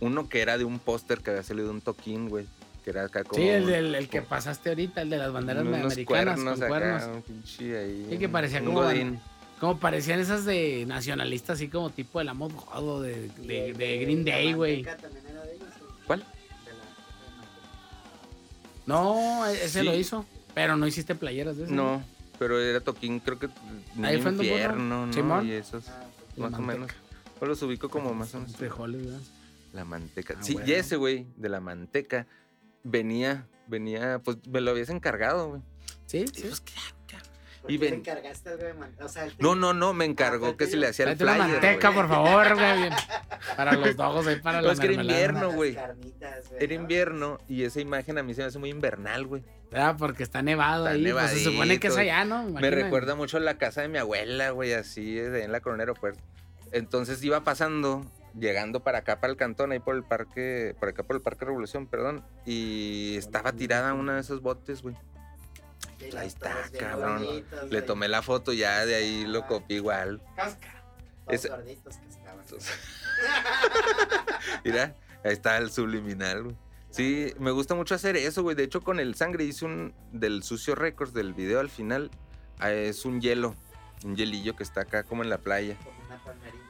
Uno 0.00 0.28
que 0.28 0.40
era 0.42 0.58
de 0.58 0.64
un 0.64 0.78
póster 0.78 1.20
que 1.20 1.30
había 1.30 1.42
salido 1.42 1.68
de 1.68 1.72
un 1.74 1.80
toquín, 1.80 2.28
güey. 2.28 2.46
Que 2.84 2.90
era 2.90 3.04
acá 3.04 3.24
como. 3.24 3.40
Sí, 3.42 3.48
el, 3.48 3.66
del- 3.66 3.94
el 3.94 4.08
que 4.08 4.22
pasaste 4.22 4.70
ahorita, 4.70 5.02
el 5.02 5.10
de 5.10 5.18
las 5.18 5.32
banderas 5.32 5.64
unos 5.64 5.74
americanas 5.92 6.06
cuernos 6.06 6.44
con 6.44 6.48
acá, 6.64 6.68
cuernos. 6.68 7.16
un 7.16 7.22
pinche 7.22 7.78
ahí, 7.78 8.06
Sí, 8.10 8.18
que 8.18 8.28
parecía 8.28 8.60
un 8.60 8.66
como 8.66 8.82
godín. 8.82 9.20
Como 9.60 9.78
parecían 9.78 10.18
esas 10.20 10.46
de 10.46 10.84
nacionalistas, 10.86 11.56
así 11.58 11.68
como 11.68 11.90
tipo 11.90 12.18
de 12.18 12.24
la 12.24 12.32
mod 12.34 12.52
God 12.52 13.02
de, 13.04 13.28
de, 13.42 13.74
de 13.74 13.98
Green 13.98 14.24
Day, 14.24 14.54
güey. 14.54 14.82
¿o? 14.82 16.06
¿Cuál? 16.06 16.20
De 16.20 16.24
la- 16.24 16.30
de 16.72 16.78
la 16.78 16.84
manteca. 17.36 18.86
No, 18.86 19.46
e- 19.46 19.64
ese 19.64 19.80
Sí. 19.80 19.84
lo 19.84 19.94
hizo. 19.94 20.24
Pero 20.54 20.76
no 20.76 20.86
hiciste 20.86 21.14
playeras 21.14 21.56
de 21.58 21.64
ese. 21.64 21.72
No, 21.72 22.02
pero 22.38 22.58
era 22.60 22.80
toquín, 22.80 23.20
creo 23.20 23.38
que. 23.38 23.48
Ahí 24.02 24.20
fue 24.20 24.32
infierno, 24.32 25.06
¿no? 25.06 25.12
Simón. 25.12 25.46
Y 25.46 25.52
esos, 25.52 25.88
Ah, 25.88 26.06
más 26.38 26.54
o 26.54 26.62
menos. 26.62 26.90
Yo 27.40 27.46
los 27.46 27.62
ubico 27.62 27.88
como 27.88 28.12
más 28.14 28.34
o 28.34 28.40
menos. 28.40 28.56
Frijoles, 28.56 29.04
¿verdad? 29.04 29.20
La 29.72 29.84
manteca. 29.84 30.34
Ah, 30.38 30.42
sí, 30.42 30.54
bueno. 30.54 30.68
y 30.68 30.72
ese, 30.72 30.96
güey, 30.96 31.26
de 31.36 31.48
la 31.48 31.60
manteca, 31.60 32.26
venía, 32.84 33.46
venía, 33.66 34.20
pues 34.24 34.38
me 34.48 34.60
lo 34.60 34.70
habías 34.72 34.88
encargado, 34.90 35.48
güey. 35.50 35.62
Sí, 36.06 36.18
Y 36.18 36.26
sí. 36.28 36.42
pues, 36.48 36.60
claro, 36.60 36.96
claro. 37.06 37.24
¿Por 37.62 37.70
Y 37.70 37.76
ven- 37.76 37.94
encargaste, 37.94 38.56
güey? 38.56 38.72
O 39.02 39.08
sea, 39.08 39.26
te- 39.26 39.34
No, 39.38 39.54
no, 39.54 39.72
no, 39.74 39.92
me 39.92 40.06
encargó 40.06 40.46
fue 40.46 40.56
que 40.56 40.66
se 40.66 40.76
le 40.76 40.86
hacía 40.88 41.04
el 41.10 41.22
una 41.22 41.34
flyer. 41.34 41.50
manteca, 41.52 41.88
güey. 41.90 42.00
por 42.00 42.08
favor, 42.08 42.54
güey. 42.54 42.76
bien. 42.80 42.92
Para 43.56 43.72
los 43.74 43.96
dogos 43.96 44.26
ahí, 44.26 44.36
para 44.40 44.60
No, 44.60 44.66
la 44.68 44.72
es 44.72 44.80
que 44.80 44.86
era 44.86 44.94
invierno. 45.02 45.46
Las 45.48 45.54
güey. 45.56 45.74
carnitas, 45.74 46.48
güey, 46.48 46.64
Era 46.64 46.74
¿no? 46.74 46.80
invierno 46.82 47.38
y 47.48 47.62
esa 47.64 47.80
imagen 47.80 48.18
a 48.18 48.22
mí 48.22 48.34
se 48.34 48.40
me 48.40 48.46
hace 48.48 48.58
muy 48.58 48.70
invernal, 48.70 49.26
güey. 49.26 49.44
Ah, 49.72 49.94
porque 49.96 50.22
está 50.24 50.42
nevado 50.42 50.88
Está 50.88 50.96
ahí. 50.96 51.12
Pues 51.12 51.30
se 51.30 51.44
supone 51.44 51.78
que 51.78 51.88
es 51.88 51.96
allá, 51.96 52.24
¿no? 52.24 52.42
Me 52.44 52.70
recuerda 52.70 53.14
mucho 53.14 53.36
a 53.36 53.40
la 53.40 53.56
casa 53.58 53.82
de 53.82 53.88
mi 53.88 53.98
abuela, 53.98 54.50
güey, 54.50 54.72
así, 54.72 55.18
en 55.18 55.52
la 55.52 55.60
Coronel 55.60 55.82
Aeropuerto. 55.82 56.20
Entonces 56.72 57.22
iba 57.22 57.44
pasando, 57.44 58.04
llegando 58.38 58.80
para 58.80 58.98
acá, 58.98 59.20
para 59.20 59.32
el 59.32 59.36
cantón, 59.36 59.72
ahí 59.72 59.80
por 59.80 59.96
el 59.96 60.04
parque, 60.04 60.74
por 60.78 60.88
acá 60.88 61.02
por 61.02 61.16
el 61.16 61.22
Parque 61.22 61.44
Revolución, 61.44 61.86
perdón, 61.86 62.24
y 62.46 63.16
estaba 63.16 63.52
tirada 63.52 63.92
una 63.94 64.14
de 64.14 64.20
esos 64.20 64.42
botes, 64.42 64.82
güey. 64.82 64.96
Ahí 66.16 66.26
está, 66.26 66.54
cabrón. 66.78 67.24
Le 67.70 67.82
tomé 67.82 68.08
la 68.08 68.22
foto 68.22 68.52
ya, 68.52 68.84
de 68.86 68.94
ahí 68.94 69.24
lo 69.26 69.46
copié 69.46 69.78
igual. 69.78 70.22
Casca. 70.36 70.82
Todos 71.26 71.46
gorditos 71.48 71.96
cascaban. 71.98 72.44
Mira, 74.64 74.96
ahí 75.24 75.32
está 75.32 75.58
el 75.58 75.70
subliminal, 75.70 76.42
güey. 76.44 76.56
Sí, 76.90 77.32
me 77.38 77.52
gusta 77.52 77.74
mucho 77.74 77.94
hacer 77.94 78.16
eso, 78.16 78.42
güey. 78.42 78.56
De 78.56 78.64
hecho, 78.64 78.80
con 78.80 78.98
el 78.98 79.14
sangre 79.14 79.44
hice 79.44 79.64
un 79.64 79.94
del 80.10 80.42
Sucio 80.42 80.74
Records 80.74 81.14
del 81.14 81.34
video 81.34 81.60
al 81.60 81.70
final. 81.70 82.10
ah, 82.58 82.72
Es 82.72 83.04
un 83.04 83.20
hielo, 83.20 83.54
un 84.04 84.16
hielillo 84.16 84.56
que 84.56 84.64
está 84.64 84.82
acá 84.82 85.04
como 85.04 85.22
en 85.22 85.30
la 85.30 85.38
playa. 85.38 85.76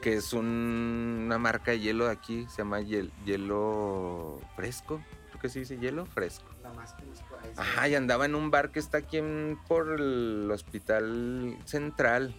Que 0.01 0.15
es 0.15 0.33
un- 0.33 1.23
una 1.27 1.39
marca 1.39 1.73
de 1.73 1.81
hielo 1.81 2.07
de 2.07 2.13
aquí, 2.13 2.47
se 2.49 2.59
llama 2.59 2.81
hiel- 2.81 3.13
hielo 3.25 4.41
fresco. 4.57 5.03
Creo 5.29 5.41
que 5.41 5.49
se 5.51 5.59
dice 5.61 5.77
hielo 5.79 6.07
fresco. 6.07 6.49
La 6.63 6.73
más 6.73 6.95
conozco, 6.95 7.37
ahí. 7.43 7.53
Ajá, 7.57 7.89
y 7.89 7.95
andaba 7.95 8.25
en 8.25 8.35
un 8.35 8.51
bar 8.51 8.71
que 8.73 8.79
está 8.79 8.99
aquí 8.99 9.19
en- 9.19 9.59
por 9.69 10.01
el 10.01 10.51
hospital 10.51 11.57
central. 11.67 12.35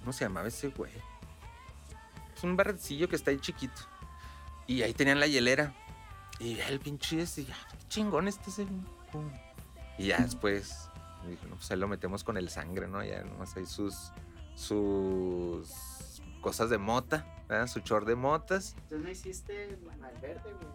¿Cómo 0.00 0.12
se 0.12 0.26
llamaba 0.26 0.48
ese 0.48 0.68
güey? 0.68 0.92
Es 2.36 2.44
un 2.44 2.56
barcillo 2.56 3.08
que 3.08 3.16
está 3.16 3.30
ahí 3.30 3.38
chiquito. 3.38 3.80
Y 4.66 4.82
ahí 4.82 4.92
tenían 4.92 5.20
la 5.20 5.26
hielera. 5.26 5.74
Y 6.38 6.58
el 6.60 6.80
pinche 6.80 7.22
ese, 7.22 7.44
ya, 7.44 7.56
qué 7.70 7.78
chingón 7.88 8.28
este 8.28 8.50
ese. 8.50 8.66
pum. 9.12 9.30
Y 9.96 10.08
ya 10.08 10.18
después, 10.18 10.90
dije, 11.26 11.46
no, 11.48 11.54
pues 11.56 11.70
ahí 11.70 11.78
lo 11.78 11.86
metemos 11.88 12.24
con 12.24 12.36
el 12.36 12.50
sangre, 12.50 12.88
¿no? 12.88 13.02
Ya 13.04 13.22
nomás 13.22 13.56
ahí 13.56 13.64
sus, 13.64 14.10
sus 14.56 15.70
cosas 16.44 16.68
de 16.68 16.76
mota, 16.76 17.24
¿verdad? 17.48 17.66
Su 17.68 17.80
chor 17.80 18.04
de 18.04 18.14
motas. 18.16 18.76
Tú 18.90 18.98
no 18.98 19.10
hiciste 19.10 19.64
el 19.64 19.78
malverde, 19.98 20.42
güey. 20.52 20.68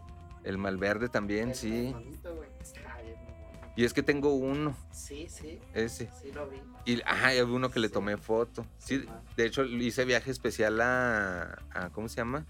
El 0.44 0.58
malverde 0.58 1.10
también, 1.10 1.50
El- 1.50 1.56
sí. 1.56 1.88
el 1.90 1.94
monito, 1.94 2.36
güey. 2.36 2.50
Está 2.60 2.98
bien, 3.04 3.14
mamón. 3.24 3.72
Y 3.76 3.86
es 3.86 3.94
que 3.94 4.02
tengo 4.02 4.34
uno, 4.34 4.76
Sí, 4.92 5.28
sí. 5.30 5.60
ese. 5.76 6.10
Sí 6.20 6.32
lo 6.32 6.50
vi. 6.50 6.58
Y, 6.86 7.02
ajá, 7.04 7.36
y 7.36 7.38
había 7.38 7.54
uno 7.54 7.70
que 7.70 7.80
le 7.80 7.90
tomé 7.90 8.18
foto. 8.18 8.66
Sí, 8.80 9.06
de 9.38 9.46
hecho, 9.46 9.64
hice 9.64 10.06
viaje 10.06 10.32
especial 10.32 10.82
a, 10.82 11.60
a 11.72 11.90
¿cómo 11.92 12.10
se 12.10 12.16
llama? 12.18 12.46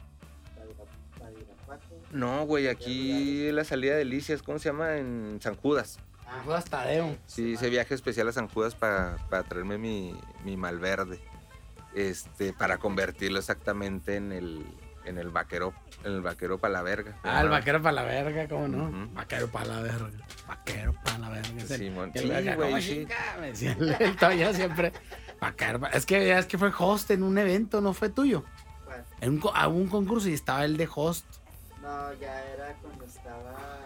No, 2.12 2.46
güey, 2.46 2.68
aquí 2.70 3.52
la 3.52 3.64
salida 3.66 3.92
de 3.94 4.00
Delicias, 4.00 4.42
¿cómo 4.42 4.58
se 4.60 4.70
llama? 4.70 4.96
En 4.98 5.40
San 5.42 5.56
Judas. 5.56 6.00
Ah, 6.26 6.42
Judas 6.46 6.66
Tadeo. 6.66 7.16
Sí, 7.28 7.52
hice 7.52 7.70
viaje 7.70 7.94
especial 7.94 8.28
a 8.28 8.32
San 8.32 8.48
Judas 8.48 8.74
para 8.76 9.18
traerme 9.48 9.78
mi, 9.78 10.16
mi 10.44 10.56
malverde. 10.58 11.20
Este, 11.96 12.54
para 12.54 12.78
convertirlo 12.78 13.40
exactamente 13.40 14.16
en 14.16 14.32
el, 14.32 14.66
en 15.06 15.18
el 15.18 15.30
vaquero, 15.30 15.74
en 16.04 16.12
el 16.14 16.22
vaquero 16.22 16.58
para 16.60 16.74
la 16.74 16.82
verga. 16.84 17.18
Ah, 17.24 17.42
el 17.42 17.50
vaquero 17.50 17.82
para 17.82 17.94
la 17.94 18.04
verga, 18.04 18.48
¿cómo 18.48 18.68
no? 18.68 19.10
Vaquero 19.14 19.48
para 19.48 19.66
la 19.66 19.82
verga. 19.82 20.10
Vaquero 20.48 20.94
para 21.04 21.18
la 21.18 21.30
verga. 21.30 21.62
Simón. 21.66 22.12
el 22.14 22.22
Sí, 22.22 22.28
güey, 22.56 22.56
¿cómo 22.56 22.82
sí. 22.82 23.08
Toño 24.20 24.54
siempre. 24.54 24.94
Vaquero. 25.42 25.80
pa- 25.80 25.90
Es 25.90 26.06
que 26.06 26.28
ya 26.28 26.38
es 26.40 26.46
que 26.46 26.58
fue 26.58 26.72
host 26.78 27.10
en 27.12 27.24
un 27.24 27.38
evento, 27.38 27.82
no 27.82 27.94
fue 27.94 28.10
tuyo. 28.10 28.44
¿cuál? 28.86 29.04
En 29.22 29.32
un, 29.34 29.42
a 29.54 29.68
un 29.68 29.88
concurso 29.88 30.30
y 30.30 30.34
estaba 30.34 30.66
el 30.66 30.78
de 30.78 30.88
host. 30.94 31.26
No, 31.82 32.14
ya 32.20 32.44
era 32.54 32.74
cuando 32.82 33.06
estaba. 33.06 33.79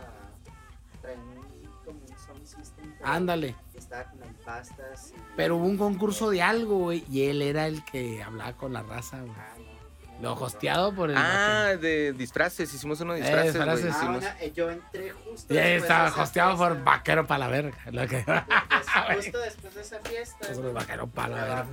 System. 2.46 2.94
pero 2.98 3.10
Ándale. 3.10 3.56
Estaba 3.76 4.06
como 4.10 4.24
en 4.26 4.34
pastas. 4.36 5.12
y- 5.12 5.22
Pero 5.36 5.58
hubo 5.58 5.66
un 5.66 5.78
concurso 5.78 6.30
de 6.30 6.42
algo, 6.42 6.78
güey. 6.80 7.04
Y 7.10 7.26
él 7.26 7.42
era 7.42 7.68
el 7.68 7.84
que 7.86 8.24
hablaba 8.24 8.54
con 8.54 8.74
la 8.74 8.82
raza, 8.84 9.20
güey. 9.22 9.32
Ah, 9.38 9.54
no. 9.58 9.74
Lo 10.22 10.34
hosteado 10.36 10.94
por 10.94 11.10
el. 11.10 11.18
Ah, 11.18 11.76
de 11.80 12.14
disfraces, 12.14 12.74
hicimos 12.74 13.02
uno 13.02 13.14
de 13.14 13.20
Eh, 13.20 13.24
disfraces, 13.24 13.56
güey. 13.56 13.68
disfraces. 13.70 13.86
Ah, 13.96 13.98
hicimos- 13.98 14.22
bueno, 14.22 14.36
eh, 14.40 14.52
yo 14.56 14.70
entré 14.70 15.12
justo. 15.12 15.54
Y 15.54 15.58
ahí 15.58 15.64
después 15.74 15.82
de 15.82 15.88
estaba 15.88 16.08
esa 16.10 16.22
hosteado 16.24 16.58
por 16.58 16.72
fiesta. 16.74 16.92
vaquero 16.92 17.28
para 17.28 17.38
la 17.40 17.48
verga. 17.48 17.78
Lo 17.92 18.08
que... 18.08 18.24
Justo 18.24 19.40
después 19.40 19.76
de 19.76 19.82
esa 19.82 20.00
fiesta. 20.00 20.48
Güey, 20.54 20.74
vaquero 20.74 21.08
para 21.08 21.36
la 21.36 21.44
verga. 21.44 21.66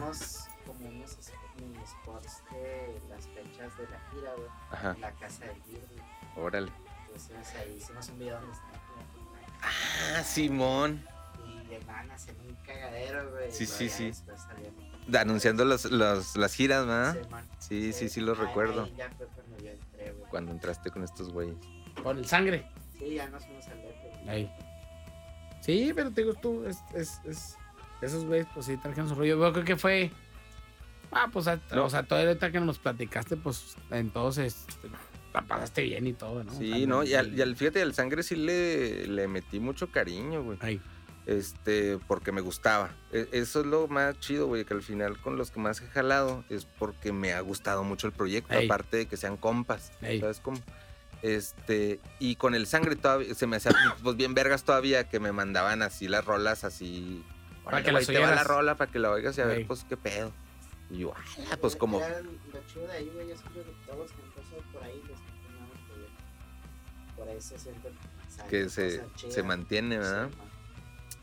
como 0.67 0.89
unos 0.89 1.11
spots 1.11 2.43
de 2.53 3.01
las 3.09 3.27
fechas 3.29 3.77
de 3.79 3.85
la 3.85 4.01
gira, 4.11 4.33
güey. 4.37 4.49
Ajá, 4.73 4.93
en 4.95 5.01
La 5.01 5.11
casa 5.13 5.45
del 5.45 5.61
Birri. 5.67 6.03
órale. 6.37 6.73
Entonces 7.15 7.55
ahí 7.57 7.77
hicimos 7.77 8.09
un 8.09 8.19
video 8.19 8.41
donde 8.41 8.53
Ah, 9.63 10.23
Simón. 10.25 11.05
Y 11.47 11.69
le 11.69 11.79
van 11.81 12.11
a 12.11 12.15
hacer 12.15 12.35
un 12.47 12.55
cagadero, 12.67 13.31
güey. 13.31 13.51
Sí, 13.53 13.67
sí, 13.67 13.89
sí. 13.89 14.13
Anunciando 15.19 15.65
los, 15.65 15.85
los- 15.87 16.37
las 16.37 16.55
giras, 16.55 16.87
¿verdad? 16.87 17.23
Simón. 17.23 17.45
Sí, 17.59 17.93
sí, 17.93 18.09
sí, 18.09 18.21
lo 18.21 18.33
Ahí- 18.33 18.39
recuerdo. 18.39 18.89
ya 18.97 19.11
fue 19.17 19.27
cuando 19.27 19.59
yo 19.59 19.71
entré, 19.71 20.13
güey. 20.13 20.31
Cuando 20.31 20.53
entraste 20.53 20.91
con 20.91 21.03
estos 21.05 21.31
güeyes. 21.31 21.57
Con 22.03 22.19
el 22.19 22.27
sangre. 22.27 22.67
Sí, 22.99 23.15
ya 23.15 23.29
nos 23.29 23.45
fuimos 23.45 23.67
al 23.69 23.79
güey. 23.81 24.29
Ahí. 24.29 24.53
Sí, 25.63 25.93
pero 25.95 26.11
te 26.11 26.23
digo 26.23 26.35
tú, 26.35 26.65
es, 26.65 26.79
es, 26.95 27.21
es- 27.25 27.57
esos 28.01 28.25
güeyes, 28.25 28.47
pues 28.55 28.67
sí, 28.67 28.77
trajeron 28.79 29.09
su 29.09 29.15
rollo. 29.15 29.39
Yo 29.39 29.53
creo 29.53 29.65
que 29.65 29.77
fue. 29.77 30.11
Ah, 31.13 31.29
pues, 31.33 31.49
a- 31.49 31.61
No. 31.75 31.85
o 31.87 31.91
sea, 31.91 32.05
todo 32.05 32.21
ahorita 32.21 32.51
que 32.53 32.61
nos 32.61 32.79
platicaste, 32.79 33.37
pues 33.37 33.77
entonces 33.91 34.65
la 35.33 35.43
pasaste 35.43 35.83
bien 35.83 36.07
y 36.07 36.13
todo, 36.13 36.43
¿no? 36.45 36.53
Sí, 36.59 36.87
¿no? 36.87 37.05
Y 37.05 37.15
al, 37.15 37.33
y 37.37 37.41
al- 37.43 37.55
fíjate, 37.57 37.81
al 37.83 37.95
sangre 37.95 38.23
sí 38.23 38.35
le, 38.37 39.07
le 39.07 39.29
metí 39.29 39.61
mucho 39.61 39.91
cariño, 39.91 40.43
güey. 40.43 40.59
Ahí. 40.61 40.81
Este, 41.27 41.99
porque 42.09 42.33
me 42.33 42.41
gustaba. 42.41 42.91
E- 43.13 43.29
Eso 43.33 43.61
es 43.61 43.67
lo 43.67 43.87
más 43.89 44.19
chido, 44.19 44.47
güey, 44.49 44.65
que 44.65 44.75
al 44.75 44.83
final 44.83 45.21
con 45.21 45.37
los 45.37 45.51
que 45.51 45.61
más 45.61 45.81
he 45.83 45.87
jalado 45.87 46.45
es 46.49 46.65
porque 46.65 47.13
me 47.13 47.33
ha 47.35 47.41
gustado 47.41 47.85
mucho 47.85 48.07
el 48.09 48.13
proyecto, 48.13 48.55
Ey. 48.55 48.65
aparte 48.67 48.97
de 48.97 49.07
que 49.07 49.17
sean 49.17 49.37
compas. 49.37 49.93
Ey. 50.03 50.19
¿Sabes 50.21 50.41
cómo? 50.41 50.59
Este, 51.23 52.01
y 52.19 52.37
con 52.37 52.55
el 52.55 52.67
sangre 52.67 52.97
todavía 52.97 53.35
se 53.35 53.47
me 53.47 53.57
hacía 53.57 53.73
pues 54.03 54.17
bien 54.17 54.35
vergas 54.35 54.65
todavía 54.65 55.09
que 55.09 55.21
me 55.21 55.33
mandaban 55.33 55.83
así 55.83 56.09
las 56.09 56.25
rolas 56.25 56.65
así. 56.65 57.23
Para 57.65 57.77
"Órale, 57.77 57.85
que 57.85 57.93
las 57.93 58.07
te 58.07 58.15
va 58.15 58.21
la 58.21 58.27
oyeras". 58.29 58.47
rola 58.47 58.75
para 58.77 58.91
que 58.91 58.99
la 58.99 59.11
oigas 59.11 59.37
y 59.39 59.41
a 59.43 59.45
ver 59.47 59.67
pues 59.67 59.85
qué 59.89 59.97
pedo. 59.97 60.33
Y 60.91 60.99
yo, 60.99 61.13
ah, 61.53 61.57
pues 61.61 61.77
como 61.77 62.01
Lo 62.01 62.07
chido 62.67 62.87
de 62.89 62.93
ahí, 62.95 63.11
güey, 63.15 63.31
es 63.31 63.41
que 63.43 63.61
todos 63.87 63.99
los 63.99 64.11
que 64.11 64.23
han 64.23 64.31
pasado 64.33 64.63
por 64.73 64.83
ahí, 64.83 65.01
los 65.09 65.20
que 68.49 68.69
se, 68.69 69.03
se 69.29 69.43
mantiene, 69.43 69.99
¿verdad? 69.99 70.29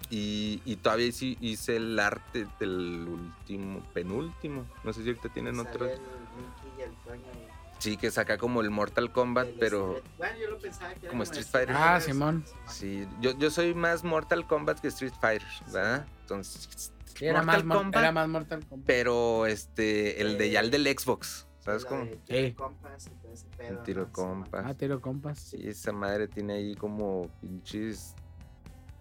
Y, 0.10 0.62
y 0.64 0.78
todavía 0.78 1.12
sí 1.12 1.38
hice 1.42 1.76
el 1.78 2.00
arte 2.00 2.48
del 2.60 3.06
último, 3.10 3.82
penúltimo. 3.94 4.66
No 4.84 4.94
sé 4.94 5.04
si 5.04 5.10
ahorita 5.10 5.30
tienen 5.30 5.60
otro. 5.60 5.86
El 5.86 6.00
Mickey 6.00 6.72
y 6.78 6.82
el 6.84 6.92
Toño. 7.04 7.22
güey, 7.34 7.48
Sí, 7.80 7.96
que 7.98 8.10
saca 8.10 8.38
como 8.38 8.62
el 8.62 8.72
Mortal 8.72 9.12
Kombat, 9.12 9.50
pero 9.60 9.98
Street- 9.98 10.14
Bueno, 10.18 10.38
yo 10.40 10.50
lo 10.50 10.58
pensaba 10.60 10.94
que 10.94 11.00
era 11.02 11.10
como 11.10 11.24
Street 11.24 11.46
Fighter. 11.46 11.76
Ah, 11.78 12.00
Simón. 12.02 12.44
sí, 12.68 13.06
yo, 13.22 13.38
yo 13.38 13.52
soy 13.52 13.74
más 13.76 14.04
Mortal 14.04 14.48
Kombat 14.48 14.80
que 14.80 14.88
Street 14.88 15.14
Fighter, 15.22 15.48
¿verdad? 15.72 16.08
Entonces, 16.22 16.92
Sí, 17.16 17.26
era, 17.26 17.40
más, 17.42 17.46
Mortal 17.58 17.66
mor- 17.66 17.78
Kombat, 17.78 18.02
era 18.02 18.12
más 18.12 18.28
Mortal 18.30 18.66
Kombat. 18.68 18.86
pero 18.88 19.46
este, 19.48 20.22
el 20.22 20.38
de 20.38 20.52
ya 20.52 20.60
el 20.62 20.72
del 20.72 20.86
Xbox, 20.88 21.47
¿sabes 21.68 21.86
cómo? 21.86 22.06
tiro 22.26 22.56
compas 22.56 23.08
y 23.08 23.10
todo 23.22 23.32
ese 23.34 23.48
pedo, 23.58 23.78
Un 23.78 23.84
tiro 23.84 24.12
compas. 24.12 24.66
Ah, 24.66 24.74
tiro 24.74 25.02
compas. 25.02 25.40
Sí, 25.40 25.68
esa 25.68 25.92
madre 25.92 26.28
tiene 26.28 26.54
ahí 26.54 26.76
como 26.76 27.30
pinches 27.42 28.16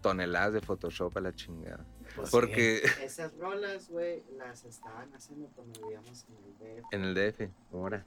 toneladas 0.03 0.53
de 0.55 0.61
Photoshop 0.61 1.17
a 1.17 1.21
la 1.21 1.33
chingada. 1.33 1.85
Pues, 2.15 2.31
Porque 2.31 2.83
Esas 3.03 3.37
rolas, 3.39 3.89
güey, 3.89 4.23
las 4.37 4.65
estaban 4.65 5.13
haciendo 5.15 5.49
cuando 5.55 5.81
vivíamos 5.81 6.27
en 6.29 6.37
el 6.45 6.53
DF. 6.83 6.87
en 6.93 7.05
el 7.05 7.15
DF, 7.15 7.51
ahora. 7.73 8.05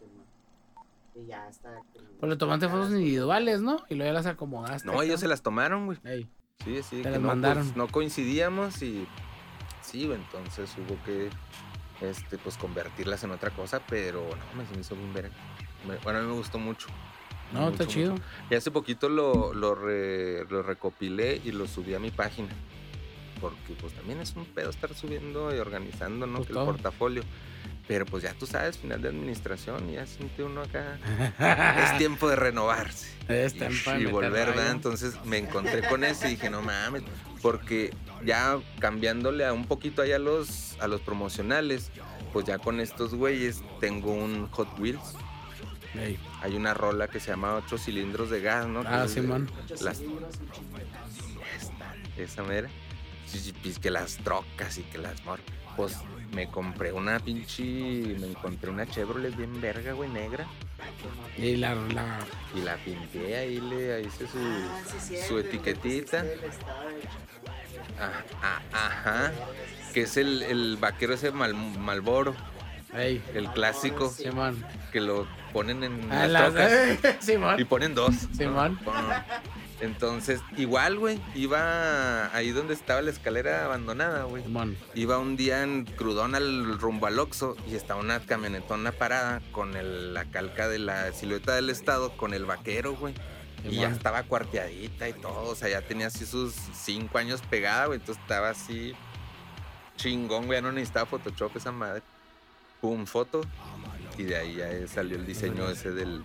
Y 1.16 1.26
ya 1.26 1.50
está. 1.50 1.82
Pues 2.20 2.30
le 2.30 2.38
tomaste 2.38 2.70
fotos 2.70 2.92
individuales, 2.92 3.62
¿no? 3.62 3.78
Y 3.90 3.96
luego 3.96 4.10
ya 4.10 4.14
las 4.14 4.26
acomodaste. 4.26 4.88
No, 4.88 5.02
ellos 5.02 5.20
se 5.20 5.28
las 5.28 5.42
tomaron, 5.42 5.86
güey. 5.88 5.98
Ey. 6.06 6.30
Sí, 6.64 6.82
sí, 6.84 6.98
Te 6.98 7.04
que 7.04 7.10
las 7.12 7.22
no, 7.22 7.28
mandaron. 7.30 7.64
pues, 7.64 7.76
no 7.78 7.88
coincidíamos 7.88 8.82
y 8.82 9.08
sí, 9.82 10.06
güey, 10.08 10.20
entonces 10.20 10.70
hubo 10.78 11.02
que 11.06 11.30
este, 12.02 12.38
pues 12.38 12.58
convertirlas 12.58 13.24
en 13.24 13.32
otra 13.32 13.50
cosa, 13.52 13.82
pero 13.88 14.22
no, 14.30 14.62
me, 14.62 14.68
se 14.68 14.74
me 14.76 14.82
hizo 14.82 14.96
bien. 14.96 15.32
Me- 15.88 15.98
Bueno, 16.04 16.20
a 16.20 16.22
mí 16.22 16.28
me 16.28 16.34
gustó 16.34 16.58
mucho. 16.60 16.88
No, 17.54 17.62
mucho, 17.62 17.84
está 17.84 17.88
chido. 17.88 18.12
mucho. 18.14 18.24
Y 18.50 18.56
hace 18.56 18.70
poquito 18.72 19.10
lo, 19.10 19.54
lo, 19.54 19.74
re- 19.76 20.46
lo 20.50 20.62
recopilé 20.64 21.42
y 21.44 21.52
lo 21.52 21.68
subí 21.68 21.94
a 21.96 22.00
mi 22.00 22.12
página. 22.12 22.50
Porque 23.42 23.74
pues 23.80 23.94
también 23.94 24.20
es 24.20 24.36
un 24.36 24.46
pedo 24.46 24.70
estar 24.70 24.94
subiendo 24.94 25.56
y 25.56 25.60
organizando, 25.60 26.28
¿no? 26.28 26.38
Pues 26.40 26.50
el 26.50 26.56
portafolio. 26.56 27.24
Pero 27.88 28.06
pues 28.06 28.22
ya 28.22 28.34
tú 28.34 28.46
sabes, 28.46 28.78
final 28.78 29.02
de 29.02 29.08
administración, 29.10 29.90
ya 29.92 30.06
siente 30.06 30.44
uno 30.44 30.62
acá. 30.62 31.00
es 31.84 31.98
tiempo 31.98 32.30
de 32.30 32.36
renovarse 32.36 33.08
Es 33.28 33.56
y, 33.56 33.64
y 34.02 34.06
volver, 34.06 34.32
¿verdad? 34.32 34.72
Entonces 34.72 35.16
me 35.26 35.38
encontré 35.40 35.88
con 35.88 36.04
eso 36.04 36.28
y 36.28 36.32
dije, 36.32 36.50
no 36.52 36.62
mames, 36.62 37.02
porque 37.42 37.94
ya 38.26 38.60
cambiándole 38.80 39.46
a 39.46 39.54
un 39.54 39.66
poquito 39.66 40.02
ahí 40.02 40.12
a 40.12 40.20
los, 40.20 40.78
a 40.80 40.88
los 40.88 41.02
promocionales, 41.02 41.92
pues 42.34 42.46
ya 42.46 42.58
con 42.60 42.80
estos 42.80 43.14
güeyes 43.16 43.62
tengo 43.80 44.12
un 44.14 44.48
Hot 44.52 44.78
Wheels. 44.80 45.16
Hay 46.42 46.56
una 46.56 46.74
rola 46.74 47.08
que 47.08 47.20
se 47.20 47.32
llama 47.32 47.56
8 47.56 47.78
cilindros 47.78 48.30
de 48.30 48.42
gas, 48.42 48.68
¿no? 48.68 48.82
Ah, 48.86 49.00
Que 49.00 49.06
es 49.06 49.16
de- 49.16 49.22
Simón. 49.22 49.50
Muchos 49.62 49.82
Las-. 49.82 50.02
Esta, 51.58 51.96
esa 52.18 52.44
mera. 52.44 52.70
Sí, 53.26 53.40
sí, 53.40 53.54
pues 53.62 53.80
que 53.80 53.90
las 53.92 54.18
trocas 54.18 54.78
y 54.78 54.84
que 54.84 54.98
las 54.98 55.24
mor. 55.26 55.40
Pues 55.80 55.96
me 56.34 56.50
compré 56.50 56.92
una 56.92 57.20
pinche. 57.20 57.64
Me 57.64 58.28
encontré 58.28 58.70
una 58.70 58.86
Chevrolet 58.86 59.34
bien 59.34 59.62
verga, 59.62 59.94
güey, 59.94 60.10
negra. 60.10 60.46
Y 61.38 61.56
la, 61.56 61.74
la 61.74 62.20
Y 62.54 62.60
la 62.64 62.76
pinté 62.76 63.38
ahí, 63.38 63.62
le 63.62 64.02
hice 64.02 64.28
su, 64.28 64.38
Ah, 64.38 64.82
sí, 64.86 64.98
cierto, 65.00 65.28
su 65.30 65.40
etiquetita. 65.40 66.26
Ah, 67.98 68.12
ah, 68.44 68.62
ajá. 68.74 69.32
Que 69.94 70.02
es 70.02 70.18
el, 70.18 70.42
el 70.44 70.76
vaquero 70.78 71.14
ese 71.14 71.32
mal, 71.32 71.54
Malboro, 71.54 72.36
Ey. 72.94 73.24
el 73.34 73.48
clásico, 73.52 74.10
Sí. 74.10 74.24
Simón. 74.24 74.62
que 74.92 75.00
lo 75.00 75.28
ponen 75.54 75.82
en 75.86 76.12
Ah, 76.12 76.28
las 76.28 76.54
las- 76.54 76.70
trocas. 77.02 77.18
Y 77.22 77.26
Simón. 77.26 77.66
ponen 77.70 77.96
dos. 77.96 78.16
Simón. 78.36 78.78
Pum. 78.84 78.94
Entonces, 79.82 80.42
igual, 80.58 80.98
güey, 80.98 81.22
iba 81.36 82.36
ahí 82.36 82.52
donde 82.52 82.74
estaba 82.74 83.02
la 83.02 83.12
escalera 83.12 83.64
abandonada, 83.66 84.24
güey. 84.24 84.44
Iba 84.94 85.18
un 85.20 85.38
día 85.38 85.64
en 85.64 85.86
crudón 85.86 86.36
al 86.36 86.78
rumbo 86.80 87.08
al 87.08 87.18
Oxxo 87.18 87.56
y 87.66 87.76
estaba 87.76 88.00
una 88.02 88.20
camionetona 88.20 88.92
parada 88.92 89.42
con 89.54 89.76
el- 89.78 90.14
la 90.14 90.26
calca 90.26 90.68
de 90.68 90.80
la 90.80 91.14
silueta 91.14 91.56
del 91.56 91.70
estado 91.70 92.18
con 92.18 92.34
el 92.34 92.46
vaquero, 92.46 92.96
güey. 92.96 93.14
Y 93.66 93.76
ya 93.78 93.90
estaba 93.90 94.24
cuarteadita 94.24 95.08
y 95.10 95.14
todo, 95.14 95.50
o 95.50 95.56
sea, 95.56 95.68
ya 95.70 95.82
tenía 95.82 96.08
así 96.08 96.26
sus 96.26 96.54
cinco 96.74 97.18
años 97.18 97.42
pegada, 97.50 97.86
güey. 97.88 98.00
Entonces 98.00 98.22
estaba 98.22 98.50
así 98.50 98.94
chingón, 99.98 100.46
güey, 100.46 100.58
ya 100.58 100.62
no 100.62 100.72
necesitaba 100.72 101.06
Photoshop 101.06 101.56
esa 101.58 101.72
madre. 101.72 102.02
Pum, 102.82 103.06
foto. 103.06 103.42
Y 104.18 104.24
de 104.24 104.36
ahí 104.38 104.56
ya 104.56 104.88
salió 104.88 105.18
el 105.18 105.26
diseño 105.26 105.70
ese 105.70 105.92
del, 105.92 106.24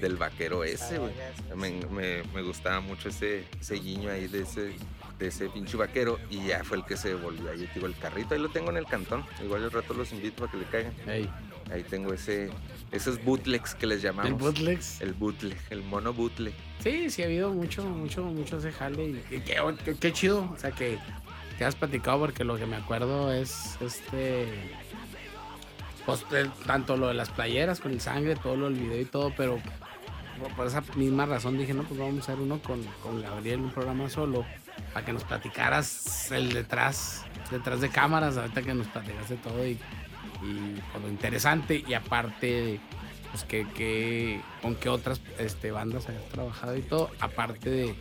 del 0.00 0.16
vaquero 0.16 0.64
ese, 0.64 0.98
güey. 0.98 1.12
Me, 1.56 1.70
me- 1.86 2.22
me 2.34 2.42
gustaba 2.42 2.80
mucho 2.80 3.08
ese, 3.08 3.44
ese 3.60 3.74
guiño 3.76 4.10
ahí 4.10 4.26
de 4.28 4.42
ese, 4.42 4.72
de 5.18 5.26
ese 5.28 5.48
pinche 5.48 5.76
vaquero 5.76 6.18
y 6.30 6.46
ya 6.46 6.62
fue 6.64 6.78
el 6.78 6.84
que 6.84 6.96
se 6.96 7.14
volvió 7.14 7.50
ahí, 7.50 7.68
digo, 7.74 7.86
el 7.86 7.96
carrito, 7.96 8.34
ahí 8.34 8.40
lo 8.40 8.48
tengo 8.50 8.70
en 8.70 8.76
el 8.76 8.86
cantón. 8.86 9.24
Igual 9.42 9.64
al 9.64 9.70
rato 9.70 9.94
los 9.94 10.12
invito 10.12 10.36
para 10.44 10.52
que 10.52 10.58
le 10.58 10.64
caigan. 10.64 10.92
Ey, 11.08 11.30
Ahí 11.72 11.82
tengo 11.82 12.12
ese, 12.12 12.50
esos 12.92 13.24
bootlegs 13.24 13.74
que 13.74 13.86
les 13.86 14.02
llamamos. 14.02 14.26
el 14.30 14.34
bootlegs. 14.34 15.00
El 15.00 15.14
bootleg, 15.14 15.56
el 15.70 15.82
mono 15.82 16.12
bootleg. 16.12 16.52
Sí, 16.80 17.08
sí 17.08 17.22
ha 17.22 17.24
habido 17.24 17.50
mucho, 17.54 17.82
mucho, 17.84 18.22
mucho 18.22 18.58
ese 18.58 18.70
jale. 18.70 19.22
Y, 19.30 19.40
qué, 19.40 19.56
qué- 19.84 19.94
qué 19.96 20.12
chido. 20.12 20.50
O 20.54 20.58
sea, 20.58 20.72
que 20.72 20.98
te 21.56 21.64
has 21.64 21.74
platicado 21.74 22.18
porque 22.18 22.44
lo 22.44 22.58
que 22.58 22.66
me 22.66 22.76
acuerdo 22.76 23.32
es 23.32 23.78
este. 23.80 24.46
Pues 26.04 26.22
tanto 26.66 26.98
lo 26.98 27.08
de 27.08 27.14
las 27.14 27.30
playeras 27.30 27.80
con 27.80 27.92
el 27.92 28.00
sangre, 28.02 28.36
todo 28.36 28.56
lo 28.56 28.66
del 28.66 28.74
video 28.74 29.00
y 29.00 29.06
todo, 29.06 29.32
pero 29.34 29.58
por- 30.56 30.66
esa 30.66 30.82
misma 30.96 31.26
razón 31.26 31.58
dije, 31.58 31.74
no, 31.74 31.82
pues 31.84 31.98
vamos 31.98 32.16
a 32.28 32.32
hacer 32.32 32.42
uno 32.42 32.58
con, 32.60 32.82
con 33.02 33.20
Gabriel, 33.22 33.60
un 33.60 33.70
programa 33.70 34.08
solo, 34.10 34.44
para 34.92 35.04
que 35.06 35.12
nos 35.12 35.24
platicaras 35.24 36.30
el 36.32 36.52
detrás, 36.52 37.24
detrás 37.50 37.80
de 37.80 37.88
cámaras, 37.90 38.36
ahorita 38.36 38.62
que 38.62 38.74
nos 38.74 38.86
platicaste 38.88 39.36
todo 39.36 39.66
y, 39.66 39.78
y 40.42 40.80
por 40.92 41.02
lo 41.02 41.08
interesante 41.08 41.82
y 41.86 41.94
aparte 41.94 42.80
pues 43.30 43.44
que, 43.44 43.66
que- 43.70 44.40
con 44.62 44.76
qué 44.76 44.88
otras 44.88 45.20
este, 45.38 45.70
bandas 45.72 46.08
has 46.08 46.28
trabajado 46.30 46.76
y 46.76 46.82
todo, 46.82 47.10
aparte 47.20 47.68
de 47.70 47.94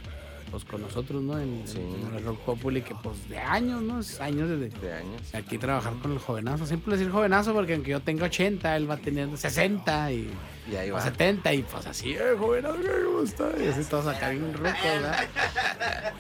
pues 0.54 0.66
con 0.66 0.82
nosotros, 0.84 1.24
¿no? 1.24 1.40
En, 1.40 1.64
Sí. 1.68 1.80
en 1.80 2.16
el 2.16 2.24
Rock 2.24 2.40
Populi, 2.42 2.84
que 2.84 2.94
pues 2.94 3.28
de 3.28 3.40
años, 3.40 3.82
¿no? 3.82 4.00
Es 4.02 4.22
años 4.22 4.48
desde 4.48 4.70
de 4.80 4.94
años. 4.94 5.34
aquí 5.34 5.58
trabajar 5.58 5.94
con 6.00 6.12
el 6.12 6.20
jovenazo. 6.20 6.68
Siempre 6.68 6.96
decir 6.96 7.12
jovenazo 7.12 7.54
porque 7.54 7.74
aunque 7.74 7.90
yo 7.90 8.00
tenga 8.02 8.26
80, 8.28 8.76
él 8.78 8.88
va 8.88 8.98
tener 8.98 9.36
60 9.36 10.12
y 10.12 10.30
Y 10.72 10.76
ahí 10.76 10.92
va. 10.92 11.02
70 11.02 11.52
y 11.56 11.64
pues 11.64 11.88
así, 11.88 12.12
eh, 12.14 12.36
jovenazo, 12.38 12.78
¿cómo 13.06 13.24
está? 13.24 13.50
Y 13.60 13.68
así 13.68 13.84
todos 13.90 14.06
acá 14.06 14.30
bien 14.30 14.54
rucos, 14.54 14.74
¿verdad? 14.84 15.26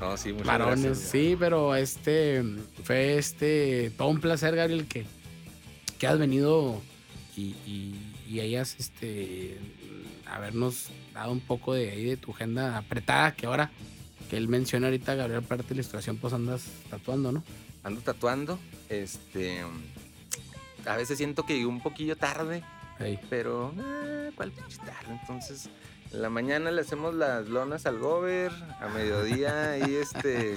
No, 0.00 0.16
sí, 0.16 0.32
muchas 0.32 0.46
Varones, 0.46 0.84
gracias. 0.84 1.08
sí, 1.10 1.36
pero 1.38 1.74
este 1.74 2.44
fue 2.84 3.18
este 3.18 3.90
todo 3.96 4.08
un 4.08 4.20
placer, 4.20 4.54
Gabriel, 4.54 4.86
que, 4.86 5.06
que 5.98 6.06
has 6.06 6.18
venido 6.18 6.80
y, 7.36 7.54
y, 7.66 7.94
y 8.28 8.40
hayas 8.40 8.76
este 8.78 9.56
habernos 10.30 10.88
dado 11.12 11.32
un 11.32 11.40
poco 11.40 11.74
de 11.74 11.90
ahí 11.90 12.04
de 12.04 12.16
tu 12.16 12.32
agenda 12.32 12.76
apretada, 12.76 13.34
que 13.34 13.46
ahora 13.46 13.70
que 14.28 14.36
él 14.36 14.48
menciona 14.48 14.88
ahorita, 14.88 15.14
Gabriel, 15.14 15.42
parte 15.42 15.64
de 15.64 15.74
la 15.74 15.80
ilustración, 15.80 16.18
pues 16.18 16.32
andas 16.32 16.64
tatuando, 16.90 17.32
¿no? 17.32 17.42
Ando 17.82 18.00
tatuando. 18.00 18.58
Este. 18.88 19.64
A 20.86 20.96
veces 20.96 21.18
siento 21.18 21.44
que 21.44 21.64
un 21.66 21.80
poquillo 21.80 22.16
tarde, 22.16 22.62
pero. 23.30 23.74
ah, 23.78 24.30
¿Cuál 24.34 24.52
pinche 24.52 24.78
tarde? 24.78 25.18
Entonces. 25.20 25.68
En 26.12 26.22
la 26.22 26.30
mañana 26.30 26.70
le 26.70 26.80
hacemos 26.80 27.14
las 27.14 27.48
lonas 27.48 27.84
al 27.86 27.98
gober, 27.98 28.50
a 28.80 28.88
mediodía 28.88 29.72
ahí 29.72 29.94
este 29.96 30.56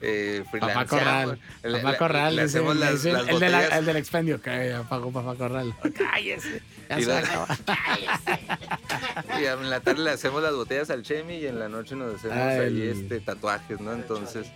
eh, 0.00 0.44
Papá. 0.60 0.84
Corral. 0.86 1.38
Le- 1.62 1.78
Papá 1.78 1.92
le- 1.92 1.98
Corral, 1.98 2.36
le 2.36 2.42
dice- 2.44 2.58
hacemos 2.58 2.76
las, 2.76 2.92
dice 2.94 3.12
las 3.12 3.28
el, 3.28 3.40
de 3.40 3.48
la- 3.50 3.58
botellas. 3.58 3.78
el 3.78 3.84
del 3.86 3.96
expendio, 3.96 4.40
que 4.40 4.68
ya 4.70 4.82
pagó 4.88 5.10
Papá 5.12 5.34
Corral. 5.34 5.74
Cállese. 5.96 6.62
Ya 6.88 7.00
Y 7.00 7.04
se 7.04 7.08
la-. 7.08 7.58
Y 9.40 9.44
en 9.44 9.70
la 9.70 9.80
tarde 9.80 10.02
le 10.02 10.10
hacemos 10.10 10.42
las 10.42 10.54
botellas 10.54 10.90
al 10.90 11.02
Chemi 11.02 11.36
y 11.36 11.46
en 11.46 11.58
la 11.58 11.68
noche 11.68 11.94
nos 11.96 12.14
hacemos 12.16 12.36
Ah, 12.36 12.48
ahí 12.50 12.58
el- 12.66 12.82
este 12.82 13.20
tatuajes, 13.20 13.80
¿no? 13.80 13.92
Entonces, 13.92 14.46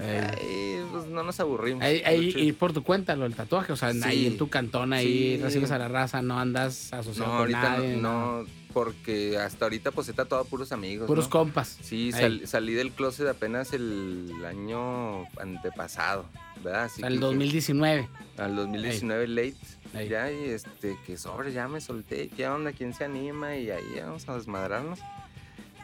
Ahí. 0.00 0.82
pues 0.90 1.06
no 1.06 1.22
nos 1.22 1.38
aburrimos. 1.40 1.82
Ahí, 1.84 2.02
ahí- 2.04 2.32
y 2.36 2.52
por 2.52 2.72
tu 2.72 2.82
cuenta, 2.82 3.14
lo 3.16 3.22
del 3.24 3.34
tatuaje, 3.34 3.72
o 3.72 3.76
sea, 3.76 3.92
Sí. 3.92 4.00
ahí 4.04 4.26
en 4.26 4.36
tu 4.38 4.48
cantón, 4.48 4.92
ahí 4.92 5.36
Sí. 5.36 5.42
recibes 5.42 5.70
a 5.70 5.78
la 5.78 5.88
raza, 5.88 6.22
no 6.22 6.38
andas 6.40 6.92
asociado 6.92 7.26
No, 7.26 7.30
con 7.32 7.38
ahorita 7.40 7.62
nadie. 7.62 7.96
no, 7.96 8.42
no, 8.42 8.46
porque 8.72 9.38
hasta 9.38 9.64
ahorita 9.66 9.90
pues 9.90 10.08
he 10.08 10.12
tatuado 10.12 10.44
puros 10.44 10.72
amigos. 10.72 11.06
Puros 11.06 11.26
¿no? 11.26 11.30
compas. 11.30 11.78
Sí, 11.82 12.12
sal- 12.12 12.46
salí 12.46 12.72
del 12.74 12.90
closet 12.92 13.28
apenas 13.28 13.72
el 13.72 14.32
año 14.46 15.22
antepasado, 15.40 16.24
¿verdad? 16.62 16.84
Así 16.84 17.02
el 17.02 17.14
que- 17.14 17.18
2019. 17.20 18.08
Al 18.38 18.56
2019 18.56 19.28
late. 19.28 19.56
Ahí. 19.94 20.08
Ya, 20.08 20.32
y 20.32 20.44
este, 20.50 20.96
que 21.06 21.18
sobre, 21.18 21.52
ya 21.52 21.68
me 21.68 21.80
solté. 21.80 22.28
¿Qué 22.28 22.48
onda? 22.48 22.72
¿Quién 22.72 22.94
se 22.94 23.04
anima? 23.04 23.56
Y 23.56 23.70
ahí 23.70 23.84
vamos 24.00 24.26
a 24.28 24.36
desmadrarnos. 24.36 24.98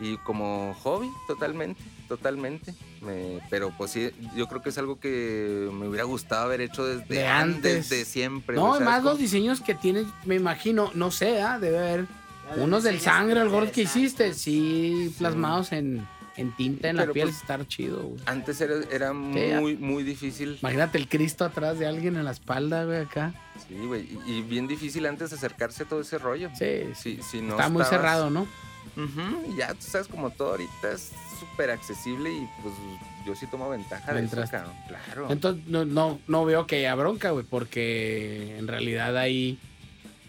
Y 0.00 0.16
como 0.18 0.74
hobby, 0.82 1.08
totalmente, 1.26 1.82
totalmente. 2.08 2.72
Me- 3.02 3.40
pero 3.50 3.72
pues 3.76 3.90
sí, 3.90 4.10
yo 4.36 4.46
creo 4.46 4.62
que 4.62 4.68
es 4.70 4.78
algo 4.78 4.98
que 5.00 5.68
me 5.72 5.88
hubiera 5.88 6.04
gustado 6.04 6.44
haber 6.44 6.60
hecho 6.60 6.86
desde 6.86 7.04
De 7.16 7.26
antes, 7.26 7.90
de 7.90 8.04
siempre. 8.04 8.54
No, 8.54 8.62
güey, 8.68 8.72
¿sabes 8.74 8.86
además 8.88 9.04
los 9.04 9.18
diseños 9.18 9.60
que 9.60 9.74
tienes, 9.74 10.06
me 10.24 10.36
imagino, 10.36 10.90
no 10.94 11.10
sé, 11.10 11.42
¿ah? 11.42 11.58
debe 11.58 11.78
haber 11.78 12.06
unos 12.56 12.82
del 12.84 13.00
sangre, 13.00 13.40
el 13.40 13.48
gordo 13.48 13.70
que 13.72 13.82
hiciste, 13.82 14.34
sí, 14.34 15.14
plasmados 15.18 15.72
en, 15.72 16.06
en 16.36 16.52
tinta 16.56 16.88
en 16.88 16.96
la 16.96 17.02
Pero, 17.02 17.12
piel, 17.12 17.28
pues, 17.28 17.40
estar 17.40 17.66
chido, 17.66 18.02
güey. 18.02 18.20
Antes 18.26 18.60
era, 18.60 18.74
era 18.90 19.12
muy, 19.12 19.76
muy 19.76 20.02
difícil. 20.02 20.58
Imagínate 20.60 20.98
el 20.98 21.08
Cristo 21.08 21.44
atrás 21.44 21.78
de 21.78 21.86
alguien 21.86 22.16
en 22.16 22.24
la 22.24 22.30
espalda, 22.32 22.84
güey, 22.84 22.98
acá. 23.00 23.34
Sí, 23.68 23.74
güey. 23.86 24.08
Y, 24.26 24.32
y 24.38 24.42
bien 24.42 24.66
difícil 24.68 25.06
antes 25.06 25.32
acercarse 25.32 25.82
a 25.82 25.86
todo 25.86 26.00
ese 26.00 26.18
rollo. 26.18 26.50
Sí, 26.58 26.84
Sí, 26.94 27.20
sí, 27.28 27.40
no 27.42 27.50
está 27.52 27.68
muy 27.68 27.82
estabas- 27.82 27.88
cerrado, 27.90 28.30
¿no? 28.30 28.46
Ujú, 28.96 29.54
Ya 29.56 29.74
tú 29.74 29.82
sabes, 29.82 30.08
como 30.08 30.30
todo 30.30 30.52
ahorita 30.52 30.92
es 30.92 31.12
súper 31.38 31.70
accesible 31.70 32.32
y 32.32 32.48
pues 32.62 32.74
yo 33.24 33.36
sí 33.36 33.46
tomo 33.46 33.68
ventaja 33.68 34.12
de 34.12 34.24
eso, 34.24 34.36
cabrón. 34.50 34.72
Claro. 34.88 35.26
Entonces 35.30 35.64
no, 35.68 35.84
no, 35.84 36.18
no 36.26 36.44
veo 36.44 36.66
que 36.66 36.76
haya 36.78 36.94
bronca, 36.96 37.30
güey, 37.30 37.44
porque 37.48 38.56
en 38.58 38.66
realidad 38.66 39.16
ahí 39.16 39.56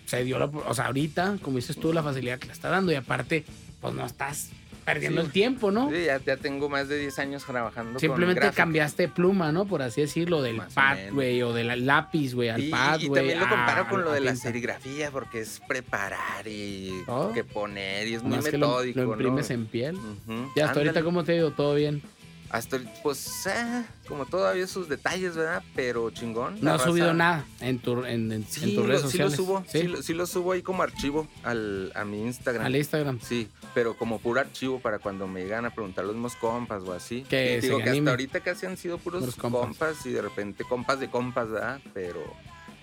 se 0.09 0.23
dio 0.23 0.39
la... 0.39 0.45
O 0.45 0.73
sea, 0.73 0.87
ahorita, 0.87 1.37
como 1.41 1.57
dices 1.57 1.77
tú, 1.77 1.93
la 1.93 2.01
facilidad 2.03 2.39
que 2.39 2.47
le 2.47 2.53
está 2.53 2.69
dando 2.69 2.91
y 2.91 2.95
aparte, 2.95 3.45
pues 3.79 3.93
no 3.93 4.05
estás 4.05 4.49
perdiendo 4.85 5.21
Sí. 5.21 5.27
el 5.27 5.31
tiempo, 5.31 5.69
¿no? 5.69 5.87
Sí, 5.91 6.05
ya, 6.05 6.19
ya 6.25 6.35
tengo 6.37 6.67
más 6.67 6.87
de 6.87 6.97
10 6.97 7.19
años 7.19 7.45
trabajando 7.45 7.99
Simplemente 7.99 8.41
con 8.41 8.51
cambiaste 8.53 9.07
pluma, 9.07 9.51
¿no? 9.51 9.65
Por 9.65 9.83
así 9.83 10.01
decirlo, 10.01 10.41
del 10.41 10.57
Más 10.57 10.73
pad, 10.73 10.97
güey, 11.11 11.43
o 11.43 11.53
del 11.53 11.85
lápiz, 11.85 12.33
güey, 12.33 12.49
al 12.49 12.63
Y, 12.63 12.69
pad, 12.71 12.99
y 12.99 13.05
güey. 13.07 13.19
también 13.19 13.39
lo 13.39 13.47
comparo 13.49 13.87
con 13.87 14.03
lo 14.03 14.11
de 14.11 14.21
la 14.21 14.35
serigrafía 14.35 15.11
porque 15.11 15.41
es 15.41 15.61
preparar 15.67 16.47
y 16.47 16.91
Oh. 17.05 17.31
que 17.33 17.43
poner 17.43 18.07
y 18.07 18.15
es 18.15 18.23
muy 18.23 18.37
Más 18.37 18.45
que 18.47 18.57
lo, 18.57 18.67
metódico, 18.67 18.99
lo 19.01 19.11
imprimes 19.11 19.49
¿no? 19.49 19.55
en 19.55 19.65
piel. 19.67 19.95
Ujú, 19.95 20.51
Y 20.55 20.59
hasta 20.61 20.79
ahorita. 20.79 21.03
¿cómo 21.03 21.23
te 21.23 21.33
ha 21.33 21.35
ido? 21.35 21.51
¿Todo 21.51 21.75
bien? 21.75 22.01
Hasta 22.49 22.77
ahorita, 22.77 22.91
pues, 23.03 23.45
ah, 23.47 23.83
como 24.07 24.25
todavía 24.25 24.65
sus 24.65 24.89
detalles, 24.89 25.35
¿verdad? 25.35 25.61
Pero 25.75 26.09
chingón. 26.09 26.57
No 26.61 26.73
has 26.73 26.81
subido 26.81 27.13
nada 27.13 27.45
en, 27.61 27.77
tu, 27.77 28.03
en, 28.05 28.31
en- 28.31 28.45
Sí, 28.47 28.71
en 28.71 28.75
tus 28.75 28.85
lo, 28.85 28.87
redes 28.87 29.01
sí 29.01 29.07
sociales. 29.07 29.31
lo 29.37 29.45
subo, 29.45 29.63
Sí, 29.67 29.81
sí, 29.81 29.87
lo, 29.87 30.01
sí 30.01 30.13
lo 30.15 30.25
subo 30.25 30.51
ahí 30.53 30.61
como 30.63 30.81
archivo 30.81 31.27
al, 31.43 31.91
a 31.93 32.05
mi 32.05 32.21
Instagram. 32.23 32.65
al 32.65 32.75
Instagram. 32.75 33.19
Sí, 33.21 33.47
pero 33.75 33.95
como 33.95 34.17
puro 34.19 34.39
archivo 34.39 34.79
para 34.79 34.97
cuando 34.97 35.27
me 35.27 35.41
llegan 35.43 35.65
a 35.65 35.69
preguntar 35.75 36.05
los 36.05 36.15
mismos 36.15 36.35
compas 36.37 36.81
o 36.83 36.91
así. 36.93 37.21
Que 37.29 37.61
digo 37.61 37.77
que 37.77 37.83
animen. 37.83 37.99
hasta 38.07 38.11
ahorita 38.11 38.39
casi 38.39 38.65
han 38.65 38.77
sido 38.77 38.97
puros, 38.97 39.19
Puros 39.21 39.35
compas. 39.35 39.61
compas. 39.61 40.05
y 40.07 40.09
de 40.11 40.21
repente 40.23 40.63
compas 40.63 40.99
de 40.99 41.09
compas, 41.09 41.49
¿verdad? 41.51 41.79
Pero 41.93 42.23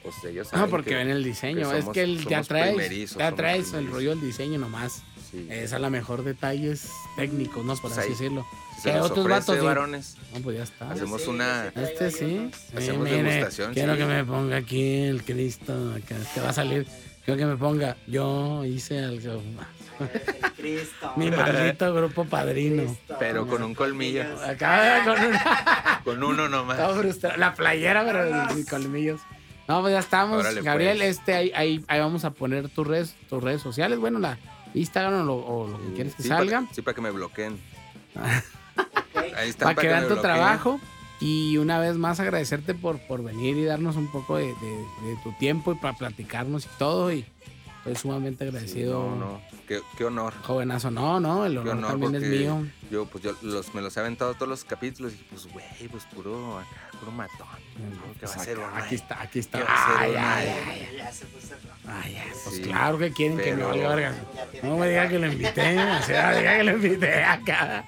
pues 0.04 0.14
ellos 0.22 0.46
No, 0.52 0.58
saben 0.58 0.70
porque 0.70 0.90
que- 0.90 0.96
ven 0.96 1.10
el 1.10 1.24
diseño. 1.24 1.68
que 1.68 1.78
es 1.78 1.84
que 1.88 2.02
él 2.02 2.24
ya 2.28 2.44
traes, 2.44 3.14
ya 3.16 3.32
traes 3.34 3.72
el 3.72 3.90
rollo 3.90 4.10
del 4.10 4.20
diseño 4.20 4.60
nomás. 4.60 5.02
Sí, 5.36 5.48
Es 5.50 5.72
a 5.72 5.78
lo 5.78 5.90
mejor 5.90 6.24
detalles 6.24 6.88
técnicos, 7.16 7.64
¿no? 7.64 7.72
Por 7.74 7.82
Pues 7.82 7.98
así 7.98 8.06
ahí, 8.06 8.12
decirlo. 8.12 8.46
si 8.82 8.90
nos 8.90 9.10
otros 9.10 9.28
vatos 9.28 9.56
sí. 9.58 9.64
varones. 9.64 10.16
No, 10.34 10.40
pues 10.40 10.56
ya 10.56 10.62
está. 10.64 10.90
Hacemos 10.90 11.26
una- 11.26 11.66
Este 11.74 12.10
sí. 12.10 12.50
Sí, 12.70 12.76
Hacemos 12.76 13.04
mire, 13.04 13.22
degustación, 13.22 13.74
quiero 13.74 13.92
sí. 13.92 13.98
que 13.98 14.04
me 14.06 14.24
ponga 14.24 14.56
aquí 14.56 15.02
el 15.02 15.22
Cristo. 15.24 15.92
Que 16.34 16.40
va 16.40 16.48
a 16.50 16.52
salir. 16.52 16.86
Quiero 17.24 17.38
que 17.38 17.46
me 17.46 17.56
ponga. 17.56 17.96
Yo 18.06 18.64
hice 18.64 19.00
algo. 19.04 19.42
Cristo. 20.56 21.12
Mi 21.16 21.30
maldito 21.30 21.92
grupo 21.94 22.24
padrino. 22.24 22.84
Cristo. 22.84 23.16
Pero 23.18 23.46
con 23.46 23.62
un 23.62 23.74
colmillo. 23.74 24.24
Acá 24.44 25.02
con 25.04 25.18
una. 25.24 26.00
Con 26.04 26.22
uno 26.22 26.48
nomás. 26.48 26.78
Frustrado. 26.96 27.36
La 27.36 27.52
playera, 27.54 28.04
pero 28.04 28.48
sin 28.54 28.64
colmillos. 28.64 29.20
No, 29.66 29.80
pues 29.80 29.92
ya 29.94 29.98
estamos. 29.98 30.38
Órale, 30.38 30.62
Gabriel, 30.62 30.98
pues. 30.98 31.18
este, 31.18 31.34
ahí, 31.34 31.50
ahí, 31.56 31.84
ahí 31.88 31.98
vamos 31.98 32.24
a 32.24 32.30
poner 32.30 32.68
tus 32.68 32.86
redes, 32.86 33.16
tus 33.28 33.42
redes 33.42 33.60
sociales. 33.60 33.98
Bueno, 33.98 34.20
la 34.20 34.38
Instagram 34.76 35.20
o 35.22 35.24
lo, 35.24 35.34
o 35.36 35.68
lo 35.68 35.78
que 35.78 35.92
quieres 35.94 36.14
que 36.14 36.22
sí, 36.22 36.28
salga. 36.28 36.60
Para, 36.62 36.74
sí, 36.74 36.82
para 36.82 36.94
que 36.94 37.00
me 37.00 37.10
bloqueen. 37.10 37.58
Ahí 39.36 39.48
están 39.50 39.74
para 39.74 39.80
que 39.80 39.88
vean 39.88 40.02
tu 40.02 40.14
bloqueen. 40.14 40.22
trabajo. 40.22 40.80
Y 41.18 41.56
una 41.56 41.78
vez 41.78 41.96
más 41.96 42.20
agradecerte 42.20 42.74
por, 42.74 42.98
por 43.06 43.22
venir 43.22 43.56
y 43.56 43.64
darnos 43.64 43.96
un 43.96 44.10
poco 44.12 44.36
de, 44.36 44.46
de- 44.46 45.08
de 45.08 45.16
tu 45.24 45.32
tiempo 45.38 45.72
y 45.72 45.76
para 45.76 45.96
platicarnos 45.96 46.66
y 46.66 46.68
todo. 46.78 47.10
Y 47.12 47.24
estoy 47.86 47.96
sumamente 47.96 48.44
Sí, 48.44 48.48
agradecido. 48.48 49.10
no, 49.10 49.16
no. 49.16 49.42
Qué, 49.66 49.80
qué 49.98 50.04
honor. 50.04 50.32
Jovenazo, 50.42 50.90
no, 50.90 51.18
no, 51.20 51.44
el 51.46 51.58
honor, 51.58 51.74
honor 51.76 51.90
también 52.00 52.14
es 52.16 52.22
mío. 52.28 52.64
Yo, 52.90 53.06
pues 53.06 53.24
yo 53.24 53.34
los, 53.42 53.74
me 53.74 53.82
los 53.82 53.96
he 53.96 54.00
aventado 54.00 54.34
todos 54.34 54.48
los 54.48 54.64
capítulos 54.64 55.12
y 55.12 55.16
pues, 55.24 55.46
güey, 55.52 55.64
pues 55.90 56.04
puro 56.04 56.58
acá, 56.58 56.68
puro 57.00 57.10
matón. 57.12 57.46
¿Qué 58.20 58.26
va 58.26 58.32
a 58.32 58.38
ser 58.38 58.58
acá, 58.58 58.68
uno, 58.72 58.76
aquí 58.84 58.94
está, 58.94 59.22
aquí 59.22 59.38
está. 59.40 59.58
¿Qué 59.58 59.64
va 59.64 59.74
a 59.74 59.86
ser 59.86 59.96
Ay, 59.98 60.14
ay, 60.16 60.48
ay, 60.68 60.88
Ya, 60.96 61.04
ya 61.04 61.12
se 61.12 61.26
puso 61.26 61.54
rojo. 61.54 61.74
ay, 61.88 62.16
Pues 62.44 62.56
Sí, 62.56 62.62
claro 62.62 62.98
que 62.98 63.12
quieren 63.12 63.38
que 63.38 63.54
me 63.54 63.64
valga 63.64 63.88
verga. 63.94 64.14
No 64.62 64.76
me 64.78 64.88
diga 64.88 65.08
que 65.08 65.18
lo 65.18 65.26
invité, 65.26 65.78
o 65.78 66.02
sea, 66.02 66.36
diga 66.36 66.56
que 66.58 66.64
lo 66.64 66.72
invité 66.72 67.24
acá. 67.24 67.84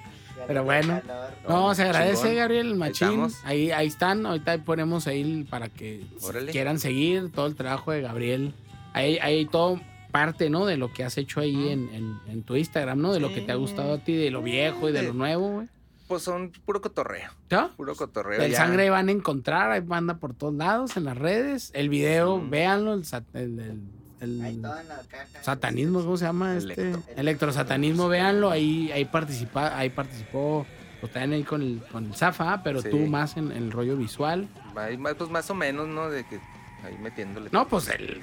Pero 0.47 0.63
bueno. 0.63 1.01
No, 1.47 1.73
se 1.75 1.83
agradece, 1.83 2.21
chingón. 2.23 2.35
Gabriel, 2.35 2.75
machín. 2.75 3.27
Ahí, 3.45 3.71
ahí 3.71 3.87
están, 3.87 4.25
ahorita 4.25 4.57
ponemos 4.63 5.05
ahí 5.07 5.43
para 5.49 5.69
que 5.69 6.05
Órale. 6.21 6.51
quieran 6.51 6.79
seguir 6.79 7.31
todo 7.31 7.45
el 7.47 7.55
trabajo 7.55 7.91
de 7.91 8.01
Gabriel. 8.01 8.53
Ahí 8.93 9.17
hay 9.19 9.45
todo 9.45 9.79
parte, 10.11 10.49
¿no? 10.49 10.65
De 10.65 10.77
lo 10.77 10.91
que 10.91 11.03
has 11.03 11.17
hecho 11.17 11.39
ahí 11.39 11.69
en, 11.69 11.89
en- 11.93 12.19
en 12.27 12.43
tu 12.43 12.55
Instagram, 12.55 12.99
¿no? 12.99 13.13
De 13.13 13.19
lo 13.19 13.33
que 13.33 13.41
te 13.41 13.51
ha 13.51 13.55
gustado 13.55 13.93
a 13.93 13.97
ti, 13.99 14.15
de 14.15 14.31
lo 14.31 14.41
viejo 14.41 14.89
y 14.89 14.91
de 14.91 15.03
lo 15.03 15.13
nuevo, 15.13 15.49
güey. 15.49 15.67
Pues 16.07 16.23
son 16.23 16.51
puro 16.65 16.81
cotorreo, 16.81 17.29
¿Ya? 17.51 17.67
puro 17.77 17.93
cotorreo. 17.95 18.41
El 18.41 18.51
ya. 18.51 18.57
sangre 18.57 18.89
van 18.89 19.09
a 19.09 19.11
encontrar, 19.11 19.69
hay 19.71 19.81
banda 19.81 20.15
por 20.15 20.33
todos 20.33 20.55
lados, 20.55 20.97
en 20.97 21.03
las 21.03 21.15
redes. 21.15 21.69
El 21.75 21.89
video, 21.89 22.35
Ujú. 22.37 22.49
véanlo, 22.49 22.93
el, 22.95 23.03
el- 23.35 23.59
el- 23.59 23.81
el 24.21 24.41
Ahí 24.41 24.55
todo 24.57 24.79
en 24.79 24.87
la 24.87 24.97
caja. 25.07 25.43
satanismo, 25.43 26.01
¿cómo 26.01 26.17
se 26.17 26.25
llama? 26.25 26.57
Este? 26.57 26.73
Electro. 26.73 27.03
Electrosatanismo, 27.15 28.07
véanlo, 28.09 28.49
ahí, 28.49 28.91
ahí 28.91 29.05
participa, 29.05 29.77
ahí 29.77 29.91
participó, 29.91 30.65
pues 30.99 31.13
también 31.13 31.33
ahí 31.33 31.43
con 31.43 31.61
el, 31.61 31.81
con 31.91 32.05
el 32.07 32.15
Zafa, 32.15 32.63
pero 32.63 32.81
Sí. 32.81 32.89
tú 32.89 32.97
más 33.05 33.37
en, 33.37 33.51
en 33.51 33.57
el 33.65 33.71
rollo 33.71 33.95
visual. 33.95 34.47
Ahí 34.75 34.97
pues 34.97 35.29
más 35.29 35.47
o 35.51 35.53
menos, 35.53 35.87
¿no? 35.87 36.09
De 36.09 36.25
que 36.25 36.37
ahí 36.83 36.97
metiéndole. 36.99 37.49
No, 37.53 37.67
pues 37.67 37.87
el, 37.89 38.19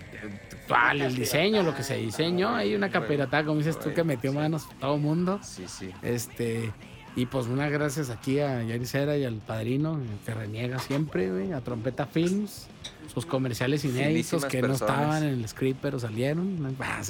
el 0.66 0.74
actual, 0.74 1.02
el 1.02 1.14
diseño, 1.14 1.62
lo 1.62 1.74
que 1.74 1.82
se 1.82 1.96
diseñó, 1.96 2.54
hay 2.54 2.74
una 2.74 2.90
capiratada, 2.90 3.44
como 3.44 3.58
dices 3.58 3.78
tú, 3.78 3.92
que 3.94 4.04
metió 4.04 4.32
manos 4.32 4.66
todo 4.80 4.98
mundo. 4.98 5.38
Sí, 5.42 5.64
sí. 5.68 5.90
Este, 6.02 6.72
y 7.14 7.26
pues 7.26 7.46
unas 7.46 7.70
gracias 7.70 8.10
aquí 8.10 8.40
a 8.40 8.62
Yaricera 8.62 9.16
y 9.16 9.24
al 9.24 9.36
padrino, 9.36 10.00
que 10.24 10.34
reniega 10.34 10.78
siempre, 10.78 11.30
güey, 11.30 11.52
a 11.52 11.60
Trompeta 11.60 12.06
Films, 12.06 12.66
sus 13.12 13.24
comerciales 13.24 13.84
inéditos 13.84 14.44
Finísimas 14.44 14.52
que 14.52 14.62
no 14.62 14.74
estaban 14.74 15.22
en 15.22 15.30
el 15.30 15.48
script, 15.48 15.78
pero 15.80 15.98
salieron. 15.98 16.76
Ah, 16.80 17.00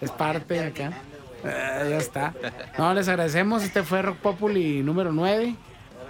Es 0.00 0.10
parte 0.10 0.54
de 0.54 0.64
acá. 0.66 0.92
Ah, 1.44 1.84
ya 1.88 1.98
está. 1.98 2.34
No, 2.78 2.94
les 2.94 3.08
agradecemos. 3.08 3.62
Este 3.64 3.82
fue 3.82 4.00
Rock 4.00 4.18
Populi 4.18 4.82
número 4.82 5.12
9. 5.12 5.56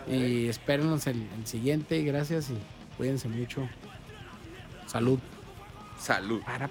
Y 0.09 0.47
espérenos 0.49 1.07
el, 1.07 1.27
el 1.39 1.47
siguiente. 1.47 1.97
Y 1.97 2.05
gracias 2.05 2.51
y 2.51 2.59
cuídense 2.97 3.29
mucho. 3.29 3.67
Salud. 4.87 5.19
Salud. 6.03 6.43
Para, 6.43 6.69